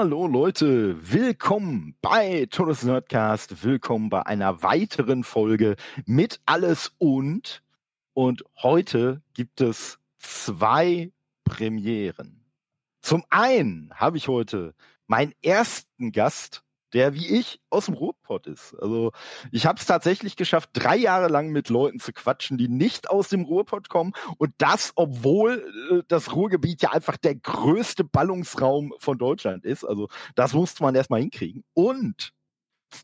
Hallo 0.00 0.28
Leute, 0.28 0.96
willkommen 1.12 1.96
bei 2.00 2.46
Todes 2.48 2.84
Nerdcast, 2.84 3.64
willkommen 3.64 4.10
bei 4.10 4.24
einer 4.24 4.62
weiteren 4.62 5.24
Folge 5.24 5.74
mit 6.06 6.40
alles 6.46 6.92
und 6.98 7.64
und 8.14 8.44
heute 8.62 9.22
gibt 9.34 9.60
es 9.60 9.98
zwei 10.18 11.10
Premieren. 11.42 12.44
Zum 13.02 13.24
einen 13.28 13.92
habe 13.92 14.18
ich 14.18 14.28
heute 14.28 14.72
meinen 15.08 15.34
ersten 15.42 16.12
Gast 16.12 16.62
der 16.92 17.14
wie 17.14 17.26
ich 17.26 17.60
aus 17.70 17.86
dem 17.86 17.94
Ruhrpott 17.94 18.46
ist. 18.46 18.74
Also 18.80 19.12
ich 19.52 19.66
habe 19.66 19.78
es 19.78 19.86
tatsächlich 19.86 20.36
geschafft, 20.36 20.70
drei 20.72 20.96
Jahre 20.96 21.28
lang 21.28 21.50
mit 21.50 21.68
Leuten 21.68 22.00
zu 22.00 22.12
quatschen, 22.12 22.58
die 22.58 22.68
nicht 22.68 23.10
aus 23.10 23.28
dem 23.28 23.42
Ruhrpott 23.42 23.88
kommen 23.88 24.12
und 24.38 24.52
das, 24.58 24.92
obwohl 24.96 25.64
äh, 25.92 26.02
das 26.08 26.34
Ruhrgebiet 26.34 26.82
ja 26.82 26.92
einfach 26.92 27.16
der 27.16 27.34
größte 27.34 28.04
Ballungsraum 28.04 28.94
von 28.98 29.18
Deutschland 29.18 29.64
ist. 29.64 29.84
Also 29.84 30.08
das 30.34 30.52
musste 30.52 30.82
man 30.82 30.94
erstmal 30.94 31.20
hinkriegen. 31.20 31.64
Und 31.74 32.32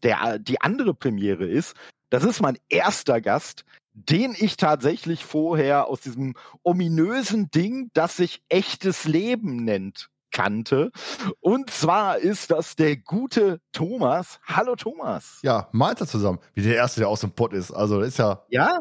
der, 0.02 0.38
die 0.38 0.60
andere 0.60 0.94
Premiere 0.94 1.46
ist, 1.46 1.74
das 2.10 2.24
ist 2.24 2.40
mein 2.40 2.58
erster 2.68 3.20
Gast, 3.20 3.64
den 3.92 4.34
ich 4.36 4.56
tatsächlich 4.56 5.24
vorher 5.24 5.86
aus 5.86 6.00
diesem 6.00 6.34
ominösen 6.62 7.50
Ding, 7.50 7.90
das 7.94 8.16
sich 8.16 8.42
echtes 8.48 9.04
Leben 9.04 9.64
nennt, 9.64 10.10
kannte. 10.34 10.90
Und 11.40 11.70
zwar 11.70 12.18
ist 12.18 12.50
das 12.50 12.76
der 12.76 12.96
gute 12.96 13.60
Thomas. 13.72 14.40
Hallo 14.44 14.76
Thomas. 14.76 15.38
Ja, 15.42 15.68
Mahlzeit 15.72 16.08
zusammen. 16.08 16.40
Wie 16.52 16.62
der 16.62 16.76
Erste, 16.76 17.00
der 17.00 17.08
aus 17.08 17.20
dem 17.20 17.30
Pott 17.30 17.54
ist. 17.54 17.70
Also 17.70 18.00
ist 18.00 18.18
ja... 18.18 18.44
Ja, 18.50 18.80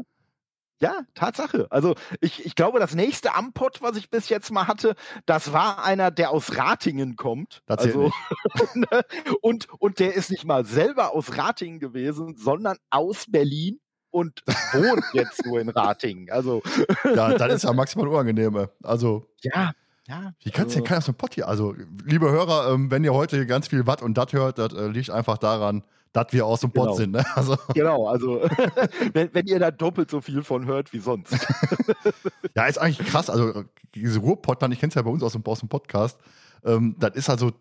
ja, 0.82 1.00
Tatsache. 1.14 1.68
Also 1.70 1.96
ich, 2.20 2.46
ich 2.46 2.56
glaube, 2.56 2.80
das 2.80 2.94
nächste 2.94 3.36
Ampot, 3.36 3.82
was 3.82 3.96
ich 3.96 4.10
bis 4.10 4.28
jetzt 4.28 4.52
mal 4.52 4.68
hatte, 4.68 4.96
das 5.26 5.54
war 5.54 5.86
einer, 5.86 6.12
der 6.12 6.32
aus 6.32 6.58
Ratingen 6.58 7.16
kommt. 7.16 7.62
Das 7.68 7.78
also, 7.78 8.12
ne? 8.74 9.06
und, 9.42 9.68
und 9.80 10.00
der 10.00 10.14
ist 10.14 10.30
nicht 10.30 10.44
mal 10.44 10.66
selber 10.66 11.14
aus 11.14 11.38
Ratingen 11.38 11.80
gewesen, 11.80 12.36
sondern 12.36 12.76
aus 12.90 13.28
Berlin 13.30 13.80
und 14.10 14.44
wohnt 14.74 15.06
jetzt 15.14 15.46
nur 15.46 15.62
in 15.62 15.70
Ratingen. 15.70 16.30
Also 16.30 16.62
ja, 17.16 17.34
das 17.38 17.54
ist 17.54 17.64
ja 17.64 17.72
maximal 17.72 18.10
unangenehm. 18.10 18.68
Also 18.84 19.26
ja, 19.42 19.72
ja, 20.08 20.34
Wie 20.44 20.52
kannst 20.52 20.76
also, 20.76 20.86
denn 20.86 20.98
aus 20.98 21.06
dem 21.06 21.16
Pott 21.16 21.36
hier? 21.36 21.48
Also, 21.48 21.74
liebe 22.06 22.30
Hörer, 22.30 22.74
ähm, 22.74 22.92
wenn 22.92 23.04
ihr 23.04 23.14
heute 23.14 23.46
ganz 23.46 23.70
viel 23.70 23.88
Watt 23.88 24.02
und 24.02 24.18
Dat 24.18 24.34
hört, 24.34 24.58
das 24.58 24.74
äh, 24.74 24.88
liegt 24.88 25.10
einfach 25.10 25.38
daran, 25.38 25.84
dass 26.12 26.28
wir 26.32 26.46
aus 26.46 26.60
dem 26.60 26.72
Pott 26.72 26.88
genau. 26.88 26.96
sind. 26.96 27.12
Ne? 27.12 27.26
Also. 27.36 27.58
Genau, 27.74 28.08
also 28.08 28.42
wenn, 29.14 29.34
wenn, 29.34 29.48
ihr 29.48 29.60
da 29.60 29.72
doppelt 29.72 30.10
so 30.12 30.20
viel 30.20 30.44
von 30.44 30.66
hört 30.66 30.92
wie 30.92 31.00
sonst. 31.00 31.34
ja, 32.56 32.66
ist 32.66 32.78
eigentlich 32.78 33.08
krass. 33.08 33.30
Also, 33.30 33.64
diese 33.96 34.20
Ruhrpottmann, 34.20 34.74
ich 34.74 34.80
kenne 34.80 34.90
es 34.90 34.96
ja 34.96 35.02
bei 35.02 35.10
uns 35.10 35.24
aus 35.24 35.34
dem, 35.34 35.46
aus 35.46 35.62
dem 35.62 35.70
Podcast, 35.70 36.20
ähm, 36.66 36.96
das 37.00 37.16
ist 37.16 37.30
also, 37.30 37.52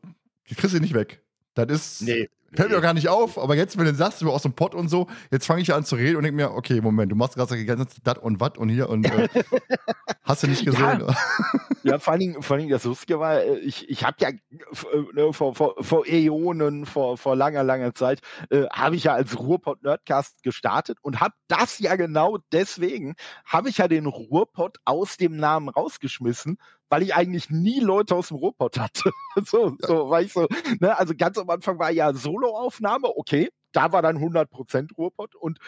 die 0.51 0.57
kriegst 0.57 0.75
du 0.75 0.81
nicht 0.81 0.95
weg. 0.95 1.23
Das 1.55 1.70
ist, 1.70 2.03
nee, 2.03 2.28
Fällt 2.55 2.70
mir 2.70 2.77
auch 2.77 2.83
gar 2.83 2.92
nicht 2.92 3.08
auf, 3.08 3.39
aber 3.39 3.56
jetzt, 3.56 3.78
wenn 3.78 3.86
du 3.86 3.95
sagst, 3.95 4.20
du 4.20 4.31
aus 4.31 4.42
dem 4.42 4.53
Pott 4.53 4.75
und 4.75 4.89
so, 4.89 5.06
jetzt 5.31 5.47
fange 5.47 5.62
ich 5.62 5.72
an 5.72 5.86
zu 5.86 5.97
reden 5.97 6.17
und 6.17 6.25
denke 6.25 6.36
mir, 6.36 6.50
okay, 6.53 6.83
Moment, 6.83 7.11
du 7.11 7.17
machst 7.17 7.34
gerade 7.34 7.56
die 7.56 7.64
ganze 7.64 7.86
Zeit 7.86 8.00
dat 8.05 8.19
und 8.19 8.41
wat 8.41 8.58
und 8.58 8.69
hier 8.69 8.91
und 8.91 9.06
äh, 9.06 9.27
hast 10.23 10.42
du 10.42 10.48
nicht 10.48 10.62
gesehen? 10.62 11.00
Ja, 11.00 11.14
ja, 11.83 11.98
vor 11.98 12.12
allen 12.12 12.20
Dingen, 12.20 12.42
vor 12.42 12.55
allen 12.55 12.61
Dingen 12.61 12.73
das 12.73 12.84
Lustige 12.84 13.19
war, 13.19 13.41
äh, 13.41 13.58
ich, 13.61 13.89
ich 13.89 14.05
habe 14.05 14.17
ja 14.20 14.28
äh, 14.28 14.34
ne, 15.14 15.33
vor, 15.33 15.55
vor, 15.55 15.77
vor 15.80 16.06
Äonen, 16.06 16.84
vor, 16.84 17.17
vor 17.17 17.36
langer, 17.36 17.64
langer 17.64 17.95
Zeit, 17.95 18.20
äh, 18.51 18.67
habe 18.70 18.96
ich 18.96 19.05
ja 19.05 19.14
als 19.14 19.39
Ruhrpott 19.39 19.83
Nerdcast 19.83 20.42
gestartet 20.42 20.98
und 21.01 21.20
habe 21.20 21.34
das 21.48 21.79
ja 21.79 21.96
genau 21.96 22.36
deswegen, 22.52 23.14
habe 23.46 23.70
ich 23.70 23.79
ja 23.79 23.89
den 23.89 24.05
Ruhrpott 24.05 24.77
aus 24.84 25.17
dem 25.17 25.39
Namen 25.39 25.70
rausgeschmissen, 25.70 26.58
weil 26.92 27.03
ich 27.03 27.14
eigentlich 27.14 27.48
nie 27.48 27.80
Leute 27.80 28.14
aus 28.14 28.29
dem 28.29 28.36
Ruhrpott 28.36 28.79
hatte. 28.79 29.13
so, 29.47 29.75
so, 29.79 30.11
weil 30.11 30.27
ich 30.27 30.33
so, 30.35 30.47
ne, 30.79 30.98
also 30.98 31.14
ganz 31.17 31.39
am 31.39 31.48
Anfang 31.48 31.79
war 31.79 31.91
ja 31.91 32.13
Soloaufnahme, 32.13 33.08
okay, 33.17 33.48
da 33.73 33.92
war 33.92 34.03
dann 34.03 34.19
100% 34.19 34.95
Ruhrpott 34.98 35.35
und 35.35 35.58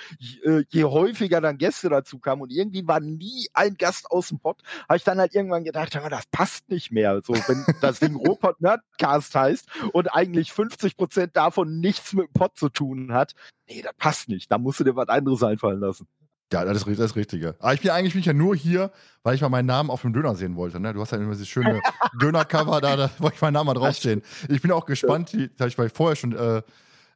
äh, 0.44 0.64
je 0.68 0.84
häufiger 0.84 1.40
dann 1.40 1.56
Gäste 1.56 1.88
dazu 1.88 2.18
kamen 2.18 2.42
und 2.42 2.52
irgendwie 2.52 2.86
war 2.86 3.00
nie 3.00 3.46
ein 3.54 3.76
Gast 3.76 4.10
aus 4.10 4.28
dem 4.28 4.38
Pott, 4.38 4.60
habe 4.86 4.98
ich 4.98 5.04
dann 5.04 5.18
halt 5.18 5.34
irgendwann 5.34 5.64
gedacht, 5.64 5.94
ja, 5.94 6.06
das 6.10 6.26
passt 6.26 6.68
nicht 6.68 6.92
mehr. 6.92 7.22
So, 7.24 7.32
wenn 7.32 7.64
das 7.80 8.00
Ding 8.00 8.16
Ruhrpott 8.26 8.60
Nerdcast 8.60 9.34
heißt 9.34 9.66
und 9.94 10.14
eigentlich 10.14 10.50
50% 10.50 11.28
davon 11.28 11.80
nichts 11.80 12.12
mit 12.12 12.26
dem 12.26 12.32
Pott 12.34 12.58
zu 12.58 12.68
tun 12.68 13.14
hat, 13.14 13.32
nee, 13.66 13.80
das 13.80 13.94
passt 13.96 14.28
nicht. 14.28 14.52
Da 14.52 14.58
musst 14.58 14.80
du 14.80 14.84
dir 14.84 14.94
was 14.94 15.08
anderes 15.08 15.42
einfallen 15.42 15.80
lassen. 15.80 16.06
Ja, 16.52 16.64
das 16.64 16.82
ist 16.86 17.00
das, 17.00 17.16
Richtige. 17.16 17.56
Aber 17.58 17.74
ich 17.74 17.80
bin 17.80 17.90
eigentlich 17.90 18.12
bin 18.12 18.20
ich 18.20 18.26
ja 18.26 18.32
nur 18.32 18.54
hier, 18.54 18.92
weil 19.22 19.34
ich 19.34 19.40
mal 19.40 19.48
meinen 19.48 19.66
Namen 19.66 19.90
auf 19.90 20.02
dem 20.02 20.12
Döner 20.12 20.34
sehen 20.36 20.56
wollte. 20.56 20.78
Ne? 20.78 20.92
Du 20.92 21.00
hast 21.00 21.10
ja 21.10 21.18
immer 21.18 21.32
dieses 21.32 21.48
schöne 21.48 21.80
Döner-Cover 22.20 22.80
da, 22.80 22.96
da 22.96 23.10
wollte 23.18 23.36
ich 23.36 23.42
meinen 23.42 23.54
Namen 23.54 23.66
mal 23.66 23.74
draufstehen. 23.74 24.22
Ich 24.48 24.62
bin 24.62 24.70
auch 24.70 24.86
gespannt, 24.86 25.32
die, 25.32 25.50
da 25.56 25.66
ich 25.66 25.74
vorher 25.74 26.14
schon 26.14 26.32
äh, 26.36 26.62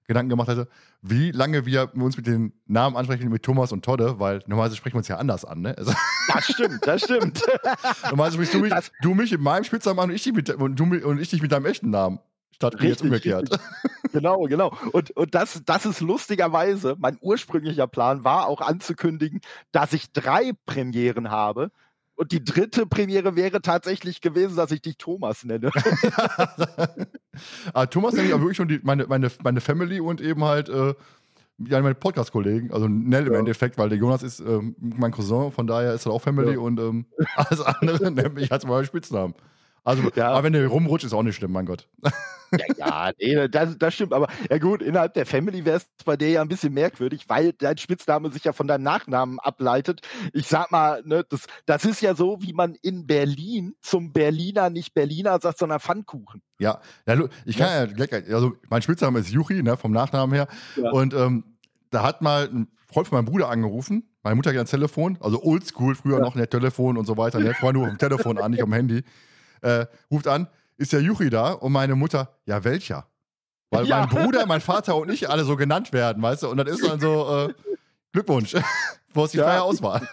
Gedanken 0.08 0.30
gemacht 0.30 0.48
hatte, 0.48 0.66
wie 1.02 1.30
lange 1.30 1.66
wir 1.66 1.94
uns 1.94 2.16
mit 2.16 2.26
den 2.26 2.52
Namen 2.66 2.96
ansprechen, 2.96 3.28
mit 3.28 3.42
Thomas 3.42 3.70
und 3.70 3.84
Todde, 3.84 4.18
weil 4.18 4.42
normalerweise 4.46 4.76
sprechen 4.76 4.94
wir 4.94 4.98
uns 4.98 5.08
ja 5.08 5.18
anders 5.18 5.44
an. 5.44 5.60
Ne? 5.60 5.76
Also 5.76 5.92
das 6.34 6.44
stimmt, 6.44 6.86
das 6.86 7.02
stimmt. 7.02 7.42
normalerweise 8.10 8.34
sprichst 8.34 8.54
du 8.54 8.58
mich, 8.60 8.72
du 9.02 9.14
mich 9.14 9.30
mit 9.30 9.40
meinem 9.40 9.64
Spitznamen 9.64 10.00
an 10.00 10.08
und 10.08 10.16
ich, 10.16 10.24
dich 10.24 10.32
mit, 10.32 10.50
und, 10.50 10.76
du, 10.76 10.84
und 10.84 11.20
ich 11.20 11.28
dich 11.28 11.42
mit 11.42 11.52
deinem 11.52 11.66
echten 11.66 11.90
Namen. 11.90 12.18
Statt 12.58 12.74
richtig, 12.74 12.88
jetzt 12.88 13.02
umgekehrt. 13.02 13.52
Richtig. 13.52 13.60
Genau, 14.10 14.44
genau. 14.44 14.74
Und, 14.92 15.10
und 15.10 15.34
das, 15.34 15.60
das 15.66 15.84
ist 15.84 16.00
lustigerweise, 16.00 16.96
mein 16.98 17.18
ursprünglicher 17.20 17.86
Plan 17.86 18.24
war 18.24 18.46
auch 18.46 18.62
anzukündigen, 18.62 19.42
dass 19.70 19.92
ich 19.92 20.12
drei 20.12 20.52
Premieren 20.64 21.30
habe. 21.30 21.70
Und 22.14 22.32
die 22.32 22.42
dritte 22.42 22.86
Premiere 22.86 23.36
wäre 23.36 23.60
tatsächlich 23.60 24.22
gewesen, 24.22 24.56
dass 24.56 24.70
ich 24.70 24.80
dich 24.80 24.96
Thomas 24.96 25.44
nenne. 25.44 25.70
ah, 27.74 27.84
Thomas 27.84 28.14
nenne 28.14 28.28
ich 28.28 28.32
aber 28.32 28.44
wirklich 28.44 28.56
schon 28.56 28.68
die, 28.68 28.80
meine, 28.82 29.06
meine, 29.06 29.30
meine 29.42 29.60
Family 29.60 30.00
und 30.00 30.22
eben 30.22 30.42
halt 30.42 30.70
äh, 30.70 30.94
ja, 31.58 31.82
meine 31.82 31.94
Podcast-Kollegen, 31.94 32.72
also 32.72 32.88
Nell 32.88 33.26
im 33.26 33.34
ja. 33.34 33.38
Endeffekt, 33.40 33.78
weil 33.78 33.88
der 33.88 33.98
Jonas 33.98 34.22
ist 34.22 34.40
ähm, 34.40 34.74
mein 34.80 35.10
Cousin, 35.10 35.52
von 35.52 35.66
daher 35.66 35.92
ist 35.92 36.06
er 36.06 36.12
auch 36.12 36.22
Family 36.22 36.54
ja. 36.54 36.60
und 36.60 36.80
ähm, 36.80 37.06
alles 37.36 37.60
andere 37.60 38.10
nenne 38.10 38.40
ich 38.40 38.50
als 38.50 38.66
meinen 38.66 38.86
Spitznamen. 38.86 39.34
Also, 39.84 40.02
ja. 40.14 40.30
aber 40.30 40.44
wenn 40.44 40.52
du 40.52 40.66
rumrutscht, 40.66 41.04
ist 41.04 41.12
auch 41.12 41.22
nicht 41.22 41.36
schlimm, 41.36 41.52
mein 41.52 41.66
Gott. 41.66 41.88
Ja, 42.52 42.58
ja 42.76 43.12
nee, 43.18 43.48
das, 43.48 43.78
das 43.78 43.94
stimmt. 43.94 44.12
Aber 44.12 44.28
ja 44.50 44.58
gut, 44.58 44.82
innerhalb 44.82 45.14
der 45.14 45.26
Family 45.26 45.64
wäre 45.64 45.78
es 45.78 45.88
bei 46.04 46.16
dir 46.16 46.30
ja 46.30 46.42
ein 46.42 46.48
bisschen 46.48 46.72
merkwürdig, 46.72 47.28
weil 47.28 47.52
dein 47.52 47.78
Spitzname 47.78 48.30
sich 48.30 48.44
ja 48.44 48.52
von 48.52 48.66
deinem 48.66 48.82
Nachnamen 48.82 49.38
ableitet. 49.38 50.02
Ich 50.32 50.46
sag 50.46 50.70
mal, 50.70 51.02
ne, 51.04 51.24
das, 51.28 51.46
das 51.66 51.84
ist 51.84 52.00
ja 52.00 52.14
so, 52.14 52.38
wie 52.40 52.52
man 52.52 52.74
in 52.82 53.06
Berlin 53.06 53.74
zum 53.80 54.12
Berliner 54.12 54.70
nicht 54.70 54.94
Berliner 54.94 55.38
sagt, 55.40 55.58
sondern 55.58 55.80
Pfannkuchen. 55.80 56.42
Ja, 56.58 56.80
ich 57.44 57.56
kann 57.56 57.94
ja, 57.96 58.18
also 58.34 58.54
mein 58.68 58.82
Spitzname 58.82 59.20
ist 59.20 59.30
Juchi, 59.30 59.62
ne, 59.62 59.76
vom 59.76 59.92
Nachnamen 59.92 60.34
her. 60.34 60.48
Ja. 60.76 60.90
Und 60.90 61.14
ähm, 61.14 61.44
da 61.90 62.02
hat 62.02 62.22
mal 62.22 62.48
ein 62.48 62.68
Freund 62.90 63.08
von 63.08 63.18
meinem 63.18 63.26
Bruder 63.26 63.48
angerufen. 63.48 64.08
Meine 64.22 64.36
Mutter 64.36 64.50
geht 64.50 64.58
ans 64.58 64.70
Telefon, 64.70 65.16
also 65.20 65.42
oldschool, 65.42 65.94
früher 65.94 66.18
ja. 66.18 66.24
noch 66.24 66.34
ein 66.34 66.50
Telefon 66.50 66.98
und 66.98 67.06
so 67.06 67.16
weiter. 67.16 67.40
Der 67.40 67.54
Freund 67.54 67.76
nur 67.76 67.84
auf 67.84 67.90
dem 67.90 67.98
Telefon 67.98 68.38
an, 68.38 68.50
nicht 68.50 68.62
am 68.62 68.72
Handy 68.72 69.04
äh, 69.62 69.86
ruft 70.10 70.26
an, 70.26 70.48
ist 70.76 70.92
der 70.92 71.00
Juchi 71.00 71.30
da? 71.30 71.52
Und 71.52 71.72
meine 71.72 71.94
Mutter, 71.94 72.36
ja, 72.46 72.62
welcher? 72.64 73.06
Weil 73.70 73.86
ja. 73.86 74.00
mein 74.00 74.08
Bruder, 74.08 74.46
mein 74.46 74.60
Vater 74.60 74.96
und 74.96 75.10
ich 75.10 75.28
alle 75.28 75.44
so 75.44 75.56
genannt 75.56 75.92
werden, 75.92 76.22
weißt 76.22 76.44
du? 76.44 76.48
Und 76.48 76.56
dann 76.56 76.66
ist 76.66 76.86
dann 76.86 77.00
so, 77.00 77.48
äh, 77.48 77.54
Glückwunsch, 78.12 78.54
wo 79.12 79.24
ist 79.24 79.34
die 79.34 79.38
ja. 79.38 79.44
freie 79.44 79.62
Auswahl? 79.62 80.06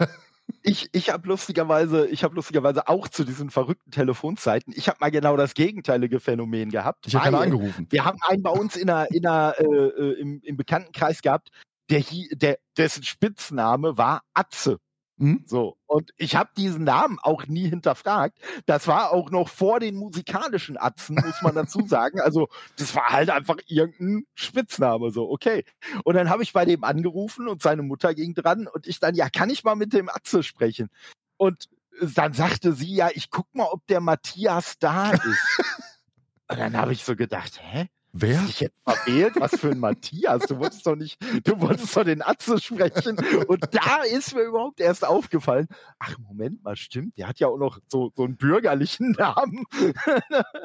Ich, 0.62 0.88
ich 0.92 1.10
habe 1.10 1.28
lustigerweise, 1.28 2.06
ich 2.08 2.24
habe 2.24 2.34
lustigerweise 2.34 2.88
auch 2.88 3.08
zu 3.08 3.24
diesen 3.24 3.50
verrückten 3.50 3.90
Telefonzeiten, 3.90 4.72
ich 4.76 4.88
habe 4.88 4.98
mal 5.00 5.10
genau 5.10 5.36
das 5.36 5.54
gegenteilige 5.54 6.20
Phänomen 6.20 6.70
gehabt. 6.70 7.06
Ich 7.06 7.14
habe 7.14 7.24
keiner 7.24 7.40
angerufen. 7.40 7.86
Wir 7.90 8.04
haben 8.04 8.18
einen 8.22 8.42
bei 8.42 8.50
uns 8.50 8.76
in 8.76 8.90
einer, 8.90 9.10
in 9.10 9.26
einer, 9.26 9.54
äh, 9.58 9.64
äh 9.64 10.20
im, 10.20 10.40
im 10.42 10.56
Bekanntenkreis 10.56 11.22
gehabt, 11.22 11.50
der, 11.90 12.02
der 12.32 12.58
dessen 12.76 13.02
Spitzname 13.02 13.96
war 13.96 14.22
Atze. 14.34 14.78
Mhm. 15.18 15.44
So. 15.46 15.78
Und 15.86 16.12
ich 16.18 16.36
habe 16.36 16.50
diesen 16.56 16.84
Namen 16.84 17.18
auch 17.22 17.46
nie 17.46 17.68
hinterfragt. 17.68 18.38
Das 18.66 18.86
war 18.86 19.12
auch 19.12 19.30
noch 19.30 19.48
vor 19.48 19.80
den 19.80 19.96
musikalischen 19.96 20.76
Atzen, 20.76 21.16
muss 21.16 21.40
man 21.42 21.54
dazu 21.54 21.80
sagen. 21.86 22.20
Also, 22.20 22.48
das 22.76 22.94
war 22.94 23.08
halt 23.08 23.30
einfach 23.30 23.56
irgendein 23.66 24.26
Spitzname, 24.34 25.10
so, 25.10 25.30
okay. 25.30 25.64
Und 26.04 26.14
dann 26.16 26.28
habe 26.28 26.42
ich 26.42 26.52
bei 26.52 26.64
dem 26.64 26.84
angerufen 26.84 27.48
und 27.48 27.62
seine 27.62 27.82
Mutter 27.82 28.14
ging 28.14 28.34
dran 28.34 28.66
und 28.66 28.86
ich 28.86 29.00
dann, 29.00 29.14
ja, 29.14 29.30
kann 29.30 29.50
ich 29.50 29.64
mal 29.64 29.76
mit 29.76 29.92
dem 29.92 30.08
Atze 30.08 30.42
sprechen? 30.42 30.90
Und 31.38 31.68
dann 32.00 32.34
sagte 32.34 32.72
sie, 32.72 32.94
ja, 32.94 33.08
ich 33.12 33.30
guck 33.30 33.54
mal, 33.54 33.68
ob 33.70 33.86
der 33.86 34.00
Matthias 34.00 34.78
da 34.78 35.12
ist. 35.12 35.58
und 36.48 36.58
dann 36.58 36.76
habe 36.76 36.92
ich 36.92 37.04
so 37.04 37.16
gedacht, 37.16 37.58
hä? 37.62 37.88
Wer? 38.18 38.42
Ich 38.48 38.60
jetzt 38.60 38.82
verwählt? 38.82 39.34
Was 39.36 39.60
für 39.60 39.70
ein 39.70 39.78
Matthias? 39.78 40.46
Du 40.46 40.58
wolltest 40.58 40.86
doch 40.86 40.96
nicht, 40.96 41.18
du 41.44 41.60
wolltest 41.60 41.94
doch 41.94 42.04
den 42.04 42.22
Atze 42.22 42.58
sprechen. 42.58 43.18
Und 43.46 43.62
da 43.72 44.02
ist 44.10 44.34
mir 44.34 44.42
überhaupt 44.42 44.80
erst 44.80 45.06
aufgefallen. 45.06 45.68
Ach, 45.98 46.16
Moment 46.18 46.64
mal, 46.64 46.76
stimmt. 46.76 47.18
Der 47.18 47.28
hat 47.28 47.40
ja 47.40 47.48
auch 47.48 47.58
noch 47.58 47.78
so, 47.88 48.12
so 48.16 48.24
einen 48.24 48.36
bürgerlichen 48.36 49.10
Namen. 49.18 49.64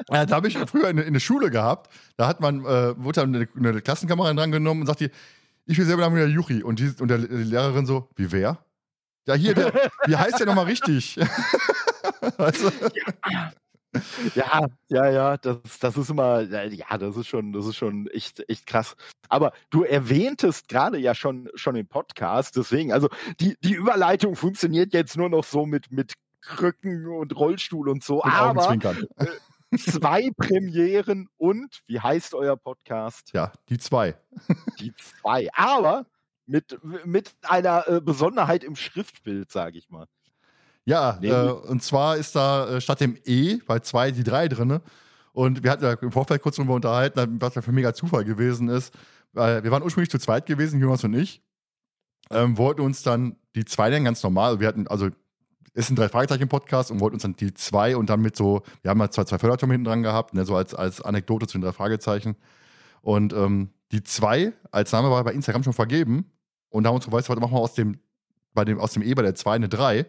Ja, 0.08 0.24
da 0.24 0.36
habe 0.36 0.48
ich 0.48 0.56
früher 0.56 0.88
in, 0.88 0.96
in 0.98 1.12
der 1.12 1.20
Schule 1.20 1.50
gehabt. 1.50 1.92
Da 2.16 2.26
hat 2.26 2.40
man, 2.40 2.64
äh, 2.64 2.94
wurde 2.96 3.20
dann 3.20 3.34
eine, 3.34 3.48
eine 3.54 3.82
Klassenkameradin 3.82 4.36
dran 4.38 4.52
genommen 4.52 4.80
und 4.80 4.86
sagt 4.86 5.00
die, 5.00 5.10
ich 5.66 5.76
will 5.76 5.84
selber 5.84 6.02
Namen 6.02 6.16
der 6.16 6.28
Juchi. 6.28 6.62
Und, 6.62 6.78
die, 6.78 6.90
und 7.00 7.08
der, 7.08 7.18
die 7.18 7.44
Lehrerin 7.44 7.84
so, 7.84 8.08
wie 8.16 8.32
wer? 8.32 8.64
Ja, 9.26 9.34
hier, 9.34 9.54
der, 9.54 9.90
wie 10.06 10.16
heißt 10.16 10.40
der 10.40 10.46
nochmal 10.46 10.64
richtig? 10.64 11.16
weißt 12.38 12.62
du? 12.62 12.70
ja. 13.30 13.52
Ja, 14.34 14.66
ja, 14.88 15.10
ja, 15.10 15.36
das, 15.36 15.78
das 15.80 15.96
ist 15.96 16.10
immer, 16.10 16.40
ja, 16.42 16.98
das 16.98 17.16
ist 17.16 17.26
schon, 17.26 17.52
das 17.52 17.66
ist 17.66 17.76
schon 17.76 18.06
echt, 18.08 18.48
echt 18.48 18.66
krass. 18.66 18.96
Aber 19.28 19.52
du 19.70 19.82
erwähntest 19.82 20.68
gerade 20.68 20.98
ja 20.98 21.14
schon, 21.14 21.50
schon 21.54 21.76
im 21.76 21.86
Podcast, 21.86 22.56
deswegen, 22.56 22.92
also 22.92 23.08
die, 23.40 23.56
die 23.62 23.74
Überleitung 23.74 24.34
funktioniert 24.34 24.94
jetzt 24.94 25.16
nur 25.16 25.28
noch 25.28 25.44
so 25.44 25.66
mit, 25.66 25.92
mit 25.92 26.14
Krücken 26.40 27.06
und 27.06 27.36
Rollstuhl 27.36 27.88
und 27.88 28.02
so, 28.02 28.24
aber 28.24 28.50
Augenzwinkern. 28.50 29.06
zwei 29.78 30.30
Premieren 30.36 31.28
und, 31.36 31.82
wie 31.86 32.00
heißt 32.00 32.34
euer 32.34 32.56
Podcast? 32.56 33.32
Ja, 33.32 33.52
die 33.68 33.78
zwei. 33.78 34.16
Die 34.80 34.94
zwei. 34.96 35.48
Aber 35.54 36.06
mit, 36.46 36.78
mit 37.04 37.34
einer 37.42 37.88
äh, 37.88 38.00
Besonderheit 38.00 38.64
im 38.64 38.76
Schriftbild, 38.76 39.50
sage 39.50 39.78
ich 39.78 39.88
mal. 39.90 40.06
Ja, 40.84 41.18
äh, 41.22 41.50
und 41.50 41.82
zwar 41.82 42.16
ist 42.16 42.34
da 42.34 42.68
äh, 42.68 42.80
statt 42.80 43.00
dem 43.00 43.16
E 43.24 43.58
bei 43.66 43.78
zwei 43.80 44.10
die 44.10 44.24
drei 44.24 44.48
drin. 44.48 44.80
Und 45.32 45.62
wir 45.62 45.70
hatten 45.70 45.84
ja 45.84 45.92
im 45.92 46.12
Vorfeld 46.12 46.42
kurz 46.42 46.56
darüber 46.56 46.74
unterhalten, 46.74 47.40
was 47.40 47.54
da 47.54 47.62
für 47.62 47.72
mega 47.72 47.94
Zufall 47.94 48.24
gewesen 48.24 48.68
ist. 48.68 48.92
Weil 49.32 49.64
wir 49.64 49.70
waren 49.70 49.82
ursprünglich 49.82 50.10
zu 50.10 50.18
zweit 50.18 50.46
gewesen, 50.46 50.80
Jonas 50.80 51.04
und 51.04 51.14
ich. 51.14 51.42
Ähm, 52.30 52.58
wollten 52.58 52.82
uns 52.82 53.02
dann 53.02 53.36
die 53.54 53.64
zwei 53.64 53.90
nennen, 53.90 54.04
ganz 54.04 54.22
normal. 54.22 54.60
Wir 54.60 54.68
hatten, 54.68 54.86
also, 54.88 55.08
ist 55.74 55.90
ein 55.90 55.96
Drei-Fragezeichen-Podcast 55.96 56.90
und 56.90 57.00
wollten 57.00 57.14
uns 57.14 57.22
dann 57.22 57.36
die 57.36 57.54
zwei 57.54 57.96
und 57.96 58.10
dann 58.10 58.20
mit 58.20 58.36
so, 58.36 58.62
wir 58.82 58.90
haben 58.90 59.00
halt 59.00 59.14
zwei, 59.14 59.24
zwei 59.24 59.38
Fördertürme 59.38 59.72
hinten 59.72 59.86
dran 59.86 60.02
gehabt, 60.02 60.34
ne, 60.34 60.44
so 60.44 60.54
als, 60.54 60.74
als 60.74 61.00
Anekdote 61.00 61.46
zu 61.46 61.56
den 61.56 61.62
drei 61.62 61.72
Fragezeichen. 61.72 62.36
Und 63.00 63.32
ähm, 63.32 63.70
die 63.90 64.02
zwei 64.02 64.52
als 64.70 64.92
Name 64.92 65.10
war 65.10 65.24
bei 65.24 65.32
Instagram 65.32 65.62
schon 65.62 65.72
vergeben. 65.72 66.30
Und 66.68 66.84
da 66.84 66.88
haben 66.88 66.94
wir 66.94 66.96
uns 66.96 67.06
geweißt, 67.06 67.28
warte, 67.28 67.40
machen 67.40 67.54
wir 67.54 67.60
aus 67.60 67.74
dem, 67.74 67.98
bei 68.54 68.64
dem, 68.64 68.78
aus 68.78 68.92
dem 68.92 69.02
E 69.02 69.14
bei 69.14 69.22
der 69.22 69.34
2 69.34 69.54
eine 69.54 69.68
3. 69.68 70.06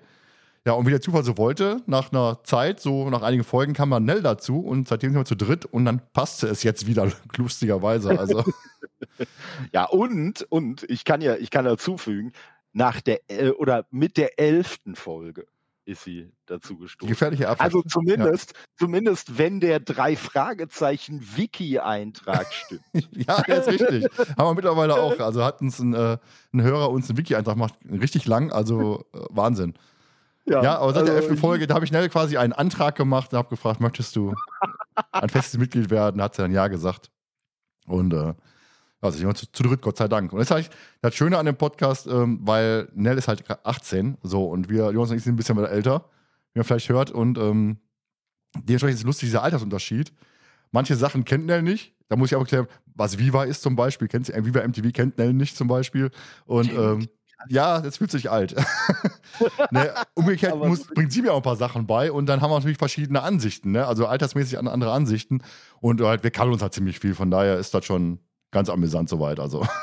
Ja, 0.65 0.74
und 0.74 0.86
wie 0.86 0.92
der 0.92 1.01
Zufall 1.01 1.25
so 1.25 1.38
wollte, 1.38 1.81
nach 1.88 2.12
einer 2.12 2.42
Zeit, 2.44 2.80
so 2.80 3.10
nach 3.10 3.21
einigen 3.21 3.44
Folgen 3.44 3.74
kam 3.74 3.89
dann 3.89 4.06
Nell 4.06 4.21
dazu 4.21 4.62
und 4.62 4.88
seitdem 4.88 5.12
sind 5.12 5.19
wir 5.19 5.25
zu 5.25 5.36
dritt 5.36 5.65
und 5.65 5.83
dann 5.83 6.01
passte 6.13 6.48
es 6.48 6.63
jetzt 6.63 6.88
wieder, 6.88 7.12
lustigerweise. 7.36 8.18
Also, 8.18 8.44
Ja, 9.74 9.86
und, 9.86 10.45
und 10.50 10.83
ich 10.89 11.06
kann 11.06 11.21
ja, 11.21 11.36
ich 11.36 11.50
kann 11.50 11.65
dazufügen, 11.65 12.31
nach 12.71 13.01
der, 13.01 13.19
äh, 13.30 13.50
oder 13.50 13.86
mit 13.92 14.18
der 14.18 14.39
elften 14.39 14.95
Folge 14.95 15.45
ist 15.86 16.06
sie 16.06 16.31
dazu 16.45 16.77
gestoßen. 16.77 17.09
gefährliche 17.09 17.50
Absicht. 17.50 17.62
Also 17.62 17.81
zumindest, 17.81 18.54
zumindest 18.77 19.38
wenn 19.38 19.59
der 19.59 19.81
drei 19.81 20.16
Fragezeichen 20.16 21.21
Wiki-Eintrag 21.36 22.54
stimmt. 22.54 22.83
Ja, 23.12 23.42
der 23.42 23.59
ist 23.59 23.68
richtig. 23.68 24.06
Haben 24.38 24.48
wir 24.50 24.54
mittlerweile 24.54 24.95
auch. 24.95 25.19
Also 25.19 25.44
hat 25.44 25.59
uns 25.62 25.80
ein, 25.80 25.94
äh, 25.94 26.18
ein 26.54 26.62
Hörer 26.62 26.89
uns 26.89 27.09
einen 27.09 27.18
Wiki-Eintrag 27.18 27.56
gemacht, 27.56 27.74
richtig 27.92 28.25
lang, 28.25 28.51
also 28.51 29.06
äh, 29.13 29.19
Wahnsinn. 29.30 29.74
Ja, 30.45 30.80
aber 30.80 30.94
seit 30.94 31.07
der 31.07 31.13
also 31.13 31.28
elften 31.28 31.38
Folge, 31.38 31.68
da 31.68 31.75
habe 31.75 31.86
ich 31.86 31.90
schnell 31.90 32.10
quasi 32.10 32.38
einen 32.38 32.54
Antrag 32.54 32.95
gemacht 32.95 33.31
und 33.31 33.38
habe 33.38 33.50
gefragt, 33.50 33.80
möchtest 33.80 34.16
du 34.16 34.34
ein 35.12 35.30
festes 35.30 35.60
Mitglied 35.60 35.90
werden? 35.90 36.18
Da 36.18 36.25
hat 36.25 36.36
sie 36.36 36.42
dann 36.42 36.51
Ja 36.51 36.68
gesagt. 36.68 37.12
Und 37.88 38.13
äh, 38.13 38.34
also 39.04 39.19
ich 39.19 39.25
war 39.25 39.36
zu, 39.36 39.51
zu 39.51 39.63
dritt, 39.63 39.81
Gott 39.81 39.98
sei 39.98 40.07
Dank. 40.07 40.31
Und 40.31 40.40
das 40.40 40.48
ist 40.48 40.51
eigentlich 40.51 40.69
das 41.01 41.16
Schöne 41.16 41.38
an 41.38 41.45
dem 41.45 41.56
Podcast, 41.56 42.07
ähm, 42.07 42.40
weil 42.42 42.90
Nell 42.94 43.18
ist 43.18 43.28
halt 43.28 43.44
18, 43.66 44.18
so, 44.24 44.45
und 44.45 44.69
wir, 44.69 44.92
Jonas 44.92 45.12
und 45.12 45.18
ich, 45.18 45.24
sind 45.24 45.34
ein 45.34 45.38
bisschen 45.38 45.57
älter, 45.63 46.06
wie 46.54 46.60
man 46.60 46.66
vielleicht 46.66 46.90
hört. 46.90 47.12
Und 47.12 47.38
ähm, 47.38 47.78
dementsprechend 48.56 49.00
ist 49.00 49.06
lustig 49.06 49.28
dieser 49.28 49.44
Altersunterschied. 49.44 50.13
Manche 50.72 50.95
Sachen 50.95 51.25
kennt 51.25 51.45
Nell 51.45 51.62
nicht. 51.62 51.94
Da 52.07 52.16
muss 52.16 52.31
ich 52.31 52.36
auch 52.36 52.42
erklären, 52.42 52.68
was 52.95 53.18
Viva 53.18 53.44
ist 53.44 53.62
zum 53.62 53.75
Beispiel. 53.75 54.07
Kennt 54.07 54.25
sie, 54.25 54.34
äh, 54.34 54.45
Viva 54.45 54.66
MTV 54.66 54.92
kennt 54.94 55.18
Nell 55.18 55.34
nicht 55.34 55.57
zum 55.57 55.68
Beispiel. 55.68 56.10
Und 56.45 56.72
ähm, 56.72 57.07
ja, 57.50 57.80
jetzt 57.84 57.98
fühlt 57.98 58.12
sich 58.12 58.30
alt. 58.31 58.56
ne, 59.72 59.94
umgekehrt 60.13 60.56
muss, 60.57 60.86
bringt 60.88 61.12
sie 61.12 61.22
mir 61.22 61.34
auch 61.34 61.38
ein 61.38 61.44
paar 61.44 61.56
Sachen 61.56 61.88
bei 61.88 62.12
und 62.12 62.25
dann 62.28 62.42
haben 62.42 62.51
wir 62.51 62.56
natürlich 62.56 62.78
verschiedene 62.78 63.22
Ansichten, 63.24 63.72
ne? 63.72 63.86
also 63.88 64.07
altersmäßig 64.07 64.57
an- 64.57 64.68
andere 64.68 64.92
Ansichten 64.92 65.42
und 65.81 66.01
halt, 66.01 66.24
wir 66.24 66.31
kannten 66.31 66.54
uns 66.54 66.62
halt 66.62 66.74
ziemlich 66.74 67.00
viel, 67.00 67.16
von 67.16 67.31
daher 67.31 67.57
ist 67.57 67.74
das 67.74 67.86
schon 67.86 68.19
ganz 68.51 68.69
amüsant 68.69 69.10
soweit. 69.10 69.40
Also. 69.40 69.66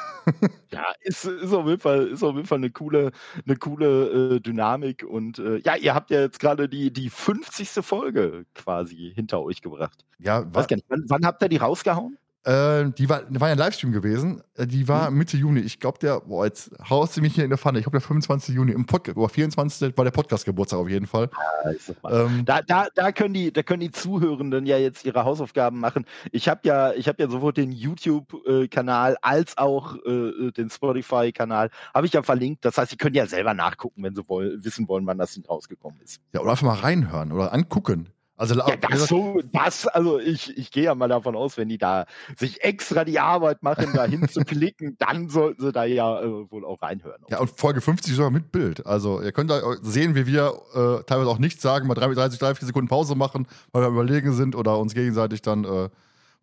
Ja, 0.71 0.85
ist, 1.01 1.25
ist, 1.25 1.53
auf 1.53 1.67
jeden 1.67 1.81
Fall, 1.81 2.07
ist 2.09 2.23
auf 2.23 2.37
jeden 2.37 2.47
Fall 2.47 2.59
eine 2.59 2.71
coole, 2.71 3.11
eine 3.47 3.57
coole 3.57 4.37
äh, 4.37 4.41
Dynamik. 4.41 5.03
Und 5.03 5.39
äh, 5.39 5.57
ja, 5.65 5.75
ihr 5.75 5.95
habt 5.95 6.11
ja 6.11 6.21
jetzt 6.21 6.39
gerade 6.39 6.69
die, 6.69 6.93
die 6.93 7.09
50. 7.09 7.85
Folge 7.85 8.45
quasi 8.55 9.11
hinter 9.15 9.41
euch 9.41 9.63
gebracht. 9.63 10.05
Ja, 10.19 10.45
Weiß 10.55 10.69
gar 10.69 10.77
nicht, 10.77 10.87
wann, 10.89 11.05
wann 11.09 11.27
habt 11.27 11.43
ihr 11.43 11.49
die 11.49 11.57
rausgehauen? 11.57 12.19
Äh, 12.45 12.91
die 12.97 13.09
war, 13.09 13.23
war 13.29 13.49
ja 13.49 13.53
ein 13.53 13.59
Livestream 13.59 13.93
gewesen. 13.93 14.43
Äh, 14.55 14.67
Die 14.67 14.89
war 14.89 15.11
Mitte 15.11 15.37
Juni. 15.37 15.61
Ich 15.61 15.79
glaube, 15.79 15.99
der, 15.99 16.21
boah, 16.21 16.47
jetzt 16.47 16.71
haust 16.89 17.17
du 17.17 17.21
mich 17.21 17.35
hier 17.35 17.45
in 17.45 17.51
der 17.51 17.59
Pfanne. 17.59 17.79
Ich 17.79 17.85
glaube, 17.85 17.99
der 17.99 18.07
25. 18.07 18.55
Juni 18.55 18.73
im 18.73 18.87
Podcast, 18.87 19.19
oder 19.19 19.29
24. 19.29 19.97
war 19.97 20.05
der 20.05 20.11
Podcast-Geburtstag 20.11 20.79
auf 20.79 20.89
jeden 20.89 21.07
Fall. 21.07 21.29
Ja, 21.65 21.73
mal. 22.03 22.27
Ähm, 22.27 22.45
Da, 22.47 22.63
da, 22.63 22.87
da, 22.95 23.13
können 23.13 23.35
die, 23.35 23.53
da 23.53 23.63
können 23.63 23.81
die 23.81 23.91
Zuhörenden 23.91 24.65
ja 24.65 24.79
jetzt 24.79 25.05
ihre 25.05 25.25
Hausaufgaben 25.25 25.79
machen. 25.81 26.07
Ich 26.33 26.49
habe 26.49 26.61
ja, 26.65 26.93
ich 26.95 27.09
habe 27.09 27.23
ja 27.23 27.29
sowohl 27.29 27.53
den 27.53 27.73
YouTube-Kanal 27.73 29.19
als 29.21 29.59
auch 29.59 29.97
äh, 30.07 30.51
den 30.53 30.71
Spotify-Kanal 30.71 31.71
habe 31.95 32.07
ich 32.07 32.13
ja 32.15 32.23
verlinkt. 32.23 32.65
Das 32.65 32.79
heißt, 32.79 32.91
sie 32.91 32.97
können 32.97 33.17
ja 33.17 33.27
selber 33.27 33.53
nachgucken, 33.53 34.03
wenn 34.03 34.15
sie 34.15 34.27
woll 34.29 34.59
wissen 34.65 34.89
wollen, 34.89 35.07
wann 35.07 35.19
das 35.19 35.39
rausgekommen 35.49 36.01
ist. 36.01 36.21
ja, 36.33 36.41
oder 36.41 36.53
einfach 36.53 36.67
mal 36.67 36.75
reinhören 36.75 37.33
oder 37.33 37.53
angucken. 37.53 38.09
Also, 38.41 38.55
Ja, 38.55 38.75
das 38.75 39.07
so, 39.07 39.43
das, 39.53 39.87
also 39.87 40.19
ich, 40.19 40.57
ich 40.57 40.71
gehe 40.71 40.85
ja 40.85 40.95
mal 40.95 41.09
davon 41.09 41.37
aus, 41.37 41.59
wenn 41.59 41.69
die 41.69 41.77
da 41.77 42.07
sich 42.39 42.65
extra 42.65 43.05
die 43.05 43.21
Arbeit 43.21 43.63
machen, 43.63 43.91
da 43.93 44.07
hinzuklicken, 44.07 44.97
dann 44.99 45.29
sollten 45.29 45.61
sie 45.61 45.73
da 45.73 45.85
ja 45.85 46.23
äh, 46.23 46.51
wohl 46.51 46.65
auch 46.65 46.81
reinhören. 46.81 47.21
Ja, 47.29 47.41
und 47.41 47.51
Folge 47.51 47.83
50 47.83 48.15
sogar 48.15 48.31
mit 48.31 48.51
Bild. 48.51 48.87
Also, 48.87 49.21
ihr 49.21 49.33
könnt 49.33 49.51
da 49.51 49.61
sehen, 49.83 50.15
wie 50.15 50.27
wir 50.27 50.55
äh, 50.73 51.05
teilweise 51.05 51.29
auch 51.29 51.39
nichts 51.39 51.61
sagen, 51.61 51.87
mal 51.87 51.93
30, 51.93 52.39
30 52.39 52.67
Sekunden 52.67 52.89
Pause 52.89 53.15
machen, 53.15 53.47
weil 53.73 53.83
wir 53.83 53.89
überlegen 53.89 54.33
sind 54.33 54.57
oder 54.57 54.79
uns 54.79 54.95
gegenseitig 54.95 55.43
dann 55.43 55.65
äh, 55.65 55.91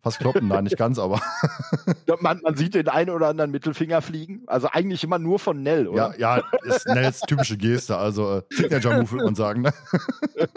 fast 0.02 0.18
kloppen. 0.20 0.48
Nein, 0.48 0.64
nicht 0.64 0.76
ganz, 0.76 0.98
aber 0.98 1.20
Ja, 2.06 2.16
Man, 2.20 2.40
man 2.42 2.56
sieht 2.56 2.74
den 2.74 2.88
einen 2.88 3.10
oder 3.10 3.28
anderen 3.28 3.50
Mittelfinger 3.50 4.00
fliegen. 4.02 4.42
Also 4.46 4.68
eigentlich 4.70 5.02
immer 5.04 5.18
nur 5.18 5.38
von 5.38 5.62
Nell, 5.62 5.88
oder? 5.88 6.18
ja, 6.18 6.38
ja, 6.38 6.44
ist 6.62 6.86
Nels 6.86 7.20
typische 7.20 7.56
Geste. 7.56 7.96
Also, 7.96 8.38
äh, 8.38 8.42
Signature-Move, 8.50 9.10
würde 9.10 9.24
man 9.24 9.34
sagen. 9.34 9.62
Ne? 9.62 9.72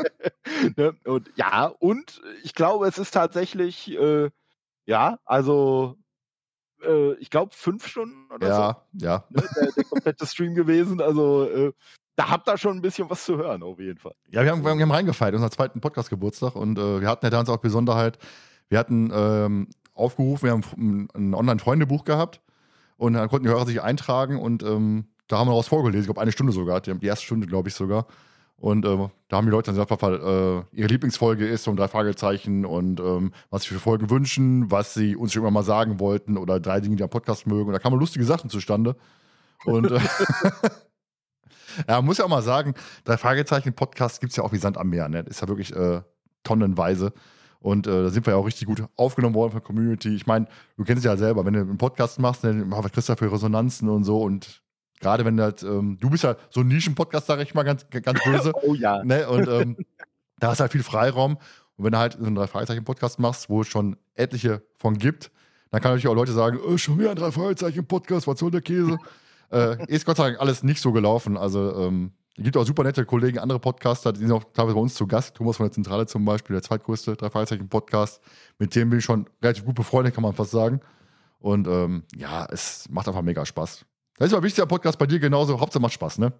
Ne? 0.77 0.95
Und 1.05 1.31
ja, 1.35 1.67
und 1.79 2.21
ich 2.43 2.53
glaube, 2.53 2.87
es 2.87 2.97
ist 2.97 3.11
tatsächlich, 3.11 3.91
äh, 3.97 4.29
ja, 4.85 5.17
also 5.25 5.97
äh, 6.83 7.13
ich 7.13 7.29
glaube 7.29 7.51
fünf 7.55 7.87
Stunden 7.87 8.29
oder 8.31 8.47
so, 8.47 8.61
Ja, 8.61 8.85
ja. 8.93 9.23
ne? 9.29 9.43
der, 9.55 9.71
der 9.71 9.83
komplette 9.85 10.25
Stream 10.27 10.53
gewesen. 10.53 11.01
Also 11.01 11.45
äh, 11.49 11.73
da 12.15 12.29
habt 12.29 12.47
ihr 12.47 12.57
schon 12.57 12.77
ein 12.77 12.81
bisschen 12.81 13.09
was 13.09 13.25
zu 13.25 13.37
hören, 13.37 13.63
auf 13.63 13.79
jeden 13.79 13.97
Fall. 13.97 14.13
Ja, 14.29 14.43
wir 14.43 14.51
haben, 14.51 14.63
wir 14.63 14.71
haben 14.71 14.91
reingefeiert, 14.91 15.33
unseren 15.33 15.51
zweiten 15.51 15.81
Podcast-Geburtstag. 15.81 16.55
Und 16.55 16.77
äh, 16.77 17.01
wir 17.01 17.07
hatten 17.07 17.25
ja 17.25 17.29
damals 17.29 17.49
auch 17.49 17.57
Besonderheit. 17.57 18.19
Wir 18.71 18.79
hatten 18.79 19.11
ähm, 19.13 19.67
aufgerufen, 19.93 20.45
wir 20.45 20.51
haben 20.51 21.09
ein, 21.13 21.33
Online-Freundebuch 21.33 22.05
gehabt. 22.05 22.39
Und 22.95 23.13
dann 23.13 23.27
konnten 23.27 23.43
die 23.43 23.51
Hörer 23.51 23.65
sich 23.65 23.81
eintragen. 23.81 24.39
Und 24.39 24.63
ähm, 24.63 25.07
da 25.27 25.39
haben 25.39 25.47
wir 25.47 25.51
daraus 25.51 25.67
vorgelesen. 25.67 26.03
Ich 26.03 26.07
glaube, 26.07 26.21
eine 26.21 26.31
Stunde 26.31 26.53
sogar. 26.53 26.79
Die, 26.79 27.05
erste 27.05 27.25
Stunde, 27.25 27.47
glaube 27.47 27.67
ich 27.67 27.75
sogar. 27.75 28.07
Und 28.55 28.85
äh, 28.85 29.09
da 29.27 29.37
haben 29.37 29.45
die 29.45 29.51
Leute 29.51 29.73
dann 29.73 29.75
gesagt, 29.75 29.91
was 29.91 30.09
äh, 30.09 30.63
ihre 30.71 30.87
Lieblingsfolge 30.87 31.45
ist, 31.45 31.67
um 31.67 31.75
drei 31.75 31.89
Fragezeichen 31.89 32.63
und 32.63 33.01
ähm, 33.01 33.33
was 33.49 33.63
sie 33.63 33.69
für 33.69 33.79
Folgen 33.79 34.09
wünschen, 34.09 34.71
was 34.71 34.93
sie 34.93 35.17
uns 35.17 35.33
schon 35.33 35.41
immer 35.41 35.51
mal 35.51 35.63
sagen 35.63 35.99
wollten 35.99 36.37
oder 36.37 36.61
drei 36.61 36.79
Dinge, 36.79 36.95
die 36.95 37.03
am 37.03 37.09
Podcast 37.09 37.47
mögen. 37.47 37.65
Und 37.65 37.73
da 37.73 37.79
kamen 37.79 37.99
lustige 37.99 38.23
Sachen 38.23 38.49
zustande. 38.49 38.95
Und 39.65 39.91
äh, 39.91 39.99
ja, 41.89 41.97
man 41.97 42.05
muss 42.05 42.19
ja 42.19 42.23
auch 42.23 42.29
mal 42.29 42.41
sagen, 42.41 42.73
drei 43.03 43.17
Fragezeichen 43.17 43.73
Podcast 43.73 44.21
gibt 44.21 44.31
es 44.31 44.37
ja 44.37 44.45
auch 44.45 44.53
wie 44.53 44.59
Sand 44.59 44.77
am 44.77 44.87
Meer. 44.87 45.09
Ne? 45.09 45.25
Ist 45.27 45.41
ja 45.41 45.49
wirklich 45.49 45.75
äh, 45.75 46.03
tonnenweise. 46.43 47.11
Und 47.61 47.85
äh, 47.85 48.03
da 48.03 48.09
sind 48.09 48.25
wir 48.25 48.33
ja 48.33 48.39
auch 48.39 48.45
richtig 48.45 48.67
gut 48.67 48.83
aufgenommen 48.95 49.35
worden 49.35 49.51
von 49.51 49.59
der 49.59 49.65
Community. 49.65 50.15
Ich 50.15 50.25
meine, 50.25 50.47
du 50.77 50.83
kennst 50.83 50.99
es 50.99 51.05
ja 51.05 51.15
selber, 51.15 51.45
wenn 51.45 51.53
du 51.53 51.59
einen 51.59 51.77
Podcast 51.77 52.19
machst, 52.19 52.43
dann 52.43 52.71
was 52.71 52.91
kriegst 52.91 53.07
du 53.07 53.15
für 53.15 53.31
Resonanzen 53.31 53.87
und 53.87 54.03
so. 54.03 54.19
Und 54.19 54.63
gerade 54.99 55.25
wenn 55.25 55.37
das, 55.37 55.61
ähm, 55.61 55.97
du 56.01 56.09
bist 56.09 56.23
ja 56.23 56.35
so 56.49 56.61
ein 56.61 56.67
Nischen-Podcast, 56.67 57.27
sag 57.27 57.39
ich 57.39 57.53
mal, 57.53 57.63
ganz, 57.63 57.85
ganz 57.89 58.23
böse. 58.23 58.51
Oh 58.63 58.73
ja. 58.73 59.03
ne? 59.03 59.29
Und 59.29 59.47
ähm, 59.47 59.77
da 60.39 60.49
hast 60.49 60.59
du 60.59 60.61
halt 60.63 60.71
viel 60.71 60.83
Freiraum. 60.83 61.37
Und 61.77 61.85
wenn 61.85 61.91
du 61.91 61.99
halt 61.99 62.13
so 62.13 62.25
einen 62.25 62.35
Drei-Fragezeichen-Podcast 62.35 63.19
machst, 63.19 63.47
wo 63.47 63.61
es 63.61 63.67
schon 63.67 63.95
etliche 64.15 64.63
von 64.77 64.97
gibt, 64.97 65.31
dann 65.69 65.81
kann 65.81 65.91
natürlich 65.91 66.07
auch 66.07 66.15
Leute 66.15 66.31
sagen, 66.31 66.59
äh, 66.67 66.77
schon 66.79 66.97
wieder 66.97 67.11
ein 67.11 67.15
Drei-Fragezeichen-Podcast, 67.15 68.25
was 68.25 68.39
soll 68.39 68.49
der 68.49 68.61
Käse? 68.61 68.97
äh, 69.51 69.85
ist 69.85 70.07
Gott 70.07 70.17
sei 70.17 70.29
Dank 70.29 70.39
alles 70.39 70.63
nicht 70.63 70.81
so 70.81 70.91
gelaufen. 70.91 71.37
Also 71.37 71.75
ähm, 71.75 72.13
es 72.41 72.45
gibt 72.45 72.57
auch 72.57 72.65
super 72.65 72.83
nette 72.83 73.05
Kollegen, 73.05 73.37
andere 73.37 73.59
Podcaster, 73.59 74.11
die 74.11 74.21
sind 74.21 74.31
auch 74.31 74.43
teilweise 74.51 74.73
bei 74.73 74.81
uns 74.81 74.95
zu 74.95 75.05
Gast. 75.05 75.35
Thomas 75.35 75.57
von 75.57 75.67
der 75.67 75.73
Zentrale 75.73 76.07
zum 76.07 76.25
Beispiel, 76.25 76.55
der 76.55 76.63
zweitgrößte 76.63 77.15
Drei-Fragezeichen-Podcast. 77.15 78.19
Mit 78.57 78.75
dem 78.75 78.89
bin 78.89 78.97
ich 78.97 79.05
schon 79.05 79.29
relativ 79.43 79.63
gut 79.63 79.75
befreundet, 79.75 80.15
kann 80.15 80.23
man 80.23 80.33
fast 80.33 80.49
sagen. 80.49 80.81
Und 81.37 81.67
ähm, 81.67 82.03
ja, 82.15 82.47
es 82.49 82.89
macht 82.89 83.07
einfach 83.07 83.21
mega 83.21 83.45
Spaß. 83.45 83.85
Das 84.17 84.27
ist 84.27 84.33
aber 84.33 84.41
ein 84.41 84.45
wichtiger 84.45 84.65
Podcast 84.65 84.97
bei 84.97 85.05
dir 85.05 85.19
genauso. 85.19 85.59
Hauptsache 85.59 85.81
macht 85.83 85.93
Spaß, 85.93 86.17
ne? 86.17 86.33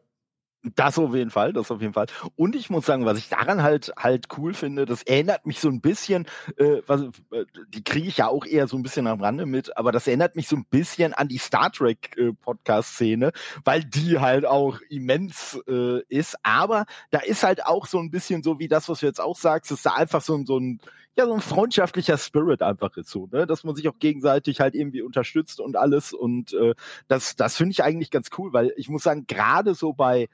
Das 0.64 1.00
auf 1.00 1.16
jeden 1.16 1.32
Fall, 1.32 1.54
das 1.54 1.72
auf 1.72 1.82
jeden 1.82 1.94
Fall. 1.94 2.06
Und 2.36 2.56
ich 2.56 2.70
muss 2.70 2.86
sagen, 2.86 3.04
was 3.04 3.18
ich 3.18 3.30
daran 3.30 3.64
halt 3.64 3.92
halt 3.98 4.28
cool 4.38 4.54
finde, 4.54 4.86
das 4.86 5.02
erinnert 5.02 5.48
mich 5.48 5.60
so 5.60 5.70
ein 5.70 5.82
bisschen, 5.82 6.28
äh, 6.56 6.84
was, 6.86 7.02
äh, 7.32 7.46
die 7.70 7.84
kriege 7.84 8.08
ich 8.08 8.18
ja 8.18 8.28
auch 8.28 8.46
eher 8.46 8.68
so 8.68 8.78
ein 8.78 8.84
bisschen 8.84 9.08
am 9.08 9.22
Rande 9.22 9.48
mit, 9.48 9.76
aber 9.76 9.92
das 9.92 10.06
erinnert 10.06 10.36
mich 10.36 10.48
so 10.48 10.56
ein 10.56 10.66
bisschen 10.70 11.16
an 11.16 11.28
die 11.28 11.40
Star 11.40 11.72
Trek 11.72 12.16
äh, 12.16 12.32
Podcast-Szene, 12.34 13.32
weil 13.66 13.84
die 13.84 14.20
halt 14.20 14.46
auch 14.46 14.80
immens 14.90 15.60
äh, 15.68 16.04
ist. 16.10 16.38
Aber 16.44 16.86
da 17.10 17.20
ist 17.20 17.42
halt 17.42 17.66
auch 17.66 17.88
so 17.88 17.98
ein 17.98 18.12
bisschen 18.12 18.44
so 18.44 18.60
wie 18.60 18.68
das, 18.68 18.88
was 18.88 19.00
du 19.00 19.08
jetzt 19.08 19.22
auch 19.22 19.38
sagst, 19.38 19.72
ist 19.72 19.86
da 19.88 19.96
einfach 19.96 20.22
so, 20.22 20.44
so 20.46 20.60
ein 20.60 20.80
ja 21.18 21.26
so 21.26 21.34
ein 21.34 21.42
freundschaftlicher 21.42 22.18
Spirit 22.18 22.62
einfach 22.62 22.96
ist 22.96 23.10
so, 23.10 23.28
ne? 23.32 23.46
dass 23.46 23.64
man 23.64 23.76
sich 23.76 23.90
auch 23.90 24.00
gegenseitig 24.00 24.62
halt 24.62 24.76
irgendwie 24.76 25.02
unterstützt 25.02 25.60
und 25.60 25.76
alles 25.76 26.14
und 26.14 26.54
äh, 26.54 26.74
das 27.08 27.36
das 27.36 27.58
finde 27.58 27.72
ich 27.72 27.84
eigentlich 27.84 28.12
ganz 28.12 28.30
cool, 28.38 28.54
weil 28.54 28.74
ich 28.78 28.88
muss 28.88 29.04
sagen, 29.04 29.26
gerade 29.28 29.74
so 29.76 29.92
bei 29.92 30.30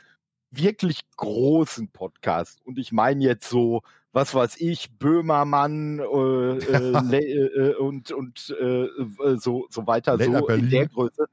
wirklich 0.51 1.01
großen 1.17 1.89
Podcast. 1.91 2.59
Und 2.65 2.77
ich 2.77 2.91
meine 2.91 3.23
jetzt 3.23 3.49
so, 3.49 3.81
was 4.11 4.33
weiß 4.33 4.57
ich, 4.59 4.97
Böhmermann 4.97 5.99
äh, 5.99 6.57
äh, 6.57 7.73
äh, 7.73 7.75
und, 7.75 8.11
und 8.11 8.55
äh, 8.59 8.87
so, 9.37 9.67
so 9.69 9.87
weiter, 9.87 10.17
Late 10.17 10.39
so 10.39 10.47
in 10.47 10.69
der 10.69 10.87
Größe. 10.87 11.27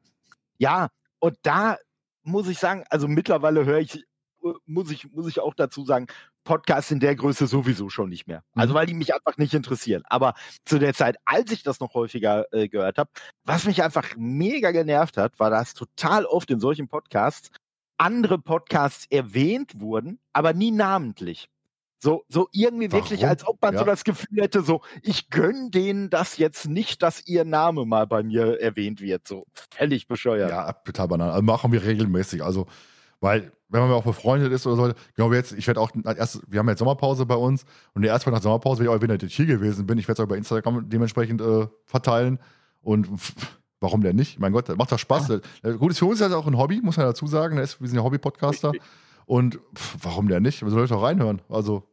Ja, 0.58 0.88
und 1.18 1.36
da 1.42 1.76
muss 2.22 2.48
ich 2.48 2.58
sagen, 2.58 2.84
also 2.90 3.08
mittlerweile 3.08 3.64
höre 3.64 3.78
ich, 3.78 3.96
äh, 3.96 4.52
muss 4.66 4.90
ich, 4.90 5.10
muss 5.12 5.28
ich 5.28 5.40
auch 5.40 5.54
dazu 5.54 5.84
sagen, 5.84 6.06
Podcasts 6.44 6.90
in 6.90 7.00
der 7.00 7.16
Größe 7.16 7.46
sowieso 7.46 7.88
schon 7.88 8.10
nicht 8.10 8.26
mehr. 8.26 8.44
Also 8.54 8.74
mhm. 8.74 8.76
weil 8.76 8.86
die 8.86 8.94
mich 8.94 9.14
einfach 9.14 9.38
nicht 9.38 9.54
interessieren. 9.54 10.02
Aber 10.06 10.34
zu 10.66 10.78
der 10.78 10.92
Zeit, 10.92 11.16
als 11.24 11.50
ich 11.52 11.62
das 11.62 11.80
noch 11.80 11.94
häufiger 11.94 12.44
äh, 12.52 12.68
gehört 12.68 12.98
habe, 12.98 13.10
was 13.44 13.64
mich 13.64 13.82
einfach 13.82 14.14
mega 14.16 14.70
genervt 14.70 15.16
hat, 15.16 15.38
war 15.38 15.50
das 15.50 15.72
total 15.72 16.26
oft 16.26 16.50
in 16.50 16.60
solchen 16.60 16.88
Podcasts 16.88 17.50
andere 17.98 18.38
Podcasts 18.38 19.06
erwähnt 19.10 19.80
wurden, 19.80 20.18
aber 20.32 20.52
nie 20.52 20.70
namentlich. 20.70 21.48
So, 22.04 22.22
so 22.28 22.48
irgendwie 22.52 22.92
Warum? 22.92 23.02
wirklich, 23.02 23.26
als 23.26 23.46
ob 23.48 23.62
man 23.62 23.72
ja. 23.72 23.80
so 23.80 23.86
das 23.86 24.04
Gefühl 24.04 24.42
hätte, 24.42 24.60
so, 24.60 24.82
ich 25.00 25.30
gönn 25.30 25.70
denen 25.70 26.10
das 26.10 26.36
jetzt 26.36 26.68
nicht, 26.68 27.02
dass 27.02 27.26
ihr 27.26 27.46
Name 27.46 27.86
mal 27.86 28.06
bei 28.06 28.22
mir 28.22 28.60
erwähnt 28.60 29.00
wird. 29.00 29.26
So, 29.26 29.46
völlig 29.70 30.06
bescheuert. 30.06 30.50
Ja, 30.50 30.70
total 30.72 31.08
banal. 31.08 31.30
Also 31.30 31.42
machen 31.42 31.72
wir 31.72 31.82
regelmäßig. 31.82 32.44
Also, 32.44 32.66
weil, 33.20 33.52
wenn 33.70 33.80
man 33.80 33.92
auch 33.92 34.04
befreundet 34.04 34.52
ist 34.52 34.66
oder 34.66 34.76
so, 34.76 34.94
genau 35.16 35.32
jetzt, 35.32 35.52
ich 35.52 35.66
werde 35.66 35.80
auch, 35.80 35.92
erst, 36.04 36.42
wir 36.46 36.58
haben 36.58 36.68
jetzt 36.68 36.80
Sommerpause 36.80 37.24
bei 37.24 37.36
uns 37.36 37.64
und 37.94 38.02
der 38.02 38.10
erste 38.10 38.28
Mal 38.28 38.36
nach 38.36 38.42
Sommerpause 38.42 38.80
werde 38.80 38.94
ich 38.94 39.02
auch, 39.02 39.08
wenn 39.08 39.26
ich 39.26 39.34
hier 39.34 39.46
gewesen 39.46 39.86
bin, 39.86 39.96
ich 39.96 40.06
werde 40.06 40.20
es 40.20 40.26
auch 40.26 40.28
bei 40.28 40.36
Instagram 40.36 40.86
dementsprechend 40.90 41.40
äh, 41.40 41.68
verteilen 41.86 42.38
und 42.82 43.08
Warum 43.84 44.02
denn 44.02 44.16
nicht? 44.16 44.40
Mein 44.40 44.52
Gott, 44.52 44.66
das 44.70 44.76
macht 44.76 44.90
doch 44.90 44.98
Spaß. 44.98 45.28
Ja. 45.62 45.72
Gut, 45.72 45.92
ist 45.92 45.98
für 45.98 46.06
uns 46.06 46.20
ja 46.20 46.34
auch 46.34 46.46
ein 46.46 46.56
Hobby, 46.56 46.80
muss 46.82 46.96
man 46.96 47.04
dazu 47.04 47.26
sagen. 47.26 47.58
wir 47.58 47.66
sind 47.66 47.94
ja 47.94 48.02
Hobby-Podcaster. 48.02 48.72
Und 49.26 49.60
pff, 49.76 49.96
warum 50.00 50.26
denn 50.26 50.42
nicht? 50.42 50.62
Man 50.62 50.70
soll 50.70 50.86
doch 50.86 51.02
reinhören. 51.02 51.42
Also, 51.50 51.86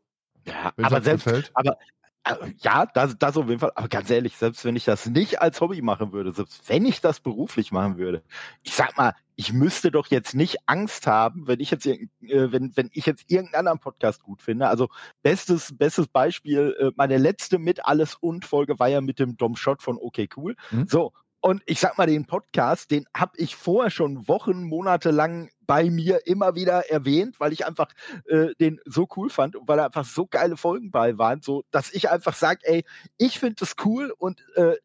ja, 0.47 0.71
aber 0.81 1.01
selbst, 1.01 1.25
gefällt. 1.25 1.51
aber 1.53 1.77
äh, 2.23 2.35
ja, 2.59 2.85
das, 2.85 3.17
das 3.17 3.35
auf 3.35 3.47
jeden 3.47 3.59
Fall. 3.59 3.71
Aber 3.75 3.89
ganz 3.89 4.09
ehrlich, 4.09 4.37
selbst 4.37 4.63
wenn 4.63 4.77
ich 4.77 4.85
das 4.85 5.05
nicht 5.07 5.41
als 5.41 5.59
Hobby 5.59 5.81
machen 5.81 6.13
würde, 6.13 6.31
selbst 6.31 6.69
wenn 6.69 6.85
ich 6.85 7.01
das 7.01 7.19
beruflich 7.19 7.71
machen 7.71 7.97
würde, 7.97 8.23
ich 8.63 8.73
sag 8.73 8.95
mal, 8.95 9.13
ich 9.35 9.53
müsste 9.53 9.91
doch 9.91 10.07
jetzt 10.07 10.35
nicht 10.35 10.57
Angst 10.67 11.07
haben, 11.07 11.47
wenn 11.47 11.59
ich 11.59 11.71
jetzt, 11.71 11.85
äh, 11.87 12.07
wenn, 12.21 12.75
wenn 12.75 12.89
ich 12.93 13.05
jetzt 13.05 13.25
irgendeinen 13.27 13.59
anderen 13.59 13.79
Podcast 13.79 14.23
gut 14.23 14.41
finde. 14.41 14.67
Also 14.67 14.89
bestes, 15.23 15.75
bestes 15.75 16.07
Beispiel, 16.07 16.75
äh, 16.79 16.91
meine 16.95 17.17
letzte 17.17 17.57
mit 17.57 17.85
alles 17.85 18.15
und 18.15 18.45
Folge 18.45 18.77
war 18.79 18.87
ja 18.87 19.01
mit 19.01 19.19
dem 19.19 19.35
Dom 19.35 19.55
Shot 19.55 19.81
von 19.81 19.97
Okay 19.97 20.29
Cool. 20.35 20.55
Mhm. 20.69 20.87
So, 20.87 21.13
und 21.41 21.63
ich 21.65 21.79
sag 21.79 21.97
mal, 21.97 22.07
den 22.07 22.25
Podcast, 22.25 22.91
den 22.91 23.05
habe 23.15 23.33
ich 23.37 23.55
vorher 23.55 23.89
schon 23.89 24.27
Wochen, 24.27 24.63
Monate 24.63 25.11
lang 25.11 25.49
bei 25.61 25.89
mir 25.89 26.27
immer 26.27 26.55
wieder 26.55 26.89
erwähnt, 26.89 27.39
weil 27.39 27.51
ich 27.51 27.65
einfach 27.65 27.89
äh, 28.27 28.53
den 28.59 28.79
so 28.85 29.07
cool 29.15 29.29
fand 29.29 29.55
und 29.55 29.67
weil 29.67 29.77
da 29.77 29.85
einfach 29.85 30.05
so 30.05 30.27
geile 30.27 30.55
Folgen 30.55 30.91
bei 30.91 31.17
waren, 31.17 31.41
so 31.41 31.63
dass 31.71 31.91
ich 31.91 32.09
einfach 32.09 32.35
sage, 32.35 32.59
ey, 32.63 32.85
ich 33.17 33.39
finde 33.39 33.55
das 33.59 33.75
cool 33.83 34.13
und 34.17 34.45
äh, 34.55 34.75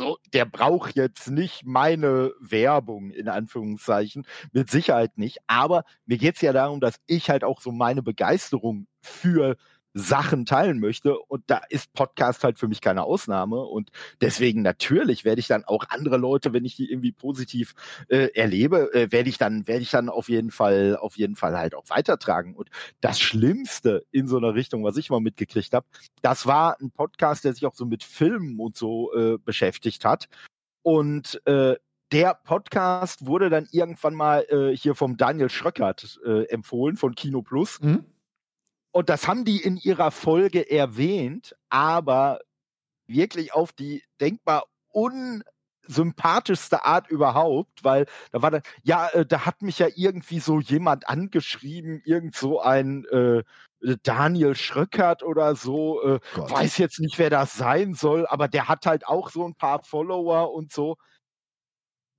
so, 0.00 0.16
der 0.32 0.46
braucht 0.46 0.96
jetzt 0.96 1.30
nicht 1.30 1.66
meine 1.66 2.32
Werbung 2.40 3.10
in 3.10 3.28
Anführungszeichen, 3.28 4.26
mit 4.50 4.70
Sicherheit 4.70 5.18
nicht. 5.18 5.40
Aber 5.46 5.84
mir 6.06 6.16
geht's 6.16 6.40
ja 6.40 6.54
darum, 6.54 6.80
dass 6.80 6.96
ich 7.06 7.28
halt 7.28 7.44
auch 7.44 7.60
so 7.60 7.70
meine 7.70 8.02
Begeisterung 8.02 8.86
für 9.02 9.56
Sachen 9.92 10.46
teilen 10.46 10.78
möchte. 10.78 11.18
Und 11.18 11.42
da 11.46 11.60
ist 11.68 11.92
Podcast 11.92 12.44
halt 12.44 12.58
für 12.58 12.68
mich 12.68 12.80
keine 12.80 13.04
Ausnahme. 13.04 13.60
Und 13.60 13.90
deswegen 14.20 14.62
natürlich 14.62 15.24
werde 15.24 15.40
ich 15.40 15.48
dann 15.48 15.64
auch 15.64 15.84
andere 15.88 16.16
Leute, 16.16 16.52
wenn 16.52 16.64
ich 16.64 16.76
die 16.76 16.90
irgendwie 16.90 17.12
positiv 17.12 17.74
äh, 18.08 18.28
erlebe, 18.34 18.92
äh, 18.94 19.10
werde 19.10 19.28
ich 19.28 19.38
dann, 19.38 19.66
werde 19.66 19.82
ich 19.82 19.90
dann 19.90 20.08
auf 20.08 20.28
jeden 20.28 20.50
Fall, 20.50 20.96
auf 20.96 21.16
jeden 21.16 21.36
Fall 21.36 21.58
halt 21.58 21.74
auch 21.74 21.88
weitertragen. 21.88 22.54
Und 22.54 22.70
das 23.00 23.20
Schlimmste 23.20 24.04
in 24.10 24.28
so 24.28 24.36
einer 24.36 24.54
Richtung, 24.54 24.84
was 24.84 24.96
ich 24.96 25.10
mal 25.10 25.20
mitgekriegt 25.20 25.74
habe, 25.74 25.86
das 26.22 26.46
war 26.46 26.80
ein 26.80 26.90
Podcast, 26.90 27.44
der 27.44 27.54
sich 27.54 27.66
auch 27.66 27.74
so 27.74 27.86
mit 27.86 28.04
Filmen 28.04 28.58
und 28.60 28.76
so 28.76 29.12
äh, 29.14 29.38
beschäftigt 29.38 30.04
hat. 30.04 30.28
Und 30.82 31.44
äh, 31.46 31.76
der 32.12 32.34
Podcast 32.34 33.26
wurde 33.26 33.50
dann 33.50 33.68
irgendwann 33.70 34.14
mal 34.14 34.44
äh, 34.48 34.76
hier 34.76 34.94
vom 34.94 35.16
Daniel 35.16 35.48
Schröckert 35.48 36.20
äh, 36.24 36.44
empfohlen 36.46 36.96
von 36.96 37.14
Kino 37.14 37.42
Plus. 37.42 37.80
Mhm. 37.80 38.04
Und 38.92 39.08
das 39.08 39.28
haben 39.28 39.44
die 39.44 39.62
in 39.62 39.76
ihrer 39.76 40.10
Folge 40.10 40.70
erwähnt, 40.70 41.56
aber 41.68 42.40
wirklich 43.06 43.52
auf 43.52 43.72
die 43.72 44.02
denkbar 44.20 44.64
unsympathischste 44.88 46.84
Art 46.84 47.08
überhaupt, 47.08 47.84
weil 47.84 48.06
da 48.32 48.42
war 48.42 48.50
dann, 48.50 48.62
ja, 48.82 49.08
äh, 49.08 49.26
da 49.26 49.46
hat 49.46 49.62
mich 49.62 49.78
ja 49.78 49.88
irgendwie 49.94 50.40
so 50.40 50.60
jemand 50.60 51.08
angeschrieben, 51.08 52.02
irgend 52.04 52.34
so 52.34 52.60
ein 52.60 53.04
äh, 53.06 53.42
Daniel 54.02 54.54
Schröckert 54.54 55.22
oder 55.22 55.54
so, 55.54 56.02
äh, 56.02 56.20
weiß 56.34 56.78
jetzt 56.78 57.00
nicht, 57.00 57.18
wer 57.18 57.30
das 57.30 57.54
sein 57.54 57.94
soll, 57.94 58.26
aber 58.26 58.48
der 58.48 58.68
hat 58.68 58.86
halt 58.86 59.06
auch 59.06 59.30
so 59.30 59.46
ein 59.46 59.54
paar 59.54 59.82
Follower 59.82 60.52
und 60.52 60.72
so. 60.72 60.96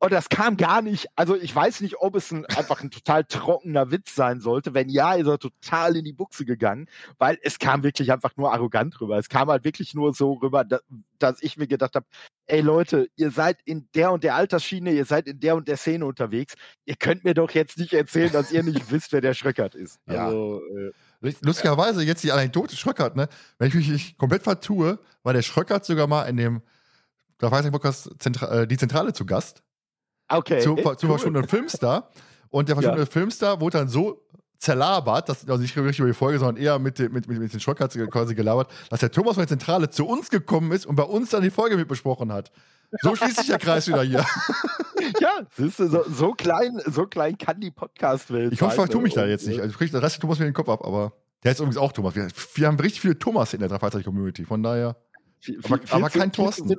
Und 0.01 0.11
das 0.11 0.29
kam 0.29 0.57
gar 0.57 0.81
nicht, 0.81 1.09
also 1.15 1.35
ich 1.35 1.55
weiß 1.55 1.81
nicht, 1.81 1.97
ob 1.99 2.15
es 2.15 2.31
ein, 2.31 2.47
einfach 2.47 2.81
ein 2.81 2.89
total 2.89 3.23
trockener 3.23 3.91
Witz 3.91 4.15
sein 4.15 4.39
sollte. 4.39 4.73
Wenn 4.73 4.89
ja, 4.89 5.13
ist 5.13 5.27
er 5.27 5.37
total 5.37 5.95
in 5.95 6.03
die 6.03 6.11
Buchse 6.11 6.43
gegangen, 6.43 6.87
weil 7.19 7.37
es 7.43 7.59
kam 7.59 7.83
wirklich 7.83 8.11
einfach 8.11 8.35
nur 8.35 8.51
arrogant 8.51 8.99
rüber. 8.99 9.19
Es 9.19 9.29
kam 9.29 9.49
halt 9.49 9.63
wirklich 9.63 9.93
nur 9.93 10.15
so 10.15 10.33
rüber, 10.33 10.63
dass, 10.63 10.81
dass 11.19 11.43
ich 11.43 11.55
mir 11.55 11.67
gedacht 11.67 11.93
habe, 11.93 12.07
ey 12.47 12.61
Leute, 12.61 13.09
ihr 13.15 13.29
seid 13.29 13.59
in 13.63 13.89
der 13.93 14.11
und 14.11 14.23
der 14.23 14.33
Altersschiene, 14.33 14.91
ihr 14.91 15.05
seid 15.05 15.27
in 15.27 15.39
der 15.39 15.55
und 15.55 15.67
der 15.67 15.77
Szene 15.77 16.07
unterwegs. 16.07 16.55
Ihr 16.85 16.95
könnt 16.95 17.23
mir 17.23 17.35
doch 17.35 17.51
jetzt 17.51 17.77
nicht 17.77 17.93
erzählen, 17.93 18.31
dass 18.31 18.51
ihr 18.51 18.63
nicht 18.63 18.89
wisst, 18.89 19.13
wer 19.13 19.21
der 19.21 19.35
Schröckert 19.35 19.75
ist. 19.75 19.99
Ja. 20.09 20.25
Also, 20.25 20.63
äh, 21.21 21.33
Lustigerweise 21.41 22.01
jetzt 22.01 22.23
die 22.23 22.31
Anekdote 22.31 22.75
Schröckert, 22.75 23.15
ne? 23.15 23.29
Wenn 23.59 23.67
ich 23.67 23.75
mich 23.75 23.89
nicht 23.89 24.17
komplett 24.17 24.41
vertue, 24.41 24.97
war 25.21 25.33
der 25.33 25.43
Schröckert 25.43 25.85
sogar 25.85 26.07
mal 26.07 26.23
in 26.23 26.37
dem, 26.37 26.63
da 27.37 27.51
weiß 27.51 27.63
ich 27.65 27.71
Podcast, 27.71 28.09
Zentra 28.17 28.61
äh, 28.61 28.67
die 28.67 28.77
Zentrale 28.77 29.13
zu 29.13 29.27
Gast. 29.27 29.61
Okay. 30.31 30.61
Zu, 30.61 30.77
cool. 30.77 30.97
zu 30.97 31.07
verschwundenen 31.07 31.47
Filmstar. 31.47 32.09
Und 32.49 32.69
der 32.69 32.75
verschwundene 32.75 33.05
ja. 33.05 33.11
Filmstar 33.11 33.61
wurde 33.61 33.79
dann 33.79 33.87
so 33.87 34.21
zerlabert, 34.57 35.27
dass, 35.27 35.47
also 35.47 35.61
nicht 35.61 35.75
richtig 35.75 35.99
über 35.99 36.07
die 36.07 36.13
Folge, 36.13 36.37
sondern 36.37 36.61
eher 36.61 36.77
mit, 36.77 36.99
mit, 36.99 37.27
mit, 37.27 37.39
mit 37.39 37.51
den 37.51 37.59
Schockerts 37.59 37.97
quasi 38.11 38.35
gelabert, 38.35 38.69
dass 38.89 38.99
der 38.99 39.11
Thomas 39.11 39.33
von 39.33 39.41
der 39.41 39.47
Zentrale 39.47 39.89
zu 39.89 40.05
uns 40.05 40.29
gekommen 40.29 40.71
ist 40.71 40.85
und 40.85 40.95
bei 40.95 41.03
uns 41.03 41.31
dann 41.31 41.41
die 41.41 41.49
Folge 41.49 41.77
mit 41.77 41.87
besprochen 41.87 42.31
hat. 42.31 42.51
So 43.01 43.15
schließt 43.15 43.37
sich 43.37 43.47
der 43.47 43.57
Kreis 43.57 43.87
wieder 43.87 44.03
hier. 44.03 44.23
ja, 45.19 45.31
siehst 45.55 45.79
du, 45.79 45.87
so, 45.87 46.03
so, 46.07 46.33
klein, 46.33 46.79
so 46.85 47.07
klein 47.07 47.37
kann 47.37 47.59
die 47.59 47.71
Podcast-Welt 47.71 48.53
Ich 48.53 48.61
hoffe, 48.61 48.73
ich 48.73 48.75
vertue 48.75 49.01
mich 49.01 49.13
da 49.13 49.25
jetzt 49.25 49.47
nicht. 49.47 49.61
Also 49.61 49.75
der 49.77 50.03
Rest 50.03 50.21
Thomas 50.21 50.37
mir 50.37 50.45
den 50.45 50.53
Kopf 50.53 50.69
ab, 50.69 50.85
aber 50.85 51.13
der 51.43 51.53
ist 51.53 51.59
übrigens 51.59 51.77
auch 51.77 51.91
Thomas. 51.91 52.15
Wir, 52.15 52.27
wir 52.53 52.67
haben 52.67 52.79
richtig 52.79 53.01
viele 53.01 53.17
Thomas 53.17 53.53
in 53.53 53.61
der 53.61 53.69
Dreifaltig-Community, 53.69 54.45
von 54.45 54.61
daher. 54.61 54.95
Viel, 55.39 55.59
aber, 55.63 55.79
viel, 55.79 55.95
aber 55.95 56.09
kein 56.09 56.31
Thorsten. 56.31 56.75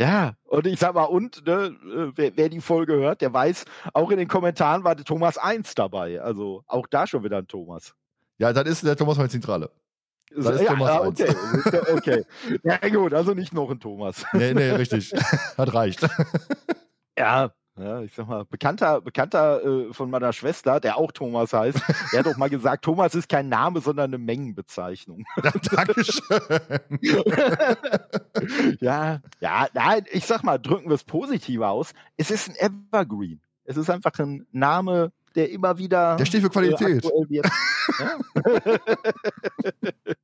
Ja, 0.00 0.32
und 0.44 0.66
ich 0.66 0.80
sag 0.80 0.94
mal, 0.94 1.04
und 1.04 1.46
ne, 1.46 1.76
äh, 1.84 2.12
wer, 2.16 2.34
wer, 2.34 2.48
die 2.48 2.62
Folge 2.62 2.94
hört, 2.94 3.20
der 3.20 3.34
weiß, 3.34 3.66
auch 3.92 4.10
in 4.10 4.16
den 4.16 4.28
Kommentaren 4.28 4.82
war 4.82 4.94
der 4.94 5.04
Thomas 5.04 5.36
1 5.36 5.74
dabei. 5.74 6.22
Also 6.22 6.64
auch 6.66 6.86
da 6.86 7.06
schon 7.06 7.22
wieder 7.22 7.36
ein 7.36 7.46
Thomas. 7.46 7.94
Ja, 8.38 8.50
das 8.54 8.66
ist 8.66 8.82
der 8.82 8.96
Thomas 8.96 9.16
von 9.16 9.24
der 9.24 9.30
Zentrale. 9.30 9.70
Das 10.34 10.54
ist 10.54 10.62
ja, 10.62 10.70
Thomas 10.70 10.88
ja, 10.88 11.02
okay. 11.02 11.28
1. 11.28 11.90
okay. 11.92 12.24
Ja, 12.62 12.78
gut, 12.88 13.12
also 13.12 13.34
nicht 13.34 13.52
noch 13.52 13.70
ein 13.70 13.78
Thomas. 13.78 14.24
Nee, 14.32 14.54
nee, 14.54 14.70
richtig. 14.70 15.12
Hat 15.58 15.74
reicht. 15.74 16.08
Ja, 17.18 17.52
ja, 17.78 18.02
ich 18.02 18.12
sag 18.14 18.28
mal, 18.28 18.44
Bekannter, 18.44 19.00
Bekannter 19.00 19.64
äh, 19.64 19.92
von 19.92 20.10
meiner 20.10 20.32
Schwester, 20.32 20.80
der 20.80 20.96
auch 20.96 21.12
Thomas 21.12 21.52
heißt, 21.52 21.80
der 22.12 22.18
hat 22.18 22.26
doch 22.26 22.36
mal 22.36 22.50
gesagt, 22.50 22.84
Thomas 22.84 23.14
ist 23.14 23.28
kein 23.28 23.48
Name, 23.48 23.80
sondern 23.80 24.10
eine 24.10 24.18
Mengenbezeichnung. 24.18 25.24
Ja, 25.42 25.52
Dankeschön. 25.72 26.40
ja, 28.80 29.20
ja, 29.40 29.68
nein, 29.72 30.04
ich 30.12 30.26
sag 30.26 30.42
mal, 30.42 30.58
drücken 30.58 30.88
wir 30.88 30.94
es 30.94 31.04
positiver 31.04 31.70
aus. 31.70 31.92
Es 32.16 32.30
ist 32.30 32.50
ein 32.50 32.56
Evergreen. 32.56 33.40
Es 33.64 33.76
ist 33.76 33.88
einfach 33.88 34.18
ein 34.18 34.46
Name, 34.52 35.12
der 35.34 35.50
immer 35.50 35.78
wieder. 35.78 36.16
Der 36.16 36.24
steht 36.24 36.42
für 36.42 36.50
Qualität. 36.50 37.04
Äh, 37.04 37.42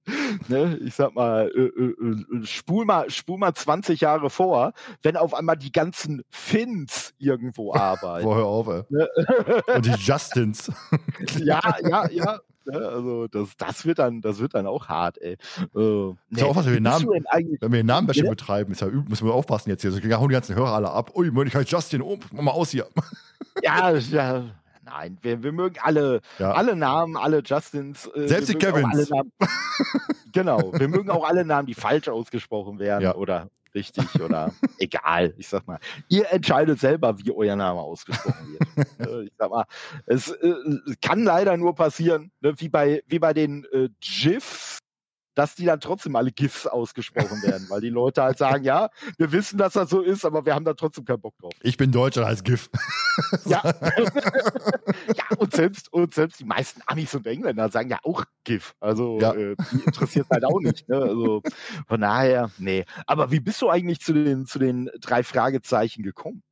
ne, 0.48 0.78
ich 0.84 0.94
sag 0.94 1.14
mal, 1.14 1.50
äh, 1.54 1.60
äh, 1.60 2.44
spul 2.44 2.84
mal, 2.84 3.10
spul 3.10 3.38
mal 3.38 3.54
20 3.54 4.00
Jahre 4.00 4.30
vor, 4.30 4.72
wenn 5.02 5.16
auf 5.16 5.34
einmal 5.34 5.56
die 5.56 5.72
ganzen 5.72 6.22
Finns 6.30 7.14
irgendwo 7.18 7.74
arbeiten. 7.78 8.24
Boah, 8.24 8.36
hör 8.36 8.46
auf, 8.46 8.68
ey. 8.68 8.82
Ne? 8.88 9.08
Und 9.74 9.86
die 9.86 9.90
Justins. 9.90 10.70
ja, 11.38 11.60
ja, 11.82 12.08
ja. 12.10 12.40
Ne, 12.68 12.78
also 12.78 13.28
das, 13.28 13.56
das 13.56 13.86
wird 13.86 14.00
dann, 14.00 14.20
das 14.20 14.40
wird 14.40 14.54
dann 14.54 14.66
auch 14.66 14.88
hart, 14.88 15.18
ey. 15.18 15.34
Äh, 15.34 16.14
nee, 16.30 16.42
auch 16.42 16.56
was, 16.56 16.66
wenn 16.66 16.74
wir 16.74 16.80
Namen, 16.80 17.06
wenn 17.08 17.72
wir 17.72 17.84
Namenwäsche 17.84 18.24
ja? 18.24 18.30
betreiben, 18.30 18.72
ist 18.72 18.80
ja, 18.80 18.88
müssen 18.88 19.24
wir 19.26 19.34
aufpassen 19.34 19.70
jetzt 19.70 19.82
hier. 19.82 19.92
So, 19.92 20.00
hauen 20.00 20.28
die 20.28 20.32
ganzen 20.32 20.56
Hörer 20.56 20.72
alle 20.72 20.90
ab. 20.90 21.12
Ui, 21.14 21.30
ich 21.46 21.54
heiße 21.54 21.68
Justin, 21.68 22.02
oh, 22.02 22.18
mach 22.32 22.42
mal 22.42 22.50
aus 22.50 22.70
hier. 22.70 22.88
ja, 23.62 23.92
ja. 23.92 24.44
Nein, 24.86 25.18
wir, 25.20 25.42
wir 25.42 25.50
mögen 25.50 25.76
alle, 25.82 26.20
ja. 26.38 26.52
alle 26.52 26.76
Namen, 26.76 27.16
alle 27.16 27.42
Justins. 27.44 28.08
Äh, 28.14 28.28
Selbst 28.28 28.48
die 28.50 28.54
Kevins. 28.54 29.10
genau, 30.32 30.72
wir 30.72 30.86
mögen 30.86 31.10
auch 31.10 31.28
alle 31.28 31.44
Namen, 31.44 31.66
die 31.66 31.74
falsch 31.74 32.08
ausgesprochen 32.08 32.78
werden 32.78 33.02
ja. 33.02 33.16
oder 33.16 33.50
richtig 33.74 34.20
oder 34.20 34.52
egal. 34.78 35.34
Ich 35.38 35.48
sag 35.48 35.66
mal, 35.66 35.80
ihr 36.08 36.30
entscheidet 36.30 36.78
selber, 36.78 37.18
wie 37.18 37.32
euer 37.32 37.56
Name 37.56 37.80
ausgesprochen 37.80 38.52
wird. 38.52 38.66
Äh, 38.98 39.24
ich 39.24 39.32
sag 39.36 39.50
mal, 39.50 39.64
es 40.06 40.30
äh, 40.30 40.54
kann 41.02 41.24
leider 41.24 41.56
nur 41.56 41.74
passieren, 41.74 42.30
ne, 42.40 42.54
wie 42.58 42.68
bei 42.68 43.02
wie 43.06 43.18
bei 43.18 43.34
den 43.34 43.64
äh, 43.72 43.88
GIFs 44.00 44.78
dass 45.36 45.54
die 45.54 45.66
dann 45.66 45.80
trotzdem 45.80 46.16
alle 46.16 46.32
GIFs 46.32 46.66
ausgesprochen 46.66 47.42
werden, 47.42 47.66
weil 47.68 47.82
die 47.82 47.90
Leute 47.90 48.22
halt 48.22 48.38
sagen, 48.38 48.64
ja, 48.64 48.88
wir 49.18 49.30
wissen, 49.32 49.58
dass 49.58 49.74
das 49.74 49.90
so 49.90 50.00
ist, 50.00 50.24
aber 50.24 50.46
wir 50.46 50.54
haben 50.54 50.64
da 50.64 50.72
trotzdem 50.72 51.04
keinen 51.04 51.20
Bock 51.20 51.36
drauf. 51.38 51.52
Ich 51.62 51.76
bin 51.76 51.92
Deutscher 51.92 52.26
als 52.26 52.42
GIF. 52.42 52.70
ja. 53.44 53.62
ja, 53.62 55.36
und 55.38 55.54
selbst, 55.54 55.92
und 55.92 56.14
selbst 56.14 56.40
die 56.40 56.44
meisten 56.44 56.80
Amis 56.86 57.14
und 57.14 57.26
Engländer 57.26 57.68
sagen 57.68 57.90
ja 57.90 57.98
auch 58.02 58.24
GIF. 58.44 58.74
Also 58.80 59.20
ja. 59.20 59.34
äh, 59.34 59.56
die 59.72 59.84
interessiert 59.84 60.26
halt 60.30 60.44
auch 60.46 60.58
nicht. 60.60 60.88
Ne? 60.88 60.96
Also 60.96 61.42
von 61.86 62.00
daher, 62.00 62.50
nee. 62.56 62.86
Aber 63.06 63.30
wie 63.30 63.40
bist 63.40 63.60
du 63.60 63.68
eigentlich 63.68 64.00
zu 64.00 64.14
den, 64.14 64.46
zu 64.46 64.58
den 64.58 64.90
drei 65.02 65.22
Fragezeichen 65.22 66.02
gekommen? 66.02 66.42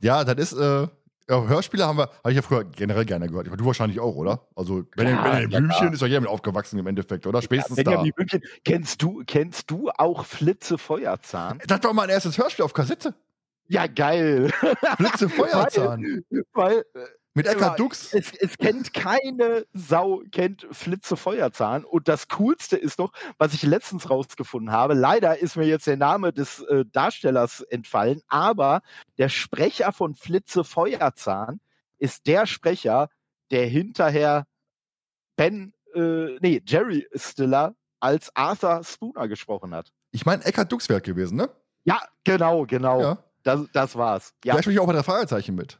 Ja, 0.00 0.24
das 0.24 0.52
ist, 0.52 0.58
äh, 0.58 0.88
ja, 1.28 1.44
Hörspiele 1.46 1.86
haben 1.86 1.98
wir, 1.98 2.08
habe 2.08 2.30
ich 2.30 2.36
ja 2.36 2.42
früher 2.42 2.64
generell 2.64 3.04
gerne 3.04 3.28
gehört. 3.28 3.48
Du 3.48 3.64
wahrscheinlich 3.64 3.98
auch, 3.98 4.14
oder? 4.14 4.46
Also 4.54 4.84
Benjamin, 4.96 5.24
ja, 5.24 5.32
Benjamin 5.32 5.50
ja, 5.50 5.58
Blümchen 5.58 5.92
ist 5.92 6.02
doch 6.02 6.06
jeder 6.06 6.20
mit 6.20 6.30
aufgewachsen 6.30 6.78
im 6.78 6.86
Endeffekt, 6.86 7.26
oder? 7.26 7.42
Spätestens 7.42 7.78
ja, 7.78 7.82
Benjamin 7.82 8.10
da. 8.10 8.14
Blümchen. 8.14 8.42
Kennst 8.64 9.02
du, 9.02 9.22
kennst 9.26 9.70
du 9.70 9.90
auch 9.96 10.24
Flitze 10.24 10.78
Feuerzahn? 10.78 11.60
Das 11.66 11.82
war 11.82 11.92
mein 11.92 12.10
erstes 12.10 12.38
Hörspiel 12.38 12.64
auf 12.64 12.72
Kassette. 12.72 13.14
Ja, 13.68 13.86
geil. 13.88 14.50
Flitze 14.96 15.28
Feuerzahn. 15.28 16.24
weil, 16.52 16.84
weil 16.94 17.08
mit 17.36 17.46
Eckhard 17.46 17.78
Dux. 17.78 18.14
Es, 18.14 18.32
es, 18.32 18.56
kennt 18.56 18.94
keine 18.94 19.66
Sau, 19.74 20.22
kennt 20.32 20.66
Flitze 20.70 21.16
Feuerzahn. 21.16 21.84
Und 21.84 22.08
das 22.08 22.28
Coolste 22.28 22.76
ist 22.76 22.98
noch, 22.98 23.12
was 23.36 23.52
ich 23.52 23.62
letztens 23.62 24.08
rausgefunden 24.08 24.72
habe. 24.72 24.94
Leider 24.94 25.38
ist 25.38 25.54
mir 25.54 25.66
jetzt 25.66 25.86
der 25.86 25.98
Name 25.98 26.32
des 26.32 26.60
äh, 26.60 26.86
Darstellers 26.90 27.60
entfallen, 27.60 28.22
aber 28.28 28.80
der 29.18 29.28
Sprecher 29.28 29.92
von 29.92 30.14
Flitze 30.14 30.64
Feuerzahn 30.64 31.60
ist 31.98 32.26
der 32.26 32.46
Sprecher, 32.46 33.10
der 33.50 33.66
hinterher 33.66 34.46
Ben, 35.36 35.74
äh, 35.94 36.38
nee, 36.40 36.62
Jerry 36.66 37.06
Stiller 37.14 37.74
als 38.00 38.34
Arthur 38.34 38.82
Spooner 38.82 39.28
gesprochen 39.28 39.74
hat. 39.74 39.92
Ich 40.10 40.24
meine, 40.24 40.42
Eckhard 40.42 40.72
Dux 40.72 40.88
wäre 40.88 41.02
gewesen, 41.02 41.36
ne? 41.36 41.50
Ja, 41.84 42.00
genau, 42.24 42.64
genau. 42.64 43.00
Ja. 43.00 43.18
Das, 43.42 43.60
das 43.74 43.94
war's. 43.94 44.32
Ja. 44.42 44.54
Vielleicht 44.54 44.64
bin 44.64 44.74
ich 44.74 44.80
auch 44.80 44.86
bei 44.86 44.94
der 44.94 45.04
Fragezeichen 45.04 45.54
mit. 45.54 45.78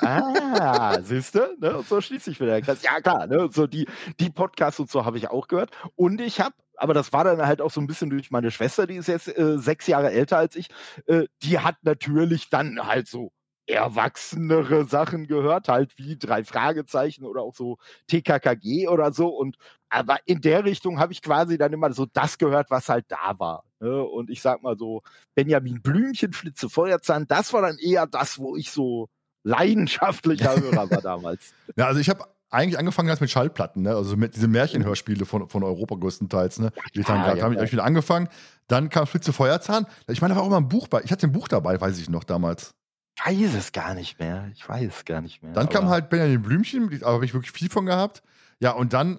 Ah, 0.00 0.98
siehst 1.02 1.34
du? 1.34 1.56
Ne? 1.60 1.78
Und 1.78 1.88
so 1.88 2.00
schließt 2.00 2.24
sich 2.24 2.40
wieder. 2.40 2.58
Ja, 2.58 3.00
klar, 3.00 3.26
ne? 3.26 3.42
Und 3.42 3.54
so 3.54 3.66
die, 3.66 3.86
die 4.18 4.30
Podcasts 4.30 4.80
und 4.80 4.90
so 4.90 5.04
habe 5.04 5.18
ich 5.18 5.28
auch 5.30 5.48
gehört. 5.48 5.70
Und 5.94 6.20
ich 6.20 6.40
habe, 6.40 6.54
aber 6.76 6.94
das 6.94 7.12
war 7.12 7.24
dann 7.24 7.46
halt 7.46 7.60
auch 7.60 7.70
so 7.70 7.80
ein 7.80 7.86
bisschen 7.86 8.10
durch 8.10 8.30
meine 8.30 8.50
Schwester, 8.50 8.86
die 8.86 8.96
ist 8.96 9.08
jetzt 9.08 9.28
äh, 9.28 9.58
sechs 9.58 9.86
Jahre 9.86 10.10
älter 10.10 10.38
als 10.38 10.56
ich, 10.56 10.68
äh, 11.06 11.26
die 11.42 11.60
hat 11.60 11.76
natürlich 11.82 12.50
dann 12.50 12.86
halt 12.86 13.06
so 13.08 13.32
erwachsenere 13.66 14.84
Sachen 14.84 15.26
gehört, 15.28 15.68
halt 15.68 15.96
wie 15.96 16.18
drei 16.18 16.42
Fragezeichen 16.44 17.24
oder 17.24 17.42
auch 17.42 17.54
so 17.54 17.78
TKKG 18.08 18.88
oder 18.88 19.12
so. 19.12 19.28
Und 19.28 19.56
aber 19.88 20.18
in 20.24 20.40
der 20.40 20.64
Richtung 20.64 20.98
habe 20.98 21.12
ich 21.12 21.22
quasi 21.22 21.58
dann 21.58 21.72
immer 21.72 21.92
so 21.92 22.06
das 22.06 22.38
gehört, 22.38 22.70
was 22.70 22.88
halt 22.88 23.06
da 23.08 23.38
war. 23.38 23.64
Ne? 23.80 24.02
Und 24.02 24.30
ich 24.30 24.42
sag 24.42 24.62
mal 24.62 24.76
so, 24.76 25.02
Benjamin 25.34 25.80
Blümchen, 25.82 26.32
Flitze 26.32 26.68
Feuerzahn, 26.68 27.26
das 27.28 27.52
war 27.52 27.62
dann 27.62 27.78
eher 27.78 28.06
das, 28.06 28.38
wo 28.38 28.56
ich 28.56 28.70
so 28.70 29.08
leidenschaftlicher 29.44 30.56
Hörer 30.60 30.90
war 30.90 31.00
damals. 31.00 31.52
Ja, 31.76 31.86
also 31.86 32.00
ich 32.00 32.08
habe 32.08 32.24
eigentlich 32.50 32.78
angefangen 32.78 33.08
als 33.08 33.20
mit 33.20 33.30
Schallplatten, 33.30 33.82
ne? 33.82 33.96
also 33.96 34.16
mit 34.16 34.36
diese 34.36 34.46
Märchenhörspiele 34.46 35.24
von, 35.24 35.48
von 35.48 35.62
Europa 35.62 35.94
größtenteils. 35.94 36.58
Ne? 36.58 36.70
Ja, 36.92 37.02
dann, 37.02 37.16
ja, 37.24 37.34
da 37.34 37.42
habe 37.44 37.64
ich 37.64 37.72
wieder 37.72 37.84
angefangen. 37.84 38.28
Dann 38.68 38.90
kam 38.90 39.06
Flitze 39.06 39.32
Feuerzahn. 39.32 39.86
Ich 40.08 40.20
meine, 40.20 40.34
da 40.34 40.36
war 40.36 40.44
auch 40.44 40.48
immer 40.48 40.58
ein 40.58 40.68
Buch 40.68 40.88
bei. 40.88 41.00
Ich 41.02 41.10
hatte 41.10 41.26
ein 41.26 41.32
Buch 41.32 41.48
dabei, 41.48 41.80
weiß 41.80 41.98
ich 41.98 42.10
noch 42.10 42.24
damals. 42.24 42.74
Ich 43.16 43.26
weiß 43.26 43.54
es 43.54 43.72
gar 43.72 43.94
nicht 43.94 44.18
mehr. 44.18 44.50
Ich 44.54 44.68
weiß 44.68 44.92
es 44.94 45.04
gar 45.04 45.20
nicht 45.20 45.42
mehr. 45.42 45.52
Dann 45.52 45.68
kam 45.68 45.88
halt 45.88 46.10
Benjamin 46.10 46.42
Blümchen, 46.42 46.98
da 47.00 47.06
habe 47.06 47.24
ich 47.24 47.34
wirklich 47.34 47.52
viel 47.52 47.70
von 47.70 47.86
gehabt. 47.86 48.22
Ja, 48.60 48.72
und 48.72 48.92
dann, 48.92 49.18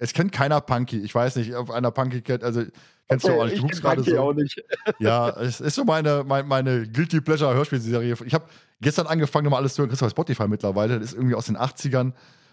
es 0.00 0.14
kennt 0.14 0.32
keiner 0.32 0.60
Punky. 0.62 0.98
Ich 1.00 1.14
weiß 1.14 1.36
nicht, 1.36 1.54
ob 1.54 1.70
einer 1.70 1.90
Punky 1.90 2.22
kennt. 2.22 2.42
Also, 2.42 2.64
kennst 3.06 3.26
okay, 3.26 3.34
du 3.34 3.40
auch 3.40 3.44
nicht. 3.44 3.58
Du 3.58 3.62
guckst 3.62 3.82
gerade 3.82 4.02
so. 4.02 4.18
Auch 4.18 4.32
nicht. 4.32 4.60
ja, 4.98 5.28
es 5.38 5.60
ist 5.60 5.74
so 5.74 5.84
meine, 5.84 6.24
meine, 6.26 6.48
meine 6.48 6.88
Guilty 6.88 7.20
Pleasure 7.20 7.54
Hörspielserie. 7.54 8.16
Ich 8.24 8.34
habe 8.34 8.46
gestern 8.80 9.06
angefangen, 9.06 9.44
nochmal 9.44 9.60
alles 9.60 9.74
zu 9.74 9.82
hören. 9.82 9.94
Bei 9.94 10.08
Spotify 10.08 10.48
mittlerweile. 10.48 10.98
Das 10.98 11.10
ist 11.10 11.14
irgendwie 11.14 11.34
aus 11.34 11.46
den 11.46 11.58
80ern 11.58 12.12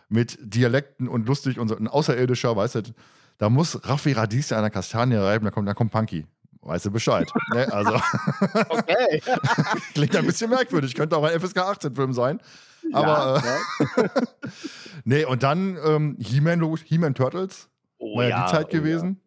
mit 0.09 0.37
Dialekten 0.41 1.07
und 1.07 1.25
lustig 1.25 1.57
und 1.57 1.69
so 1.69 1.77
ein 1.77 1.87
Außerirdischer, 1.87 2.55
weißt 2.55 2.75
du. 2.75 2.81
Da 3.37 3.49
muss 3.49 3.79
Raffi 3.87 4.11
Radice 4.11 4.51
an 4.53 4.63
der 4.63 4.71
Kastanie 4.71 5.15
reiben, 5.15 5.45
da 5.45 5.51
kommt, 5.51 5.69
da 5.69 5.73
kommt 5.73 5.91
Punky. 5.91 6.25
Weißt 6.61 6.85
du 6.85 6.91
Bescheid. 6.91 7.31
ne? 7.53 7.71
Also. 7.71 7.95
okay. 8.69 9.21
Klingt 9.93 10.15
ein 10.17 10.25
bisschen 10.25 10.49
merkwürdig. 10.49 10.93
Könnte 10.95 11.15
auch 11.15 11.23
ein 11.23 11.39
FSK 11.39 11.59
18-Film 11.59 12.11
sein. 12.11 12.41
Aber. 12.93 13.41
Ja, 13.43 14.03
äh, 14.03 14.09
nee, 15.03 15.25
und 15.25 15.43
dann 15.43 15.77
ähm, 15.83 16.17
He-Man, 16.19 16.75
He-Man 16.83 17.15
Turtles. 17.15 17.69
Oh, 17.97 18.17
war 18.17 18.27
ja, 18.27 18.45
die 18.45 18.51
Zeit 18.51 18.67
oh, 18.67 18.77
gewesen. 18.77 19.21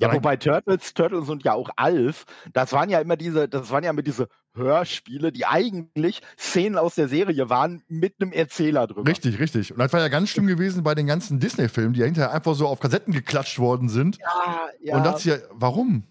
Ja, 0.00 0.12
wobei 0.12 0.36
Turtles, 0.36 0.94
Turtles 0.94 1.28
und 1.28 1.42
ja 1.42 1.54
auch 1.54 1.70
Alf, 1.74 2.24
das 2.52 2.72
waren 2.72 2.88
ja 2.88 3.00
immer 3.00 3.16
diese, 3.16 3.48
das 3.48 3.70
waren 3.70 3.82
ja 3.82 3.90
immer 3.90 4.02
diese 4.02 4.28
Hörspiele, 4.54 5.32
die 5.32 5.44
eigentlich 5.44 6.20
Szenen 6.38 6.78
aus 6.78 6.94
der 6.94 7.08
Serie 7.08 7.50
waren 7.50 7.82
mit 7.88 8.14
einem 8.20 8.32
Erzähler 8.32 8.86
drin. 8.86 9.04
Richtig, 9.04 9.40
richtig. 9.40 9.72
Und 9.72 9.78
das 9.78 9.92
war 9.92 10.00
ja 10.00 10.08
ganz 10.08 10.28
schlimm 10.28 10.46
gewesen 10.46 10.84
bei 10.84 10.94
den 10.94 11.08
ganzen 11.08 11.40
Disney-Filmen, 11.40 11.94
die 11.94 12.00
ja 12.00 12.06
hinterher 12.06 12.32
einfach 12.32 12.54
so 12.54 12.68
auf 12.68 12.78
Kassetten 12.78 13.12
geklatscht 13.12 13.58
worden 13.58 13.88
sind. 13.88 14.18
Ja, 14.18 14.68
ja. 14.80 14.96
Und 14.96 15.04
dachte 15.04 15.18
ich 15.18 15.24
ja, 15.24 15.36
warum? 15.50 16.04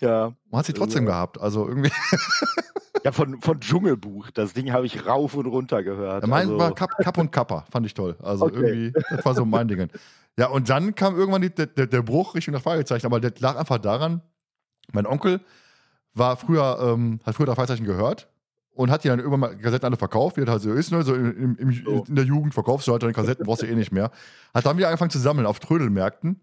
Ja. 0.00 0.32
Man 0.50 0.58
hat 0.58 0.66
sie 0.66 0.72
trotzdem 0.72 1.04
ja. 1.04 1.10
gehabt, 1.10 1.40
also 1.40 1.68
irgendwie. 1.68 1.92
Ja, 3.04 3.12
von, 3.12 3.40
von 3.40 3.60
Dschungelbuch. 3.60 4.30
Das 4.30 4.52
Ding 4.52 4.72
habe 4.72 4.86
ich 4.86 5.06
rauf 5.06 5.34
und 5.34 5.46
runter 5.46 5.82
gehört. 5.82 6.22
Ja, 6.22 6.28
mein 6.28 6.48
also. 6.48 6.58
war 6.58 6.74
Kapp, 6.74 6.96
Kapp 6.98 7.18
und 7.18 7.32
Kappa, 7.32 7.64
fand 7.70 7.86
ich 7.86 7.94
toll. 7.94 8.16
Also 8.22 8.46
okay. 8.46 8.56
irgendwie, 8.56 8.92
das 9.10 9.24
war 9.24 9.34
so 9.34 9.44
mein 9.44 9.68
Ding. 9.68 9.88
Ja, 10.38 10.48
und 10.48 10.68
dann 10.68 10.94
kam 10.94 11.16
irgendwann 11.16 11.42
die, 11.42 11.50
der, 11.50 11.66
der 11.66 12.02
Bruch 12.02 12.34
Richtung 12.34 12.52
der 12.52 12.60
Fragezeichen, 12.60 13.06
aber 13.06 13.20
der 13.20 13.32
lag 13.38 13.56
einfach 13.56 13.78
daran, 13.78 14.22
mein 14.92 15.06
Onkel 15.06 15.40
war 16.14 16.36
früher, 16.36 16.78
ähm, 16.82 17.20
hat 17.24 17.34
früher 17.34 17.46
der 17.46 17.54
Fragezeichen 17.54 17.84
gehört 17.84 18.28
und 18.72 18.90
hat 18.90 19.04
die 19.04 19.08
dann 19.08 19.18
irgendwann 19.18 19.40
mal 19.40 19.56
Kassetten 19.56 19.86
alle 19.86 19.96
verkauft, 19.96 20.36
wie 20.36 20.44
das 20.44 20.50
halt 20.50 20.62
so 20.62 20.72
ist, 20.72 20.90
ne? 20.92 21.02
so 21.02 21.14
im, 21.14 21.56
im, 21.56 21.86
oh. 21.86 22.04
in 22.08 22.14
der 22.14 22.24
Jugend 22.24 22.54
verkaufst 22.54 22.86
du 22.86 22.92
halt 22.92 23.02
deine 23.02 23.12
Kassetten, 23.12 23.44
brauchst 23.44 23.62
du 23.62 23.66
eh 23.66 23.74
nicht 23.74 23.92
mehr. 23.92 24.10
Hat 24.54 24.66
dann 24.66 24.76
wieder 24.76 24.88
angefangen 24.88 25.10
zu 25.10 25.18
sammeln 25.18 25.46
auf 25.46 25.60
Trödelmärkten 25.60 26.40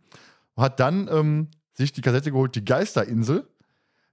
und 0.56 0.64
hat 0.64 0.80
dann 0.80 1.10
ähm, 1.12 1.48
sich 1.74 1.94
die 1.94 2.02
Kassette 2.02 2.32
geholt, 2.32 2.56
die 2.56 2.66
Geisterinsel. 2.66 3.48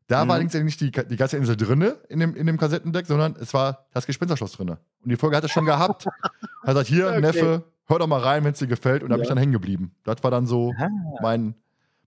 Da 0.06 0.24
mhm. 0.24 0.28
war 0.28 0.34
allerdings 0.34 0.54
nicht 0.54 0.80
die, 0.80 0.90
die 0.90 1.16
Geisterinsel 1.16 1.56
drinne 1.56 1.96
in 2.08 2.20
dem, 2.20 2.34
in 2.36 2.46
dem 2.46 2.58
Kassettendeck, 2.58 3.06
sondern 3.06 3.36
es 3.40 3.54
war 3.54 3.86
das 3.92 4.06
Gespensterschloss 4.06 4.52
drinne. 4.52 4.78
Und 5.02 5.10
die 5.10 5.16
Folge 5.16 5.36
hat 5.36 5.44
er 5.44 5.48
schon 5.48 5.64
gehabt. 5.64 6.06
Er 6.66 6.72
sagt, 6.72 6.86
hier, 6.88 7.08
okay. 7.08 7.20
Neffe, 7.20 7.64
hör 7.84 7.98
doch 7.98 8.06
mal 8.06 8.20
rein, 8.20 8.42
wenn 8.42 8.52
es 8.52 8.58
dir 8.58 8.66
gefällt. 8.66 9.02
Und 9.02 9.10
da 9.10 9.14
ja. 9.14 9.16
bin 9.18 9.24
ich 9.24 9.28
dann 9.28 9.36
hängen 9.36 9.52
geblieben. 9.52 9.94
Das 10.02 10.24
war 10.24 10.30
dann 10.30 10.46
so 10.46 10.72
mein, 11.20 11.54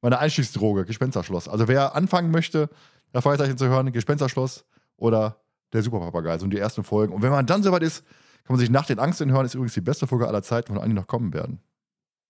meine 0.02 0.18
Einstiegsdroge, 0.18 0.84
Gespensterschloss. 0.84 1.48
Also 1.48 1.68
wer 1.68 1.96
anfangen 1.96 2.32
möchte, 2.32 2.68
das 3.12 3.22
Fragezeichen 3.22 3.56
zu 3.56 3.68
hören, 3.68 3.92
Gespensterschloss 3.92 4.66
oder 4.96 5.42
der 5.74 5.84
Superpapagei, 5.84 6.40
so 6.40 6.48
die 6.48 6.58
ersten 6.58 6.84
Folgen. 6.84 7.14
Und 7.14 7.22
wenn 7.22 7.30
man 7.30 7.46
dann 7.46 7.62
soweit 7.62 7.84
ist, 7.84 8.04
kann 8.46 8.56
man 8.56 8.60
sich 8.60 8.72
nach 8.72 8.88
den 8.88 8.98
Angst 8.98 9.20
hören, 9.20 9.46
ist 9.46 9.54
übrigens 9.54 9.76
die 9.76 9.82
beste 9.82 10.08
Folge 10.08 10.28
aller 10.28 10.42
Zeiten, 10.42 10.74
von 10.74 10.82
einigen 10.82 10.96
noch 10.96 11.08
kommen 11.08 11.34
werden. 11.34 11.60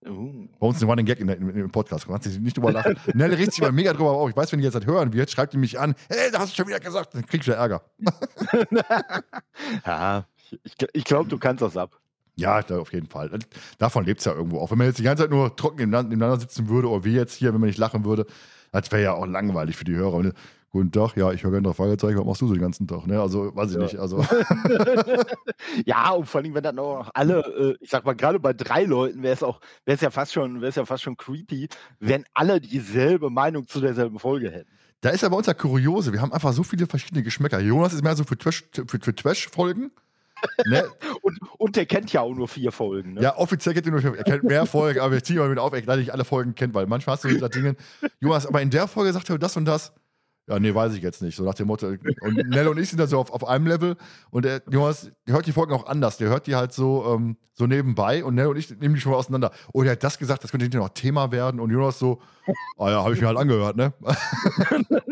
Uh. 0.06 0.46
Bei 0.60 0.66
uns 0.66 0.80
ein 0.80 0.88
Running 0.88 1.06
Gag 1.06 1.18
in, 1.18 1.28
in, 1.28 1.48
im 1.50 1.70
Podcast. 1.70 2.06
Kannst 2.06 2.26
du 2.26 2.30
nicht 2.40 2.56
drüber 2.56 2.72
lachen. 2.72 2.96
Nell 3.14 3.34
regt 3.34 3.52
sich 3.52 3.60
mal 3.60 3.72
mega 3.72 3.92
drüber 3.92 4.12
auf. 4.12 4.30
Ich 4.30 4.36
weiß, 4.36 4.52
wenn 4.52 4.60
die 4.60 4.64
jetzt 4.64 4.74
das 4.74 4.86
hören 4.86 5.12
wird, 5.12 5.30
schreibt 5.30 5.52
die 5.52 5.58
mich 5.58 5.78
an. 5.78 5.94
Hey, 6.08 6.30
da 6.30 6.38
hast 6.38 6.52
du 6.52 6.56
schon 6.56 6.68
wieder 6.68 6.80
gesagt. 6.80 7.14
Dann 7.14 7.26
kriegst 7.26 7.48
du 7.48 7.52
Ärger. 7.52 7.82
ja, 9.86 10.26
ich, 10.62 10.74
ich 10.92 11.04
glaube, 11.04 11.28
du 11.28 11.38
kannst 11.38 11.62
das 11.62 11.76
ab. 11.76 11.98
Ja, 12.36 12.60
auf 12.60 12.92
jeden 12.92 13.08
Fall. 13.08 13.36
Davon 13.78 14.04
lebt 14.04 14.20
es 14.20 14.26
ja 14.26 14.32
irgendwo 14.32 14.60
auch. 14.60 14.70
Wenn 14.70 14.78
man 14.78 14.86
jetzt 14.86 15.00
die 15.00 15.02
ganze 15.02 15.24
Zeit 15.24 15.30
nur 15.30 15.56
trocken 15.56 15.90
nebeneinander 15.90 16.38
sitzen 16.38 16.68
würde, 16.68 16.88
oder 16.88 17.04
wie 17.04 17.14
jetzt 17.14 17.34
hier, 17.34 17.52
wenn 17.52 17.60
man 17.60 17.68
nicht 17.68 17.78
lachen 17.78 18.04
würde, 18.04 18.26
Das 18.70 18.92
wäre 18.92 19.02
ja 19.02 19.12
auch 19.14 19.26
langweilig 19.26 19.76
für 19.76 19.84
die 19.84 19.94
Hörer. 19.94 20.32
Guten 20.70 20.92
Tag, 20.92 21.16
ja, 21.16 21.32
ich 21.32 21.42
höre 21.44 21.52
gerne 21.52 21.72
Fragezeichen, 21.72 22.18
was 22.18 22.26
machst 22.26 22.42
du 22.42 22.46
so 22.46 22.52
den 22.52 22.60
ganzen 22.60 22.86
Tag? 22.86 23.06
Ne? 23.06 23.18
Also, 23.18 23.56
weiß 23.56 23.70
ich 23.70 23.76
ja. 23.76 23.82
nicht. 23.82 23.96
Also. 23.96 24.22
ja, 25.86 26.10
und 26.10 26.26
vor 26.26 26.42
allem, 26.42 26.54
wenn 26.54 26.62
dann 26.62 26.78
auch 26.78 26.98
noch 26.98 27.10
alle, 27.14 27.40
äh, 27.40 27.76
ich 27.80 27.88
sag 27.88 28.04
mal, 28.04 28.14
gerade 28.14 28.38
bei 28.38 28.52
drei 28.52 28.84
Leuten 28.84 29.22
wäre 29.22 29.32
es 29.32 29.42
auch, 29.42 29.60
wäre 29.86 29.94
es 29.94 30.02
ja 30.02 30.10
fast 30.10 30.34
schon, 30.34 30.60
wäre 30.60 30.68
es 30.68 30.74
ja 30.74 30.84
fast 30.84 31.02
schon 31.02 31.16
creepy, 31.16 31.68
wenn 32.00 32.24
alle 32.34 32.60
dieselbe 32.60 33.30
Meinung 33.30 33.66
zu 33.66 33.80
derselben 33.80 34.18
Folge 34.18 34.50
hätten. 34.50 34.70
Da 35.00 35.08
ist 35.10 35.22
ja 35.22 35.30
bei 35.30 35.36
uns 35.36 35.46
ja 35.46 35.54
kuriose, 35.54 36.12
wir 36.12 36.20
haben 36.20 36.32
einfach 36.32 36.52
so 36.52 36.62
viele 36.62 36.86
verschiedene 36.86 37.22
Geschmäcker. 37.22 37.60
Jonas 37.60 37.94
ist 37.94 38.02
mehr 38.02 38.16
so 38.16 38.24
für 38.24 38.36
Trash-Folgen. 38.36 38.88
Für, 38.88 38.98
für 38.98 39.14
Trash 39.14 39.48
ne? 40.66 40.84
und, 41.22 41.38
und 41.56 41.76
der 41.76 41.86
kennt 41.86 42.12
ja 42.12 42.20
auch 42.20 42.34
nur 42.34 42.48
vier 42.48 42.72
Folgen. 42.72 43.14
Ne? 43.14 43.22
Ja, 43.22 43.36
offiziell 43.38 43.74
kennt 43.74 43.86
er 43.86 43.92
nur 43.92 44.02
vier 44.02 44.14
Er 44.16 44.24
kennt 44.24 44.44
mehr 44.44 44.66
Folgen, 44.66 45.00
aber 45.00 45.16
ich 45.16 45.24
ziehe 45.24 45.38
mal 45.38 45.50
wieder 45.50 45.62
auf, 45.62 45.72
er 45.72 45.80
leider 45.80 46.00
nicht 46.00 46.12
alle 46.12 46.26
Folgen 46.26 46.54
kennt, 46.54 46.74
weil 46.74 46.86
manchmal 46.86 47.14
hast 47.14 47.24
du 47.24 47.38
da 47.38 47.48
Dinge. 47.48 47.76
Jonas, 48.20 48.46
aber 48.46 48.60
in 48.60 48.68
der 48.68 48.86
Folge 48.86 49.14
sagt 49.14 49.30
er 49.30 49.38
das 49.38 49.56
und 49.56 49.64
das. 49.64 49.94
Ja, 50.48 50.58
nee, 50.58 50.74
weiß 50.74 50.94
ich 50.94 51.02
jetzt 51.02 51.20
nicht. 51.20 51.36
So 51.36 51.44
nach 51.44 51.54
dem 51.54 51.66
Motto. 51.66 51.88
Und 52.20 52.48
Nell 52.48 52.68
und 52.68 52.78
ich 52.78 52.88
sind 52.88 52.98
da 52.98 53.06
so 53.06 53.18
auf, 53.18 53.30
auf 53.30 53.46
einem 53.46 53.66
Level 53.66 53.96
und 54.30 54.46
der 54.46 54.62
Jonas, 54.70 55.10
der 55.26 55.34
hört 55.34 55.46
die 55.46 55.52
Folgen 55.52 55.74
auch 55.74 55.86
anders. 55.86 56.16
Der 56.16 56.30
hört 56.30 56.46
die 56.46 56.56
halt 56.56 56.72
so, 56.72 57.04
ähm, 57.14 57.36
so 57.52 57.66
nebenbei 57.66 58.24
und 58.24 58.34
Nell 58.34 58.46
und 58.46 58.56
ich 58.56 58.70
nehmen 58.70 58.94
die 58.94 59.00
schon 59.00 59.12
mal 59.12 59.18
auseinander. 59.18 59.50
Oh, 59.74 59.82
der 59.82 59.92
hat 59.92 60.02
das 60.02 60.18
gesagt, 60.18 60.42
das 60.42 60.50
könnte 60.50 60.64
hinterher 60.64 60.86
noch 60.86 60.94
Thema 60.94 61.30
werden 61.32 61.60
und 61.60 61.70
Jonas 61.70 61.98
so, 61.98 62.20
ah 62.78 62.90
ja, 62.90 63.04
habe 63.04 63.14
ich 63.14 63.20
mir 63.20 63.28
halt 63.28 63.38
angehört, 63.38 63.76
ne? 63.76 63.92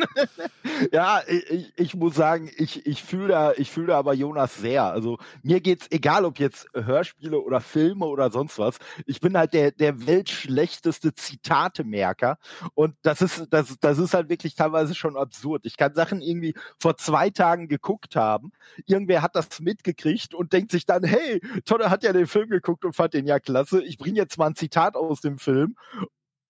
ja, 0.92 1.20
ich, 1.26 1.72
ich, 1.76 1.94
muss 1.94 2.14
sagen, 2.14 2.50
ich, 2.56 2.86
ich 2.86 3.02
fühle 3.02 3.28
da, 3.28 3.52
fühl 3.52 3.86
da 3.86 3.98
aber 3.98 4.14
Jonas 4.14 4.56
sehr. 4.56 4.84
Also 4.84 5.18
mir 5.42 5.60
geht's, 5.60 5.86
egal 5.90 6.24
ob 6.24 6.38
jetzt 6.38 6.66
Hörspiele 6.74 7.40
oder 7.40 7.60
Filme 7.60 8.06
oder 8.06 8.30
sonst 8.30 8.58
was, 8.58 8.78
ich 9.06 9.20
bin 9.20 9.36
halt 9.36 9.52
der, 9.52 9.72
der 9.72 10.06
weltschlechteste 10.06 11.14
Zitatemerker 11.14 12.38
und 12.74 12.94
das 13.02 13.22
ist, 13.22 13.46
das, 13.50 13.76
das 13.80 13.98
ist 13.98 14.14
halt 14.14 14.28
wirklich 14.28 14.54
teilweise 14.54 14.94
schon 14.94 15.16
absurd. 15.16 15.66
Ich 15.66 15.76
kann 15.76 15.94
Sachen 15.94 16.20
irgendwie 16.20 16.54
vor 16.78 16.96
zwei 16.96 17.30
Tagen 17.30 17.68
geguckt 17.68 18.16
haben, 18.16 18.52
irgendwer 18.86 19.22
hat 19.22 19.36
das 19.36 19.60
mitgekriegt 19.60 20.34
und 20.34 20.52
denkt 20.52 20.70
sich 20.70 20.86
dann, 20.86 21.04
hey, 21.04 21.40
Tonne 21.64 21.90
hat 21.90 22.02
ja 22.02 22.12
den 22.12 22.26
Film 22.26 22.48
geguckt 22.48 22.84
und 22.84 22.94
fand 22.94 23.14
den 23.14 23.26
ja 23.26 23.40
klasse, 23.40 23.82
ich 23.82 23.98
bringe 23.98 24.16
jetzt 24.16 24.38
mal 24.38 24.46
ein 24.46 24.54
Zitat 24.54 24.96
aus 24.96 25.20
dem 25.20 25.38
Film 25.38 25.76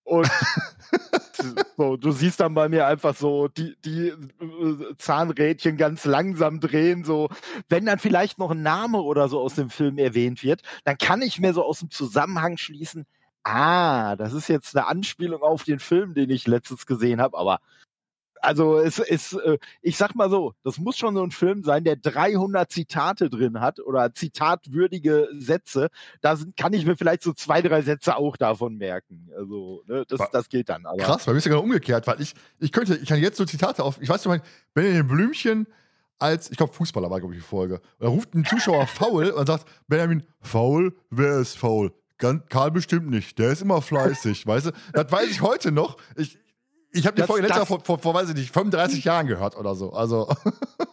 und 0.06 0.30
so, 1.76 1.96
du 1.96 2.12
siehst 2.12 2.38
dann 2.38 2.54
bei 2.54 2.68
mir 2.68 2.86
einfach 2.86 3.16
so 3.16 3.48
die, 3.48 3.76
die 3.84 4.08
äh, 4.08 4.96
Zahnrädchen 4.98 5.76
ganz 5.76 6.04
langsam 6.04 6.60
drehen, 6.60 7.02
so, 7.02 7.28
wenn 7.68 7.86
dann 7.86 7.98
vielleicht 7.98 8.38
noch 8.38 8.52
ein 8.52 8.62
Name 8.62 9.02
oder 9.02 9.28
so 9.28 9.40
aus 9.40 9.56
dem 9.56 9.68
Film 9.68 9.98
erwähnt 9.98 10.44
wird, 10.44 10.62
dann 10.84 10.96
kann 10.96 11.22
ich 11.22 11.40
mir 11.40 11.52
so 11.52 11.64
aus 11.64 11.80
dem 11.80 11.90
Zusammenhang 11.90 12.56
schließen, 12.56 13.04
ah, 13.42 14.14
das 14.14 14.32
ist 14.32 14.48
jetzt 14.48 14.76
eine 14.76 14.86
Anspielung 14.86 15.42
auf 15.42 15.64
den 15.64 15.80
Film, 15.80 16.14
den 16.14 16.30
ich 16.30 16.46
letztens 16.46 16.86
gesehen 16.86 17.20
habe, 17.20 17.36
aber 17.36 17.58
also 18.40 18.78
es 18.78 18.98
ist, 18.98 19.34
äh, 19.34 19.58
ich 19.82 19.96
sag 19.96 20.14
mal 20.14 20.30
so, 20.30 20.54
das 20.62 20.78
muss 20.78 20.96
schon 20.96 21.14
so 21.14 21.22
ein 21.22 21.30
Film 21.30 21.62
sein, 21.62 21.84
der 21.84 21.96
300 21.96 22.70
Zitate 22.70 23.30
drin 23.30 23.60
hat 23.60 23.80
oder 23.80 24.12
zitatwürdige 24.12 25.28
Sätze. 25.38 25.88
Da 26.20 26.36
sind, 26.36 26.56
kann 26.56 26.72
ich 26.72 26.86
mir 26.86 26.96
vielleicht 26.96 27.22
so 27.22 27.32
zwei, 27.32 27.62
drei 27.62 27.82
Sätze 27.82 28.16
auch 28.16 28.36
davon 28.36 28.76
merken. 28.76 29.30
Also 29.36 29.82
ne, 29.86 30.04
das, 30.08 30.20
das 30.30 30.48
geht 30.48 30.68
dann. 30.68 30.86
Aber. 30.86 30.98
Krass, 30.98 31.26
weil 31.26 31.34
mir 31.34 31.38
ist 31.38 31.46
ja 31.46 31.50
genau 31.50 31.62
umgekehrt, 31.62 32.06
weil 32.06 32.20
ich, 32.20 32.34
ich 32.58 32.72
könnte, 32.72 32.96
ich 32.96 33.08
kann 33.08 33.20
jetzt 33.20 33.36
so 33.36 33.44
Zitate 33.44 33.82
auf, 33.82 34.00
ich 34.00 34.08
weiß 34.08 34.24
nicht, 34.26 34.44
Benjamin 34.74 35.06
Blümchen 35.06 35.66
als, 36.18 36.50
ich 36.50 36.56
glaube 36.56 36.72
Fußballer 36.72 37.10
war, 37.10 37.20
glaube 37.20 37.34
ich, 37.34 37.40
die 37.40 37.46
Folge. 37.46 37.80
Da 37.98 38.08
ruft 38.08 38.34
ein 38.34 38.44
Zuschauer 38.44 38.86
faul 38.86 39.30
und 39.30 39.46
sagt, 39.46 39.66
Benjamin, 39.86 40.24
faul, 40.40 40.96
wer 41.10 41.38
ist 41.38 41.58
faul? 41.58 41.92
Karl 42.18 42.70
bestimmt 42.70 43.10
nicht, 43.10 43.38
der 43.38 43.52
ist 43.52 43.60
immer 43.60 43.82
fleißig, 43.82 44.46
weißt 44.46 44.66
du? 44.66 44.70
Das 44.94 45.12
weiß 45.12 45.28
ich 45.28 45.42
heute 45.42 45.70
noch. 45.70 45.98
Ich, 46.16 46.38
ich 46.92 47.06
habe 47.06 47.20
die 47.20 47.26
Folge 47.26 47.42
letztes 47.42 47.58
Jahr 47.58 47.66
vor, 47.66 47.80
vor, 47.84 47.98
vor, 47.98 48.14
weiß 48.14 48.30
ich 48.30 48.34
nicht, 48.34 48.52
35 48.52 49.04
Jahren 49.04 49.26
gehört 49.26 49.56
oder 49.56 49.74
so. 49.74 49.92
Also. 49.92 50.28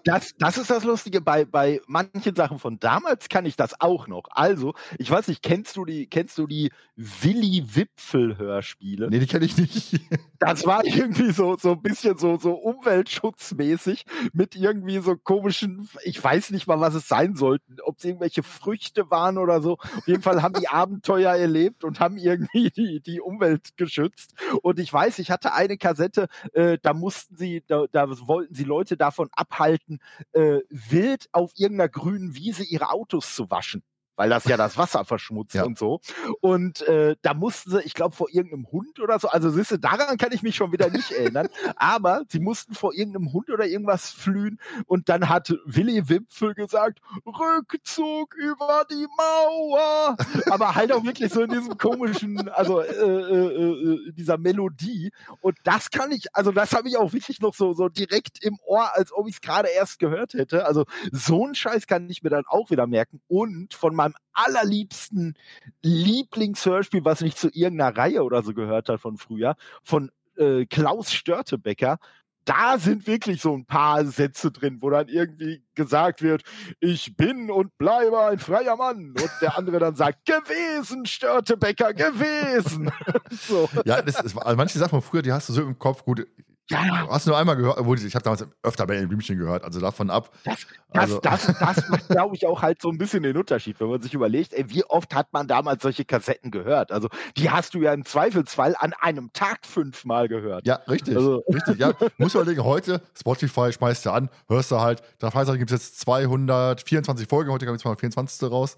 Das, 0.06 0.36
das 0.38 0.58
ist 0.58 0.69
das 0.69 0.84
Lustige. 0.84 1.21
Bei, 1.21 1.45
bei 1.45 1.79
manchen 1.88 2.36
Sachen 2.36 2.60
von 2.60 2.77
damals 2.77 3.29
kann 3.29 3.45
ich 3.45 3.56
das 3.56 3.79
auch 3.79 4.08
noch. 4.08 4.23
Also, 4.32 4.73
ich 4.97 5.10
weiß 5.10 5.29
nicht, 5.29 5.41
kennst 5.41 5.77
du 5.77 5.86
die, 5.86 6.08
kennst 6.08 6.38
du 6.38 6.45
die 6.45 6.73
Willi 6.97 7.63
Wipfel 7.73 8.38
Hörspiele? 8.38 9.10
Nee, 9.10 9.19
die 9.19 9.27
kenne 9.27 9.45
ich 9.45 9.56
nicht. 9.56 10.01
Das 10.45 10.65
war 10.65 10.86
irgendwie 10.86 11.32
so, 11.32 11.58
so 11.58 11.71
ein 11.71 11.82
bisschen 11.82 12.17
so, 12.17 12.38
so 12.38 12.53
umweltschutzmäßig 12.53 14.06
mit 14.34 14.56
irgendwie 14.56 14.99
so 14.99 15.15
komischen, 15.15 15.89
ich 16.03 16.21
weiß 16.23 16.51
nicht 16.51 16.67
mal, 16.67 16.79
was 16.79 16.93
es 16.93 17.08
sein 17.08 17.36
sollten, 17.36 17.77
ob 17.84 17.97
es 17.97 18.06
irgendwelche 18.06 18.43
Früchte 18.43 19.10
waren 19.10 19.38
oder 19.38 19.62
so. 19.62 19.73
Auf 19.73 20.08
jeden 20.08 20.21
Fall 20.21 20.41
haben 20.41 20.56
die 20.60 20.67
Abenteuer 20.67 21.34
erlebt 21.34 21.84
und 21.84 21.99
haben 21.99 22.17
irgendwie 22.17 22.69
die, 22.69 23.01
die 23.01 23.21
Umwelt 23.21 23.77
geschützt. 23.77 24.34
Und 24.62 24.79
ich 24.79 24.91
weiß, 24.91 25.19
ich 25.19 25.32
hatte 25.32 25.53
eine 25.53 25.77
Kassette, 25.77 26.27
äh, 26.53 26.77
da 26.82 26.93
mussten 26.93 27.36
sie, 27.36 27.63
da, 27.67 27.86
da 27.91 28.08
wollten 28.27 28.53
sie 28.53 28.63
Leute 28.63 28.97
davon 28.97 29.29
abhalten, 29.32 29.99
äh, 30.34 30.60
wild 30.69 31.27
auf 31.32 31.51
irgendeiner 31.56 31.89
grünen 31.89 32.36
Wiese 32.36 32.63
ihre 32.63 32.89
Autos 32.89 33.36
zu 33.36 33.49
waschen 33.49 33.84
weil 34.15 34.30
das 34.30 34.45
ja 34.45 34.58
das 34.58 34.78
Wasser 34.78 35.06
verschmutzt 35.06 35.56
ja. 35.56 35.63
und 35.63 35.78
so. 35.78 35.99
Und 36.41 36.82
äh, 36.88 37.15
da 37.21 37.34
mussten 37.34 37.71
sie, 37.71 37.82
ich 37.82 37.93
glaube, 37.93 38.15
vor 38.15 38.28
irgendeinem 38.30 38.67
Hund 38.71 38.99
oder 38.99 39.19
so, 39.19 39.28
also 39.28 39.49
siehst 39.49 39.71
du, 39.71 39.78
daran 39.78 40.17
kann 40.17 40.32
ich 40.32 40.43
mich 40.43 40.56
schon 40.56 40.71
wieder 40.71 40.89
nicht 40.89 41.12
erinnern, 41.12 41.47
aber 41.76 42.23
sie 42.28 42.39
mussten 42.39 42.73
vor 42.76 42.93
irgendeinem 42.93 43.34
Hund 43.34 43.49
oder 43.49 43.65
irgendwas 43.65 44.12
flühen 44.12 44.60
und 44.86 45.10
dann 45.10 45.30
hat 45.30 45.54
Willi 45.65 46.10
Wimpfel 46.10 46.54
gesagt, 46.54 46.99
Rückzug 47.26 48.36
über 48.36 48.86
die 48.89 49.08
Mauer, 49.17 50.17
aber 50.49 50.76
halt 50.76 50.91
auch 50.91 51.04
wirklich 51.04 51.32
so 51.34 51.41
in 51.41 51.52
diesem 51.52 51.78
komischen, 51.78 52.49
also 52.49 52.82
äh, 52.82 52.86
äh, 52.86 54.10
äh, 54.10 54.12
dieser 54.12 54.38
Melodie 54.38 55.12
und 55.41 55.58
das 55.63 55.89
kann 55.89 56.12
ich, 56.12 56.36
also 56.36 56.52
das 56.52 56.73
habe 56.73 56.88
ich 56.88 56.97
auch 56.97 57.13
wirklich 57.13 57.39
noch 57.41 57.54
so, 57.54 57.73
so 57.73 57.89
direkt 57.89 58.43
im 58.43 58.60
Ohr, 58.65 58.95
als 58.95 59.12
ob 59.12 59.28
ich 59.28 59.36
es 59.36 59.41
gerade 59.41 59.69
erst 59.69 59.99
gehört 59.99 60.34
hätte, 60.34 60.65
also 60.65 60.86
so 61.12 61.47
ein 61.47 61.56
Scheiß 61.56 61.88
kann 61.88 62.10
ich 62.10 62.21
mir 62.21 62.30
dann 62.30 62.43
auch 62.47 62.69
wieder 62.69 62.88
merken 62.88 63.21
und 63.28 63.73
von 63.73 63.95
meinem 64.04 64.16
allerliebsten 64.34 65.36
Lieblingshörspiel, 65.82 67.06
was 67.06 67.22
nicht 67.22 67.38
zu 67.38 67.50
irgendeiner 67.54 67.96
Reihe 67.96 68.24
oder 68.24 68.44
so 68.44 68.54
gehört 68.54 68.89
hat 68.89 69.00
von 69.00 69.18
früher, 69.18 69.56
von 69.84 70.12
äh, 70.38 70.66
Klaus 70.66 71.12
Störtebecker. 71.13 72.00
Da 72.46 72.78
sind 72.78 73.08
wirklich 73.08 73.42
so 73.42 73.54
ein 73.56 73.66
paar 73.66 74.06
Sätze 74.06 74.52
drin, 74.52 74.80
wo 74.82 74.89
dann 74.89 75.08
irgendwie 75.08 75.63
gesagt 75.76 76.22
wird, 76.22 76.44
ich 76.82 77.16
bin 77.16 77.50
und 77.50 77.78
bleibe 77.78 78.20
ein 78.20 78.39
freier 78.39 78.76
Mann. 78.76 79.12
Und 79.12 79.32
der 79.39 79.58
andere 79.58 79.80
dann 79.80 79.96
sagt, 79.96 80.26
gewesen, 80.26 81.06
Störtebecker, 81.06 81.94
gewesen. 81.94 82.92
so. 83.32 83.70
Ja, 83.86 84.02
das 84.02 84.20
ist, 84.20 84.38
also 84.38 84.58
manche 84.58 84.78
Sachen 84.78 84.89
von 84.89 85.02
früher, 85.02 85.22
die 85.22 85.32
hast 85.32 85.48
du 85.48 85.54
so 85.54 85.62
im 85.62 85.80
Kopf. 85.80 86.04
Gut, 86.04 86.28
ja. 86.69 87.08
Hast 87.10 87.26
du 87.26 87.32
nur 87.32 87.39
einmal 87.39 87.58
gehört, 87.58 87.78
ich 88.02 88.15
habe 88.15 88.23
damals 88.23 88.45
öfter 88.63 88.88
bei 88.88 88.95
den 88.95 89.10
Blümchen 89.10 89.38
gehört, 89.38 89.65
also 89.65 89.82
davon 89.82 90.10
ab. 90.10 90.32
Das, 90.45 90.60
das, 90.91 91.02
also. 91.04 91.19
das, 91.19 91.45
das 91.60 91.89
macht, 91.89 92.08
glaube 92.08 92.36
ich, 92.36 92.45
auch 92.47 92.62
halt 92.62 92.82
so 92.82 92.89
ein 92.89 92.97
bisschen 92.97 93.23
den 93.23 93.36
Unterschied, 93.36 93.80
wenn 93.82 93.89
man 93.89 94.02
sich 94.02 94.13
überlegt, 94.13 94.54
ey, 94.54 94.69
wie 94.69 94.86
oft 94.86 95.13
hat 95.13 95.34
man 95.34 95.47
damals 95.47 95.84
solche 95.84 96.06
Kassetten 96.06 96.52
gehört? 96.52 96.91
Also 96.91 97.10
die 97.36 97.49
hast 97.49 97.73
du 97.73 97.82
ja 97.82 97.93
im 97.93 98.06
Zweifelsfall 98.06 98.76
an 98.80 98.93
einem 98.93 99.34
Tag 99.34 99.65
fünfmal 99.65 100.30
gehört. 100.30 100.65
Ja, 100.65 100.76
richtig. 100.88 101.17
Also. 101.17 101.43
richtig. 101.54 101.80
Ja, 101.80 101.93
muss 102.17 102.34
man 102.34 102.43
überlegen, 102.43 102.63
heute, 102.63 103.02
Spotify 103.17 103.73
schmeißt 103.73 104.06
du 104.06 104.12
an, 104.12 104.30
hörst 104.47 104.71
du 104.71 104.80
halt, 104.80 105.04
da 105.19 105.30
gibt 105.56 105.71
es 105.71 105.84
jetzt 105.84 105.99
224 106.02 107.28
Folgen, 107.28 107.52
heute 107.52 107.65
kam 107.65 107.76
jetzt 107.76 107.84
mal 107.84 107.95
24. 107.95 108.49
raus. 108.49 108.78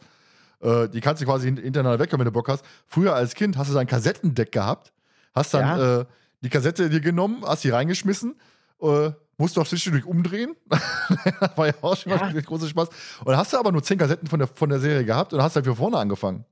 Äh, 0.62 0.90
die 0.90 1.02
kannst 1.02 1.22
du 1.22 1.26
quasi 1.26 1.48
hintereinander 1.48 2.00
weg, 2.00 2.12
wenn 2.12 2.26
du 2.26 2.32
Bock 2.32 2.50
hast. 2.50 2.66
Früher 2.88 3.14
als 3.14 3.36
Kind 3.36 3.58
hast 3.58 3.70
du 3.70 3.76
dein 3.76 3.88
Kassettendeck 3.88 4.52
gehabt, 4.52 4.92
hast 5.36 5.54
dann 5.54 5.80
ja. 5.80 6.00
äh, 6.02 6.06
die 6.42 6.50
Kassette 6.50 6.90
dir 6.90 7.02
genommen, 7.02 7.44
hast 7.46 7.62
sie 7.62 7.70
reingeschmissen, 7.70 8.40
äh, 8.82 9.12
musst 9.38 9.58
du 9.58 9.62
auch 9.62 9.68
zwischendurch 9.68 10.06
umdrehen. 10.06 10.56
war 11.56 11.68
ja 11.68 11.74
auch 11.82 11.98
schon 11.98 12.12
ja. 12.12 12.42
großer 12.42 12.68
Spaß. 12.68 12.90
Und 13.26 13.38
hast 13.38 13.54
du 13.54 13.58
aber 13.58 13.72
nur 13.72 13.84
zehn 13.84 13.98
Kassetten 13.98 14.28
von 14.28 14.40
der, 14.40 14.48
von 14.48 14.70
der 14.70 14.80
Serie 14.80 15.06
gehabt 15.06 15.34
und 15.34 15.42
hast 15.42 15.56
halt 15.56 15.66
für 15.66 15.76
vorne 15.76 15.98
angefangen. 15.98 16.46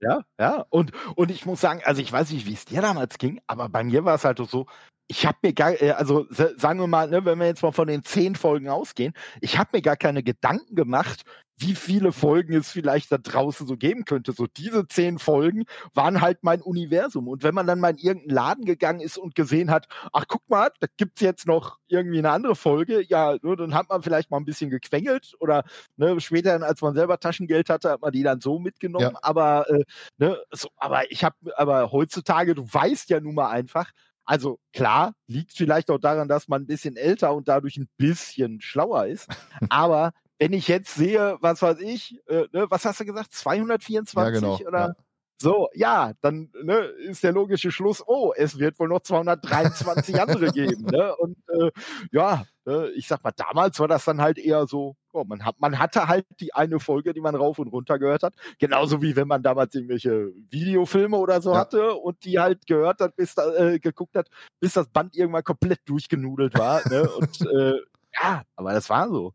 Ja, 0.00 0.20
ja. 0.38 0.66
Und, 0.70 0.92
und 1.14 1.30
ich 1.30 1.46
muss 1.46 1.60
sagen, 1.60 1.80
also 1.84 2.02
ich 2.02 2.12
weiß 2.12 2.30
nicht, 2.30 2.46
wie 2.46 2.52
es 2.52 2.64
dir 2.64 2.82
damals 2.82 3.18
ging, 3.18 3.40
aber 3.46 3.68
bei 3.68 3.84
mir 3.84 4.04
war 4.04 4.16
es 4.16 4.24
halt 4.24 4.38
so, 4.38 4.66
ich 5.06 5.26
habe 5.26 5.38
mir 5.42 5.52
gar, 5.52 5.80
äh, 5.80 5.90
also 5.90 6.26
sagen 6.30 6.80
wir 6.80 6.86
mal, 6.86 7.08
ne, 7.08 7.24
wenn 7.24 7.38
wir 7.38 7.46
jetzt 7.46 7.62
mal 7.62 7.72
von 7.72 7.88
den 7.88 8.04
zehn 8.04 8.34
Folgen 8.36 8.68
ausgehen, 8.68 9.12
ich 9.40 9.58
habe 9.58 9.70
mir 9.72 9.82
gar 9.82 9.96
keine 9.96 10.22
Gedanken 10.22 10.74
gemacht, 10.74 11.24
wie 11.56 11.74
viele 11.74 12.10
Folgen 12.12 12.54
es 12.54 12.70
vielleicht 12.70 13.12
da 13.12 13.18
draußen 13.18 13.66
so 13.66 13.76
geben 13.76 14.04
könnte. 14.04 14.32
So 14.32 14.46
diese 14.46 14.88
zehn 14.88 15.18
Folgen 15.18 15.64
waren 15.92 16.20
halt 16.20 16.38
mein 16.42 16.60
Universum. 16.60 17.28
Und 17.28 17.42
wenn 17.44 17.54
man 17.54 17.66
dann 17.66 17.78
mal 17.78 17.90
in 17.90 17.98
irgendeinen 17.98 18.34
Laden 18.34 18.64
gegangen 18.64 19.00
ist 19.00 19.18
und 19.18 19.34
gesehen 19.34 19.70
hat, 19.70 19.86
ach 20.12 20.24
guck 20.26 20.48
mal, 20.48 20.70
da 20.80 20.88
gibt's 20.96 21.20
jetzt 21.20 21.46
noch 21.46 21.78
irgendwie 21.86 22.18
eine 22.18 22.30
andere 22.30 22.56
Folge, 22.56 23.04
ja, 23.08 23.36
ne, 23.40 23.56
dann 23.56 23.74
hat 23.74 23.88
man 23.88 24.02
vielleicht 24.02 24.30
mal 24.30 24.38
ein 24.38 24.44
bisschen 24.44 24.70
gequengelt 24.70 25.34
oder 25.38 25.64
ne, 25.96 26.20
später, 26.20 26.60
als 26.62 26.80
man 26.82 26.94
selber 26.94 27.20
Taschengeld 27.20 27.70
hatte, 27.70 27.90
hat 27.90 28.02
man 28.02 28.12
die 28.12 28.22
dann 28.24 28.40
so 28.40 28.58
mitgenommen. 28.58 29.12
Ja. 29.12 29.18
Aber 29.22 29.70
äh, 29.70 29.84
ne, 30.18 30.38
so, 30.50 30.70
aber 30.76 31.10
ich 31.12 31.22
habe, 31.22 31.36
aber 31.56 31.92
heutzutage, 31.92 32.54
du 32.54 32.64
weißt 32.64 33.10
ja 33.10 33.20
nun 33.20 33.34
mal 33.34 33.50
einfach, 33.50 33.92
also 34.24 34.58
klar, 34.72 35.14
liegt 35.26 35.52
vielleicht 35.52 35.90
auch 35.90 35.98
daran, 35.98 36.28
dass 36.28 36.48
man 36.48 36.62
ein 36.62 36.66
bisschen 36.66 36.96
älter 36.96 37.34
und 37.34 37.48
dadurch 37.48 37.76
ein 37.76 37.88
bisschen 37.96 38.60
schlauer 38.60 39.06
ist. 39.06 39.28
Aber 39.70 40.12
wenn 40.38 40.52
ich 40.52 40.68
jetzt 40.68 40.94
sehe, 40.94 41.38
was 41.40 41.62
weiß 41.62 41.80
ich, 41.80 42.20
äh, 42.28 42.46
ne, 42.52 42.66
was 42.70 42.84
hast 42.84 43.00
du 43.00 43.04
gesagt, 43.04 43.32
224 43.32 44.16
ja, 44.16 44.30
genau. 44.30 44.58
oder? 44.66 44.88
Ja. 44.88 44.94
So, 45.40 45.68
ja, 45.74 46.12
dann 46.20 46.50
ne, 46.62 46.76
ist 46.76 47.24
der 47.24 47.32
logische 47.32 47.70
Schluss, 47.70 48.02
oh, 48.06 48.32
es 48.36 48.58
wird 48.58 48.78
wohl 48.78 48.88
noch 48.88 49.00
223 49.00 50.20
andere 50.20 50.52
geben. 50.52 50.86
Ne? 50.94 51.14
Und 51.16 51.36
äh, 51.48 51.70
ja, 52.12 52.44
äh, 52.66 52.90
ich 52.90 53.08
sag 53.08 53.22
mal, 53.24 53.32
damals 53.32 53.80
war 53.80 53.88
das 53.88 54.04
dann 54.04 54.20
halt 54.20 54.38
eher 54.38 54.66
so, 54.66 54.96
oh, 55.14 55.24
man, 55.24 55.44
hat, 55.44 55.60
man 55.60 55.78
hatte 55.78 56.08
halt 56.08 56.26
die 56.40 56.54
eine 56.54 56.80
Folge, 56.80 57.14
die 57.14 57.20
man 57.20 57.34
rauf 57.34 57.58
und 57.58 57.68
runter 57.68 57.98
gehört 57.98 58.22
hat. 58.22 58.34
Genauso 58.58 59.00
wie 59.02 59.16
wenn 59.16 59.28
man 59.28 59.42
damals 59.42 59.74
irgendwelche 59.74 60.32
Videofilme 60.50 61.16
oder 61.16 61.40
so 61.40 61.52
ja. 61.52 61.58
hatte 61.58 61.94
und 61.94 62.24
die 62.24 62.38
halt 62.38 62.66
gehört 62.66 63.00
hat, 63.00 63.16
bis 63.16 63.34
da, 63.34 63.52
äh, 63.54 63.78
geguckt 63.78 64.16
hat, 64.16 64.28
bis 64.60 64.74
das 64.74 64.88
Band 64.88 65.16
irgendwann 65.16 65.44
komplett 65.44 65.80
durchgenudelt 65.86 66.58
war. 66.58 66.86
ne? 66.88 67.08
Und 67.10 67.40
äh, 67.52 67.80
ja, 68.22 68.42
aber 68.56 68.72
das 68.72 68.90
war 68.90 69.08
so. 69.08 69.32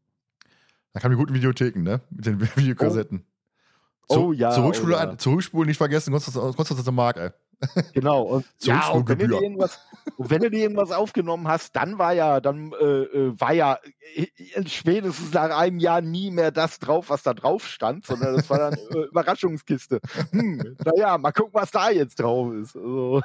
Da 0.93 0.99
kamen 0.99 1.15
die 1.15 1.19
guten 1.19 1.33
Videotheken, 1.33 1.81
ne? 1.81 2.01
Mit 2.09 2.25
den 2.25 2.41
Videokassetten. 2.55 3.25
Oh. 4.07 4.13
Zu, 4.13 4.21
oh 4.21 4.31
ja. 4.33 4.51
Zurückspulen, 4.51 4.95
oh, 4.95 4.99
ja. 4.99 5.17
Zurückspulen 5.17 5.67
nicht 5.67 5.77
vergessen, 5.77 6.11
kostet 6.11 6.35
das 6.35 6.87
eine 6.87 6.91
Mark, 6.91 7.17
ey. 7.17 7.29
Genau. 7.93 8.23
Und, 8.23 8.45
ja, 8.61 8.89
und 8.89 9.07
wenn, 9.09 9.19
du 9.19 9.27
dir 9.27 9.41
irgendwas, 9.41 9.79
wenn 10.17 10.41
du 10.41 10.49
dir 10.49 10.61
irgendwas 10.61 10.91
aufgenommen 10.91 11.47
hast, 11.47 11.75
dann 11.75 11.97
war 11.97 12.13
ja, 12.13 12.39
dann 12.39 12.71
äh, 12.79 12.85
äh 12.85 13.39
war 13.39 13.53
ja 13.53 13.77
äh, 14.15 14.27
spätestens 14.65 15.33
nach 15.33 15.55
einem 15.55 15.79
Jahr 15.79 16.01
nie 16.01 16.31
mehr 16.31 16.51
das 16.51 16.79
drauf, 16.79 17.09
was 17.09 17.23
da 17.23 17.33
drauf 17.33 17.67
stand, 17.67 18.05
sondern 18.05 18.35
das 18.35 18.49
war 18.49 18.57
dann 18.57 18.73
äh, 18.93 19.07
Überraschungskiste. 19.09 19.99
Hm, 20.31 20.77
naja, 20.83 21.17
mal 21.17 21.31
gucken, 21.31 21.53
was 21.53 21.71
da 21.71 21.89
jetzt 21.89 22.19
drauf 22.19 22.53
ist. 22.53 22.75
Also. 22.75 23.21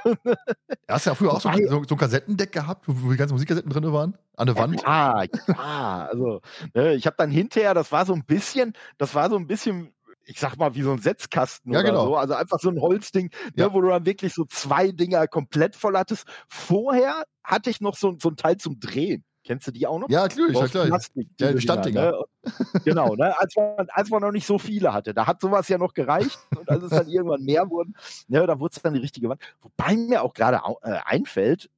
Hast 0.88 1.07
du 1.07 1.11
ja 1.11 1.14
früher 1.14 1.33
auch 1.33 1.40
so, 1.40 1.51
so, 1.53 1.85
so 1.88 1.94
ein 1.94 1.99
Kassettendeck 1.99 2.53
gehabt, 2.53 2.85
wo 2.87 3.11
die 3.11 3.16
ganzen 3.16 3.35
Musikkassetten 3.35 3.70
drin 3.70 3.92
waren? 3.92 4.16
An 4.37 4.47
der 4.47 4.57
Wand? 4.57 4.83
Ja, 4.83 5.23
ja. 5.23 6.09
Also, 6.11 6.40
ne, 6.75 6.94
ich 6.94 7.07
habe 7.07 7.16
dann 7.16 7.31
hinterher, 7.31 7.75
das 7.75 7.92
war 7.92 8.05
so 8.05 8.14
ein 8.14 8.25
bisschen, 8.25 8.73
das 8.99 9.14
war 9.14 9.31
so 9.31 9.37
ein 9.37 9.47
bisschen 9.47 9.94
ich 10.26 10.40
sag 10.40 10.56
mal, 10.56 10.74
wie 10.74 10.82
so 10.82 10.92
ein 10.92 10.98
Setzkasten 10.98 11.72
ja, 11.72 11.80
oder 11.80 11.88
genau. 11.88 12.06
so. 12.06 12.16
Also 12.16 12.34
einfach 12.34 12.58
so 12.60 12.70
ein 12.70 12.80
Holzding, 12.80 13.26
ne, 13.26 13.52
ja. 13.56 13.66
ne, 13.68 13.74
wo 13.74 13.80
du 13.80 13.88
dann 13.88 14.06
wirklich 14.06 14.34
so 14.34 14.44
zwei 14.44 14.90
Dinger 14.90 15.26
komplett 15.28 15.76
voll 15.76 15.96
hattest. 15.96 16.26
Vorher 16.48 17.24
hatte 17.42 17.70
ich 17.70 17.80
noch 17.80 17.96
so, 17.96 18.16
so 18.20 18.30
ein 18.30 18.37
Teil 18.37 18.56
zum 18.56 18.80
Drehen. 18.80 19.24
Kennst 19.44 19.66
du 19.66 19.72
die 19.72 19.87
auch 19.87 19.98
noch? 19.98 20.08
Ja, 20.08 20.22
natürlich, 20.22 20.58
ja, 20.58 20.66
klar. 20.66 20.87
Plastik, 20.87 21.28
ja, 21.38 21.60
Standdinger. 21.60 22.12
Ne? 22.12 22.52
genau, 22.84 23.14
ne? 23.14 23.38
als, 23.38 23.54
man, 23.56 23.87
als 23.90 24.08
man 24.08 24.22
noch 24.22 24.32
nicht 24.32 24.46
so 24.46 24.58
viele 24.58 24.94
hatte. 24.94 25.12
Da 25.12 25.26
hat 25.26 25.42
sowas 25.42 25.68
ja 25.68 25.76
noch 25.76 25.92
gereicht 25.92 26.38
und 26.56 26.68
als 26.70 26.82
es 26.82 26.90
dann 26.90 27.08
irgendwann 27.08 27.42
mehr 27.42 27.68
wurden, 27.68 27.94
ne, 28.28 28.46
da 28.46 28.58
wurde 28.58 28.72
es 28.74 28.82
dann 28.82 28.94
die 28.94 29.00
richtige 29.00 29.28
Wand. 29.28 29.42
Wobei 29.60 29.96
mir 29.96 30.22
auch 30.22 30.32
gerade 30.32 30.62
äh, 30.82 30.98
einfällt, 31.04 31.68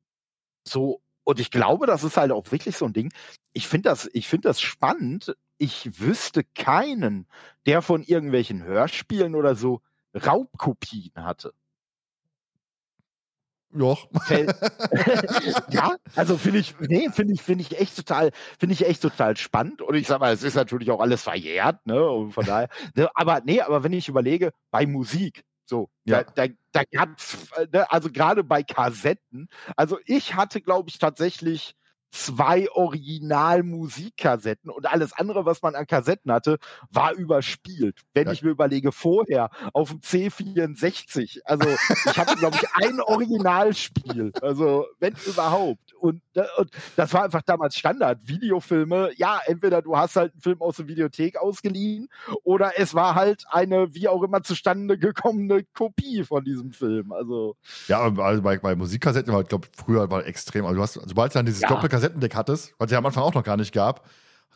so 0.63 1.01
und 1.25 1.41
ich 1.41 1.51
glaube, 1.51 1.87
das 1.87 2.05
ist 2.05 2.17
halt 2.17 2.31
auch 2.31 2.53
wirklich 2.53 2.77
so 2.77 2.85
ein 2.85 2.93
Ding. 2.93 3.13
Ich 3.53 3.67
finde 3.67 3.89
das, 3.89 4.09
ich 4.13 4.29
finde 4.29 4.47
das 4.47 4.61
spannend. 4.61 5.35
Ich 5.59 6.01
wüsste 6.01 6.45
keinen, 6.45 7.27
der 7.67 7.83
von 7.83 8.03
irgendwelchen 8.03 8.63
Hörspielen 8.63 9.35
oder 9.35 9.55
so 9.55 9.81
Raubkopien 10.15 11.13
hatte. 11.17 11.53
Ja. 13.75 13.97
ja, 15.71 15.97
also 16.15 16.37
finde 16.37 16.61
ich, 16.61 16.75
nee, 16.81 17.09
finde 17.11 17.35
ich, 17.35 17.43
finde 17.43 17.63
ich 17.63 17.79
echt 17.79 17.97
total, 17.97 18.31
finde 18.59 18.75
ich 18.75 18.87
echt 18.87 19.03
total 19.03 19.37
spannend. 19.37 19.83
Und 19.83 19.95
ich 19.95 20.07
sag 20.07 20.21
mal, 20.21 20.33
es 20.33 20.43
ist 20.43 20.55
natürlich 20.55 20.91
auch 20.91 21.01
alles 21.01 21.23
verjährt, 21.23 21.85
ne? 21.87 22.03
Und 22.09 22.33
von 22.33 22.45
daher, 22.45 22.69
ne, 22.95 23.09
aber 23.15 23.43
nee, 23.45 23.61
aber 23.61 23.85
wenn 23.85 23.93
ich 23.93 24.09
überlege, 24.09 24.53
bei 24.71 24.87
Musik, 24.87 25.45
so, 25.65 25.91
ja. 26.05 26.23
da, 26.23 26.47
da, 26.47 26.55
da 26.73 26.83
gab's, 26.91 27.37
ne, 27.73 27.91
also 27.91 28.11
gerade 28.11 28.45
bei 28.45 28.63
Kassetten, 28.63 29.49
also 29.77 29.99
ich 30.07 30.35
hatte, 30.35 30.61
glaube 30.61 30.89
ich, 30.89 30.99
tatsächlich 30.99 31.75
zwei 32.11 32.71
Original-Musikkassetten 32.71 34.71
und 34.71 34.87
alles 34.87 35.13
andere, 35.13 35.45
was 35.45 35.61
man 35.63 35.75
an 35.75 35.87
Kassetten 35.87 36.33
hatte, 36.33 36.59
war 36.91 37.13
überspielt. 37.13 38.01
Wenn 38.15 38.27
ja. 38.27 38.33
ich 38.33 38.43
mir 38.43 38.51
überlege, 38.51 38.93
vorher 38.93 39.51
auf 39.73 39.91
dem 39.91 40.01
C64, 40.01 41.41
also 41.45 41.69
ich 42.07 42.19
hatte, 42.19 42.37
glaube 42.37 42.57
ich, 42.57 42.67
ein 42.75 43.01
Originalspiel, 43.01 44.33
also 44.41 44.87
wenn 44.99 45.15
überhaupt. 45.27 45.93
Und, 45.95 46.23
äh, 46.35 46.45
und, 46.59 46.71
das 46.97 47.13
war 47.13 47.25
einfach 47.25 47.43
damals 47.43 47.77
Standard. 47.77 48.27
Videofilme, 48.27 49.11
ja, 49.17 49.41
entweder 49.47 49.83
du 49.83 49.97
hast 49.97 50.17
halt 50.17 50.33
einen 50.33 50.41
Film 50.41 50.63
aus 50.63 50.77
der 50.77 50.89
Videothek 50.89 51.37
ausgeliehen 51.37 52.09
oder 52.45 52.79
es 52.79 52.95
war 52.95 53.15
halt 53.15 53.45
eine, 53.51 53.95
wie 53.95 54.09
auch 54.09 54.23
immer 54.23 54.43
zustande 54.43 54.99
gekommene 54.99 55.65
Kopie 55.75 56.25
von 56.25 56.45
diesem 56.45 56.73
Film. 56.73 57.13
Also. 57.13 57.57
Ja, 57.89 58.01
also 58.01 58.43
bei, 58.43 58.59
bei 58.59 58.75
Musikkassetten 58.75 59.33
war, 59.33 59.43
ich 59.43 59.49
glaube, 59.49 59.69
früher 59.77 60.11
war 60.11 60.27
extrem. 60.27 60.65
Also 60.65 60.77
du 60.77 60.83
hast, 60.83 60.95
sobald 60.95 61.35
dann 61.35 61.47
dieses 61.47 61.63
ja. 61.63 61.69
Doppelkassette 61.69 61.96
Kassettendeck 61.97 62.35
hattest, 62.35 62.75
was 62.79 62.87
es 62.87 62.93
ja 62.93 62.99
am 62.99 63.07
Anfang 63.07 63.23
auch 63.23 63.35
noch 63.35 63.45
gar 63.45 63.57
nicht 63.57 63.73
gab, 63.73 64.09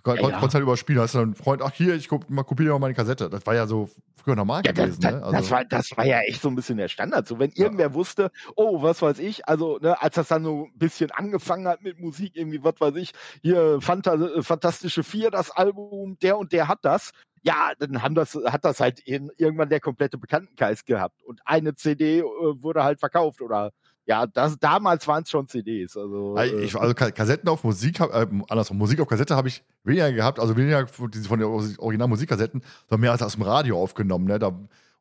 Kon 0.02 0.16
ja, 0.16 0.30
konntest 0.30 0.54
halt 0.54 0.62
überspielen. 0.62 1.02
Hast 1.02 1.14
du 1.14 1.18
einen 1.18 1.34
Freund, 1.34 1.62
ach 1.62 1.72
hier, 1.72 1.94
ich 1.94 2.08
kopiere 2.08 2.72
mal 2.72 2.78
meine 2.78 2.94
Kassette. 2.94 3.28
Das 3.28 3.46
war 3.46 3.54
ja 3.54 3.66
so 3.66 3.90
früher 4.16 4.34
normal 4.34 4.62
ja, 4.64 4.72
gewesen. 4.72 5.00
Das, 5.00 5.12
ne? 5.12 5.22
also 5.22 5.32
das, 5.36 5.50
war, 5.50 5.64
das 5.64 5.96
war 5.96 6.06
ja 6.06 6.20
echt 6.20 6.40
so 6.40 6.48
ein 6.48 6.54
bisschen 6.54 6.78
der 6.78 6.88
Standard. 6.88 7.26
So, 7.26 7.38
wenn 7.38 7.50
irgendwer 7.50 7.88
ja. 7.88 7.94
wusste, 7.94 8.30
oh, 8.56 8.82
was 8.82 9.02
weiß 9.02 9.18
ich, 9.18 9.46
also 9.46 9.78
ne, 9.78 10.00
als 10.00 10.14
das 10.14 10.28
dann 10.28 10.44
so 10.44 10.66
ein 10.66 10.78
bisschen 10.78 11.10
angefangen 11.10 11.68
hat 11.68 11.82
mit 11.82 11.98
Musik, 11.98 12.32
irgendwie, 12.34 12.62
was 12.64 12.74
weiß 12.78 12.96
ich, 12.96 13.12
hier 13.42 13.80
Fanta 13.80 14.42
Fantastische 14.42 15.02
Vier, 15.02 15.30
das 15.30 15.50
Album, 15.50 16.18
der 16.22 16.38
und 16.38 16.52
der 16.52 16.68
hat 16.68 16.78
das. 16.82 17.10
Ja, 17.42 17.72
dann 17.78 18.02
haben 18.02 18.14
das, 18.14 18.34
hat 18.34 18.64
das 18.64 18.80
halt 18.80 19.00
in, 19.00 19.30
irgendwann 19.38 19.70
der 19.70 19.80
komplette 19.80 20.18
Bekanntenkreis 20.18 20.84
gehabt. 20.84 21.22
Und 21.22 21.40
eine 21.44 21.74
CD 21.74 22.18
äh, 22.18 22.22
wurde 22.22 22.84
halt 22.84 23.00
verkauft 23.00 23.40
oder 23.40 23.72
ja, 24.10 24.26
das, 24.26 24.58
damals 24.58 25.06
waren 25.06 25.22
es 25.22 25.30
schon 25.30 25.46
CDs. 25.46 25.96
Also, 25.96 26.36
äh, 26.36 26.64
ich, 26.64 26.74
also 26.74 26.92
Kassetten 26.94 27.48
auf 27.48 27.62
Musik, 27.62 28.00
äh, 28.00 28.26
andersrum, 28.48 28.76
Musik 28.76 28.98
auf 28.98 29.06
Kassette 29.06 29.36
habe 29.36 29.46
ich 29.46 29.62
weniger 29.84 30.12
gehabt, 30.12 30.40
also 30.40 30.56
weniger 30.56 30.88
von 30.88 31.08
den 31.12 31.46
Original-Musikkassetten, 31.78 32.60
sondern 32.88 33.02
mehr 33.02 33.12
als 33.12 33.22
aus 33.22 33.34
dem 33.34 33.42
Radio 33.42 33.80
aufgenommen. 33.80 34.24
Ne? 34.24 34.40
Da, 34.40 34.48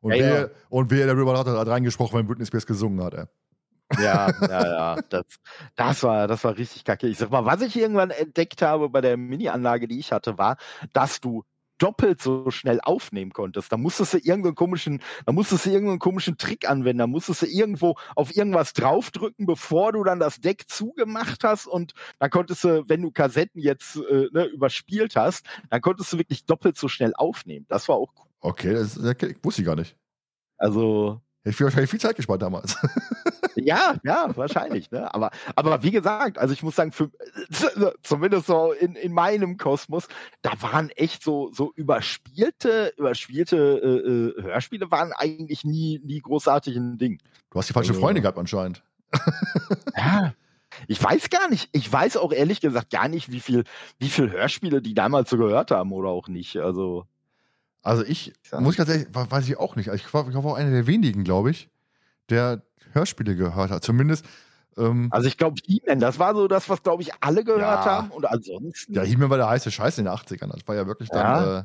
und, 0.00 0.12
ja, 0.12 0.18
wer, 0.18 0.40
ja. 0.42 0.48
und 0.68 0.92
wer 0.92 1.08
darüber 1.08 1.36
hat, 1.36 1.48
hat 1.48 1.66
reingesprochen, 1.66 2.20
wenn 2.20 2.26
Britney 2.28 2.46
Spears 2.46 2.66
gesungen 2.66 3.02
hat. 3.02 3.14
Ey. 3.14 3.24
Ja, 4.00 4.30
ja, 4.48 4.64
ja. 4.64 4.96
Das, 5.08 5.24
das, 5.74 6.02
war, 6.04 6.28
das 6.28 6.44
war 6.44 6.56
richtig 6.56 6.84
kacke. 6.84 7.08
Ich 7.08 7.18
sag 7.18 7.32
mal, 7.32 7.44
was 7.44 7.62
ich 7.62 7.76
irgendwann 7.76 8.10
entdeckt 8.10 8.62
habe 8.62 8.90
bei 8.90 9.00
der 9.00 9.16
Mini-Anlage, 9.16 9.88
die 9.88 9.98
ich 9.98 10.12
hatte, 10.12 10.38
war, 10.38 10.56
dass 10.92 11.20
du 11.20 11.42
doppelt 11.80 12.20
so 12.20 12.50
schnell 12.50 12.80
aufnehmen 12.80 13.32
konntest. 13.32 13.72
Da 13.72 13.76
musstest 13.76 14.14
du 14.14 14.18
irgendeinen 14.18 14.54
komischen, 14.54 15.02
da 15.26 15.32
musstest 15.32 15.66
du 15.66 15.70
irgendeinen 15.70 15.98
komischen 15.98 16.36
Trick 16.38 16.68
anwenden, 16.68 16.98
da 16.98 17.06
musstest 17.06 17.42
du 17.42 17.46
irgendwo 17.46 17.96
auf 18.14 18.36
irgendwas 18.36 18.72
draufdrücken, 18.72 19.46
bevor 19.46 19.92
du 19.92 20.04
dann 20.04 20.20
das 20.20 20.40
Deck 20.40 20.68
zugemacht 20.68 21.42
hast 21.42 21.66
und 21.66 21.94
dann 22.18 22.30
konntest 22.30 22.64
du, 22.64 22.84
wenn 22.88 23.02
du 23.02 23.10
Kassetten 23.10 23.60
jetzt 23.60 23.96
äh, 23.96 24.28
ne, 24.32 24.44
überspielt 24.46 25.16
hast, 25.16 25.46
dann 25.70 25.80
konntest 25.80 26.12
du 26.12 26.18
wirklich 26.18 26.44
doppelt 26.44 26.76
so 26.76 26.88
schnell 26.88 27.12
aufnehmen. 27.16 27.66
Das 27.68 27.88
war 27.88 27.96
auch 27.96 28.12
cool. 28.18 28.26
Okay, 28.40 28.72
das, 28.74 28.94
das 28.94 29.16
wusste 29.42 29.62
ich 29.62 29.66
gar 29.66 29.76
nicht. 29.76 29.96
Also 30.56 31.20
ich 31.44 31.54
habe 31.54 31.64
wahrscheinlich 31.64 31.90
viel 31.90 32.00
Zeit 32.00 32.16
gespart 32.16 32.42
damals. 32.42 32.76
Ja, 33.56 33.96
ja, 34.04 34.30
wahrscheinlich. 34.36 34.90
Ne? 34.90 35.12
Aber, 35.12 35.30
aber 35.56 35.82
wie 35.82 35.90
gesagt, 35.90 36.38
also 36.38 36.52
ich 36.52 36.62
muss 36.62 36.76
sagen, 36.76 36.92
für, 36.92 37.10
zumindest 38.02 38.46
so 38.46 38.72
in, 38.72 38.94
in 38.94 39.12
meinem 39.12 39.56
Kosmos, 39.56 40.08
da 40.42 40.52
waren 40.60 40.90
echt 40.90 41.22
so, 41.22 41.50
so 41.52 41.72
überspielte, 41.74 42.92
überspielte 42.96 43.56
äh, 44.36 44.40
äh 44.40 44.42
Hörspiele 44.42 44.90
waren 44.90 45.12
eigentlich 45.12 45.64
nie, 45.64 46.00
nie 46.04 46.20
großartig 46.20 46.76
ein 46.76 46.98
Ding. 46.98 47.18
Du 47.50 47.58
hast 47.58 47.68
die 47.68 47.72
falsche 47.72 47.90
also, 47.90 48.00
Freunde 48.00 48.20
gehabt 48.20 48.38
anscheinend. 48.38 48.82
ja. 49.96 50.34
Ich 50.86 51.02
weiß 51.02 51.30
gar 51.30 51.48
nicht. 51.50 51.68
Ich 51.72 51.92
weiß 51.92 52.16
auch 52.16 52.32
ehrlich 52.32 52.60
gesagt 52.60 52.90
gar 52.90 53.08
nicht, 53.08 53.30
wie 53.32 53.40
viel, 53.40 53.64
wie 53.98 54.08
viel 54.08 54.30
Hörspiele 54.30 54.80
die 54.80 54.94
damals 54.94 55.30
so 55.30 55.36
gehört 55.36 55.70
haben 55.70 55.92
oder 55.92 56.10
auch 56.10 56.28
nicht. 56.28 56.56
Also. 56.56 57.06
Also 57.82 58.04
ich, 58.04 58.32
muss 58.58 58.74
ich 58.74 58.78
ganz 58.78 58.90
ehrlich, 58.90 59.08
weiß 59.10 59.48
ich 59.48 59.58
auch 59.58 59.74
nicht. 59.74 59.88
Also 59.88 60.04
ich 60.04 60.12
war, 60.12 60.28
ich 60.28 60.34
war 60.34 60.44
auch 60.44 60.54
einer 60.54 60.70
der 60.70 60.86
wenigen, 60.86 61.24
glaube 61.24 61.50
ich, 61.50 61.70
der 62.30 62.62
Hörspiele 62.92 63.36
gehört 63.36 63.70
hat. 63.70 63.84
Zumindest. 63.84 64.24
Ähm, 64.76 65.08
also 65.10 65.28
ich 65.28 65.36
glaube, 65.36 65.60
He-Man, 65.64 66.00
das 66.00 66.18
war 66.18 66.34
so 66.34 66.48
das, 66.48 66.68
was, 66.68 66.82
glaube 66.82 67.02
ich, 67.02 67.10
alle 67.20 67.44
gehört 67.44 67.62
ja, 67.62 67.84
haben. 67.84 68.10
Und 68.10 68.26
ansonsten. 68.26 68.94
Ja, 68.94 69.02
He-Man 69.02 69.30
war 69.30 69.36
der 69.36 69.48
heiße 69.48 69.70
Scheiß 69.70 69.98
in 69.98 70.04
den 70.04 70.14
80ern. 70.14 70.52
Das 70.52 70.66
war 70.66 70.74
ja 70.74 70.86
wirklich 70.86 71.08
dann 71.08 71.44
ja. 71.44 71.58
äh, 71.60 71.64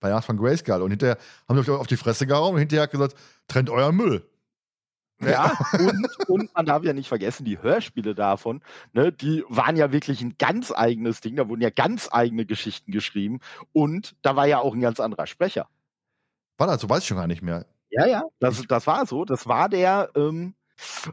bei 0.00 0.10
Nacht 0.10 0.26
von 0.26 0.36
Grayskull. 0.36 0.82
Und 0.82 0.90
hinterher 0.90 1.18
haben 1.48 1.62
sie 1.62 1.72
auf 1.72 1.86
die 1.86 1.96
Fresse 1.96 2.26
gehauen 2.26 2.54
und 2.54 2.58
hinterher 2.58 2.88
gesagt, 2.88 3.14
trennt 3.48 3.70
euren 3.70 3.96
Müll. 3.96 4.28
Ja, 5.20 5.52
und, 5.72 6.28
und 6.28 6.54
man 6.54 6.66
darf 6.66 6.82
ja 6.82 6.92
nicht 6.92 7.08
vergessen, 7.08 7.44
die 7.44 7.62
Hörspiele 7.62 8.14
davon, 8.14 8.62
ne, 8.92 9.12
die 9.12 9.44
waren 9.48 9.76
ja 9.76 9.92
wirklich 9.92 10.20
ein 10.20 10.34
ganz 10.38 10.72
eigenes 10.72 11.20
Ding, 11.20 11.36
da 11.36 11.48
wurden 11.48 11.62
ja 11.62 11.70
ganz 11.70 12.08
eigene 12.10 12.44
Geschichten 12.44 12.90
geschrieben 12.90 13.40
und 13.72 14.16
da 14.22 14.34
war 14.36 14.46
ja 14.46 14.58
auch 14.58 14.74
ein 14.74 14.80
ganz 14.80 15.00
anderer 15.00 15.26
Sprecher. 15.26 15.68
War 16.58 16.66
das 16.66 16.80
so? 16.80 16.88
Weiß 16.88 17.02
ich 17.02 17.06
schon 17.06 17.16
gar 17.16 17.26
nicht 17.26 17.42
mehr. 17.42 17.64
Ja, 17.94 18.06
ja, 18.06 18.22
das, 18.40 18.62
das 18.66 18.86
war 18.86 19.06
so. 19.06 19.24
Das 19.24 19.46
war 19.46 19.68
der, 19.68 20.10
ähm, 20.16 20.54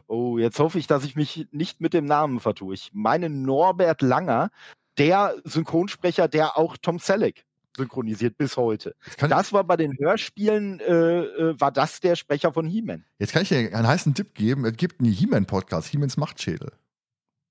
oh, 0.06 0.38
jetzt 0.38 0.58
hoffe 0.58 0.78
ich, 0.78 0.86
dass 0.86 1.04
ich 1.04 1.16
mich 1.16 1.48
nicht 1.52 1.80
mit 1.80 1.94
dem 1.94 2.04
Namen 2.04 2.40
vertue. 2.40 2.74
Ich 2.74 2.90
meine 2.92 3.30
Norbert 3.30 4.02
Langer, 4.02 4.50
der 4.98 5.36
Synchronsprecher, 5.44 6.28
der 6.28 6.58
auch 6.58 6.76
Tom 6.76 6.98
Selleck 6.98 7.44
synchronisiert 7.76 8.36
bis 8.36 8.56
heute. 8.56 8.94
Das 9.18 9.52
war 9.52 9.64
bei 9.64 9.76
den 9.76 9.96
Hörspielen, 9.98 10.80
äh, 10.80 11.20
äh, 11.22 11.60
war 11.60 11.72
das 11.72 12.00
der 12.00 12.16
Sprecher 12.16 12.52
von 12.52 12.66
He-Man. 12.66 13.04
Jetzt 13.18 13.32
kann 13.32 13.42
ich 13.42 13.48
dir 13.48 13.58
einen 13.58 13.86
heißen 13.86 14.14
Tipp 14.14 14.34
geben. 14.34 14.64
Es 14.66 14.76
gibt 14.76 15.00
einen 15.00 15.10
He-Man-Podcast, 15.10 15.88
He-Mans 15.88 16.16
Machtschädel. 16.16 16.72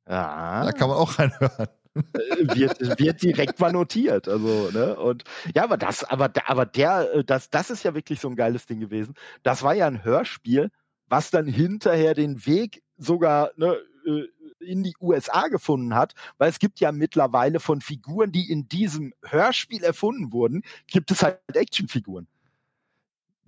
Ja. 0.08 0.65
Da 0.65 0.72
kann 0.74 0.89
man 0.89 0.98
auch 0.98 1.17
reinhören. 1.17 1.67
Äh, 1.95 2.56
wird, 2.56 2.99
wird 2.99 3.21
direkt 3.21 3.60
mal 3.60 3.71
notiert. 3.71 4.27
Also, 4.27 4.69
ne? 4.71 4.95
Und 4.95 5.23
ja, 5.54 5.63
aber 5.63 5.77
das, 5.77 6.04
aber, 6.04 6.32
aber 6.45 6.65
der, 6.65 7.13
äh, 7.13 7.23
das, 7.23 7.49
das 7.49 7.69
ist 7.69 7.84
ja 7.84 7.93
wirklich 7.93 8.19
so 8.19 8.30
ein 8.30 8.36
geiles 8.36 8.65
Ding 8.65 8.80
gewesen. 8.80 9.13
Das 9.43 9.63
war 9.63 9.73
ja 9.73 9.88
ein 9.88 10.04
Hörspiel, 10.04 10.71
was 11.08 11.32
dann 11.32 11.45
hinterher 11.45 12.13
den 12.13 12.45
Weg 12.45 12.82
sogar 12.97 13.51
ne, 13.58 13.77
äh, 14.06 14.27
in 14.60 14.84
die 14.84 14.95
USA 15.01 15.47
gefunden 15.47 15.95
hat, 15.95 16.13
weil 16.38 16.49
es 16.49 16.60
gibt 16.60 16.80
ja 16.80 16.91
mittlerweile 16.91 17.60
von 17.60 17.82
Figuren, 17.82 18.32
die 18.32 18.49
in 18.49 18.69
diesem 18.69 19.13
Hörspiel 19.23 19.84
erfunden 19.84 20.32
wurden, 20.32 20.63
gibt 20.88 21.12
es 21.12 21.23
halt 21.23 21.39
Actionfiguren. 21.54 22.27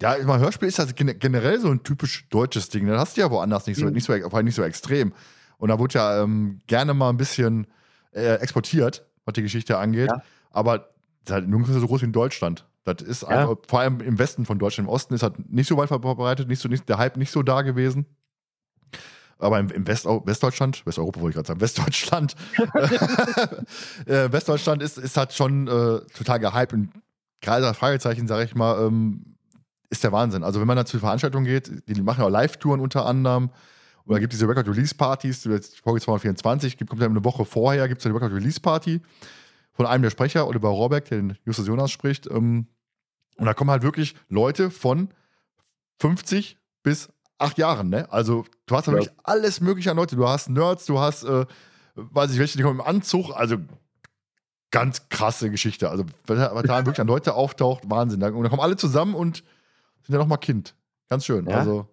Ja, 0.01 0.17
ich 0.17 0.25
meine, 0.25 0.43
Hörspiel 0.43 0.67
ist 0.67 0.79
halt 0.79 0.95
generell 0.97 1.59
so 1.59 1.69
ein 1.69 1.83
typisch 1.83 2.27
deutsches 2.29 2.67
Ding. 2.69 2.87
Das 2.87 2.99
hast 2.99 3.15
du 3.15 3.21
ja 3.21 3.31
woanders 3.31 3.67
nicht 3.67 3.77
so, 3.77 3.85
mhm. 3.85 3.93
nicht 3.93 4.05
so, 4.05 4.13
nicht 4.13 4.55
so 4.55 4.63
extrem. 4.63 5.13
Und 5.57 5.69
da 5.69 5.79
wurde 5.79 5.93
ja 5.93 6.23
ähm, 6.23 6.59
gerne 6.67 6.93
mal 6.93 7.09
ein 7.09 7.17
bisschen 7.17 7.67
äh, 8.13 8.35
exportiert, 8.35 9.05
was 9.25 9.33
die 9.33 9.41
Geschichte 9.41 9.77
angeht. 9.77 10.09
Ja. 10.09 10.21
Aber 10.51 10.77
das 10.79 10.87
ist 11.25 11.31
halt 11.31 11.47
nirgendwo 11.47 11.73
so 11.73 11.87
groß 11.87 12.01
wie 12.01 12.05
in 12.05 12.11
Deutschland. 12.11 12.65
Das 12.83 13.01
ist 13.01 13.23
ja. 13.23 13.29
einfach, 13.29 13.55
vor 13.67 13.79
allem 13.79 14.01
im 14.01 14.19
Westen 14.19 14.45
von 14.45 14.59
Deutschland. 14.59 14.87
Im 14.87 14.93
Osten 14.93 15.13
ist 15.13 15.23
halt 15.23 15.51
nicht 15.51 15.67
so 15.67 15.77
weit 15.77 15.87
verbreitet, 15.87 16.47
nicht 16.47 16.59
so, 16.59 16.67
nicht, 16.67 16.87
der 16.89 16.97
Hype 16.97 17.17
nicht 17.17 17.31
so 17.31 17.41
da 17.43 17.61
gewesen. 17.61 18.05
Aber 19.39 19.59
im, 19.59 19.69
im 19.69 19.87
West, 19.87 20.05
Westdeutschland, 20.05 20.85
Westeuropa 20.85 21.19
wollte 21.19 21.31
ich 21.31 21.35
gerade 21.35 21.47
sagen, 21.47 21.61
Westdeutschland, 21.61 22.35
äh, 24.05 24.31
Westdeutschland 24.31 24.81
ist, 24.81 24.97
ist 24.97 25.17
halt 25.17 25.33
schon 25.33 25.67
äh, 25.67 26.01
total 26.15 26.39
gehypt 26.39 26.73
und 26.73 26.89
gerade 27.41 27.63
das 27.63 27.77
Fragezeichen, 27.77 28.27
sage 28.27 28.45
ich 28.45 28.55
mal, 28.55 28.85
ähm, 28.85 29.35
ist 29.89 30.03
der 30.03 30.11
Wahnsinn. 30.11 30.43
Also 30.43 30.59
wenn 30.59 30.67
man 30.67 30.77
da 30.77 30.85
zu 30.85 30.99
Veranstaltungen 30.99 31.45
geht, 31.45 31.87
die 31.87 32.01
machen 32.01 32.21
ja 32.21 32.27
auch 32.27 32.31
Live-Touren 32.31 32.79
unter 32.79 33.05
anderem, 33.05 33.49
oder 34.05 34.19
gibt 34.19 34.33
diese 34.33 34.47
Record-Release-Partys, 34.47 35.43
Folge 35.83 36.01
224, 36.01 36.77
gibt, 36.77 36.89
kommt 36.89 37.01
ja 37.01 37.07
eine 37.07 37.23
Woche 37.23 37.45
vorher, 37.45 37.87
gibt 37.87 38.01
es 38.01 38.05
eine 38.05 38.15
Record-Release-Party 38.15 39.01
von 39.73 39.85
einem 39.85 40.03
der 40.03 40.09
Sprecher, 40.09 40.47
Oliver 40.47 40.69
Rohrbeck, 40.69 41.05
der 41.05 41.17
den 41.17 41.37
Justus 41.45 41.67
Jonas 41.67 41.91
spricht. 41.91 42.27
Ähm, 42.27 42.67
und 43.37 43.45
da 43.45 43.53
kommen 43.53 43.71
halt 43.71 43.83
wirklich 43.83 44.15
Leute 44.29 44.69
von 44.69 45.09
50 45.99 46.57
bis 46.83 47.09
8 47.39 47.57
Jahren, 47.57 47.89
ne? 47.89 48.11
Also 48.11 48.45
du 48.67 48.75
hast 48.75 48.87
ja. 48.87 48.93
wirklich 48.93 49.11
alles 49.23 49.61
mögliche 49.61 49.91
an 49.91 49.97
Leute. 49.97 50.15
Du 50.15 50.27
hast 50.27 50.49
Nerds, 50.49 50.85
du 50.85 50.99
hast, 50.99 51.23
äh, 51.23 51.45
weiß 51.95 52.31
ich, 52.31 52.39
welche, 52.39 52.57
die 52.57 52.63
kommen 52.63 52.79
im 52.79 52.85
Anzug, 52.85 53.31
also 53.31 53.57
ganz 54.69 55.09
krasse 55.09 55.49
Geschichte. 55.49 55.89
Also, 55.89 56.05
was 56.25 56.63
da 56.63 56.77
wirklich 56.77 56.99
an 56.99 57.07
Leute 57.07 57.33
auftaucht, 57.33 57.89
Wahnsinn. 57.89 58.21
Und 58.23 58.41
dann 58.43 58.49
kommen 58.49 58.61
alle 58.61 58.75
zusammen 58.75 59.15
und 59.15 59.43
sind 60.03 60.13
ja 60.13 60.17
nochmal 60.17 60.39
Kind. 60.39 60.75
Ganz 61.09 61.25
schön. 61.25 61.47
Ja. 61.47 61.59
Also. 61.59 61.87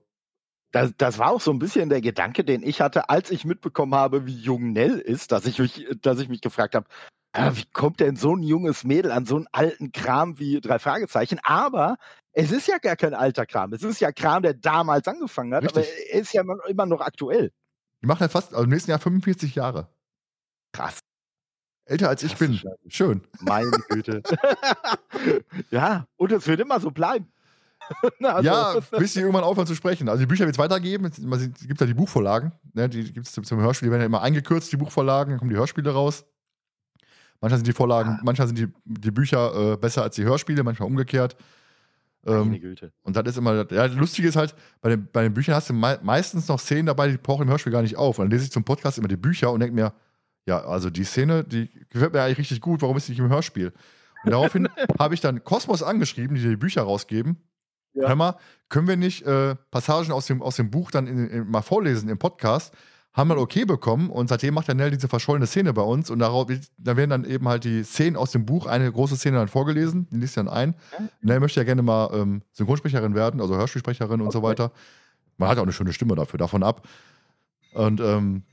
Das, 0.73 0.93
das 0.97 1.19
war 1.19 1.31
auch 1.31 1.41
so 1.41 1.51
ein 1.51 1.59
bisschen 1.59 1.89
der 1.89 2.01
Gedanke, 2.01 2.45
den 2.45 2.63
ich 2.63 2.81
hatte, 2.81 3.09
als 3.09 3.31
ich 3.31 3.45
mitbekommen 3.45 3.95
habe, 3.95 4.27
wie 4.27 4.37
jung 4.37 4.73
Nell 4.73 4.99
ist, 4.99 5.33
dass 5.33 5.47
ich 5.47 5.59
mich, 5.59 5.87
dass 6.01 6.21
ich 6.21 6.29
mich 6.29 6.41
gefragt 6.41 6.75
habe, 6.75 6.87
ja, 7.37 7.57
wie 7.57 7.65
kommt 7.73 8.01
denn 8.01 8.17
so 8.17 8.35
ein 8.35 8.43
junges 8.43 8.85
Mädel 8.85 9.13
an 9.13 9.25
so 9.25 9.37
einen 9.37 9.47
alten 9.53 9.93
Kram 9.93 10.39
wie 10.39 10.61
drei 10.61 10.79
Fragezeichen? 10.79 11.39
Aber 11.43 11.97
es 12.33 12.51
ist 12.51 12.69
ja 12.69 12.79
gar 12.79 12.97
kein 12.97 13.15
alter 13.15 13.47
Kram. 13.47 13.73
Es 13.73 13.83
ist 13.83 14.01
ja 14.01 14.13
Kram, 14.13 14.43
der 14.43 14.55
damals 14.55 15.07
angefangen 15.07 15.55
hat, 15.55 15.65
Richtig. 15.65 15.85
aber 15.85 16.13
er 16.13 16.21
ist 16.21 16.33
ja 16.33 16.43
immer 16.69 16.87
noch 16.87 17.01
aktuell. 17.01 17.53
Die 18.03 18.07
macht 18.07 18.21
ja 18.21 18.29
fast, 18.29 18.53
also 18.53 18.65
im 18.65 18.71
nächsten 18.71 18.91
Jahr 18.91 19.01
45 19.01 19.55
Jahre. 19.55 19.89
Krass. 20.73 21.01
Älter 21.85 22.09
als 22.09 22.23
ich 22.23 22.37
bin. 22.37 22.61
Schön. 22.87 23.27
Meine 23.41 23.71
Güte. 23.89 24.23
ja, 25.71 26.07
und 26.17 26.33
es 26.33 26.47
wird 26.47 26.61
immer 26.61 26.81
so 26.81 26.91
bleiben. 26.91 27.33
also. 28.23 28.49
Ja, 28.49 28.77
bis 28.99 29.15
sie 29.15 29.21
irgendwann 29.21 29.45
aufhören 29.45 29.67
zu 29.67 29.75
sprechen. 29.75 30.09
Also 30.09 30.21
die 30.21 30.27
Bücher 30.27 30.45
wird 30.45 30.55
es 30.55 30.59
weitergeben. 30.59 31.07
Es 31.07 31.67
gibt 31.67 31.81
ja 31.81 31.87
die 31.87 31.95
Buchvorlagen. 31.95 32.53
Ne? 32.73 32.89
Die 32.89 33.13
gibt 33.13 33.27
es 33.27 33.33
zum 33.33 33.61
Hörspiel. 33.61 33.87
Die 33.87 33.91
werden 33.91 34.03
ja 34.03 34.07
immer 34.07 34.23
eingekürzt, 34.23 34.73
die 34.73 34.77
Buchvorlagen. 34.77 35.33
Dann 35.33 35.39
kommen 35.39 35.51
die 35.51 35.57
Hörspiele 35.57 35.91
raus. 35.91 36.25
Manchmal 37.41 37.59
sind 37.59 37.67
die 37.67 37.73
Vorlagen, 37.73 38.11
ah. 38.11 38.21
manchmal 38.23 38.49
sind 38.49 38.59
die, 38.59 38.69
die 38.85 39.11
Bücher 39.11 39.73
äh, 39.73 39.77
besser 39.77 40.03
als 40.03 40.15
die 40.15 40.25
Hörspiele, 40.25 40.63
manchmal 40.63 40.89
umgekehrt. 40.89 41.37
Ähm, 42.27 42.53
Güte. 42.61 42.93
Und 43.03 43.17
das 43.17 43.27
ist 43.29 43.39
immer, 43.39 43.55
ja, 43.55 43.65
das 43.65 43.95
Lustige 43.95 44.29
ist 44.29 44.37
halt, 44.37 44.55
bei 44.83 44.91
den, 44.91 45.09
bei 45.11 45.23
den 45.23 45.33
Büchern 45.33 45.55
hast 45.55 45.71
du 45.71 45.73
me 45.73 45.99
meistens 46.03 46.49
noch 46.49 46.61
Szenen 46.61 46.85
dabei, 46.85 47.09
die 47.09 47.17
brauchen 47.17 47.43
im 47.43 47.49
Hörspiel 47.49 47.73
gar 47.73 47.81
nicht 47.81 47.97
auf. 47.97 48.19
Und 48.19 48.27
dann 48.27 48.31
lese 48.31 48.45
ich 48.45 48.53
zum 48.53 48.63
Podcast 48.63 48.99
immer 48.99 49.09
die 49.09 49.17
Bücher 49.17 49.51
und 49.53 49.61
denke 49.61 49.75
mir, 49.75 49.95
ja, 50.45 50.63
also 50.65 50.91
die 50.91 51.05
Szene, 51.05 51.45
die 51.45 51.71
gefällt 51.89 52.13
mir 52.13 52.21
eigentlich 52.21 52.39
richtig 52.39 52.61
gut, 52.61 52.83
warum 52.83 52.99
ist 52.99 53.09
die 53.09 53.13
nicht 53.13 53.21
im 53.21 53.31
Hörspiel? 53.31 53.73
Und 54.25 54.33
daraufhin 54.33 54.69
habe 54.99 55.15
ich 55.15 55.23
dann 55.23 55.43
Kosmos 55.45 55.83
angeschrieben, 55.83 56.37
die 56.37 56.43
die 56.43 56.57
Bücher 56.57 56.83
rausgeben 56.83 57.39
ja. 57.95 58.09
Hör 58.09 58.17
mal, 58.17 58.37
können 58.69 58.89
wir 58.89 58.97
nicht 58.97 59.23
äh, 59.23 59.57
Passagen 59.71 60.13
aus 60.13 60.27
dem, 60.27 60.43
aus 60.43 60.57
dem 60.57 60.71
Buch 60.71 60.91
dann 60.91 61.07
in, 61.07 61.29
in, 61.29 61.51
mal 61.51 61.63
vorlesen 61.63 62.09
im 62.09 62.19
Podcast? 62.19 62.73
Haben 63.13 63.31
wir 63.31 63.39
okay 63.39 63.65
bekommen 63.65 64.09
und 64.09 64.29
seitdem 64.29 64.55
macht 64.55 64.69
der 64.69 64.77
Nell 64.77 64.93
diese 64.93 65.09
verschollene 65.09 65.49
Szene 65.49 65.73
bei 65.73 65.83
uns 65.83 66.11
und 66.11 66.21
darauf, 66.21 66.47
da 66.79 66.97
werden 66.97 67.11
dann 67.11 67.25
eben 67.25 67.49
halt 67.49 67.65
die 67.65 67.83
Szenen 67.83 68.17
aus 68.17 68.31
dem 68.31 68.47
Buch, 68.47 68.67
eine 68.67 68.91
große 68.91 69.17
Szene 69.17 69.39
dann 69.39 69.49
vorgelesen, 69.49 70.07
die 70.13 70.19
liest 70.19 70.37
dann 70.37 70.49
ein. 70.49 70.77
Mhm. 70.97 71.09
Nell 71.21 71.41
möchte 71.41 71.59
ja 71.59 71.65
gerne 71.65 71.83
mal 71.83 72.11
ähm, 72.15 72.43
Synchronsprecherin 72.53 73.17
werden, 73.17 73.41
also 73.41 73.57
Hörspielsprecherin 73.57 74.21
okay. 74.21 74.23
und 74.23 74.31
so 74.31 74.45
weiter. 74.45 74.71
Man 75.39 75.49
hat 75.49 75.59
auch 75.59 75.65
eine 75.65 75.73
schöne 75.73 75.93
Stimme 75.93 76.15
dafür, 76.15 76.39
davon 76.39 76.63
ab. 76.63 76.87
Und 77.73 78.01
ähm, 78.01 78.45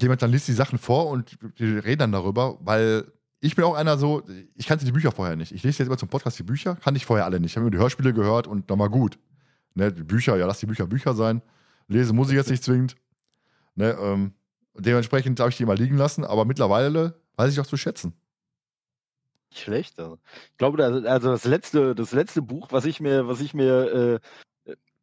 jemand 0.00 0.20
dann 0.20 0.32
liest 0.32 0.48
die 0.48 0.52
Sachen 0.52 0.80
vor 0.80 1.06
und 1.06 1.38
die 1.58 1.78
reden 1.78 2.00
dann 2.00 2.12
darüber, 2.12 2.58
weil 2.60 3.04
ich 3.40 3.54
bin 3.54 3.64
auch 3.64 3.74
einer 3.74 3.98
so, 3.98 4.22
ich 4.54 4.66
kannte 4.66 4.84
die 4.84 4.92
Bücher 4.92 5.12
vorher 5.12 5.36
nicht. 5.36 5.52
Ich 5.52 5.62
lese 5.62 5.78
jetzt 5.78 5.88
immer 5.88 5.98
zum 5.98 6.08
Podcast 6.08 6.38
die 6.38 6.42
Bücher, 6.42 6.76
kannte 6.76 6.98
ich 6.98 7.06
vorher 7.06 7.24
alle 7.24 7.38
nicht. 7.40 7.52
Ich 7.52 7.56
habe 7.56 7.64
mir 7.64 7.70
die 7.70 7.78
Hörspiele 7.78 8.12
gehört 8.12 8.46
und 8.46 8.70
dann 8.70 8.78
war 8.78 8.88
gut. 8.88 9.18
Ne, 9.74 9.92
die 9.92 10.04
Bücher, 10.04 10.36
ja, 10.36 10.46
lass 10.46 10.60
die 10.60 10.66
Bücher 10.66 10.86
Bücher 10.86 11.14
sein. 11.14 11.42
Lese 11.88 12.12
muss 12.12 12.30
ich 12.30 12.36
jetzt 12.36 12.50
nicht 12.50 12.64
zwingend. 12.64 12.96
Ne, 13.74 13.96
ähm, 14.00 14.32
dementsprechend 14.74 15.38
habe 15.38 15.50
ich 15.50 15.56
die 15.56 15.64
immer 15.64 15.74
liegen 15.74 15.96
lassen, 15.96 16.24
aber 16.24 16.44
mittlerweile 16.44 17.20
weiß 17.36 17.52
ich 17.52 17.60
auch 17.60 17.66
zu 17.66 17.76
schätzen. 17.76 18.14
Schlecht. 19.52 19.98
Also. 19.98 20.18
Ich 20.52 20.58
glaube, 20.58 20.82
also 20.84 21.30
das 21.30 21.44
letzte, 21.44 21.94
das 21.94 22.12
letzte 22.12 22.42
Buch, 22.42 22.68
was 22.70 22.84
ich 22.84 23.00
mir, 23.00 23.28
was 23.28 23.40
ich 23.40 23.54
mir 23.54 23.92
äh, 23.92 24.20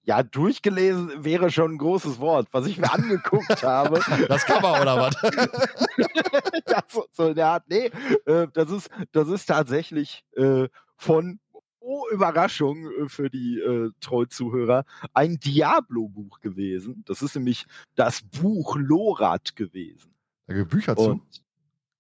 ja, 0.06 0.22
durchgelesen 0.22 1.24
wäre 1.24 1.50
schon 1.50 1.74
ein 1.74 1.78
großes 1.78 2.20
Wort, 2.20 2.48
was 2.52 2.68
ich 2.68 2.78
mir 2.78 2.92
angeguckt 2.92 3.64
habe. 3.64 4.02
Das 4.28 4.46
Cover 4.46 4.82
oder 4.82 4.98
was? 4.98 5.16
ja, 6.68 6.84
so, 6.88 7.06
so 7.12 7.28
in 7.30 7.36
der 7.36 7.48
Art, 7.48 7.64
nee, 7.68 7.90
äh, 8.26 8.48
das, 8.54 8.70
ist, 8.70 8.90
das 9.12 9.30
ist 9.30 9.46
tatsächlich 9.46 10.24
äh, 10.36 10.68
von, 10.98 11.40
oh 11.80 12.06
Überraschung 12.12 12.92
äh, 12.92 13.10
für 13.10 13.30
die 13.30 13.60
äh, 13.60 13.92
Troll-Zuhörer, 14.02 14.86
ein 15.14 15.40
Diablo-Buch 15.40 16.40
gewesen. 16.42 17.04
Das 17.06 17.22
ist 17.22 17.36
nämlich 17.36 17.66
das 17.96 18.22
Buch 18.22 18.76
Lorat 18.78 19.56
gewesen. 19.56 20.14
Da 20.48 20.54
gibt 20.54 20.70
Bücher 20.70 20.96
zu. 20.98 21.12
Und 21.12 21.43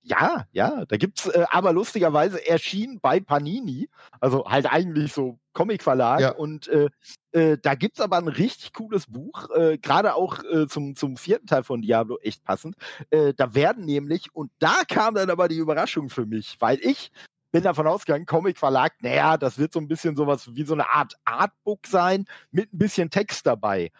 ja, 0.03 0.45
ja, 0.51 0.85
da 0.85 0.97
gibt's 0.97 1.27
äh, 1.27 1.45
aber 1.49 1.71
lustigerweise 1.73 2.45
erschienen 2.45 2.99
bei 3.01 3.19
Panini, 3.19 3.89
also 4.19 4.45
halt 4.45 4.71
eigentlich 4.71 5.13
so 5.13 5.39
Comic-Verlag 5.53 6.19
ja. 6.19 6.31
und 6.31 6.67
äh, 6.67 6.89
äh, 7.31 7.57
da 7.61 7.75
gibt's 7.75 8.01
aber 8.01 8.17
ein 8.17 8.27
richtig 8.27 8.73
cooles 8.73 9.07
Buch, 9.07 9.49
äh, 9.55 9.77
gerade 9.77 10.15
auch 10.15 10.43
äh, 10.43 10.67
zum 10.67 10.95
zum 10.95 11.15
vierten 11.15 11.47
Teil 11.47 11.63
von 11.63 11.81
Diablo 11.81 12.17
echt 12.21 12.43
passend. 12.43 12.75
Äh, 13.11 13.33
da 13.33 13.55
werden 13.55 13.85
nämlich 13.85 14.35
und 14.35 14.51
da 14.59 14.81
kam 14.87 15.15
dann 15.15 15.29
aber 15.29 15.47
die 15.47 15.57
Überraschung 15.57 16.09
für 16.09 16.25
mich, 16.25 16.57
weil 16.59 16.79
ich 16.81 17.11
bin 17.53 17.63
davon 17.63 17.87
ausgegangen, 17.87 18.25
Comic-Verlag, 18.25 18.93
naja, 19.01 19.37
das 19.37 19.59
wird 19.59 19.73
so 19.73 19.79
ein 19.79 19.87
bisschen 19.87 20.15
sowas 20.15 20.49
wie 20.55 20.65
so 20.65 20.73
eine 20.73 20.89
Art 20.89 21.13
Artbook 21.23 21.85
sein 21.85 22.25
mit 22.51 22.73
ein 22.73 22.79
bisschen 22.79 23.11
Text 23.11 23.45
dabei. 23.45 23.91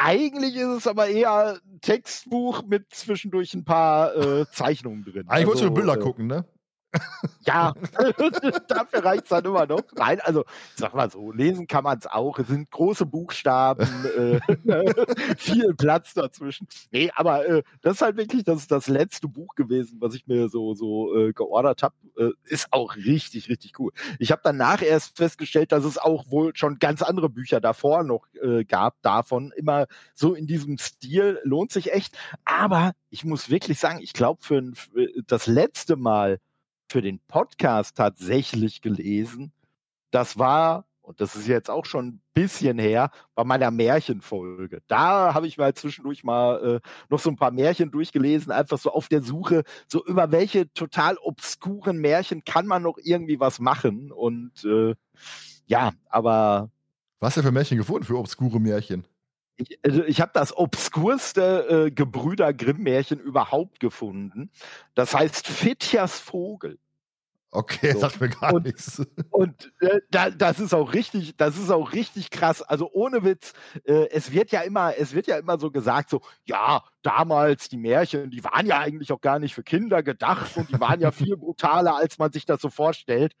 Eigentlich 0.00 0.54
ist 0.54 0.68
es 0.68 0.86
aber 0.86 1.08
eher 1.08 1.58
ein 1.60 1.80
Textbuch 1.80 2.62
mit 2.64 2.94
zwischendurch 2.94 3.52
ein 3.54 3.64
paar 3.64 4.14
äh, 4.16 4.46
Zeichnungen 4.52 5.02
drin. 5.02 5.24
Eigentlich 5.26 5.30
also, 5.30 5.46
wolltest 5.48 5.64
du 5.64 5.70
Bilder 5.72 5.94
äh, 5.94 5.98
gucken, 5.98 6.28
ne? 6.28 6.44
Ja, 7.44 7.72
dafür 8.68 9.04
reicht 9.04 9.24
es 9.24 9.28
dann 9.30 9.44
immer 9.44 9.66
noch. 9.66 9.82
Nein, 9.96 10.20
also 10.20 10.44
sag 10.76 10.94
mal 10.94 11.10
so, 11.10 11.32
lesen 11.32 11.66
kann 11.66 11.84
man 11.84 11.98
es 11.98 12.06
auch. 12.06 12.38
Es 12.38 12.48
sind 12.48 12.70
große 12.70 13.06
Buchstaben, 13.06 13.86
äh, 14.16 14.40
viel 15.36 15.74
Platz 15.74 16.14
dazwischen. 16.14 16.66
Nee, 16.90 17.10
aber 17.14 17.46
äh, 17.46 17.62
das 17.80 17.96
ist 17.96 18.02
halt 18.02 18.16
wirklich 18.16 18.44
das, 18.44 18.66
das 18.66 18.88
letzte 18.88 19.28
Buch 19.28 19.54
gewesen, 19.54 19.98
was 20.00 20.14
ich 20.14 20.26
mir 20.26 20.48
so, 20.48 20.74
so 20.74 21.14
äh, 21.16 21.32
geordert 21.32 21.82
habe. 21.82 21.94
Äh, 22.16 22.30
ist 22.44 22.68
auch 22.72 22.96
richtig, 22.96 23.48
richtig 23.48 23.78
cool. 23.78 23.92
Ich 24.18 24.30
habe 24.30 24.42
danach 24.44 24.82
erst 24.82 25.16
festgestellt, 25.16 25.72
dass 25.72 25.84
es 25.84 25.98
auch 25.98 26.30
wohl 26.30 26.54
schon 26.54 26.78
ganz 26.78 27.02
andere 27.02 27.30
Bücher 27.30 27.60
davor 27.60 28.02
noch 28.02 28.26
äh, 28.42 28.64
gab, 28.64 29.00
davon. 29.02 29.52
Immer 29.56 29.86
so 30.14 30.34
in 30.34 30.46
diesem 30.46 30.76
Stil 30.78 31.40
lohnt 31.44 31.72
sich 31.72 31.92
echt. 31.92 32.16
Aber 32.44 32.92
ich 33.10 33.24
muss 33.24 33.48
wirklich 33.48 33.78
sagen, 33.78 34.00
ich 34.02 34.12
glaube, 34.12 34.42
für, 34.42 34.62
für 34.74 35.08
das 35.26 35.46
letzte 35.46 35.96
Mal 35.96 36.40
für 36.88 37.02
den 37.02 37.20
Podcast 37.20 37.96
tatsächlich 37.96 38.80
gelesen. 38.80 39.52
Das 40.10 40.38
war, 40.38 40.86
und 41.02 41.20
das 41.20 41.36
ist 41.36 41.46
jetzt 41.46 41.70
auch 41.70 41.84
schon 41.84 42.06
ein 42.06 42.22
bisschen 42.34 42.78
her, 42.78 43.10
bei 43.34 43.44
meiner 43.44 43.70
Märchenfolge. 43.70 44.80
Da 44.88 45.34
habe 45.34 45.46
ich 45.46 45.58
mal 45.58 45.74
zwischendurch 45.74 46.24
mal 46.24 46.80
äh, 46.82 46.88
noch 47.10 47.18
so 47.18 47.30
ein 47.30 47.36
paar 47.36 47.50
Märchen 47.50 47.90
durchgelesen, 47.90 48.52
einfach 48.52 48.78
so 48.78 48.90
auf 48.90 49.08
der 49.08 49.22
Suche, 49.22 49.64
so 49.86 50.04
über 50.04 50.32
welche 50.32 50.72
total 50.72 51.16
obskuren 51.18 51.98
Märchen 51.98 52.44
kann 52.44 52.66
man 52.66 52.82
noch 52.82 52.98
irgendwie 53.02 53.38
was 53.38 53.58
machen. 53.60 54.10
Und 54.10 54.64
äh, 54.64 54.94
ja, 55.66 55.92
aber. 56.08 56.70
Was 57.20 57.30
hast 57.30 57.38
du 57.38 57.42
für 57.42 57.52
Märchen 57.52 57.76
gefunden, 57.76 58.04
für 58.04 58.16
obskure 58.16 58.60
Märchen? 58.60 59.04
Ich, 59.58 59.78
also 59.84 60.04
ich 60.04 60.20
habe 60.20 60.30
das 60.34 60.56
obskurste 60.56 61.86
äh, 61.86 61.90
Gebrüder 61.90 62.54
Grimm-Märchen 62.54 63.18
überhaupt 63.18 63.80
gefunden. 63.80 64.50
Das 64.94 65.14
heißt 65.14 65.48
Fitjas 65.48 66.20
Vogel. 66.20 66.78
Okay, 67.50 67.92
so. 67.92 68.00
sagt 68.00 68.20
mir 68.20 68.28
gar 68.28 68.52
und, 68.52 68.66
nichts. 68.66 69.02
Und 69.30 69.72
äh, 69.80 70.00
da, 70.10 70.28
das 70.30 70.60
ist 70.60 70.74
auch 70.74 70.92
richtig, 70.92 71.36
das 71.36 71.56
ist 71.56 71.70
auch 71.70 71.92
richtig 71.94 72.30
krass. 72.30 72.60
Also 72.60 72.90
ohne 72.92 73.24
Witz, 73.24 73.54
äh, 73.84 74.08
es 74.10 74.32
wird 74.32 74.52
ja 74.52 74.60
immer, 74.60 74.94
es 74.98 75.14
wird 75.14 75.26
ja 75.26 75.38
immer 75.38 75.58
so 75.58 75.70
gesagt, 75.70 76.10
so, 76.10 76.20
ja, 76.44 76.84
damals 77.02 77.70
die 77.70 77.78
Märchen, 77.78 78.30
die 78.30 78.44
waren 78.44 78.66
ja 78.66 78.78
eigentlich 78.78 79.12
auch 79.12 79.22
gar 79.22 79.38
nicht 79.38 79.54
für 79.54 79.62
Kinder 79.62 80.02
gedacht 80.02 80.58
und 80.58 80.68
die 80.68 80.78
waren 80.78 81.00
ja 81.00 81.10
viel 81.10 81.38
brutaler, 81.38 81.96
als 81.96 82.18
man 82.18 82.32
sich 82.32 82.44
das 82.44 82.60
so 82.60 82.68
vorstellt. 82.68 83.34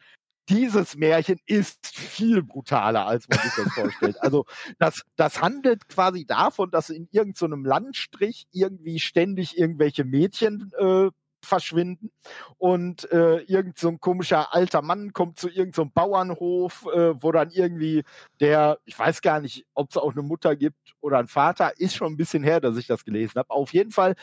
Dieses 0.48 0.96
Märchen 0.96 1.38
ist 1.46 1.86
viel 1.86 2.42
brutaler, 2.42 3.06
als 3.06 3.28
man 3.28 3.38
sich 3.38 3.52
das 3.56 3.72
vorstellt. 3.72 4.16
Also 4.20 4.46
das, 4.78 5.02
das 5.16 5.40
handelt 5.40 5.88
quasi 5.88 6.24
davon, 6.26 6.70
dass 6.70 6.90
in 6.90 7.08
irgendeinem 7.10 7.64
so 7.64 7.68
Landstrich 7.68 8.46
irgendwie 8.52 8.98
ständig 8.98 9.58
irgendwelche 9.58 10.04
Mädchen 10.04 10.72
äh, 10.78 11.10
verschwinden 11.42 12.10
und 12.58 13.10
äh, 13.12 13.38
irgend 13.42 13.78
so 13.78 13.88
ein 13.88 14.00
komischer 14.00 14.54
alter 14.54 14.82
Mann 14.82 15.12
kommt 15.12 15.38
zu 15.38 15.48
irgendeinem 15.48 15.88
so 15.88 15.92
Bauernhof, 15.94 16.86
äh, 16.92 17.22
wo 17.22 17.32
dann 17.32 17.50
irgendwie 17.50 18.04
der, 18.40 18.78
ich 18.84 18.98
weiß 18.98 19.22
gar 19.22 19.40
nicht, 19.40 19.64
ob 19.74 19.90
es 19.90 19.96
auch 19.96 20.12
eine 20.12 20.22
Mutter 20.22 20.56
gibt 20.56 20.94
oder 21.00 21.18
ein 21.18 21.28
Vater, 21.28 21.72
ist 21.78 21.94
schon 21.94 22.12
ein 22.12 22.16
bisschen 22.16 22.42
her, 22.42 22.60
dass 22.60 22.76
ich 22.76 22.86
das 22.86 23.04
gelesen 23.04 23.38
habe. 23.38 23.50
Auf 23.50 23.72
jeden 23.72 23.92
Fall 23.92 24.14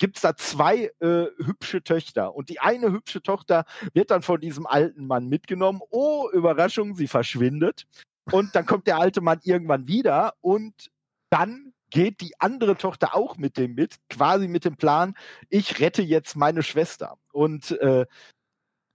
gibt 0.00 0.16
es 0.16 0.22
da 0.22 0.34
zwei 0.34 0.90
äh, 0.98 1.26
hübsche 1.38 1.84
Töchter 1.84 2.34
und 2.34 2.48
die 2.48 2.58
eine 2.58 2.90
hübsche 2.90 3.22
Tochter 3.22 3.64
wird 3.92 4.10
dann 4.10 4.22
von 4.22 4.40
diesem 4.40 4.66
alten 4.66 5.06
Mann 5.06 5.28
mitgenommen. 5.28 5.80
Oh, 5.90 6.28
Überraschung, 6.32 6.96
sie 6.96 7.06
verschwindet 7.06 7.86
und 8.32 8.56
dann 8.56 8.66
kommt 8.66 8.88
der 8.88 8.98
alte 8.98 9.20
Mann 9.20 9.38
irgendwann 9.44 9.86
wieder 9.86 10.34
und 10.40 10.90
dann 11.30 11.72
geht 11.90 12.20
die 12.20 12.32
andere 12.40 12.76
Tochter 12.76 13.14
auch 13.14 13.36
mit 13.36 13.56
dem 13.56 13.74
mit, 13.74 13.96
quasi 14.08 14.48
mit 14.48 14.64
dem 14.64 14.76
Plan, 14.76 15.14
ich 15.48 15.80
rette 15.80 16.02
jetzt 16.02 16.36
meine 16.36 16.62
Schwester. 16.62 17.18
Und 17.32 17.72
äh, 17.80 18.06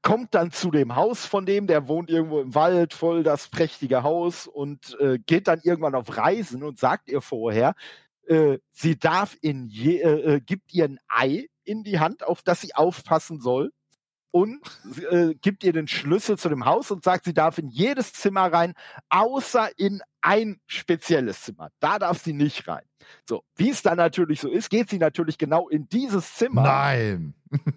kommt 0.01 0.35
dann 0.35 0.51
zu 0.51 0.71
dem 0.71 0.95
Haus 0.95 1.25
von 1.25 1.45
dem, 1.45 1.67
der 1.67 1.87
wohnt 1.87 2.09
irgendwo 2.09 2.39
im 2.39 2.53
Wald, 2.53 2.93
voll 2.93 3.23
das 3.23 3.47
prächtige 3.47 4.03
Haus 4.03 4.47
und 4.47 4.95
äh, 4.99 5.17
geht 5.17 5.47
dann 5.47 5.61
irgendwann 5.63 5.95
auf 5.95 6.15
Reisen 6.15 6.63
und 6.63 6.79
sagt 6.79 7.09
ihr 7.09 7.21
vorher, 7.21 7.75
äh, 8.27 8.59
sie 8.71 8.97
darf 8.97 9.35
in 9.41 9.67
je, 9.67 10.01
äh, 10.01 10.35
äh 10.35 10.39
gibt 10.39 10.73
ihr 10.73 10.85
ein 10.85 10.99
Ei 11.07 11.47
in 11.63 11.83
die 11.83 11.99
Hand, 11.99 12.23
auf 12.23 12.41
das 12.41 12.61
sie 12.61 12.75
aufpassen 12.75 13.39
soll 13.39 13.71
und 14.35 14.59
äh, 15.11 15.33
gibt 15.35 15.63
ihr 15.63 15.71
den 15.71 15.87
Schlüssel 15.87 16.37
zu 16.37 16.49
dem 16.49 16.65
Haus 16.65 16.91
und 16.91 17.05
sagt, 17.05 17.23
sie 17.23 17.33
darf 17.33 17.57
in 17.57 17.69
jedes 17.69 18.11
Zimmer 18.11 18.51
rein, 18.51 18.73
außer 19.07 19.69
in 19.77 20.01
ein 20.19 20.59
spezielles 20.67 21.43
Zimmer. 21.43 21.69
Da 21.79 21.99
darf 21.99 22.21
sie 22.21 22.33
nicht 22.33 22.67
rein. 22.67 22.83
So, 23.29 23.45
wie 23.55 23.69
es 23.69 23.81
dann 23.81 23.95
natürlich 23.95 24.41
so 24.41 24.49
ist, 24.49 24.69
geht 24.69 24.89
sie 24.89 24.97
natürlich 24.97 25.37
genau 25.37 25.69
in 25.69 25.87
dieses 25.87 26.33
Zimmer. 26.33 26.63
Nein. 26.63 27.33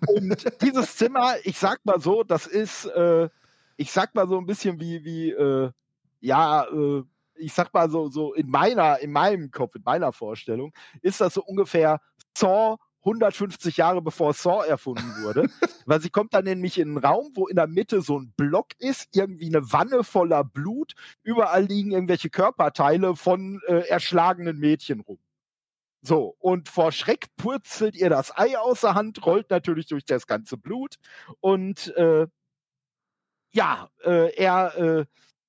und 0.09 0.61
dieses 0.61 0.96
Zimmer, 0.96 1.34
ich 1.44 1.59
sag 1.59 1.78
mal 1.84 2.01
so, 2.01 2.24
das 2.24 2.49
ist, 2.49 2.86
äh, 2.86 3.28
ich 3.76 3.92
sag 3.92 4.16
mal 4.16 4.26
so 4.26 4.36
ein 4.36 4.46
bisschen 4.46 4.80
wie, 4.80 5.05
wie, 5.05 5.30
äh, 5.30 5.70
ja, 6.20 6.64
äh, 6.64 7.05
ich 7.39 7.53
sag 7.53 7.72
mal 7.72 7.91
so, 7.91 8.09
so 8.09 8.34
in 8.34 8.49
meiner, 8.49 8.99
in 9.01 9.12
meinem 9.12 9.51
Kopf, 9.51 9.74
in 9.74 9.82
meiner 9.84 10.12
Vorstellung, 10.12 10.72
ist 11.03 11.20
das 11.20 11.34
so 11.34 11.43
ungefähr 11.43 12.01
Saw 12.36 12.76
150 13.01 13.76
Jahre 13.76 14.03
bevor 14.03 14.34
Saw 14.34 14.66
erfunden 14.66 15.22
wurde. 15.22 15.49
weil 15.86 16.01
sie 16.01 16.11
kommt 16.11 16.34
dann 16.34 16.45
nämlich 16.45 16.78
in 16.78 16.89
einen 16.89 16.99
Raum, 16.99 17.30
wo 17.34 17.47
in 17.47 17.57
der 17.57 17.66
Mitte 17.66 18.03
so 18.03 18.18
ein 18.18 18.32
Block 18.36 18.68
ist, 18.78 19.09
irgendwie 19.14 19.47
eine 19.47 19.72
Wanne 19.72 20.05
voller 20.05 20.45
Blut. 20.45 20.93
Überall 21.22 21.64
liegen 21.64 21.93
irgendwelche 21.93 22.28
Körperteile 22.30 23.16
von 23.16 23.61
äh, 23.66 23.89
erschlagenen 23.89 24.59
Mädchen 24.59 25.01
rum. 25.01 25.18
So, 26.03 26.36
und 26.39 26.68
vor 26.68 26.93
Schreck 26.93 27.26
purzelt 27.36 27.97
ihr 27.97 28.11
das 28.11 28.36
Ei 28.36 28.57
aus 28.59 28.82
der 28.82 28.95
Hand, 28.95 29.24
rollt 29.26 29.51
natürlich 29.51 29.86
durch 29.86 30.05
das 30.05 30.26
ganze 30.26 30.57
Blut 30.57 30.97
und 31.41 31.89
äh, 31.97 32.28
ja, 33.51 33.89
äh, 34.05 34.34
er 34.36 34.76
äh, 34.76 35.07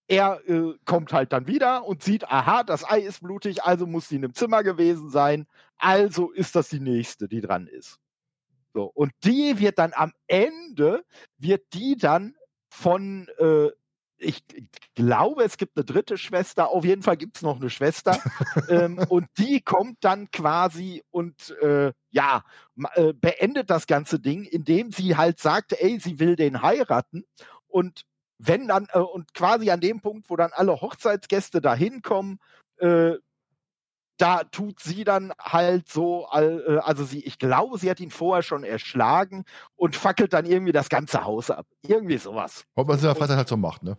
er 0.10 0.42
äh, 0.50 0.74
kommt 0.86 1.14
halt 1.14 1.32
dann 1.32 1.48
wieder 1.48 1.86
und 1.86 2.04
sieht, 2.04 2.30
aha, 2.30 2.64
das 2.64 2.84
Ei 2.84 3.02
ist 3.02 3.22
blutig, 3.22 3.64
also 3.64 3.86
muss 3.86 4.10
sie 4.10 4.16
in 4.16 4.24
einem 4.24 4.34
Zimmer 4.34 4.64
gewesen 4.64 5.10
sein, 5.10 5.46
also 5.78 6.32
ist 6.32 6.56
das 6.56 6.70
die 6.70 6.80
nächste, 6.80 7.28
die 7.28 7.42
dran 7.42 7.68
ist. 7.68 8.00
So, 8.74 8.86
und 8.86 9.12
die 9.24 9.60
wird 9.60 9.78
dann 9.78 9.94
am 9.94 10.12
Ende, 10.28 11.06
wird 11.38 11.62
die 11.74 11.96
dann 11.96 12.36
von, 12.70 13.28
äh, 13.38 13.70
ich 14.18 14.44
glaube, 14.96 15.44
es 15.44 15.58
gibt 15.58 15.78
eine 15.78 15.86
dritte 15.86 16.18
Schwester, 16.18 16.70
auf 16.70 16.86
jeden 16.86 17.04
Fall 17.04 17.16
gibt 17.16 17.38
es 17.38 17.44
noch 17.44 17.58
eine 17.58 17.70
Schwester, 17.70 18.20
ähm, 18.70 18.98
und 19.10 19.28
die 19.38 19.62
kommt 19.62 19.98
dann 20.02 20.32
quasi 20.32 21.04
und 21.12 21.52
äh, 21.62 21.94
ja, 22.10 22.44
äh, 22.96 23.14
beendet 23.14 23.70
das 23.70 23.86
ganze 23.86 24.20
Ding, 24.20 24.44
indem 24.44 24.92
sie 24.92 25.16
halt 25.18 25.40
sagt, 25.40 25.74
ey, 25.74 26.00
sie 26.00 26.20
will 26.20 26.36
den 26.36 26.64
heiraten 26.64 27.26
und 27.68 28.06
wenn 28.40 28.68
dann, 28.68 28.88
äh, 28.94 29.00
und 29.00 29.34
quasi 29.34 29.70
an 29.70 29.82
dem 29.82 30.02
Punkt, 30.02 30.30
wo 30.30 30.36
dann 30.36 30.52
alle 30.54 30.82
Hochzeitsgäste 30.82 31.62
da 31.62 31.76
hinkommen, 31.76 32.40
äh, 32.78 33.16
da 34.18 34.44
tut 34.44 34.80
sie 34.82 35.04
dann 35.04 35.32
halt 35.40 35.88
so, 35.88 36.28
äh, 36.34 36.78
also 36.80 37.06
sie, 37.06 37.24
ich 37.24 37.40
glaube, 37.40 37.78
sie 37.78 37.90
hat 37.90 38.00
ihn 38.00 38.12
vorher 38.12 38.44
schon 38.44 38.64
erschlagen 38.64 39.46
und 39.76 39.96
fackelt 39.96 40.34
dann 40.34 40.46
irgendwie 40.46 40.74
das 40.74 40.90
ganze 40.90 41.24
Haus 41.24 41.50
ab. 41.52 41.66
Irgendwie 41.82 42.18
sowas. 42.18 42.66
Was 42.76 42.88
man 42.88 42.98
in 42.98 43.04
der 43.04 43.16
Freizeit 43.16 43.38
halt 43.38 43.48
so 43.48 43.58
macht, 43.58 43.84
ne? 43.84 43.98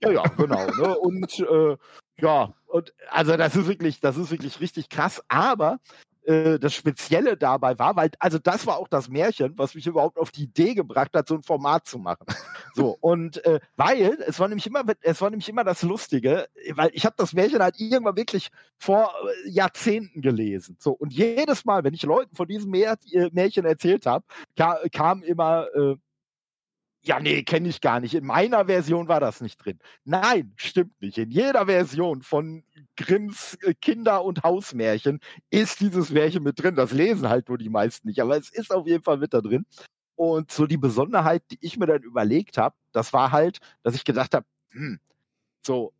Ja, 0.00 0.10
ja, 0.10 0.22
genau. 0.22 0.66
ne? 0.66 0.98
Und 0.98 1.38
äh, 1.40 1.76
ja, 2.18 2.54
und 2.66 2.94
also 3.10 3.36
das 3.36 3.54
ist 3.54 3.66
wirklich, 3.66 4.00
das 4.00 4.16
ist 4.16 4.30
wirklich 4.30 4.60
richtig 4.60 4.88
krass. 4.88 5.22
Aber 5.28 5.78
äh, 6.24 6.58
das 6.58 6.74
Spezielle 6.74 7.36
dabei 7.36 7.78
war, 7.78 7.96
weil, 7.96 8.10
also 8.18 8.38
das 8.38 8.66
war 8.66 8.78
auch 8.78 8.88
das 8.88 9.08
Märchen, 9.08 9.54
was 9.56 9.74
mich 9.74 9.86
überhaupt 9.86 10.18
auf 10.18 10.30
die 10.30 10.44
Idee 10.44 10.74
gebracht 10.74 11.10
hat, 11.14 11.28
so 11.28 11.34
ein 11.34 11.42
Format 11.42 11.86
zu 11.86 11.98
machen. 11.98 12.26
So, 12.74 12.96
und 13.02 13.44
äh, 13.44 13.60
weil, 13.76 14.16
es 14.26 14.40
war 14.40 14.48
nämlich 14.48 14.66
immer, 14.66 14.82
es 15.02 15.20
war 15.20 15.28
nämlich 15.28 15.50
immer 15.50 15.62
das 15.62 15.82
Lustige, 15.82 16.48
weil 16.74 16.88
ich 16.94 17.04
habe 17.04 17.14
das 17.18 17.34
Märchen 17.34 17.60
halt 17.62 17.78
irgendwann 17.78 18.16
wirklich 18.16 18.48
vor 18.78 19.12
äh, 19.44 19.50
Jahrzehnten 19.50 20.22
gelesen. 20.22 20.78
So, 20.80 20.92
und 20.92 21.12
jedes 21.12 21.66
Mal, 21.66 21.84
wenn 21.84 21.92
ich 21.92 22.02
Leuten 22.02 22.34
von 22.34 22.48
diesem 22.48 22.72
äh, 22.72 22.96
Märchen 23.32 23.66
erzählt 23.66 24.06
habe, 24.06 24.24
kam, 24.56 24.76
kam 24.90 25.22
immer, 25.22 25.66
äh, 25.74 25.96
ja, 27.04 27.18
nee, 27.20 27.42
kenne 27.42 27.68
ich 27.68 27.80
gar 27.80 27.98
nicht. 28.00 28.14
In 28.14 28.24
meiner 28.24 28.66
Version 28.66 29.08
war 29.08 29.18
das 29.20 29.40
nicht 29.40 29.56
drin. 29.64 29.78
Nein, 30.04 30.52
stimmt 30.56 31.00
nicht. 31.02 31.18
In 31.18 31.30
jeder 31.30 31.66
Version 31.66 32.22
von 32.22 32.64
Grimms 32.96 33.58
äh, 33.62 33.74
Kinder- 33.74 34.24
und 34.24 34.42
Hausmärchen 34.44 35.20
ist 35.50 35.80
dieses 35.80 36.10
Märchen 36.10 36.44
mit 36.44 36.62
drin. 36.62 36.76
Das 36.76 36.92
lesen 36.92 37.28
halt 37.28 37.48
nur 37.48 37.58
die 37.58 37.70
meisten 37.70 38.06
nicht, 38.08 38.20
aber 38.20 38.36
es 38.36 38.50
ist 38.50 38.72
auf 38.72 38.86
jeden 38.86 39.02
Fall 39.02 39.18
mit 39.18 39.34
da 39.34 39.40
drin. 39.40 39.66
Und 40.16 40.52
so 40.52 40.66
die 40.66 40.76
Besonderheit, 40.78 41.42
die 41.50 41.58
ich 41.60 41.76
mir 41.78 41.86
dann 41.86 42.02
überlegt 42.02 42.58
habe, 42.58 42.76
das 42.92 43.12
war 43.12 43.32
halt, 43.32 43.58
dass 43.82 43.94
ich 43.96 44.04
gedacht 44.04 44.34
habe, 44.34 44.46
hm, 44.70 45.00
so, 45.66 45.92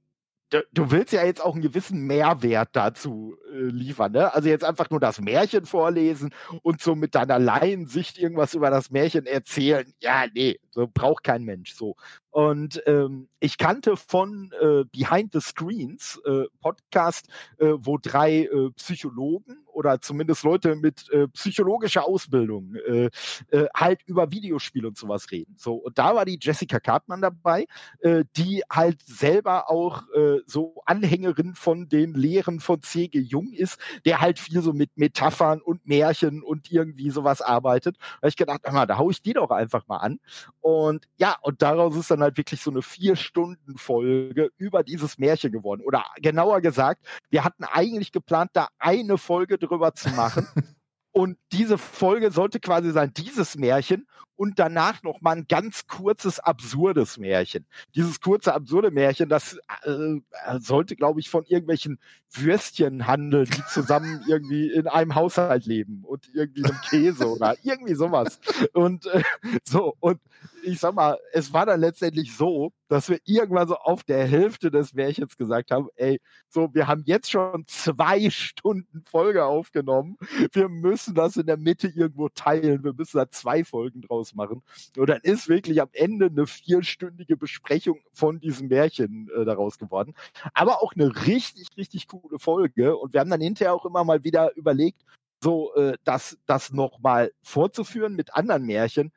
du 0.73 0.91
willst 0.91 1.13
ja 1.13 1.25
jetzt 1.25 1.43
auch 1.43 1.55
einen 1.55 1.63
gewissen 1.63 2.07
Mehrwert 2.07 2.71
dazu 2.75 3.37
äh, 3.53 3.57
liefern, 3.59 4.13
ne? 4.13 4.35
Also 4.35 4.49
jetzt 4.49 4.65
einfach 4.65 4.91
nur 4.91 5.01
das 5.01 5.21
Märchen 5.21 5.67
vorlesen 5.67 6.35
und 6.63 6.81
so 6.83 6.95
mit 6.95 7.15
deiner 7.15 7.39
Laiensicht 7.39 8.19
irgendwas 8.19 8.55
über 8.55 8.71
das 8.71 8.91
Märchen 8.91 9.27
erzählen. 9.27 9.93
Ja, 10.01 10.27
nee, 10.35 10.59
so 10.73 10.89
braucht 10.93 11.25
kein 11.25 11.45
Mensch 11.45 11.75
so. 11.75 11.97
Und 12.31 12.83
ähm, 12.87 13.29
ich 13.41 13.59
kannte 13.59 13.97
von 13.97 14.53
äh, 14.59 14.85
Behind 14.85 15.33
the 15.35 15.41
Screens 15.41 16.19
äh, 16.25 16.45
Podcast, 16.61 17.29
äh, 17.59 17.75
wo 17.77 17.99
drei 17.99 18.45
äh, 18.45 18.71
Psychologen 18.77 19.59
oder 19.67 20.01
zumindest 20.01 20.43
Leute 20.43 20.75
mit 20.75 21.11
äh, 21.11 21.29
psychologischer 21.29 22.07
Ausbildung 22.07 22.75
äh, 22.87 23.11
äh, 23.51 23.67
halt 23.75 24.01
über 24.07 24.31
Videospiele 24.31 24.89
und 24.89 24.97
sowas 24.97 25.31
reden. 25.31 25.57
So 25.59 25.75
und 25.75 25.99
da 25.99 26.15
war 26.15 26.25
die 26.25 26.39
Jessica 26.41 26.81
Cartman 26.81 27.21
dabei, 27.21 27.67
äh, 28.01 28.25
die 28.37 28.63
halt 28.71 29.03
selber 29.07 29.71
auch 29.71 30.05
äh, 30.15 30.39
so 30.47 30.83
Anhängerin 30.87 31.55
von 31.55 31.89
den 31.89 32.15
Lehren 32.15 32.61
von 32.61 32.83
C.G. 32.83 33.19
Jung 33.19 33.53
ist, 33.53 33.79
der 34.07 34.21
halt 34.23 34.39
viel 34.39 34.63
so 34.63 34.73
mit 34.73 34.91
Metaphern 34.97 35.61
und 35.61 35.87
Märchen 35.87 36.43
und 36.43 36.71
irgendwie 36.71 37.11
sowas 37.11 37.43
arbeitet. 37.43 37.99
Da 37.99 38.17
habe 38.17 38.29
ich 38.29 38.37
gedacht, 38.37 38.61
mal, 38.73 38.87
da 38.87 38.97
hau 38.97 39.11
ich 39.11 39.21
die 39.21 39.35
doch 39.35 39.51
einfach 39.51 39.87
mal 39.87 39.99
an. 39.99 40.19
Und 40.63 41.09
ja, 41.17 41.37
und 41.43 41.61
daraus 41.61 41.97
ist 41.97 42.11
dann 42.11 42.23
halt 42.23 42.37
wirklich 42.37 42.61
so 42.61 42.71
eine 42.71 42.83
vier 42.83 43.17
Stunden 43.17 43.77
Folge 43.79 44.51
über 44.57 44.85
dieses 44.85 45.19
Märchen 45.19 45.51
geworden. 45.51 45.83
Oder 45.85 46.05
genauer 46.17 46.61
gesagt, 46.61 47.05
wir 47.31 47.43
hatten 47.43 47.65
eigentlich 47.65 48.13
geplant, 48.13 48.51
da 48.53 48.69
eine 48.79 49.19
Folge 49.19 49.59
drüber 49.59 49.93
zu 49.95 50.09
machen. 50.11 50.47
Und 51.15 51.37
diese 51.53 51.77
Folge 51.77 52.31
sollte 52.31 52.59
quasi 52.59 52.91
sein, 52.91 53.13
dieses 53.15 53.59
Märchen 53.59 54.07
und 54.35 54.59
danach 54.59 55.03
noch 55.03 55.21
mal 55.21 55.37
ein 55.37 55.47
ganz 55.47 55.87
kurzes, 55.87 56.41
absurdes 56.41 57.19
Märchen. 57.19 57.67
Dieses 57.95 58.21
kurze, 58.21 58.55
absurde 58.55 58.91
Märchen, 58.91 59.29
das 59.29 59.59
äh, 59.83 60.17
sollte, 60.59 60.97
glaube 60.97 61.21
ich, 61.21 61.29
von 61.29 61.45
irgendwelchen 61.45 61.99
Würstchen 62.33 63.07
handeln, 63.07 63.45
die 63.45 63.63
zusammen 63.69 64.25
irgendwie 64.27 64.73
in 64.73 64.89
einem 64.89 65.15
Haushalt 65.15 65.67
leben 65.67 66.03
und 66.03 66.31
irgendwie 66.33 66.65
einem 66.65 66.81
Käse 66.89 67.31
oder 67.31 67.57
irgendwie 67.63 67.95
sowas. 67.95 68.41
Und 68.73 69.05
äh, 69.07 69.23
so, 69.65 69.95
und 70.01 70.19
ich 70.63 70.81
sag 70.81 70.95
mal, 70.95 71.19
es 71.33 71.53
war 71.53 71.67
dann 71.67 71.81
letztendlich 71.81 72.37
so, 72.37 72.73
dass 72.89 73.09
wir 73.09 73.19
irgendwann 73.25 73.69
so 73.69 73.77
auf 73.77 74.05
der 74.05 74.27
Hälfte 74.27 74.71
des 74.71 74.95
Märchens 74.95 75.37
gesagt 75.37 75.71
haben, 75.71 75.89
ey, 75.97 76.21
so, 76.49 76.73
wir 76.75 76.87
haben 76.87 77.03
jetzt 77.07 77.31
schon 77.31 77.65
zwei 77.67 78.31
Stunden 78.31 79.03
Folge 79.05 79.45
aufgenommen. 79.45 80.19
Wir 80.53 80.69
müssen 80.69 81.15
das 81.15 81.37
in 81.37 81.47
der 81.47 81.57
Mitte 81.57 81.89
irgendwo 81.89 82.29
teilen. 82.29 82.85
Wir 82.85 82.93
müssen 82.93 83.17
da 83.17 83.31
zwei 83.31 83.65
Folgen 83.65 84.03
draus 84.03 84.35
machen. 84.35 84.63
Und 84.97 85.09
dann 85.09 85.21
ist 85.23 85.49
wirklich 85.49 85.81
am 85.81 85.89
Ende 85.93 86.27
eine 86.27 86.47
vierstündige 86.47 87.37
Besprechung 87.37 88.01
von 88.13 88.41
diesem 88.41 88.69
Märchen 88.69 89.31
äh, 89.35 89.45
daraus 89.45 89.79
geworden. 89.79 90.15
Aber 90.55 90.83
auch 90.83 90.93
eine 90.95 91.27
richtig, 91.27 91.69
richtig 91.77 92.09
coole 92.09 92.39
Folge. 92.39 92.97
Und 92.97 93.15
wir 93.15 93.21
haben 93.21 93.31
dann 93.31 93.41
hinterher 93.41 93.75
auch 93.75 93.87
immer 93.87 94.05
mal 94.05 94.23
wieder 94.23 94.55
überlegt, 94.57 95.03
so 95.43 95.75
äh, 95.75 95.97
das, 96.05 96.39
das 96.47 96.73
nochmal 96.73 97.33
vorzuführen 97.43 98.15
mit 98.15 98.35
anderen 98.35 98.65
Märchen. 98.65 99.13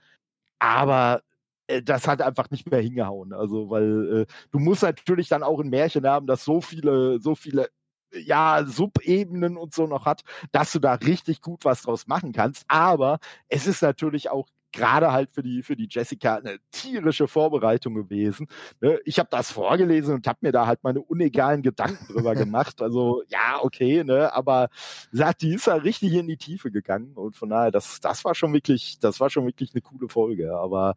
Aber 0.60 1.22
äh, 1.68 1.82
das 1.82 2.08
hat 2.08 2.22
einfach 2.22 2.50
nicht 2.52 2.70
mehr 2.70 2.82
hingehauen. 2.82 3.34
Also, 3.34 3.70
weil 3.70 4.22
äh, 4.22 4.34
du 4.52 4.60
musst 4.60 4.84
natürlich 4.84 5.30
dann 5.30 5.44
auch 5.44 5.60
ein 5.60 5.70
Märchen 5.70 6.08
haben, 6.08 6.28
das 6.28 6.46
so 6.46 6.62
viele, 6.62 7.20
so 7.20 7.36
viele 7.36 7.70
ja, 8.14 8.64
Subebenen 8.66 9.58
und 9.58 9.74
so 9.74 9.88
noch 9.88 10.06
hat, 10.06 10.24
dass 10.52 10.72
du 10.72 10.80
da 10.80 10.94
richtig 10.94 11.42
gut 11.42 11.66
was 11.66 11.82
draus 11.82 12.08
machen 12.08 12.32
kannst. 12.32 12.66
Aber 12.68 13.20
es 13.50 13.68
ist 13.68 13.82
natürlich 13.82 14.30
auch 14.30 14.48
gerade 14.76 15.12
halt 15.12 15.32
für 15.32 15.42
die, 15.42 15.64
für 15.64 15.76
die 15.76 15.88
Jessica 15.90 16.36
eine 16.36 16.58
tierische 16.72 17.28
Vorbereitung 17.28 17.96
gewesen. 17.96 18.48
Ne? 18.82 19.00
Ich 19.06 19.18
habe 19.18 19.30
das 19.32 19.52
vorgelesen 19.52 20.14
und 20.14 20.28
habe 20.28 20.40
mir 20.42 20.52
da 20.52 20.68
halt 20.68 20.84
meine 20.84 21.02
unegalen 21.02 21.64
Gedanken 21.64 22.14
drüber 22.14 22.36
gemacht. 22.36 22.82
Also 22.82 23.24
ja, 23.30 23.60
okay, 23.62 24.04
ne, 24.04 24.32
aber 24.34 24.70
sagt, 25.12 25.42
die 25.42 25.56
ist 25.56 25.68
ja 25.68 25.76
richtig 25.76 26.14
in 26.14 26.28
die 26.28 26.38
Tiefe 26.38 26.70
gegangen 26.70 27.14
und 27.16 27.36
von 27.36 27.50
daher, 27.50 27.72
das, 27.72 28.00
das 28.02 28.24
war 28.26 28.36
schon 28.36 28.54
wirklich, 28.54 29.00
das 29.00 29.20
war 29.20 29.30
schon 29.30 29.46
wirklich 29.46 29.72
eine 29.74 29.82
coole 29.82 30.10
Folge, 30.10 30.56
aber 30.56 30.96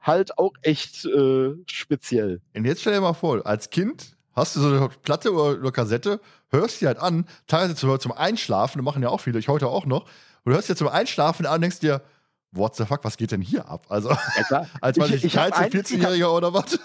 halt 0.00 0.36
auch 0.38 0.52
echt 0.62 1.04
äh, 1.06 1.54
speziell. 1.66 2.40
Und 2.54 2.64
jetzt 2.64 2.80
stell 2.80 2.94
dir 2.94 3.00
mal 3.00 3.12
vor, 3.12 3.46
als 3.46 3.70
Kind 3.70 4.16
hast 4.32 4.56
du 4.56 4.60
so 4.60 4.68
eine 4.68 4.88
Platte 5.02 5.32
oder 5.32 5.58
eine 5.58 5.72
Kassette, 5.72 6.20
hörst 6.50 6.80
die 6.80 6.86
halt 6.86 6.98
an, 6.98 7.26
teilweise 7.46 7.74
zum 7.76 8.12
Einschlafen, 8.12 8.78
das 8.78 8.84
machen 8.84 9.02
ja 9.02 9.08
auch 9.08 9.20
viele, 9.20 9.38
ich 9.38 9.48
heute 9.48 9.68
auch 9.68 9.86
noch, 9.86 10.06
und 10.44 10.52
du 10.52 10.52
hörst 10.52 10.68
dir 10.68 10.76
zum 10.76 10.88
Einschlafen 10.88 11.46
an 11.46 11.56
und 11.56 11.60
denkst 11.62 11.80
dir, 11.80 12.02
what 12.52 12.76
the 12.76 12.84
fuck, 12.84 13.04
was 13.04 13.16
geht 13.16 13.32
denn 13.32 13.40
hier 13.40 13.68
ab? 13.68 13.86
Also, 13.88 14.10
ja, 14.50 14.66
als 14.80 14.98
war 14.98 15.08
ich, 15.08 15.24
ich 15.24 15.36
13-, 15.36 15.70
14-Jähriger 15.70 16.30
oder 16.30 16.52
was? 16.52 16.78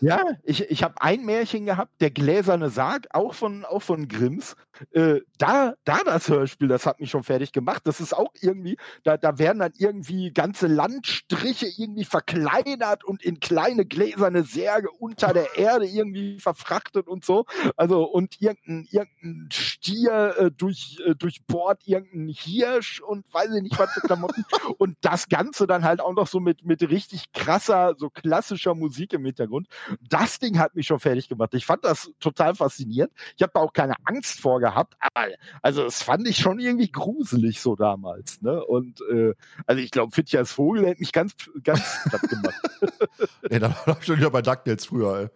Ja, 0.00 0.22
ich, 0.44 0.70
ich 0.70 0.82
habe 0.82 0.94
ein 1.00 1.24
Märchen 1.24 1.66
gehabt, 1.66 2.00
der 2.00 2.10
gläserne 2.10 2.70
Sarg, 2.70 3.06
auch 3.12 3.34
von, 3.34 3.64
auch 3.64 3.82
von 3.82 4.06
Grimms. 4.08 4.54
Äh, 4.92 5.20
da, 5.38 5.74
da 5.84 5.98
das 6.04 6.28
Hörspiel, 6.28 6.68
das 6.68 6.86
hat 6.86 7.00
mich 7.00 7.10
schon 7.10 7.24
fertig 7.24 7.52
gemacht. 7.52 7.82
Das 7.84 8.00
ist 8.00 8.12
auch 8.12 8.32
irgendwie, 8.40 8.76
da, 9.04 9.16
da 9.16 9.38
werden 9.38 9.58
dann 9.58 9.72
irgendwie 9.76 10.32
ganze 10.32 10.66
Landstriche 10.66 11.66
irgendwie 11.76 12.04
verkleinert 12.04 13.04
und 13.04 13.22
in 13.22 13.40
kleine 13.40 13.84
gläserne 13.84 14.44
Särge 14.44 14.90
unter 14.90 15.32
der 15.32 15.56
Erde 15.56 15.86
irgendwie 15.86 16.38
verfrachtet 16.38 17.08
und 17.08 17.24
so. 17.24 17.44
Also, 17.76 18.04
und 18.04 18.40
irgendein, 18.40 18.86
irgendein 18.90 19.48
Stier 19.52 20.34
äh, 20.38 20.50
durch, 20.50 20.98
äh, 21.04 21.14
durchbohrt 21.14 21.86
irgendein 21.86 22.28
Hirsch 22.28 23.00
und 23.00 23.24
weiß 23.32 23.54
ich 23.54 23.62
nicht 23.62 23.78
was 23.78 23.92
für 23.92 24.00
Klamotten. 24.00 24.44
und 24.78 24.96
das 25.00 25.28
Ganze 25.28 25.66
dann 25.66 25.84
halt 25.84 26.00
auch 26.00 26.14
noch 26.14 26.26
so 26.26 26.40
mit, 26.40 26.64
mit 26.64 26.82
richtig 26.88 27.32
krasser, 27.32 27.94
so 27.98 28.10
klassischer 28.10 28.74
Musik 28.74 29.12
im 29.12 29.24
Hintergrund. 29.24 29.68
Das 30.08 30.38
Ding 30.38 30.58
hat 30.58 30.74
mich 30.74 30.86
schon 30.86 31.00
fertig 31.00 31.28
gemacht. 31.28 31.54
Ich 31.54 31.66
fand 31.66 31.84
das 31.84 32.10
total 32.20 32.54
faszinierend. 32.54 33.12
Ich 33.36 33.42
habe 33.42 33.52
da 33.54 33.60
auch 33.60 33.72
keine 33.72 33.94
Angst 34.04 34.40
vor 34.40 34.60
gehabt. 34.60 34.67
Aber, 34.74 35.28
also 35.62 35.84
das 35.84 36.02
fand 36.02 36.26
ich 36.28 36.38
schon 36.38 36.58
irgendwie 36.58 36.90
gruselig 36.90 37.60
so 37.60 37.76
damals. 37.76 38.42
Ne? 38.42 38.64
Und 38.64 39.00
äh, 39.10 39.34
also 39.66 39.82
ich 39.82 39.90
glaube, 39.90 40.14
Fitjas 40.14 40.52
Vogel 40.52 40.86
hätte 40.86 41.00
mich 41.00 41.12
ganz, 41.12 41.34
ganz 41.62 42.00
platt 42.08 42.22
gemacht. 42.22 42.60
ja, 43.50 43.58
da 43.58 43.76
war 43.86 43.98
ich 43.98 44.06
schon 44.06 44.18
wieder 44.18 44.30
bei 44.30 44.42
DuckTales 44.42 44.86
früher, 44.86 45.18
ey. 45.18 45.28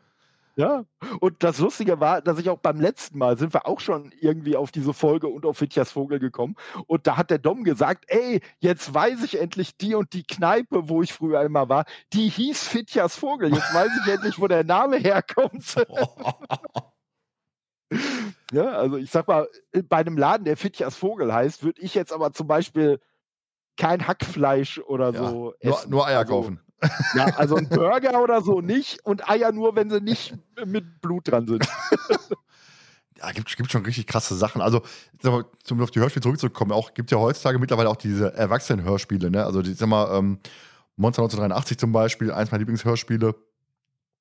Ja, 0.54 0.84
und 1.20 1.42
das 1.42 1.58
Lustige 1.58 1.98
war, 1.98 2.20
dass 2.20 2.38
ich 2.38 2.50
auch 2.50 2.58
beim 2.58 2.78
letzten 2.78 3.16
Mal 3.16 3.38
sind 3.38 3.54
wir 3.54 3.66
auch 3.66 3.80
schon 3.80 4.12
irgendwie 4.20 4.54
auf 4.54 4.70
diese 4.70 4.92
Folge 4.92 5.28
und 5.28 5.46
auf 5.46 5.56
Fitjas 5.56 5.92
Vogel 5.92 6.18
gekommen. 6.18 6.56
Und 6.86 7.06
da 7.06 7.16
hat 7.16 7.30
der 7.30 7.38
Dom 7.38 7.64
gesagt, 7.64 8.04
ey, 8.08 8.42
jetzt 8.58 8.92
weiß 8.92 9.22
ich 9.24 9.40
endlich 9.40 9.78
die 9.78 9.94
und 9.94 10.12
die 10.12 10.24
Kneipe, 10.24 10.90
wo 10.90 11.02
ich 11.02 11.14
früher 11.14 11.40
immer 11.40 11.70
war, 11.70 11.86
die 12.12 12.28
hieß 12.28 12.68
Fitjas 12.68 13.16
Vogel. 13.16 13.54
Jetzt 13.54 13.72
weiß 13.72 13.90
ich 14.04 14.12
endlich, 14.12 14.38
wo 14.38 14.46
der 14.46 14.64
Name 14.64 14.98
herkommt. 14.98 15.74
ja, 18.52 18.66
also 18.66 18.96
ich 18.96 19.10
sag 19.10 19.26
mal, 19.28 19.48
bei 19.88 19.98
einem 19.98 20.16
Laden, 20.16 20.44
der 20.44 20.56
Fitjas 20.56 20.96
Vogel 20.96 21.32
heißt, 21.32 21.64
würde 21.64 21.80
ich 21.80 21.94
jetzt 21.94 22.12
aber 22.12 22.32
zum 22.32 22.46
Beispiel 22.46 23.00
kein 23.76 24.06
Hackfleisch 24.06 24.78
oder 24.78 25.12
ja, 25.12 25.18
so. 25.18 25.54
Nur, 25.62 25.86
nur 25.88 26.06
Eier 26.06 26.20
also, 26.20 26.32
kaufen. 26.32 26.60
Ja, 27.14 27.26
also 27.36 27.56
ein 27.56 27.68
Burger 27.70 28.22
oder 28.22 28.42
so 28.42 28.60
nicht 28.60 29.04
und 29.04 29.28
Eier 29.28 29.52
nur, 29.52 29.74
wenn 29.76 29.88
sie 29.88 30.00
nicht 30.00 30.34
mit 30.64 31.00
Blut 31.00 31.30
dran 31.30 31.46
sind. 31.46 31.66
Ja, 33.18 33.30
gibt, 33.30 33.56
gibt 33.56 33.70
schon 33.70 33.84
richtig 33.84 34.08
krasse 34.08 34.34
Sachen. 34.34 34.60
Also, 34.60 34.82
um 35.70 35.80
auf 35.80 35.92
die 35.92 36.00
Hörspiele 36.00 36.24
zurückzukommen, 36.24 36.72
auch 36.72 36.92
gibt 36.92 37.12
ja 37.12 37.18
heutzutage 37.18 37.60
mittlerweile 37.60 37.88
auch 37.88 37.94
diese 37.94 38.34
Erwachsenen-Hörspiele, 38.34 39.30
ne? 39.30 39.44
Also, 39.44 39.62
die, 39.62 39.74
sag 39.74 39.88
mal, 39.88 40.18
ähm, 40.18 40.40
Monster 40.96 41.22
1983 41.22 41.78
zum 41.78 41.92
Beispiel, 41.92 42.32
eins 42.32 42.50
meiner 42.50 42.58
Lieblingshörspiele. 42.60 43.36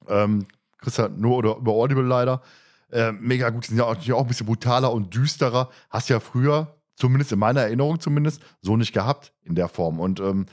Ähm, 0.08 0.46
kriegst 0.78 1.00
nur 1.18 1.38
oder 1.38 1.58
über 1.58 1.72
Audible 1.72 2.04
leider. 2.04 2.44
Äh, 2.92 3.12
mega 3.14 3.50
gut, 3.50 3.64
die 3.64 3.70
sind 3.70 3.78
ja 3.78 3.86
auch, 3.86 3.96
auch 3.96 4.22
ein 4.22 4.28
bisschen 4.28 4.46
brutaler 4.46 4.92
und 4.92 5.14
düsterer. 5.14 5.70
Hast 5.89 6.10
ja 6.10 6.20
früher, 6.20 6.76
zumindest 6.96 7.32
in 7.32 7.39
meiner 7.39 7.62
Erinnerung 7.62 8.00
zumindest, 8.00 8.42
so 8.62 8.78
nicht 8.78 8.94
gehabt 8.94 9.34
in 9.44 9.56
der 9.56 9.68
Form. 9.68 10.00
Und 10.00 10.20
ähm, 10.20 10.46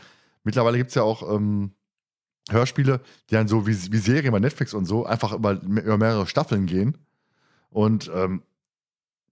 mittlerweile 0.45 0.79
gibt 0.79 0.91
es 0.91 0.95
ja 0.95 1.03
auch 1.03 1.35
ähm, 1.35 1.73
Hörspiele, 2.51 3.01
die 3.29 3.35
dann 3.35 3.49
so 3.49 3.67
wie, 3.67 3.93
wie 3.93 3.99
Serien 3.99 4.33
bei 4.33 4.41
Netflix 4.41 4.75
und 4.75 4.87
so 4.87 5.05
einfach 5.05 5.33
über, 5.33 5.61
über 5.63 5.99
mehrere 5.99 6.27
Staffeln 6.27 6.67
gehen. 6.67 6.97
Und 7.71 8.11
ähm, 8.15 8.43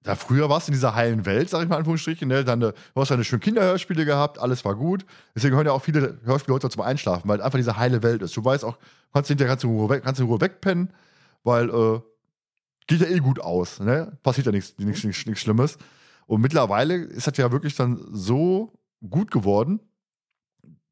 da 0.02 0.14
früher 0.14 0.48
warst 0.48 0.68
du 0.68 0.70
in 0.70 0.74
dieser 0.74 0.94
heilen 0.94 1.26
Welt, 1.26 1.50
sag 1.50 1.62
ich 1.62 1.68
mal 1.68 1.74
in 1.74 1.78
Anführungsstrichen, 1.80 2.28
ne? 2.28 2.44
Dann, 2.44 2.60
du 2.60 2.72
hast 2.94 3.10
deine 3.10 3.24
schönen 3.24 3.40
Kinderhörspiele 3.40 4.04
gehabt, 4.04 4.38
alles 4.38 4.64
war 4.64 4.76
gut. 4.76 5.04
Deswegen 5.34 5.56
hören 5.56 5.66
ja 5.66 5.72
auch 5.72 5.82
viele 5.82 6.20
Hörspiele 6.24 6.54
heute 6.54 6.70
zum 6.70 6.82
Einschlafen, 6.82 7.28
weil 7.28 7.42
einfach 7.42 7.58
diese 7.58 7.76
heile 7.76 8.04
Welt 8.04 8.22
ist. 8.22 8.36
Du 8.36 8.44
weißt 8.44 8.64
auch, 8.64 8.78
kannst 9.12 9.28
hinterher 9.28 9.56
du 9.56 9.68
in 9.68 9.74
Ruhe, 9.74 9.88
weg, 9.88 10.04
kannst 10.04 10.20
in 10.20 10.28
Ruhe 10.28 10.40
wegpennen, 10.40 10.92
weil 11.42 11.70
äh, 11.70 12.00
geht 12.86 13.00
ja 13.00 13.06
eh 13.06 13.18
gut 13.18 13.40
aus, 13.40 13.80
ne? 13.80 14.16
Passiert 14.22 14.46
ja 14.46 14.52
nichts, 14.52 14.74
nichts, 14.78 15.04
nichts, 15.04 15.26
nichts 15.26 15.40
Schlimmes. 15.40 15.78
Und 16.26 16.40
mittlerweile 16.40 16.96
ist 16.96 17.26
das 17.26 17.36
ja 17.36 17.50
wirklich 17.52 17.76
dann 17.76 18.00
so 18.10 18.72
gut 19.08 19.30
geworden, 19.30 19.80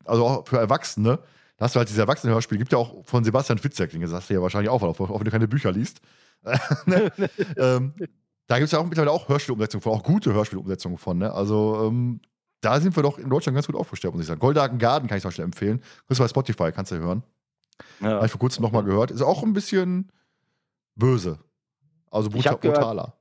also 0.04 0.26
auch 0.26 0.48
für 0.48 0.58
Erwachsene, 0.58 1.18
da 1.56 1.64
hast 1.64 1.74
du 1.74 1.78
halt 1.78 1.88
diese 1.88 2.00
Erwachsenenhörspiele, 2.00 2.58
gibt 2.58 2.72
ja 2.72 2.78
auch 2.78 3.04
von 3.04 3.24
Sebastian 3.24 3.58
Fitzek, 3.58 3.90
den 3.90 4.06
sagst 4.06 4.30
du 4.30 4.34
ja 4.34 4.42
wahrscheinlich 4.42 4.70
auch, 4.70 4.82
auch 4.82 4.98
wenn 4.98 5.24
du 5.24 5.30
keine 5.30 5.48
Bücher 5.48 5.72
liest. 5.72 6.00
ne? 6.86 7.10
ähm, 7.56 7.94
da 8.46 8.58
gibt 8.58 8.66
es 8.66 8.72
ja 8.72 8.78
auch 8.78 8.84
mittlerweile 8.84 9.12
auch 9.12 9.28
Hörspielumsetzungen 9.28 9.82
von, 9.82 9.92
auch 9.92 10.02
gute 10.02 10.32
Hörspielumsetzungen 10.34 10.98
von. 10.98 11.18
Ne? 11.18 11.32
Also 11.32 11.86
ähm, 11.86 12.20
da 12.60 12.80
sind 12.80 12.94
wir 12.96 13.02
doch 13.02 13.18
in 13.18 13.30
Deutschland 13.30 13.54
ganz 13.54 13.66
gut 13.66 13.76
aufgestellt, 13.76 14.14
muss 14.14 14.22
ich 14.22 14.26
sagen. 14.26 14.40
Goldagen 14.40 14.78
Garden 14.78 15.08
kann 15.08 15.16
ich 15.16 15.22
zum 15.22 15.28
Beispiel 15.28 15.44
empfehlen. 15.44 15.82
Das 16.08 16.18
bei 16.18 16.28
Spotify, 16.28 16.72
kannst 16.72 16.92
du 16.92 16.96
hören. 16.96 17.22
Ja. 18.00 18.16
Habe 18.16 18.26
ich 18.26 18.32
vor 18.32 18.40
kurzem 18.40 18.62
nochmal 18.62 18.84
gehört. 18.84 19.10
Ist 19.10 19.22
auch 19.22 19.42
ein 19.42 19.52
bisschen 19.52 20.12
böse. 20.94 21.38
Also 22.14 22.30
brutal, 22.30 22.56
brutaler. 22.58 23.14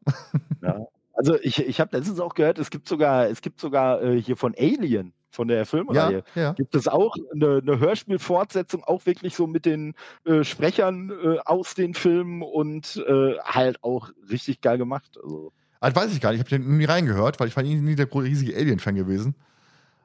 Ja. 0.62 0.86
Also 1.16 1.36
ich, 1.42 1.60
ich 1.60 1.80
habe 1.80 1.98
letztens 1.98 2.20
auch 2.20 2.36
gehört, 2.36 2.60
es 2.60 2.70
gibt 2.70 2.88
sogar, 2.88 3.28
es 3.28 3.42
gibt 3.42 3.60
sogar 3.60 4.02
äh, 4.02 4.22
hier 4.22 4.38
von 4.38 4.54
Alien 4.58 5.14
von 5.32 5.48
der 5.48 5.66
Filmreihe. 5.66 6.24
Ja, 6.36 6.42
ja. 6.42 6.54
Gibt 6.54 6.76
es 6.76 6.88
auch 6.88 7.16
eine, 7.34 7.58
eine 7.58 7.80
Hörspielfortsetzung, 7.80 8.84
auch 8.84 9.06
wirklich 9.08 9.36
so 9.36 9.48
mit 9.48 9.66
den 9.66 9.96
äh, 10.26 10.44
Sprechern 10.44 11.10
äh, 11.10 11.40
aus 11.44 11.74
den 11.74 11.96
Filmen 11.96 12.44
und 12.44 13.04
äh, 13.08 13.38
halt 13.44 13.84
auch 13.84 14.10
richtig 14.30 14.62
geil 14.62 14.78
gemacht. 14.78 15.18
Also. 15.22 15.52
Das 15.82 15.96
weiß 15.96 16.14
ich 16.14 16.22
gar 16.22 16.32
nicht, 16.32 16.42
ich 16.42 16.46
habe 16.46 16.62
den 16.62 16.78
nie 16.78 16.86
reingehört, 16.86 17.40
weil 17.40 17.48
ich 17.48 17.56
war 17.56 17.64
nie 17.64 17.96
der 17.96 18.14
riesige 18.14 18.56
Alien-Fan 18.56 18.96
gewesen. 18.96 19.36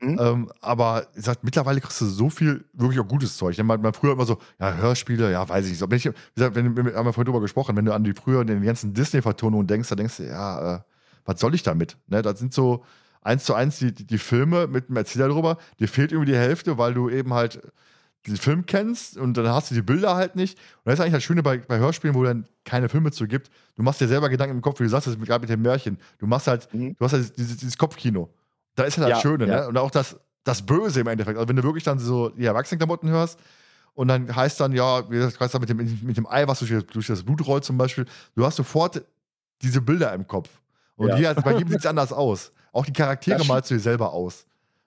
Mhm. 0.01 0.19
Ähm, 0.21 0.53
aber 0.61 1.07
ich 1.15 1.25
sag, 1.25 1.43
mittlerweile 1.43 1.81
kriegst 1.81 2.01
du 2.01 2.07
so 2.07 2.31
viel 2.31 2.65
wirklich 2.73 3.01
auch 3.01 3.09
gutes 3.09 3.37
Zeug. 3.37 3.59
Ich 3.59 3.65
meine, 3.65 3.93
früher 3.93 4.13
immer 4.13 4.27
so, 4.27 4.39
ja, 4.61 4.75
Hörspiele, 4.75 5.31
ja, 5.31 5.49
weiß 5.49 5.67
ich 5.67 5.73
nicht. 5.73 5.91
Wenn 5.91 5.97
ich, 5.97 6.05
wie 6.07 6.13
gesagt, 6.35 6.55
wenn, 6.55 6.77
wir 6.77 6.95
haben 6.95 7.07
ja 7.07 7.13
vorhin 7.13 7.25
drüber 7.25 7.41
gesprochen, 7.41 7.77
wenn 7.77 7.85
du 7.85 7.93
an 7.93 8.05
die 8.05 8.13
früher 8.13 8.45
den 8.45 8.63
ganzen 8.63 8.95
Disney-Vertonungen 8.95 9.67
denkst, 9.67 9.89
dann 9.89 9.99
denkst 9.99 10.19
du, 10.19 10.27
ja, 10.27 10.77
äh, 10.77 10.81
was 11.25 11.41
soll 11.41 11.55
ich 11.55 11.63
damit? 11.63 11.97
Ne, 12.07 12.23
das 12.23 12.39
sind 12.39 12.55
so, 12.55 12.85
eins 13.23 13.45
zu 13.45 13.55
eins 13.55 13.79
die, 13.79 13.93
die, 13.93 14.07
die 14.07 14.19
Filme 14.19 14.67
mit 14.67 14.89
dem 14.89 14.97
Erzähler 14.97 15.29
drüber. 15.29 15.59
Dir 15.79 15.89
fehlt 15.89 16.13
irgendwie 16.13 16.33
die 16.33 16.39
Hälfte, 16.39 16.79
weil 16.79 16.95
du 16.95 17.09
eben 17.11 17.35
halt 17.35 17.61
den 18.27 18.37
Film 18.37 18.67
kennst 18.67 19.17
und 19.17 19.37
dann 19.37 19.49
hast 19.49 19.71
du 19.71 19.75
die 19.75 19.83
Bilder 19.83 20.15
halt 20.15 20.37
nicht. 20.37 20.59
Und 20.59 20.87
das 20.87 20.95
ist 20.95 21.01
eigentlich 21.01 21.15
das 21.15 21.25
Schöne 21.25 21.43
bei, 21.43 21.59
bei 21.59 21.79
Hörspielen, 21.79 22.15
wo 22.15 22.25
dann 22.25 22.47
keine 22.65 22.89
Filme 22.89 23.11
zu 23.13 23.27
gibt. 23.27 23.51
Du 23.77 23.83
machst 23.83 24.01
dir 24.01 24.09
selber 24.09 24.29
Gedanken 24.29 24.57
im 24.57 24.63
Kopf, 24.63 24.81
wie 24.81 24.85
du 24.85 24.91
sagst, 24.91 25.07
das 25.07 25.19
gerade 25.19 25.41
mit 25.41 25.51
dem 25.51 25.63
Märchen. 25.63 25.99
Du 26.19 26.27
machst 26.27 26.47
halt, 26.47 26.73
mhm. 26.75 26.97
du 26.99 27.05
hast 27.05 27.13
halt 27.13 27.37
dieses, 27.39 27.57
dieses, 27.57 27.79
Kopfkino. 27.79 28.29
Da 28.79 28.85
ist 28.85 28.97
halt 28.97 29.09
ja, 29.09 29.15
das 29.15 29.23
Schöne, 29.23 29.47
ja. 29.47 29.61
ne? 29.63 29.69
Und 29.69 29.77
auch 29.77 29.91
das, 29.91 30.17
das 30.45 30.65
Böse 30.65 31.01
im 31.01 31.09
Endeffekt. 31.09 31.37
Also 31.37 31.49
wenn 31.49 31.57
du 31.57 31.65
wirklich 31.65 31.83
dann 31.83 31.99
so 31.99 32.29
die 32.29 32.45
Erwachsenenklamotten 32.45 33.11
hörst 33.11 33.39
und 33.95 34.07
dann 34.07 34.35
heißt 34.35 34.61
dann, 34.61 34.73
ja, 34.73 35.11
wie 35.11 35.19
das 35.19 35.39
heißt 35.41 35.53
dann 35.53 35.61
mit 35.61 35.69
dem, 35.69 35.79
mit 35.79 36.17
dem 36.17 36.27
Ei, 36.29 36.47
was 36.47 36.61
durch, 36.61 36.87
durch 36.87 37.09
das 37.09 37.25
Blut 37.25 37.45
rollt 37.45 37.65
zum 37.65 37.77
Beispiel, 37.77 38.07
du 38.37 38.47
hast 38.47 38.55
sofort 38.55 39.03
diese 39.63 39.81
Bilder 39.81 40.13
im 40.13 40.29
Kopf. 40.29 40.49
Und 40.95 41.09
ja. 41.09 41.17
hier, 41.17 41.35
bei 41.35 41.55
jedem 41.55 41.69
sieht 41.71 41.81
es 41.81 41.87
anders 41.87 42.13
aus. 42.13 42.53
Auch 42.73 42.85
die 42.85 42.93
Charaktere 42.93 43.45
malst 43.47 43.71
du 43.71 43.75
dir 43.75 43.81
selber 43.81 44.13
aus. 44.13 44.47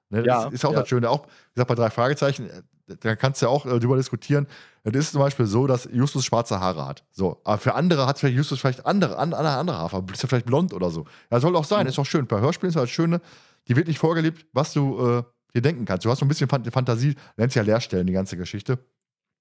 Ne? 0.10 0.26
Ja, 0.26 0.46
das 0.46 0.54
ist 0.54 0.64
auch 0.64 0.72
ja. 0.72 0.80
das 0.80 0.88
Schöne. 0.88 1.10
Auch, 1.10 1.26
wie 1.26 1.56
gesagt, 1.56 1.68
bei 1.68 1.76
drei 1.76 1.89
Fragezeichen, 1.89 2.50
äh, 2.50 2.62
da 3.00 3.16
kannst 3.16 3.42
du 3.42 3.48
ja 3.48 3.52
auch 3.52 3.66
äh, 3.66 3.80
drüber 3.80 3.98
diskutieren. 3.98 4.48
Es 4.84 4.94
ist 4.96 5.12
zum 5.12 5.22
Beispiel 5.22 5.46
so, 5.46 5.68
dass 5.68 5.89
Justus 5.92 6.26
schwarze 6.26 6.60
Haare 6.60 6.88
hat. 6.88 7.04
So, 7.12 7.39
aber 7.44 7.58
für 7.58 7.76
andere 7.76 8.08
hat 8.08 8.20
vielleicht 8.20 8.38
Justus 8.38 8.60
vielleicht 8.60 8.86
andere, 8.86 9.18
andere, 9.18 9.50
andere 9.50 9.78
Haare, 9.78 10.04
ist 10.12 10.24
ja 10.24 10.30
vielleicht 10.30 10.46
blond 10.46 10.74
oder 10.74 10.89
so. 10.89 11.06
Ja, 11.30 11.39
soll 11.39 11.56
auch 11.56 11.66
sein, 11.66 11.84
mhm. 11.84 11.89
ist 11.89 12.00
auch 12.00 12.06
schön. 12.06 12.26
Bei 12.26 12.39
Hörspielen 12.39 12.70
ist 12.70 12.76
das 12.76 12.89
Schöne, 12.89 13.22
die 13.68 13.76
wird 13.76 13.88
nicht 13.88 13.99
vorgelebt, 13.99 14.45
was 14.53 14.74
du 14.74 14.99
äh, 14.99 15.24
dir 15.53 15.62
denken 15.62 15.86
kannst. 15.86 16.05
Du 16.05 16.09
hast 16.09 16.20
so 16.20 16.26
ein 16.26 16.28
bisschen 16.28 16.49
Fantasie, 16.49 17.16
nennt 17.38 17.51
sich 17.51 17.57
ja 17.57 17.64
Leerstellen, 17.64 18.07
die 18.07 18.14
ganze 18.14 18.38
Geschichte. 18.38 18.78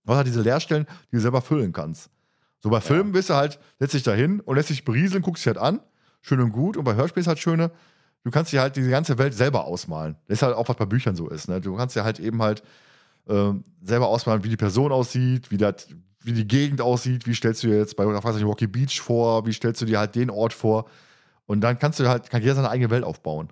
Du 0.05 0.11
hast 0.11 0.19
halt 0.19 0.27
diese 0.27 0.43
Leerstellen, 0.43 0.87
die 1.11 1.17
du 1.17 1.21
selber 1.21 1.43
füllen 1.43 1.73
kannst. 1.73 2.11
So 2.63 2.71
bei 2.71 2.81
Filmen 2.81 3.13
bist 3.13 3.31
du 3.31 3.35
halt, 3.35 3.59
setzt 3.79 3.95
dich 3.95 4.03
da 4.03 4.13
hin 4.13 4.41
und 4.41 4.57
lässt 4.57 4.71
dich 4.71 4.85
berieseln, 4.85 5.23
guckst 5.23 5.43
dich 5.45 5.49
halt 5.49 5.59
an, 5.59 5.81
schön 6.21 6.41
und 6.41 6.53
gut. 6.53 6.77
Und 6.77 6.85
bei 6.85 6.95
Hörspielen 6.95 7.23
ist 7.23 7.29
halt 7.29 7.39
schöne, 7.39 7.71
du 8.23 8.31
kannst 8.31 8.53
dir 8.53 8.61
halt 8.61 8.77
diese 8.77 8.91
ganze 8.91 9.19
Welt 9.19 9.35
selber 9.35 9.65
ausmalen. 9.65 10.17
Das 10.27 10.39
ist 10.39 10.43
halt 10.43 10.55
auch, 10.55 10.69
was 10.69 10.77
bei 10.77 10.87
Büchern 10.87 11.17
so 11.17 11.29
ist. 11.29 11.49
Ne? 11.49 11.61
Du 11.61 11.77
kannst 11.77 11.97
dir 11.97 12.05
halt 12.05 12.21
eben 12.21 12.43
halt 12.43 12.63
äh, 13.29 13.53
selber 13.83 14.09
ausmalen, 14.09 14.45
wie 14.45 14.51
die 14.51 14.57
Person 14.57 14.93
aussieht, 14.93 15.51
wie, 15.51 15.57
das, 15.57 15.89
wie 16.23 16.33
die 16.33 16.47
Gegend 16.47 16.81
aussieht, 16.83 17.27
wie 17.27 17.35
stellst 17.35 17.63
du 17.63 17.69
dir 17.69 17.79
jetzt 17.79 17.97
bei 17.97 18.05
Rocky 18.05 18.67
Beach 18.67 19.01
vor, 19.01 19.47
wie 19.47 19.53
stellst 19.53 19.81
du 19.81 19.87
dir 19.87 19.99
halt 19.99 20.15
den 20.15 20.29
Ort 20.29 20.53
vor. 20.53 20.87
Und 21.47 21.63
dann 21.63 21.79
kannst 21.79 21.99
du 21.99 22.09
halt, 22.09 22.31
kann 22.31 22.43
jeder 22.43 22.55
seine 22.55 22.71
eigene 22.71 22.91
Welt 22.91 23.05
aufbauen. 23.05 23.49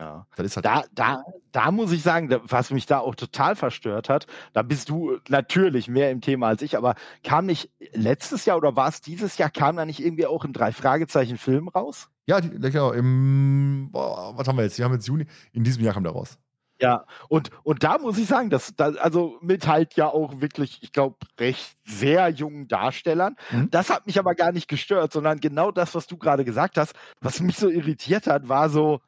Ja. 0.00 0.26
Halt 0.36 0.64
da, 0.64 0.84
da, 0.92 1.24
da 1.52 1.70
muss 1.70 1.92
ich 1.92 2.02
sagen, 2.02 2.34
was 2.44 2.70
mich 2.70 2.86
da 2.86 3.00
auch 3.00 3.14
total 3.14 3.54
verstört 3.54 4.08
hat, 4.08 4.26
da 4.54 4.62
bist 4.62 4.88
du 4.88 5.18
natürlich 5.28 5.88
mehr 5.88 6.10
im 6.10 6.22
Thema 6.22 6.48
als 6.48 6.62
ich, 6.62 6.78
aber 6.78 6.94
kam 7.22 7.44
nicht 7.44 7.70
letztes 7.92 8.46
Jahr 8.46 8.56
oder 8.56 8.74
war 8.76 8.88
es 8.88 9.02
dieses 9.02 9.36
Jahr, 9.36 9.50
kam 9.50 9.76
da 9.76 9.84
nicht 9.84 10.00
irgendwie 10.00 10.24
auch 10.24 10.44
ein 10.44 10.54
Drei-Fragezeichen-Film 10.54 11.68
raus? 11.68 12.08
Ja, 12.26 12.40
die, 12.40 12.48
genau, 12.48 12.92
im, 12.92 13.90
boah, 13.92 14.32
was 14.38 14.48
haben 14.48 14.56
wir 14.56 14.64
jetzt? 14.64 14.78
Wir 14.78 14.86
haben 14.86 14.94
jetzt 14.94 15.06
Juni, 15.06 15.26
in 15.52 15.64
diesem 15.64 15.84
Jahr 15.84 15.92
kam 15.92 16.04
der 16.04 16.12
raus. 16.12 16.38
Ja, 16.80 17.04
und, 17.28 17.50
und 17.62 17.82
da 17.82 17.98
muss 17.98 18.16
ich 18.16 18.26
sagen, 18.26 18.48
dass, 18.48 18.74
dass 18.74 18.96
also 18.96 19.36
mit 19.42 19.66
halt 19.66 19.96
ja 19.96 20.06
auch 20.06 20.40
wirklich, 20.40 20.82
ich 20.82 20.92
glaube, 20.92 21.16
recht 21.38 21.76
sehr 21.84 22.30
jungen 22.30 22.68
Darstellern. 22.68 23.36
Mhm. 23.50 23.70
Das 23.70 23.90
hat 23.90 24.06
mich 24.06 24.18
aber 24.18 24.34
gar 24.34 24.50
nicht 24.50 24.66
gestört, 24.66 25.12
sondern 25.12 25.40
genau 25.40 25.72
das, 25.72 25.94
was 25.94 26.06
du 26.06 26.16
gerade 26.16 26.42
gesagt 26.46 26.78
hast, 26.78 26.94
was 27.20 27.40
mich 27.40 27.58
so 27.58 27.68
irritiert 27.68 28.26
hat, 28.26 28.48
war 28.48 28.70
so, 28.70 29.00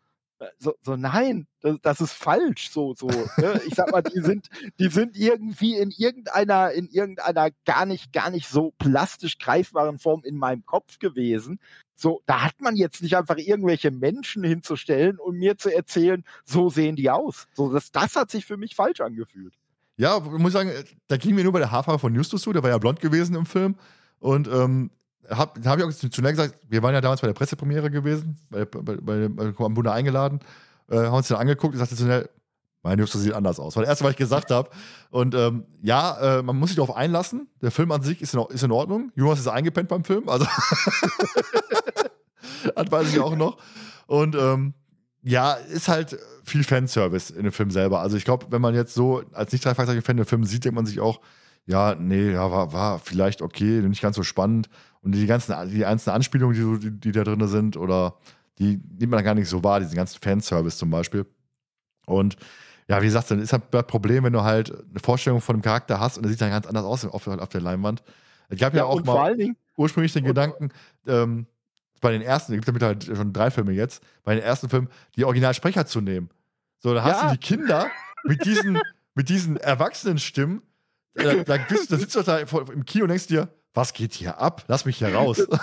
so, 0.59 0.75
so 0.83 0.97
nein, 0.97 1.47
das, 1.61 1.77
das 1.83 2.01
ist 2.01 2.13
falsch. 2.13 2.71
So, 2.71 2.95
so. 2.95 3.09
Ne? 3.09 3.61
Ich 3.67 3.75
sag 3.75 3.91
mal, 3.91 4.03
die 4.03 4.21
sind, 4.21 4.49
die 4.79 4.89
sind 4.89 5.17
irgendwie 5.17 5.77
in 5.77 5.91
irgendeiner, 5.91 6.73
in 6.73 6.89
irgendeiner 6.89 7.51
gar 7.65 7.87
nicht, 7.87 8.13
gar 8.13 8.31
nicht 8.31 8.49
so 8.49 8.73
plastisch 8.79 9.39
greifbaren 9.39 9.99
Form 9.99 10.23
in 10.25 10.37
meinem 10.37 10.65
Kopf 10.65 10.99
gewesen. 10.99 11.61
So, 11.95 12.23
da 12.27 12.43
hat 12.43 12.61
man 12.61 12.77
jetzt 12.77 13.03
nicht 13.03 13.17
einfach 13.17 13.37
irgendwelche 13.37 13.91
Menschen 13.91 14.43
hinzustellen 14.43 15.19
und 15.19 15.37
mir 15.37 15.57
zu 15.57 15.75
erzählen, 15.75 16.25
so 16.45 16.69
sehen 16.69 16.97
die 16.97 17.11
aus. 17.11 17.47
So, 17.55 17.73
das, 17.73 17.93
das 17.93 18.17
hat 18.17 18.31
sich 18.31 18.45
für 18.45 18.57
mich 18.57 18.75
falsch 18.75 19.01
angefühlt. 19.01 19.55
Ja, 19.97 20.19
ich 20.19 20.39
muss 20.39 20.53
sagen, 20.53 20.73
da 21.07 21.17
ging 21.17 21.35
mir 21.35 21.45
nur 21.45 21.53
bei 21.53 21.59
der 21.59 21.71
Haarfarbe 21.71 22.01
von 22.01 22.15
Justus 22.15 22.43
zu, 22.43 22.53
der 22.53 22.63
war 22.63 22.71
ja 22.71 22.79
blond 22.79 23.01
gewesen 23.01 23.37
im 23.37 23.47
Film. 23.47 23.77
Und 24.19 24.49
ähm, 24.49 24.91
hab, 25.31 25.65
habe 25.65 25.81
ich 25.81 25.87
auch 25.87 25.93
zu 25.93 26.09
gesagt, 26.09 26.59
wir 26.69 26.83
waren 26.83 26.95
ja 26.95 27.01
damals 27.01 27.21
bei 27.21 27.27
der 27.27 27.35
Pressepremiere 27.35 27.91
gewesen, 27.91 28.37
bei, 28.51 28.65
bei, 28.65 28.97
bei, 28.97 29.29
bei 29.29 29.65
am 29.65 29.75
Bunde 29.75 29.93
eingeladen, 29.93 30.41
äh, 30.89 30.97
haben 30.97 31.15
uns 31.15 31.29
dann 31.29 31.39
angeguckt 31.39 31.75
und 31.75 31.79
sagte 31.79 31.97
zu 31.97 32.05
Nell, 32.05 32.29
mein 32.83 32.99
Justus 32.99 33.23
sieht 33.23 33.33
anders 33.33 33.61
aus. 33.61 33.77
War 33.77 33.85
das 33.85 33.91
erste, 33.91 34.05
was 34.05 34.13
ich 34.13 34.17
gesagt 34.17 34.51
habe. 34.51 34.69
Und 35.11 35.37
ähm, 35.37 35.67
ja, 35.81 36.39
äh, 36.39 36.43
man 36.43 36.57
muss 36.57 36.71
sich 36.71 36.77
darauf 36.77 36.97
einlassen. 36.97 37.49
Der 37.61 37.71
Film 37.71 37.93
an 37.93 38.03
sich 38.03 38.21
ist 38.21 38.35
in, 38.35 38.41
ist 38.49 38.65
in 38.65 38.73
Ordnung. 38.73 39.13
Jonas 39.15 39.39
ist 39.39 39.47
eingepennt 39.47 39.89
beim 39.89 40.05
Film, 40.05 40.29
also 40.29 40.45
das 42.75 42.91
weiß 42.91 43.13
ich 43.13 43.21
auch 43.21 43.37
noch. 43.37 43.59
Und 44.07 44.35
ähm, 44.35 44.75
ja, 45.23 45.53
ist 45.53 45.89
halt 45.89 46.19
viel 46.45 46.65
Fanservice 46.65 47.31
in 47.31 47.45
dem 47.45 47.53
Film 47.53 47.71
selber. 47.71 48.01
Also 48.01 48.17
ich 48.17 48.25
glaube, 48.25 48.47
wenn 48.51 48.61
man 48.61 48.75
jetzt 48.75 48.95
so 48.95 49.23
als 49.33 49.53
nicht 49.53 49.65
dreifachig 49.65 50.05
Fan 50.05 50.17
den 50.17 50.27
Film 50.27 50.45
sieht, 50.45 50.65
denkt 50.65 50.75
man 50.75 50.87
sich 50.87 50.99
auch, 50.99 51.21
ja, 51.67 51.95
nee, 51.95 52.33
ja, 52.33 52.51
war, 52.51 52.73
war 52.73 52.99
vielleicht 52.99 53.41
okay, 53.41 53.81
nicht 53.83 54.03
ganz 54.03 54.17
so 54.17 54.25
spannend. 54.25 54.69
Und 55.03 55.13
die 55.13 55.27
ganzen, 55.27 55.55
die 55.71 55.85
einzelnen 55.85 56.17
Anspielungen, 56.17 56.81
die, 56.81 56.91
die, 56.91 57.01
die 57.01 57.13
da 57.13 57.25
drin 57.25 57.47
sind, 57.49 57.77
oder 57.77 58.17
die 58.59 58.81
nimmt 58.99 59.11
man 59.11 59.25
gar 59.25 59.35
nicht 59.35 59.49
so 59.49 59.63
wahr, 59.65 59.81
diesen 59.81 59.97
ganzen 59.97 60.21
Fanservice 60.21 60.79
zum 60.79 60.91
Beispiel. 60.91 61.27
Und 62.07 62.37
ja, 62.89 63.01
wie 63.01 63.07
gesagt, 63.07 63.31
dann 63.31 63.41
ist 63.41 63.53
halt 63.53 63.65
das 63.71 63.87
Problem, 63.87 64.25
wenn 64.25 64.33
du 64.33 64.43
halt 64.43 64.71
eine 64.73 65.01
Vorstellung 65.01 65.41
von 65.41 65.57
einem 65.57 65.63
Charakter 65.63 65.99
hast 65.99 66.17
und 66.17 66.25
der 66.25 66.31
sieht 66.31 66.41
dann 66.41 66.51
ganz 66.51 66.67
anders 66.67 66.85
aus 66.85 67.05
auf, 67.05 67.27
auf 67.27 67.49
der 67.49 67.61
Leinwand. 67.61 68.03
Es 68.49 68.59
gab 68.59 68.75
ja, 68.75 68.81
ja 68.81 68.85
auch 68.85 69.03
mal 69.05 69.35
ursprünglich 69.77 70.13
den 70.13 70.25
Gedanken, 70.25 70.71
ähm, 71.07 71.47
bei 72.01 72.13
den 72.13 72.21
ersten, 72.21 72.53
es 72.53 72.57
gibt 72.57 72.69
damit 72.69 72.83
halt 72.83 73.05
schon 73.05 73.33
drei 73.33 73.51
Filme 73.51 73.73
jetzt, 73.73 74.03
bei 74.25 74.35
den 74.35 74.45
ersten 74.45 74.69
Filmen 74.69 74.89
die 75.17 75.25
Originalsprecher 75.25 75.87
zu 75.87 76.01
nehmen. 76.01 76.29
So, 76.79 76.93
da 76.93 77.05
hast 77.05 77.23
ja. 77.23 77.29
du 77.29 77.33
die 77.35 77.39
Kinder 77.39 77.91
mit 78.25 78.45
diesen, 78.45 78.79
mit 79.15 79.29
diesen 79.29 79.57
Erwachsenenstimmen, 79.57 80.63
da, 81.15 81.45
da, 81.45 81.57
bist, 81.59 81.93
da 81.93 81.97
sitzt 81.97 82.17
du 82.17 82.23
da 82.23 82.39
im 82.39 82.85
Kino 82.85 83.05
und 83.05 83.11
denkst 83.11 83.29
dir, 83.29 83.49
was 83.75 83.93
geht 83.93 84.13
hier 84.13 84.39
ab? 84.39 84.65
Lass 84.69 84.85
mich 84.85 84.99
hier 84.99 85.15
raus. 85.15 85.47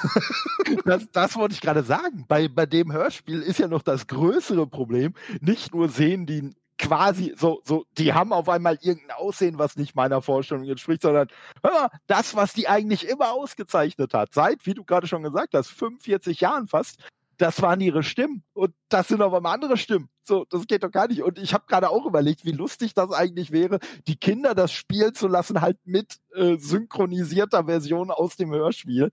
Das, 0.86 1.08
das 1.12 1.36
wollte 1.36 1.56
ich 1.56 1.62
gerade 1.62 1.84
sagen. 1.84 2.26
Bei, 2.28 2.48
bei 2.48 2.66
dem 2.66 2.92
Hörspiel 2.92 3.42
ist 3.42 3.60
ja 3.60 3.68
noch 3.68 3.82
das 3.82 4.08
größere 4.08 4.68
Problem. 4.68 5.14
Nicht 5.42 5.74
nur 5.74 5.90
sehen 5.90 6.26
die 6.28 6.54
quasi 6.78 7.34
so, 7.38 7.62
so, 7.66 7.86
die 7.98 8.14
haben 8.14 8.32
auf 8.34 8.50
einmal 8.50 8.78
irgendein 8.82 9.18
Aussehen, 9.18 9.60
was 9.60 9.76
nicht 9.76 9.96
meiner 9.96 10.22
Vorstellung 10.22 10.68
entspricht, 10.68 11.02
sondern 11.02 11.28
hör 11.64 11.72
mal, 11.72 11.90
das, 12.08 12.36
was 12.36 12.54
die 12.54 12.68
eigentlich 12.68 13.08
immer 13.08 13.32
ausgezeichnet 13.32 14.14
hat, 14.14 14.34
seit, 14.34 14.66
wie 14.66 14.74
du 14.74 14.84
gerade 14.84 15.08
schon 15.08 15.24
gesagt 15.24 15.54
hast, 15.54 15.70
45 15.70 16.40
Jahren 16.40 16.68
fast, 16.68 17.04
das 17.40 17.62
waren 17.62 17.80
ihre 17.80 18.04
Stimmen 18.04 18.44
und 18.54 18.74
das 18.90 19.08
sind 19.08 19.22
aber 19.22 19.40
mal 19.40 19.54
andere 19.54 19.78
Stimmen. 19.78 20.10
So, 20.24 20.46
das 20.50 20.68
geht 20.68 20.84
doch 20.84 20.92
gar 20.92 21.08
nicht. 21.08 21.24
Und 21.24 21.40
ich 21.40 21.54
habe 21.54 21.64
gerade 21.68 21.90
auch 21.90 22.06
überlegt, 22.06 22.44
wie 22.44 22.52
lustig 22.52 22.94
das 22.94 23.12
eigentlich 23.14 23.52
wäre, 23.52 23.80
die 24.08 24.18
Kinder 24.18 24.54
das 24.54 24.74
spielen 24.74 25.16
zu 25.16 25.28
lassen, 25.28 25.62
halt 25.62 25.78
mit 25.86 26.18
äh, 26.36 26.58
synchronisierter 26.58 27.64
Version 27.66 28.12
aus 28.12 28.36
dem 28.36 28.52
Hörspiel. 28.52 29.10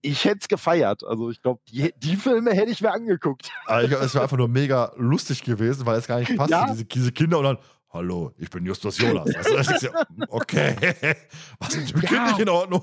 Ich 0.00 0.24
hätte 0.24 0.38
es 0.40 0.48
gefeiert. 0.48 1.04
Also 1.04 1.30
ich 1.30 1.42
glaube, 1.42 1.60
die, 1.68 1.92
die, 1.98 2.16
Filme 2.16 2.52
hätte 2.52 2.72
ich 2.72 2.80
mir 2.80 2.92
angeguckt. 2.92 3.50
Also 3.66 3.94
es 3.96 4.14
wäre 4.14 4.24
einfach 4.24 4.38
nur 4.38 4.48
mega 4.48 4.92
lustig 4.96 5.44
gewesen, 5.44 5.84
weil 5.84 5.98
es 5.98 6.06
gar 6.06 6.18
nicht 6.18 6.34
passt. 6.34 6.50
Ja. 6.50 6.66
Diese, 6.70 6.86
diese 6.86 7.12
Kinder 7.12 7.38
und 7.38 7.44
dann, 7.44 7.58
hallo, 7.96 8.32
ich 8.36 8.50
bin 8.50 8.66
Justus 8.66 8.98
Jonas. 8.98 9.34
Also, 9.34 9.88
okay, 10.28 10.76
was 11.58 11.74
ist 11.74 11.94
mit 11.94 12.10
ja. 12.10 12.28
nicht 12.28 12.40
in 12.40 12.48
Ordnung? 12.48 12.82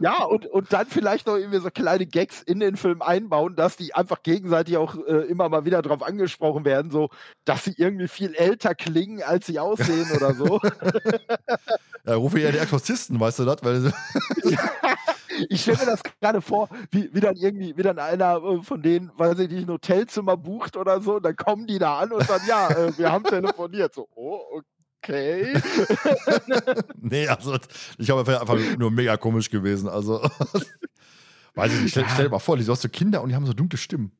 Ja, 0.00 0.24
und, 0.24 0.46
und 0.46 0.72
dann 0.72 0.86
vielleicht 0.86 1.28
noch 1.28 1.36
irgendwie 1.36 1.60
so 1.60 1.70
kleine 1.70 2.04
Gags 2.04 2.42
in 2.42 2.58
den 2.58 2.76
Film 2.76 3.00
einbauen, 3.00 3.54
dass 3.54 3.76
die 3.76 3.94
einfach 3.94 4.24
gegenseitig 4.24 4.76
auch 4.76 4.96
äh, 5.06 5.26
immer 5.28 5.48
mal 5.48 5.64
wieder 5.64 5.82
drauf 5.82 6.02
angesprochen 6.02 6.64
werden, 6.64 6.90
so, 6.90 7.10
dass 7.44 7.64
sie 7.64 7.74
irgendwie 7.76 8.08
viel 8.08 8.34
älter 8.34 8.74
klingen, 8.74 9.22
als 9.22 9.46
sie 9.46 9.60
aussehen 9.60 10.10
oder 10.16 10.34
so. 10.34 10.60
ja, 12.04 12.14
rufe 12.16 12.40
ja 12.40 12.50
die 12.50 12.58
Exorzisten, 12.58 13.20
weißt 13.20 13.38
du 13.38 13.44
das? 13.44 13.58
Weil, 13.62 13.92
ja, 14.50 14.70
ich 15.48 15.62
stelle 15.62 15.78
mir 15.78 15.86
das 15.86 16.02
gerade 16.02 16.40
vor, 16.40 16.68
wie, 16.90 17.12
wie 17.12 17.20
dann 17.20 17.36
irgendwie, 17.36 17.76
wie 17.76 17.82
dann 17.82 17.98
einer 17.98 18.42
äh, 18.42 18.62
von 18.62 18.82
denen, 18.82 19.10
weiß 19.16 19.38
ich 19.40 19.50
nicht, 19.50 19.66
ein 19.66 19.72
Hotelzimmer 19.72 20.36
bucht 20.36 20.76
oder 20.76 21.00
so, 21.00 21.16
und 21.16 21.24
dann 21.24 21.36
kommen 21.36 21.66
die 21.66 21.78
da 21.78 21.98
an 21.98 22.12
und 22.12 22.28
dann, 22.28 22.40
ja, 22.46 22.68
äh, 22.70 22.96
wir 22.98 23.10
haben 23.10 23.24
telefoniert. 23.24 23.94
So, 23.94 24.08
oh, 24.14 24.62
okay. 25.02 25.54
nee, 26.96 27.28
also 27.28 27.56
ich 27.98 28.10
habe 28.10 28.40
einfach 28.40 28.58
nur 28.78 28.90
mega 28.90 29.16
komisch 29.16 29.50
gewesen. 29.50 29.88
Also, 29.88 30.20
weiß 31.54 31.72
ich 31.74 31.80
nicht, 31.82 31.90
stell, 31.90 32.04
stell 32.12 32.26
dir 32.26 32.30
mal 32.30 32.38
vor, 32.38 32.56
du 32.56 32.66
hast 32.66 32.82
so 32.82 32.88
Kinder 32.88 33.22
und 33.22 33.28
die 33.28 33.34
haben 33.34 33.46
so 33.46 33.52
dunkle 33.52 33.78
Stimmen. 33.78 34.12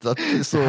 Das 0.00 0.16
ist 0.18 0.50
so 0.50 0.60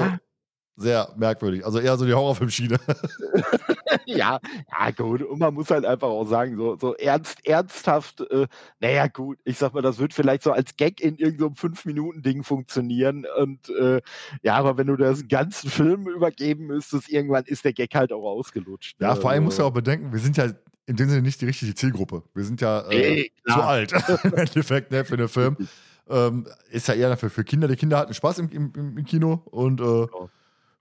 sehr 0.77 1.13
merkwürdig. 1.15 1.65
Also 1.65 1.79
eher 1.79 1.95
so 1.97 2.05
die 2.05 2.13
Horrorfilmschiene. 2.13 2.77
ja, 4.05 4.39
ja, 4.71 4.91
gut. 4.91 5.21
Und 5.21 5.39
man 5.39 5.53
muss 5.53 5.69
halt 5.69 5.85
einfach 5.85 6.07
auch 6.07 6.25
sagen, 6.25 6.57
so, 6.57 6.77
so 6.79 6.95
ernst, 6.95 7.45
ernsthaft, 7.45 8.21
äh, 8.29 8.47
naja, 8.79 9.07
gut, 9.07 9.39
ich 9.45 9.57
sag 9.57 9.73
mal, 9.73 9.81
das 9.81 9.99
wird 9.99 10.13
vielleicht 10.13 10.43
so 10.43 10.51
als 10.51 10.75
Gag 10.75 10.99
in 11.01 11.15
irgendeinem 11.17 11.55
so 11.55 11.67
5-Minuten-Ding 11.67 12.43
funktionieren. 12.43 13.25
Und 13.37 13.69
äh, 13.69 14.01
ja, 14.43 14.55
aber 14.55 14.77
wenn 14.77 14.87
du 14.87 14.97
das 14.97 15.27
ganzen 15.27 15.69
Film 15.69 16.07
übergeben 16.07 16.67
müsstest, 16.67 17.09
irgendwann 17.09 17.45
ist 17.45 17.63
der 17.63 17.73
Gag 17.73 17.95
halt 17.95 18.11
auch 18.11 18.25
ausgelutscht. 18.25 18.97
Ja, 18.99 19.15
vor 19.15 19.29
allem 19.29 19.45
musst 19.45 19.59
du 19.59 19.63
auch 19.63 19.71
bedenken, 19.71 20.11
wir 20.11 20.19
sind 20.19 20.35
ja 20.35 20.49
in 20.87 20.97
dem 20.97 21.09
Sinne 21.09 21.21
nicht 21.21 21.41
die 21.41 21.45
richtige 21.45 21.73
Zielgruppe. 21.73 22.23
Wir 22.33 22.43
sind 22.43 22.61
ja 22.61 22.87
äh, 22.91 23.29
zu 23.47 23.61
alt 23.61 23.93
im 24.23 24.33
Endeffekt 24.33 24.91
ne, 24.91 25.05
für 25.05 25.17
den 25.17 25.29
Film. 25.29 25.57
Ähm, 26.07 26.45
ist 26.69 26.87
ja 26.87 26.93
eher 26.93 27.09
dafür 27.09 27.31
für 27.31 27.43
Kinder. 27.43 27.67
Die 27.67 27.75
Kinder 27.75 27.97
hatten 27.97 28.13
Spaß 28.13 28.37
im, 28.37 28.49
im, 28.49 28.71
im 28.75 29.05
Kino 29.05 29.41
und 29.45 29.81
äh, 29.81 29.83
genau 29.83 30.29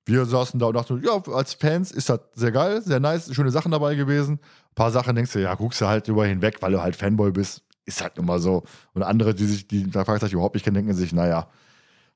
wir 0.06 0.24
saßen 0.26 0.60
da 0.60 0.66
und 0.66 0.74
dachten, 0.74 1.02
ja, 1.02 1.22
als 1.32 1.54
Fans 1.54 1.90
ist 1.90 2.08
das 2.08 2.20
sehr 2.34 2.52
geil, 2.52 2.82
sehr 2.82 3.00
nice, 3.00 3.34
schöne 3.34 3.50
Sachen 3.50 3.72
dabei 3.72 3.94
gewesen. 3.94 4.34
Ein 4.34 4.74
paar 4.74 4.90
Sachen 4.90 5.14
denkst 5.14 5.32
du, 5.32 5.40
ja, 5.40 5.54
guckst 5.54 5.80
du 5.80 5.86
halt 5.86 6.08
über 6.08 6.26
hinweg, 6.26 6.60
weil 6.60 6.72
du 6.72 6.82
halt 6.82 6.96
Fanboy 6.96 7.30
bist. 7.30 7.62
Ist 7.86 8.02
halt 8.02 8.16
nun 8.16 8.26
mal 8.26 8.38
so. 8.38 8.64
Und 8.92 9.02
andere, 9.02 9.34
die 9.34 9.46
sich, 9.46 9.66
die 9.66 9.90
da 9.90 10.04
Fragezeichen 10.04 10.34
überhaupt 10.34 10.54
nicht 10.54 10.64
kennen, 10.64 10.74
denken 10.74 10.94
sich, 10.94 11.12
naja, 11.12 11.48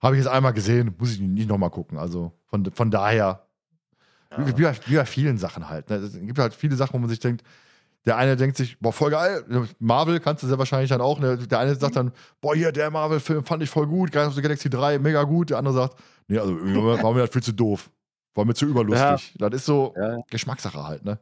habe 0.01 0.17
ich 0.17 0.23
jetzt 0.23 0.31
einmal 0.31 0.53
gesehen, 0.53 0.95
muss 0.99 1.13
ich 1.13 1.21
nicht 1.21 1.49
nochmal 1.49 1.71
gucken. 1.71 1.99
Also 1.99 2.33
von, 2.47 2.65
von 2.73 2.91
daher, 2.91 3.47
ja. 4.31 4.47
wie, 4.47 4.59
wie, 4.59 4.67
wie, 4.87 4.97
bei 4.97 5.07
vielen 5.07 5.39
Sachen 5.39 5.69
halt. 5.69 5.91
Ne? 5.91 5.97
Es 5.97 6.13
gibt 6.13 6.39
halt 6.39 6.55
viele 6.55 6.77
Sachen, 6.77 6.95
wo 6.95 6.99
man 6.99 7.09
sich 7.09 7.21
denkt, 7.21 7.43
der 8.09 8.17
eine 8.17 8.37
denkt 8.37 8.57
sich, 8.57 8.79
boah, 8.81 8.91
voll 8.91 9.11
geil. 9.11 9.45
Marvel 9.79 10.19
kannst 10.19 10.43
du 10.43 10.47
sehr 10.47 10.59
wahrscheinlich 10.59 10.89
dann 10.89 11.03
auch. 11.03 11.21
Ne? 11.21 11.37
Der 11.37 11.59
eine 11.59 11.75
sagt 11.75 11.95
dann, 11.95 12.11
boah, 12.41 12.55
hier, 12.55 12.73
der 12.73 12.91
Marvel-Film 12.91 13.45
fand 13.45 13.63
ich 13.63 13.69
voll 13.69 13.87
gut. 13.87 14.13
Guardians 14.13 14.31
of 14.31 14.37
the 14.37 14.41
Galaxy 14.41 14.71
3, 14.71 14.99
mega 14.99 15.25
gut. 15.25 15.51
Der 15.51 15.59
andere 15.59 15.75
sagt, 15.75 15.99
nee, 16.27 16.39
also 16.39 16.55
war 17.03 17.13
mir 17.13 17.21
das 17.21 17.31
viel 17.31 17.43
zu 17.43 17.53
doof. 17.53 17.91
War 18.35 18.47
mir 18.47 18.55
zu 18.55 18.65
überlustig. 18.65 19.35
Ja. 19.39 19.51
Das 19.51 19.61
ist 19.61 19.67
so 19.67 19.93
ja. 19.95 20.23
Geschmackssache 20.31 20.83
halt, 20.83 21.05
ne? 21.05 21.19